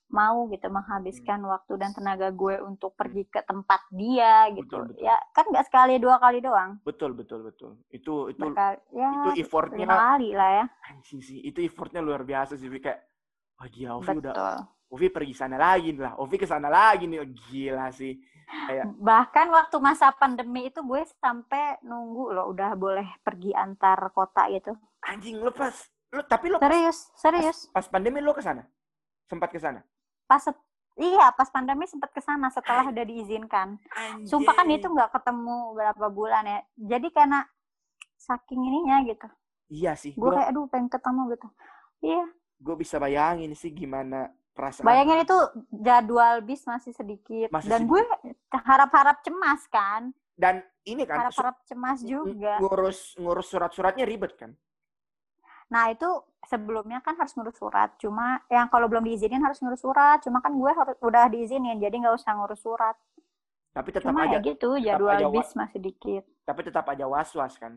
mau 0.09 0.49
gitu 0.49 0.73
menghabiskan 0.73 1.45
hmm. 1.45 1.53
waktu 1.53 1.73
dan 1.77 1.93
tenaga 1.93 2.33
gue 2.33 2.57
untuk 2.65 2.97
pergi 2.97 3.29
ke 3.29 3.45
tempat 3.45 3.85
dia 3.93 4.49
gitu 4.57 4.65
betul, 4.65 4.83
betul. 4.89 5.05
ya 5.05 5.17
kan 5.37 5.45
nggak 5.53 5.67
sekali 5.69 6.01
dua 6.01 6.17
kali 6.17 6.41
doang 6.41 6.81
betul 6.81 7.13
betul 7.13 7.45
betul 7.45 7.77
itu 7.93 8.33
itu 8.33 8.41
Berkali, 8.41 8.81
ya, 8.97 9.11
itu 9.29 9.45
effortnya 9.45 9.85
kali 9.85 10.33
lah 10.33 10.51
ya 10.65 10.67
sih 11.05 11.21
sih 11.21 11.45
itu 11.45 11.61
effortnya 11.61 12.01
luar 12.01 12.25
biasa 12.25 12.57
sih 12.57 12.73
kayak 12.73 13.05
wah 13.61 13.69
gila 13.69 14.01
Ovi 14.01 14.09
betul. 14.17 14.33
udah 14.33 14.65
Ovi 14.89 15.07
pergi 15.13 15.35
sana 15.37 15.57
lagi 15.61 15.93
lah 15.93 16.17
Ovi 16.17 16.37
ke 16.41 16.49
sana 16.49 16.73
lagi 16.73 17.05
nih 17.05 17.21
oh, 17.21 17.29
gila 17.53 17.93
sih 17.93 18.17
kayak 18.49 18.85
bahkan 18.97 19.47
waktu 19.53 19.77
masa 19.79 20.09
pandemi 20.17 20.73
itu 20.73 20.81
gue 20.81 21.05
sampai 21.21 21.77
nunggu 21.85 22.33
loh 22.33 22.47
udah 22.53 22.73
boleh 22.75 23.07
pergi 23.21 23.53
antar 23.53 24.09
kota 24.17 24.49
gitu. 24.49 24.73
Anjing 25.05 25.41
lo 25.41 25.53
pas 25.53 25.75
lo 26.09 26.25
tapi 26.25 26.49
lo 26.49 26.57
serius 26.57 27.13
serius. 27.21 27.69
pas, 27.69 27.85
pas 27.85 27.87
pandemi 27.93 28.25
lo 28.25 28.33
ke 28.33 28.41
sana? 28.41 28.65
Sempat 29.29 29.53
ke 29.53 29.61
sana? 29.61 29.85
Pas 30.25 30.41
iya 30.97 31.29
pas 31.37 31.49
pandemi 31.53 31.85
sempat 31.85 32.11
ke 32.11 32.25
sana 32.25 32.49
setelah 32.49 32.89
udah 32.89 33.05
diizinkan. 33.05 33.77
Sumpah 34.25 34.57
kan 34.57 34.69
itu 34.73 34.89
nggak 34.89 35.13
ketemu 35.13 35.77
berapa 35.77 36.07
bulan 36.09 36.45
ya. 36.49 36.61
Jadi 36.97 37.13
karena 37.13 37.45
saking 38.17 38.61
ininya 38.65 39.05
gitu. 39.05 39.29
Iya 39.69 39.93
sih 39.93 40.17
gue 40.17 40.31
kayak 40.33 40.49
aduh 40.57 40.65
pengen 40.73 40.89
ketemu 40.89 41.23
gitu. 41.37 41.49
Iya. 42.01 42.25
Gue 42.59 42.75
bisa 42.75 42.97
bayangin 42.97 43.53
sih 43.53 43.71
gimana 43.71 44.33
perasaan 44.59 44.83
bayangin 44.83 45.23
itu 45.23 45.39
jadwal 45.71 46.43
bis 46.43 46.67
masih 46.67 46.91
sedikit 46.91 47.49
masih 47.55 47.71
dan 47.71 47.87
sedikit. 47.87 47.95
gue 47.95 48.03
harap-harap 48.67 49.23
cemas 49.23 49.63
kan 49.71 50.11
dan 50.35 50.67
ini 50.83 51.07
kan 51.07 51.23
harap-harap 51.23 51.63
cemas 51.71 52.03
juga 52.03 52.59
ngurus 52.59 53.15
ngurus 53.15 53.47
surat-suratnya 53.47 54.03
ribet 54.03 54.35
kan 54.35 54.59
Nah 55.69 55.93
itu 55.93 56.09
sebelumnya 56.49 57.05
kan 57.05 57.15
harus 57.21 57.37
ngurus 57.37 57.61
surat. 57.61 57.93
Cuma 58.01 58.41
yang 58.49 58.73
kalau 58.73 58.89
belum 58.89 59.05
diizinin 59.05 59.41
harus 59.45 59.61
ngurus 59.61 59.85
surat. 59.85 60.19
Cuma 60.25 60.41
kan 60.41 60.57
gue 60.57 60.73
harus 60.73 60.97
udah 61.05 61.29
diizinin, 61.29 61.77
jadi 61.77 61.93
nggak 61.93 62.17
usah 62.17 62.33
ngurus 62.41 62.61
surat. 62.65 62.97
Tapi 63.77 63.89
tetap 63.93 64.11
Cuma 64.11 64.27
aja 64.27 64.41
ya 64.41 64.43
gitu, 64.43 64.81
jadwal 64.81 65.13
aja 65.13 65.29
bis 65.29 65.53
masih 65.53 65.79
dikit. 65.79 66.25
Tapi 66.49 66.61
tetap 66.65 66.89
aja 66.89 67.05
was-was 67.05 67.55
kan? 67.61 67.77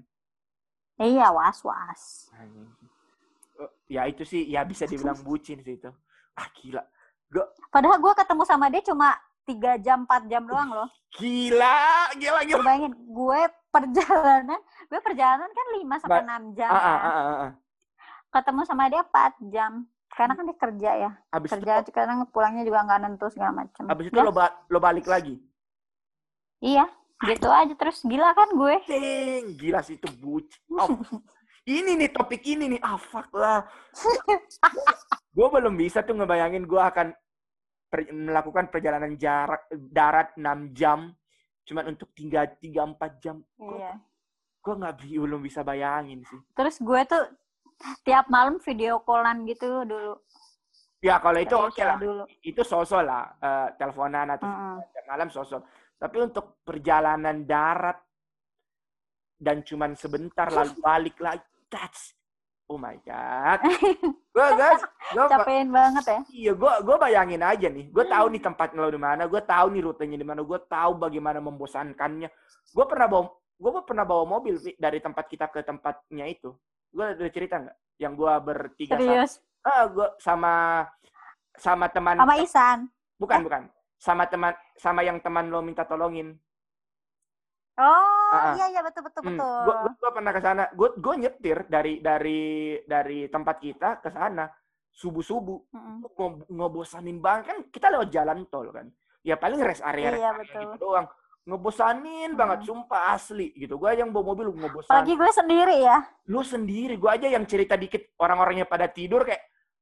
Iya 0.96 1.30
was-was. 1.36 2.32
Oh, 3.60 3.70
ya 3.92 4.08
itu 4.08 4.24
sih, 4.24 4.48
ya 4.48 4.64
bisa 4.64 4.88
dibilang 4.88 5.20
bucin 5.28 5.60
sih 5.60 5.76
itu. 5.78 5.92
Ah 6.42 6.50
gila. 6.58 6.82
Gue... 7.30 7.46
Padahal 7.70 8.02
gue 8.02 8.14
ketemu 8.18 8.44
sama 8.50 8.66
dia 8.74 8.82
cuma 8.82 9.14
tiga 9.46 9.78
jam, 9.78 10.04
empat 10.04 10.26
jam 10.26 10.44
doang 10.50 10.74
loh. 10.74 10.90
Gila, 11.16 12.12
gila, 12.18 12.40
gila. 12.44 12.62
Bayangin, 12.66 12.94
gue 12.98 13.42
perjalanan, 13.70 14.60
gue 14.90 15.00
perjalanan 15.00 15.50
kan 15.50 15.66
lima 15.78 15.96
sampai 16.02 16.24
enam 16.26 16.44
jam. 16.58 16.72
Ah, 16.72 16.82
ya. 16.82 16.92
ah, 16.98 17.10
ah, 17.10 17.38
ah. 17.46 17.52
Ketemu 18.32 18.62
sama 18.64 18.88
dia 18.88 19.04
4 19.04 19.54
jam. 19.54 19.72
Karena 20.12 20.36
kan 20.36 20.44
dia 20.44 20.58
kerja 20.60 20.92
ya. 21.08 21.12
Abis 21.32 21.50
kerja 21.56 21.72
itu, 21.84 21.92
kadang 21.96 22.28
pulangnya 22.32 22.68
juga 22.68 22.84
nggak 22.84 23.00
nentu 23.00 23.32
segala 23.32 23.64
macam 23.64 23.88
abis 23.88 24.12
itu 24.12 24.20
lo, 24.20 24.32
ba 24.36 24.52
lo 24.68 24.80
balik 24.84 25.08
lagi? 25.08 25.40
Iya 26.60 26.84
gitu 27.22 27.48
aja 27.48 27.74
terus. 27.78 28.02
Gila 28.02 28.34
kan 28.34 28.50
gue? 28.52 28.76
Ding, 28.90 29.46
gila 29.56 29.80
sih 29.86 29.96
itu 29.98 30.10
buc 30.18 30.48
oh, 30.74 30.90
ini 31.68 31.92
nih 31.98 32.10
topik 32.10 32.42
ini 32.46 32.78
nih 32.78 32.82
ah 32.82 32.98
fuck 32.98 33.30
lah 33.36 33.66
gue 35.36 35.48
belum 35.48 35.76
bisa 35.78 36.02
tuh 36.02 36.18
ngebayangin 36.18 36.66
gue 36.66 36.82
akan 36.82 37.08
per 37.92 38.08
melakukan 38.10 38.72
perjalanan 38.72 39.20
jarak 39.20 39.68
darat 39.72 40.34
6 40.40 40.72
jam 40.72 41.12
cuman 41.68 41.94
untuk 41.94 42.10
tinggal 42.18 42.48
tiga 42.58 42.88
empat 42.88 43.22
jam 43.22 43.44
iya. 43.60 44.00
gue 44.64 44.74
nggak 44.74 44.96
belum 45.06 45.42
bisa 45.44 45.62
bayangin 45.62 46.24
sih 46.26 46.40
terus 46.56 46.82
gue 46.82 47.02
tuh 47.06 47.24
tiap 48.06 48.30
malam 48.30 48.62
video 48.62 49.02
callan 49.02 49.44
gitu 49.50 49.84
dulu. 49.86 50.14
Ya 51.02 51.18
kalau 51.18 51.40
itu 51.42 51.56
oke 51.58 51.74
okay 51.74 51.84
lah. 51.86 51.98
Dulu. 51.98 52.24
Itu 52.46 52.62
sosok 52.62 53.02
lah, 53.02 53.26
uh, 53.42 53.68
teleponan 53.74 54.38
atau 54.38 54.46
mm 54.46 54.54
-hmm. 54.54 55.06
malam 55.10 55.30
sosok. 55.34 55.62
Tapi 55.98 56.18
untuk 56.22 56.62
perjalanan 56.62 57.46
darat 57.46 57.98
dan 59.42 59.66
cuman 59.66 59.98
sebentar 59.98 60.54
lalu 60.54 60.78
balik 60.78 61.18
lagi, 61.18 61.46
that's 61.72 62.14
oh 62.72 62.80
my 62.80 62.96
god. 63.04 63.60
Gue 64.32 64.48
guys 64.56 64.80
gue 65.12 65.26
capein 65.28 65.68
banget 65.68 66.04
ya. 66.08 66.20
Iya 66.32 66.52
gue 66.56 66.74
gue 66.88 66.96
bayangin 66.96 67.44
aja 67.44 67.68
nih. 67.68 67.92
Gue 67.92 68.08
tahu 68.08 68.32
nih 68.32 68.40
tempatnya 68.40 68.80
lo 68.80 68.88
di 68.88 69.02
mana 69.02 69.28
gue 69.28 69.42
tahu 69.44 69.66
nih 69.76 69.84
rutenya 69.84 70.16
di 70.16 70.24
mana 70.24 70.40
gue 70.40 70.60
tahu 70.72 70.92
bagaimana 70.96 71.44
membosankannya. 71.44 72.32
Gue 72.72 72.86
pernah 72.88 73.12
bawa 73.12 73.28
gue 73.60 73.72
pernah 73.84 74.06
bawa 74.08 74.24
mobil 74.24 74.56
dari 74.80 75.04
tempat 75.04 75.28
kita 75.28 75.52
ke 75.52 75.68
tempatnya 75.68 76.26
itu. 76.32 76.56
Gue 76.96 77.12
ada 77.12 77.28
cerita 77.28 77.60
nggak? 77.60 77.78
Yang 78.00 78.14
gue 78.16 78.34
bertiga 78.40 78.96
Serius? 78.96 79.34
sama 79.36 79.44
ah 79.62 79.86
gue 79.92 80.08
sama 80.18 80.54
sama 81.60 81.86
teman 81.92 82.16
sama 82.24 82.36
Isan? 82.40 82.80
Bukan 83.20 83.38
eh? 83.38 83.46
bukan. 83.46 83.64
Sama 84.02 84.24
teman 84.32 84.56
sama 84.80 85.04
yang 85.04 85.20
teman 85.20 85.52
lo 85.52 85.60
minta 85.60 85.84
tolongin 85.84 86.40
Oh 87.82 88.22
uh, 88.38 88.54
iya 88.54 88.66
iya 88.78 88.82
betul 88.86 89.10
betul 89.10 89.22
hmm, 89.26 89.30
betul. 89.34 89.64
Gue 89.66 89.76
gue 89.98 90.12
pernah 90.14 90.32
ke 90.32 90.42
sana. 90.42 90.64
Gue 90.78 90.90
gue 90.94 91.16
nyetir 91.18 91.58
dari 91.66 91.94
dari 91.98 92.42
dari 92.86 93.20
tempat 93.28 93.56
kita 93.58 93.90
ke 94.00 94.10
sana 94.14 94.46
subuh 94.94 95.24
subuh. 95.26 95.60
Mm 95.74 96.06
-hmm. 96.06 96.32
ngebosanin 96.54 97.18
banget 97.18 97.44
kan 97.50 97.58
kita 97.74 97.88
lewat 97.90 98.10
jalan 98.14 98.46
tol 98.54 98.70
kan. 98.70 98.88
Ya 99.22 99.38
paling 99.38 99.62
rest 99.62 99.86
area, 99.86 100.18
iya, 100.18 100.34
betul. 100.34 100.62
gitu 100.66 100.78
doang. 100.82 101.06
Ngebosanin 101.46 102.34
hmm. 102.34 102.38
banget 102.38 102.60
sumpah 102.70 103.18
asli 103.18 103.54
gitu. 103.58 103.78
Gue 103.78 103.98
yang 103.98 104.14
bawa 104.14 104.34
mobil 104.34 104.54
ngebosanin. 104.54 104.98
Lagi 104.98 105.14
gue 105.18 105.32
sendiri 105.34 105.78
ya. 105.82 105.98
Lu 106.30 106.42
sendiri. 106.46 106.98
Gue 106.98 107.10
aja 107.10 107.30
yang 107.30 107.46
cerita 107.50 107.78
dikit 107.78 108.14
orang-orangnya 108.22 108.66
pada 108.70 108.90
tidur 108.90 109.26
kayak 109.26 109.42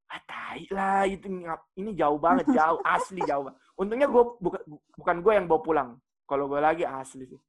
ah 0.09 0.21
tai 0.25 0.65
lah 0.73 1.05
itu 1.05 1.29
ini 1.77 1.93
jauh 1.93 2.17
banget 2.17 2.47
jauh 2.51 2.79
asli 2.95 3.23
jauh. 3.27 3.47
Untungnya 3.79 4.07
gue 4.07 4.23
bukan 4.39 4.61
bukan 4.95 5.15
gue 5.23 5.33
yang 5.35 5.47
bawa 5.47 5.61
pulang. 5.63 5.89
Kalau 6.27 6.47
gue 6.51 6.59
lagi 6.59 6.83
asli 6.87 7.27
sih. 7.27 7.39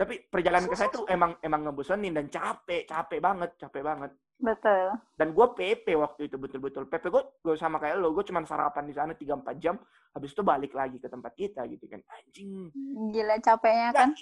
Tapi 0.00 0.32
perjalanan 0.32 0.64
ke 0.64 0.76
saya 0.80 0.88
tuh 0.88 1.04
emang 1.12 1.36
emang 1.44 1.68
ngebosenin 1.68 2.16
dan 2.16 2.32
capek, 2.32 2.88
capek 2.88 3.20
banget, 3.20 3.52
capek 3.60 3.84
banget. 3.84 4.08
Betul. 4.40 4.96
Dan 5.12 5.36
gue 5.36 5.46
PP 5.52 5.92
waktu 6.00 6.32
itu 6.32 6.40
betul-betul. 6.40 6.88
PP 6.88 7.12
gue, 7.12 7.22
gue 7.44 7.54
sama 7.60 7.76
kayak 7.76 8.00
lo, 8.00 8.16
gue 8.16 8.24
cuma 8.24 8.40
sarapan 8.48 8.88
di 8.88 8.96
sana 8.96 9.12
3-4 9.12 9.60
jam, 9.60 9.76
habis 10.16 10.32
itu 10.32 10.40
balik 10.40 10.72
lagi 10.72 10.96
ke 10.96 11.04
tempat 11.04 11.36
kita 11.36 11.68
gitu 11.68 11.84
kan. 11.84 12.00
Anjing. 12.16 12.72
Gila 13.12 13.36
capeknya 13.44 13.88
kan. 13.92 14.16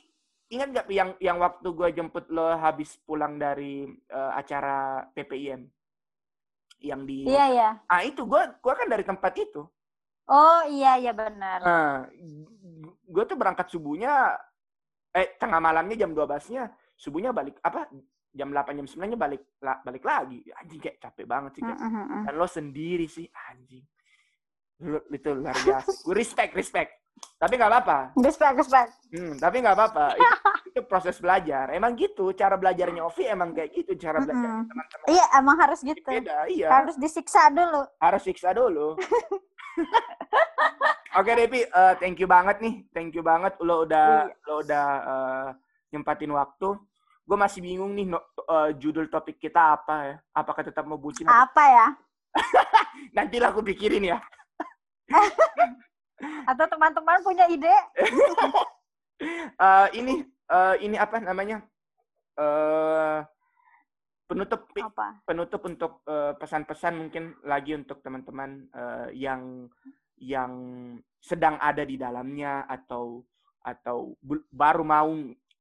Ingat 0.50 0.68
gak 0.74 0.86
yang 0.90 1.14
yang 1.22 1.38
waktu 1.38 1.68
gue 1.70 1.88
jemput 1.94 2.26
lo 2.34 2.58
habis 2.58 2.98
pulang 3.06 3.38
dari 3.38 3.86
uh, 4.10 4.34
acara 4.34 5.06
PPIM? 5.14 5.62
Yang 6.82 7.00
di 7.06 7.16
Iya, 7.22 7.46
iya. 7.54 7.70
Ah, 7.86 8.02
itu 8.02 8.26
gue 8.26 8.42
gua 8.58 8.74
kan 8.74 8.90
dari 8.90 9.06
tempat 9.06 9.30
itu. 9.38 9.62
Oh, 10.26 10.60
iya 10.66 10.98
iya 10.98 11.14
benar. 11.14 11.62
Nah, 11.62 11.94
gue 13.06 13.24
tuh 13.30 13.38
berangkat 13.38 13.70
subuhnya 13.70 14.34
eh 15.14 15.36
tengah 15.40 15.60
malamnya 15.60 15.96
jam 16.04 16.12
12-nya 16.12 16.68
subuhnya 16.98 17.30
balik 17.32 17.56
apa 17.64 17.88
jam 18.34 18.52
8 18.52 18.78
jam 18.78 18.86
9-nya 18.86 19.18
balik 19.18 19.42
la, 19.64 19.80
balik 19.82 20.04
lagi. 20.04 20.44
Anjing 20.60 20.80
kayak 20.80 20.98
capek 21.00 21.26
banget 21.26 21.58
sih 21.58 21.62
kayak. 21.64 21.80
Uh, 21.80 21.88
uh, 21.88 21.98
uh. 21.98 22.22
dan 22.28 22.34
lo 22.36 22.46
sendiri 22.46 23.06
sih 23.08 23.26
anjing. 23.50 23.84
Lo, 24.84 25.02
itu 25.10 25.30
luar 25.34 25.56
biasa. 25.56 25.90
Gue 26.04 26.14
respect 26.14 26.52
respect. 26.54 26.90
Tapi 27.34 27.58
nggak 27.58 27.70
apa-apa. 27.72 27.98
Respect 28.14 28.54
respect. 28.62 28.90
Hmm, 29.10 29.34
tapi 29.42 29.58
nggak 29.58 29.74
apa-apa. 29.74 30.06
Itu, 30.14 30.30
itu 30.70 30.80
proses 30.86 31.18
belajar. 31.18 31.74
Emang 31.74 31.98
gitu 31.98 32.30
cara 32.30 32.54
belajarnya 32.54 33.02
Ovi 33.02 33.26
emang 33.26 33.50
kayak 33.50 33.74
gitu 33.74 33.98
cara 33.98 34.22
belajar 34.22 34.62
uh, 34.62 34.62
teman-teman. 34.70 35.06
Iya 35.10 35.26
emang 35.34 35.56
harus 35.58 35.80
gitu. 35.82 36.06
Beda 36.06 36.46
iya. 36.46 36.68
Harus 36.70 36.94
disiksa 36.94 37.50
dulu. 37.50 37.82
Harus 37.98 38.22
siksa 38.22 38.54
dulu 38.54 38.94
Oke 41.18 41.34
okay, 41.34 41.50
Devi, 41.50 41.60
uh, 41.74 41.98
thank 41.98 42.14
you 42.22 42.30
banget 42.30 42.62
nih, 42.62 42.86
thank 42.94 43.10
you 43.10 43.26
banget 43.26 43.50
lo 43.58 43.82
udah 43.82 44.30
iya. 44.30 44.46
lo 44.46 44.62
udah 44.62 44.86
uh, 45.02 45.48
nyempatin 45.90 46.30
waktu. 46.30 46.78
Gue 47.26 47.34
masih 47.34 47.58
bingung 47.58 47.90
nih 47.98 48.06
no, 48.06 48.22
uh, 48.46 48.70
judul 48.78 49.10
topik 49.10 49.34
kita 49.42 49.74
apa 49.74 50.14
ya? 50.14 50.16
Apakah 50.30 50.62
tetap 50.62 50.86
mau 50.86 50.94
bucin? 50.94 51.26
Apa 51.26 51.58
ya? 51.66 51.86
Nanti 53.18 53.42
lah 53.42 53.50
aku 53.50 53.66
pikirin 53.66 54.14
ya. 54.14 54.22
Atau 56.54 56.70
teman-teman 56.70 57.18
punya 57.26 57.50
ide? 57.50 57.74
uh, 59.58 59.90
ini 59.98 60.22
uh, 60.54 60.78
ini 60.78 61.02
apa 61.02 61.18
namanya? 61.18 61.66
Uh, 62.38 63.26
penutup 64.30 64.70
apa? 64.70 65.18
penutup 65.26 65.66
untuk 65.66 66.06
pesan-pesan 66.38 66.94
uh, 66.94 66.98
mungkin 67.02 67.34
lagi 67.42 67.74
untuk 67.74 68.06
teman-teman 68.06 68.70
uh, 68.70 69.10
yang 69.10 69.66
yang 70.22 70.52
sedang 71.18 71.58
ada 71.58 71.82
di 71.82 71.98
dalamnya 71.98 72.64
atau 72.66 73.22
atau 73.62 74.16
baru 74.48 74.86
mau 74.86 75.10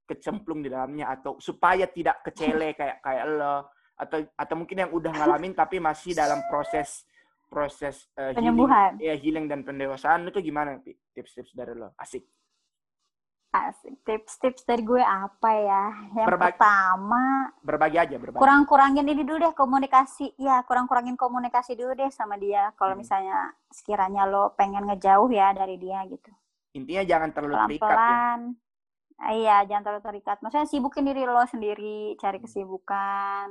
kecemplung 0.08 0.64
di 0.64 0.70
dalamnya 0.72 1.12
atau 1.12 1.36
supaya 1.42 1.90
tidak 1.90 2.24
kecele 2.24 2.72
kayak 2.80 3.04
kayak 3.04 3.26
lo 3.28 3.68
atau 3.98 4.22
atau 4.38 4.56
mungkin 4.56 4.88
yang 4.88 4.92
udah 4.94 5.10
ngalamin 5.12 5.58
tapi 5.58 5.82
masih 5.82 6.14
dalam 6.14 6.40
proses 6.48 7.04
proses 7.50 8.12
uh, 8.20 8.36
penyembuhan. 8.36 9.00
Healing, 9.00 9.08
ya 9.08 9.16
healing 9.18 9.46
dan 9.50 9.66
pendewasaan 9.66 10.28
itu 10.30 10.40
gimana 10.44 10.78
tips-tips 11.16 11.56
dari 11.56 11.74
lo. 11.74 11.96
Asik 11.98 12.28
Asik. 13.58 13.94
Tips-tips 14.06 14.62
dari 14.64 14.84
gue 14.86 15.02
apa 15.02 15.50
ya? 15.50 15.84
Yang 16.14 16.28
berbagi, 16.30 16.54
pertama, 16.54 17.24
berbagi 17.66 17.98
aja, 17.98 18.16
berbagi. 18.22 18.42
Kurang-kurangin 18.42 19.06
ini 19.10 19.24
dulu 19.26 19.38
deh 19.50 19.54
komunikasi. 19.58 20.38
Ya, 20.38 20.62
kurang-kurangin 20.64 21.18
komunikasi 21.18 21.74
dulu 21.74 21.98
deh 21.98 22.12
sama 22.14 22.38
dia. 22.38 22.70
Kalau 22.78 22.94
hmm. 22.94 23.02
misalnya 23.02 23.40
sekiranya 23.74 24.30
lo 24.30 24.54
pengen 24.54 24.86
ngejauh 24.86 25.30
ya 25.34 25.52
dari 25.58 25.82
dia 25.82 26.06
gitu. 26.06 26.30
Intinya 26.78 27.04
jangan 27.04 27.30
terlalu 27.34 27.56
Pelan 27.56 27.70
terikat 27.74 27.98
ya. 27.98 29.34
Iya, 29.34 29.58
jangan 29.66 29.84
terlalu 29.84 30.04
terikat. 30.06 30.38
Maksudnya 30.46 30.68
sibukin 30.70 31.10
diri 31.10 31.26
lo 31.26 31.42
sendiri, 31.50 32.14
cari 32.22 32.38
hmm. 32.38 32.46
kesibukan. 32.46 33.46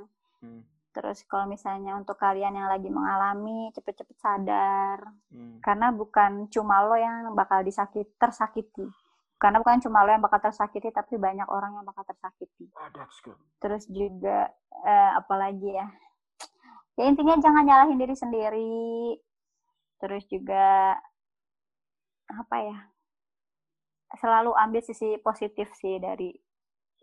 Hmm. 0.45 0.63
Terus 0.95 1.27
kalau 1.29 1.45
misalnya 1.51 1.93
untuk 1.99 2.17
kalian 2.17 2.57
yang 2.57 2.71
lagi 2.71 2.89
mengalami, 2.89 3.75
cepet-cepet 3.75 4.17
sadar. 4.17 5.03
Hmm. 5.35 5.59
Karena 5.59 5.91
bukan 5.91 6.47
cuma 6.49 6.87
lo 6.87 6.95
yang 6.95 7.35
bakal 7.35 7.67
disakit, 7.67 8.15
tersakiti 8.17 8.87
karena 9.37 9.61
bukan 9.61 9.85
cuma 9.85 10.05
lo 10.05 10.11
yang 10.13 10.25
bakal 10.25 10.41
tersakiti 10.41 10.89
tapi 10.93 11.21
banyak 11.21 11.45
orang 11.49 11.77
yang 11.77 11.85
bakal 11.85 12.05
tersakiti. 12.09 12.73
Oh, 12.73 12.89
that's 12.93 13.19
good. 13.21 13.37
terus 13.61 13.85
juga 13.89 14.49
uh, 14.85 15.11
apalagi 15.21 15.77
ya? 15.77 15.87
Ya 16.97 17.05
intinya 17.13 17.37
jangan 17.37 17.65
nyalahin 17.69 18.01
diri 18.01 18.17
sendiri. 18.17 19.21
Terus 20.01 20.25
juga 20.29 20.97
apa 22.33 22.57
ya? 22.65 22.79
Selalu 24.17 24.57
ambil 24.57 24.81
sisi 24.81 25.21
positif 25.21 25.69
sih 25.77 26.01
dari 26.01 26.33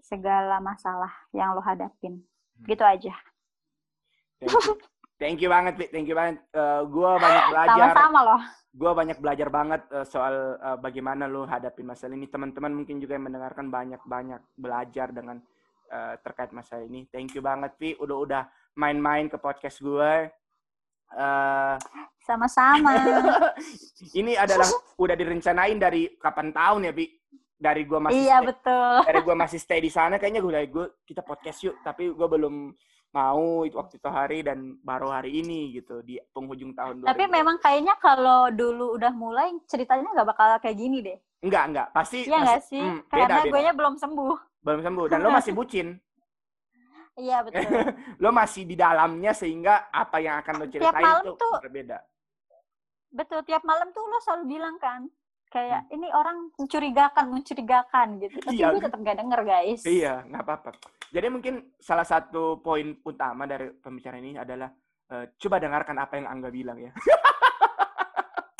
segala 0.02 0.58
masalah 0.58 1.14
yang 1.30 1.54
lo 1.54 1.62
hadapin. 1.62 2.26
Hmm. 2.54 2.66
gitu 2.70 2.84
aja 2.86 3.14
thank 5.24 5.40
you, 5.40 5.48
banget 5.48 5.74
thank 5.96 6.08
you 6.12 6.18
banget 6.20 6.44
uh, 6.52 6.60
eh, 6.60 6.82
gue 6.92 7.12
banyak 7.16 7.44
belajar 7.56 7.88
sama-sama 7.96 8.22
loh 8.28 8.42
gue 8.74 8.92
banyak 8.92 9.18
belajar 9.22 9.50
banget 9.54 9.82
uh, 9.94 10.02
soal 10.02 10.58
uh, 10.58 10.78
bagaimana 10.82 11.30
lo 11.30 11.46
hadapin 11.46 11.86
masalah 11.86 12.18
ini. 12.18 12.26
Teman-teman 12.26 12.74
mungkin 12.74 12.98
juga 12.98 13.14
yang 13.14 13.30
mendengarkan 13.30 13.70
banyak-banyak 13.70 14.42
belajar 14.58 15.14
dengan 15.14 15.38
uh, 15.94 16.18
terkait 16.26 16.50
masalah 16.50 16.82
ini. 16.90 17.06
Thank 17.14 17.38
you 17.38 17.46
banget, 17.46 17.78
Vi. 17.78 17.94
Udah-udah 18.02 18.50
main-main 18.74 19.30
ke 19.30 19.38
podcast 19.38 19.78
gue. 19.78 20.14
Uh, 21.14 21.78
Sama-sama. 22.26 22.98
ini 24.20 24.34
adalah 24.34 24.66
udah 25.04 25.14
direncanain 25.14 25.78
dari 25.78 26.18
kapan 26.18 26.50
tahun 26.50 26.90
ya, 26.90 26.94
Vi? 26.98 27.06
Dari 27.54 27.86
gue 27.86 28.00
masih 28.02 28.26
iya 28.26 28.42
stay, 28.42 28.50
betul. 28.50 28.96
Dari 29.06 29.20
gue 29.22 29.36
masih 29.38 29.60
stay 29.62 29.80
di 29.86 29.92
sana, 29.94 30.18
kayaknya 30.18 30.42
gue 30.42 30.52
gue 30.66 30.86
kita 31.06 31.22
podcast 31.22 31.62
yuk. 31.62 31.78
Tapi 31.86 32.10
gue 32.10 32.28
belum 32.28 32.74
mau 33.14 33.62
itu 33.62 33.78
waktu 33.78 34.02
itu 34.02 34.10
hari 34.10 34.42
dan 34.42 34.74
baru 34.82 35.14
hari 35.14 35.46
ini 35.46 35.78
gitu 35.78 36.02
di 36.02 36.18
penghujung 36.34 36.74
tahun. 36.74 37.06
Tapi 37.06 37.30
2020. 37.30 37.38
memang 37.38 37.56
kayaknya 37.62 37.96
kalau 38.02 38.50
dulu 38.50 38.98
udah 38.98 39.14
mulai 39.14 39.54
ceritanya 39.70 40.10
nggak 40.18 40.28
bakal 40.34 40.58
kayak 40.58 40.78
gini 40.82 41.06
deh. 41.06 41.18
Enggak 41.46 41.64
enggak 41.70 41.88
pasti. 41.94 42.26
Iya 42.26 42.38
nggak 42.42 42.64
sih? 42.66 42.82
Hmm, 42.82 43.06
Karena 43.06 43.46
gue 43.46 43.62
nya 43.62 43.74
belum 43.78 43.96
sembuh. 44.02 44.36
Belum 44.66 44.82
sembuh 44.82 45.06
dan 45.14 45.20
lo 45.22 45.30
masih 45.38 45.54
bucin. 45.54 45.88
Iya 47.14 47.46
betul. 47.46 47.62
lo 48.26 48.30
masih 48.34 48.66
di 48.66 48.74
dalamnya 48.74 49.32
sehingga 49.38 49.94
apa 49.94 50.18
yang 50.18 50.42
akan 50.42 50.54
lo 50.58 50.66
ceritain 50.66 50.90
tiap 50.90 51.06
malam 51.06 51.24
itu 51.30 51.32
tuh, 51.38 51.54
berbeda. 51.62 51.98
Betul 53.14 53.40
tiap 53.46 53.62
malam 53.62 53.94
tuh 53.94 54.04
lo 54.10 54.18
selalu 54.26 54.58
bilang 54.58 54.82
kan 54.82 55.06
kayak 55.54 55.86
hmm. 55.86 55.96
ini 56.02 56.08
orang 56.10 56.38
mencurigakan 56.58 57.26
mencurigakan 57.30 58.08
gitu 58.26 58.38
tapi 58.42 58.58
iya. 58.58 58.74
gue 58.74 58.82
tetap 58.82 59.00
gak 59.06 59.18
denger 59.22 59.42
guys 59.46 59.82
iya 59.86 60.26
nggak 60.26 60.42
apa-apa 60.42 60.72
jadi 61.14 61.30
mungkin 61.30 61.78
salah 61.78 62.08
satu 62.10 62.58
poin 62.58 62.98
utama 63.06 63.46
dari 63.46 63.70
pembicaraan 63.70 64.26
ini 64.26 64.42
adalah 64.42 64.74
uh, 65.14 65.30
coba 65.38 65.62
dengarkan 65.62 65.98
apa 66.02 66.14
yang 66.18 66.26
Angga 66.26 66.50
bilang 66.50 66.82
ya 66.82 66.90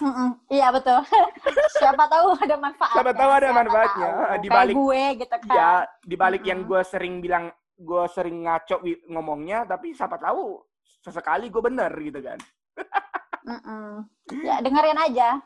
Mm-mm, 0.04 0.36
iya 0.52 0.68
betul. 0.74 1.00
Siapa 1.80 2.10
tahu 2.12 2.36
ada 2.36 2.58
manfaatnya. 2.60 2.98
Siapa 2.98 3.14
tahu 3.14 3.32
ada 3.40 3.50
manfaatnya. 3.56 4.10
Di 4.42 4.50
balik 4.52 4.76
gue 4.76 5.04
gitu 5.22 5.36
kan. 5.48 5.56
Ya, 5.56 5.72
di 6.02 6.16
balik 6.18 6.42
mm-hmm. 6.44 6.50
yang 6.52 6.60
gue 6.68 6.82
sering 6.84 7.14
bilang, 7.24 7.46
gue 7.78 8.04
sering 8.12 8.44
ngaco 8.44 8.84
ngomongnya, 9.08 9.64
tapi 9.64 9.96
siapa 9.96 10.20
tahu 10.20 10.60
sesekali 10.84 11.48
gue 11.48 11.62
bener 11.62 11.94
gitu 12.04 12.20
kan. 12.20 12.36
Mm-mm. 13.44 14.08
Ya 14.44 14.64
dengerin 14.64 15.00
aja. 15.00 15.44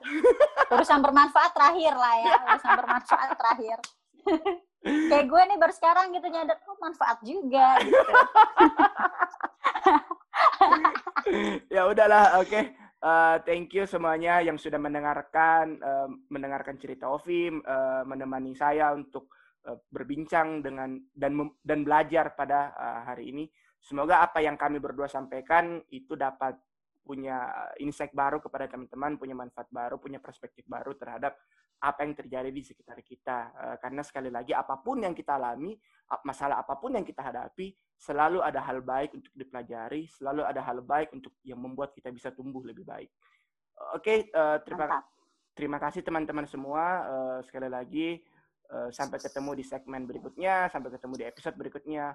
Urusan 0.70 1.02
bermanfaat 1.02 1.52
terakhir 1.54 1.94
lah 1.98 2.14
ya. 2.22 2.34
Urusan 2.46 2.74
bermanfaat 2.78 3.30
terakhir. 3.34 3.78
Kayak 4.88 5.26
gue 5.28 5.42
nih 5.52 5.58
baru 5.60 5.74
sekarang 5.74 6.16
gitu 6.16 6.28
nyadar, 6.32 6.58
oh 6.70 6.78
manfaat 6.80 7.20
juga 7.26 7.76
gitu. 7.82 8.14
ya 11.76 11.82
udahlah, 11.90 12.40
oke. 12.40 12.48
Okay. 12.48 12.64
Uh, 12.98 13.38
thank 13.46 13.70
you 13.78 13.86
semuanya 13.86 14.42
yang 14.42 14.58
sudah 14.58 14.82
mendengarkan 14.82 15.78
uh, 15.86 16.10
mendengarkan 16.34 16.82
cerita 16.82 17.06
Ovi, 17.06 17.46
uh, 17.50 18.02
menemani 18.10 18.58
saya 18.58 18.90
untuk 18.90 19.30
uh, 19.70 19.78
berbincang 19.94 20.66
dengan 20.66 20.98
dan 21.14 21.38
dan 21.62 21.86
belajar 21.86 22.34
pada 22.34 22.74
uh, 22.74 23.00
hari 23.06 23.30
ini. 23.30 23.46
Semoga 23.78 24.26
apa 24.26 24.42
yang 24.42 24.58
kami 24.58 24.82
berdua 24.82 25.06
sampaikan 25.06 25.78
itu 25.94 26.18
dapat 26.18 26.58
punya 27.08 27.48
insight 27.80 28.12
baru 28.12 28.44
kepada 28.44 28.68
teman-teman, 28.68 29.16
punya 29.16 29.32
manfaat 29.32 29.72
baru, 29.72 29.96
punya 29.96 30.20
perspektif 30.20 30.68
baru 30.68 30.92
terhadap 31.00 31.40
apa 31.80 32.04
yang 32.04 32.14
terjadi 32.20 32.52
di 32.52 32.60
sekitar 32.60 33.00
kita. 33.00 33.56
Eh, 33.56 33.76
karena 33.80 34.04
sekali 34.04 34.28
lagi 34.28 34.52
apa 34.52 34.76
pun 34.84 35.00
yang 35.00 35.16
kita 35.16 35.40
alami, 35.40 35.72
masalah 36.28 36.60
apa 36.60 36.76
pun 36.76 37.00
yang 37.00 37.08
kita 37.08 37.24
hadapi, 37.24 37.72
selalu 37.96 38.44
ada 38.44 38.60
hal 38.60 38.84
baik 38.84 39.16
untuk 39.16 39.32
dipelajari, 39.32 40.12
selalu 40.12 40.44
ada 40.44 40.60
hal 40.60 40.84
baik 40.84 41.16
untuk 41.16 41.32
yang 41.48 41.64
membuat 41.64 41.96
kita 41.96 42.12
bisa 42.12 42.36
tumbuh 42.36 42.60
lebih 42.68 42.84
baik. 42.84 43.08
Oke, 43.96 44.28
uh, 44.34 44.60
terima 44.66 45.00
terima 45.56 45.78
kasih 45.80 46.06
teman-teman 46.06 46.46
semua. 46.46 46.84
Sekali 47.42 47.66
lagi 47.66 48.22
sampai 48.94 49.18
ketemu 49.18 49.52
di 49.58 49.64
segmen 49.66 50.06
berikutnya, 50.06 50.70
sampai 50.70 50.94
ketemu 50.94 51.14
di 51.18 51.26
episode 51.26 51.56
berikutnya. 51.58 52.14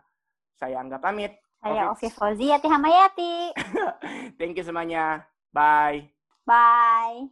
Saya 0.55 0.78
Angga 0.78 1.02
pamit. 1.02 1.51
Saya 1.62 1.94
Ovi 1.94 2.10
Fauzi, 2.10 2.51
Yati 2.51 2.66
Hamayati. 2.66 3.55
Thank 4.39 4.59
you 4.59 4.66
semuanya. 4.66 5.22
Bye. 5.55 6.10
Bye. 6.43 7.30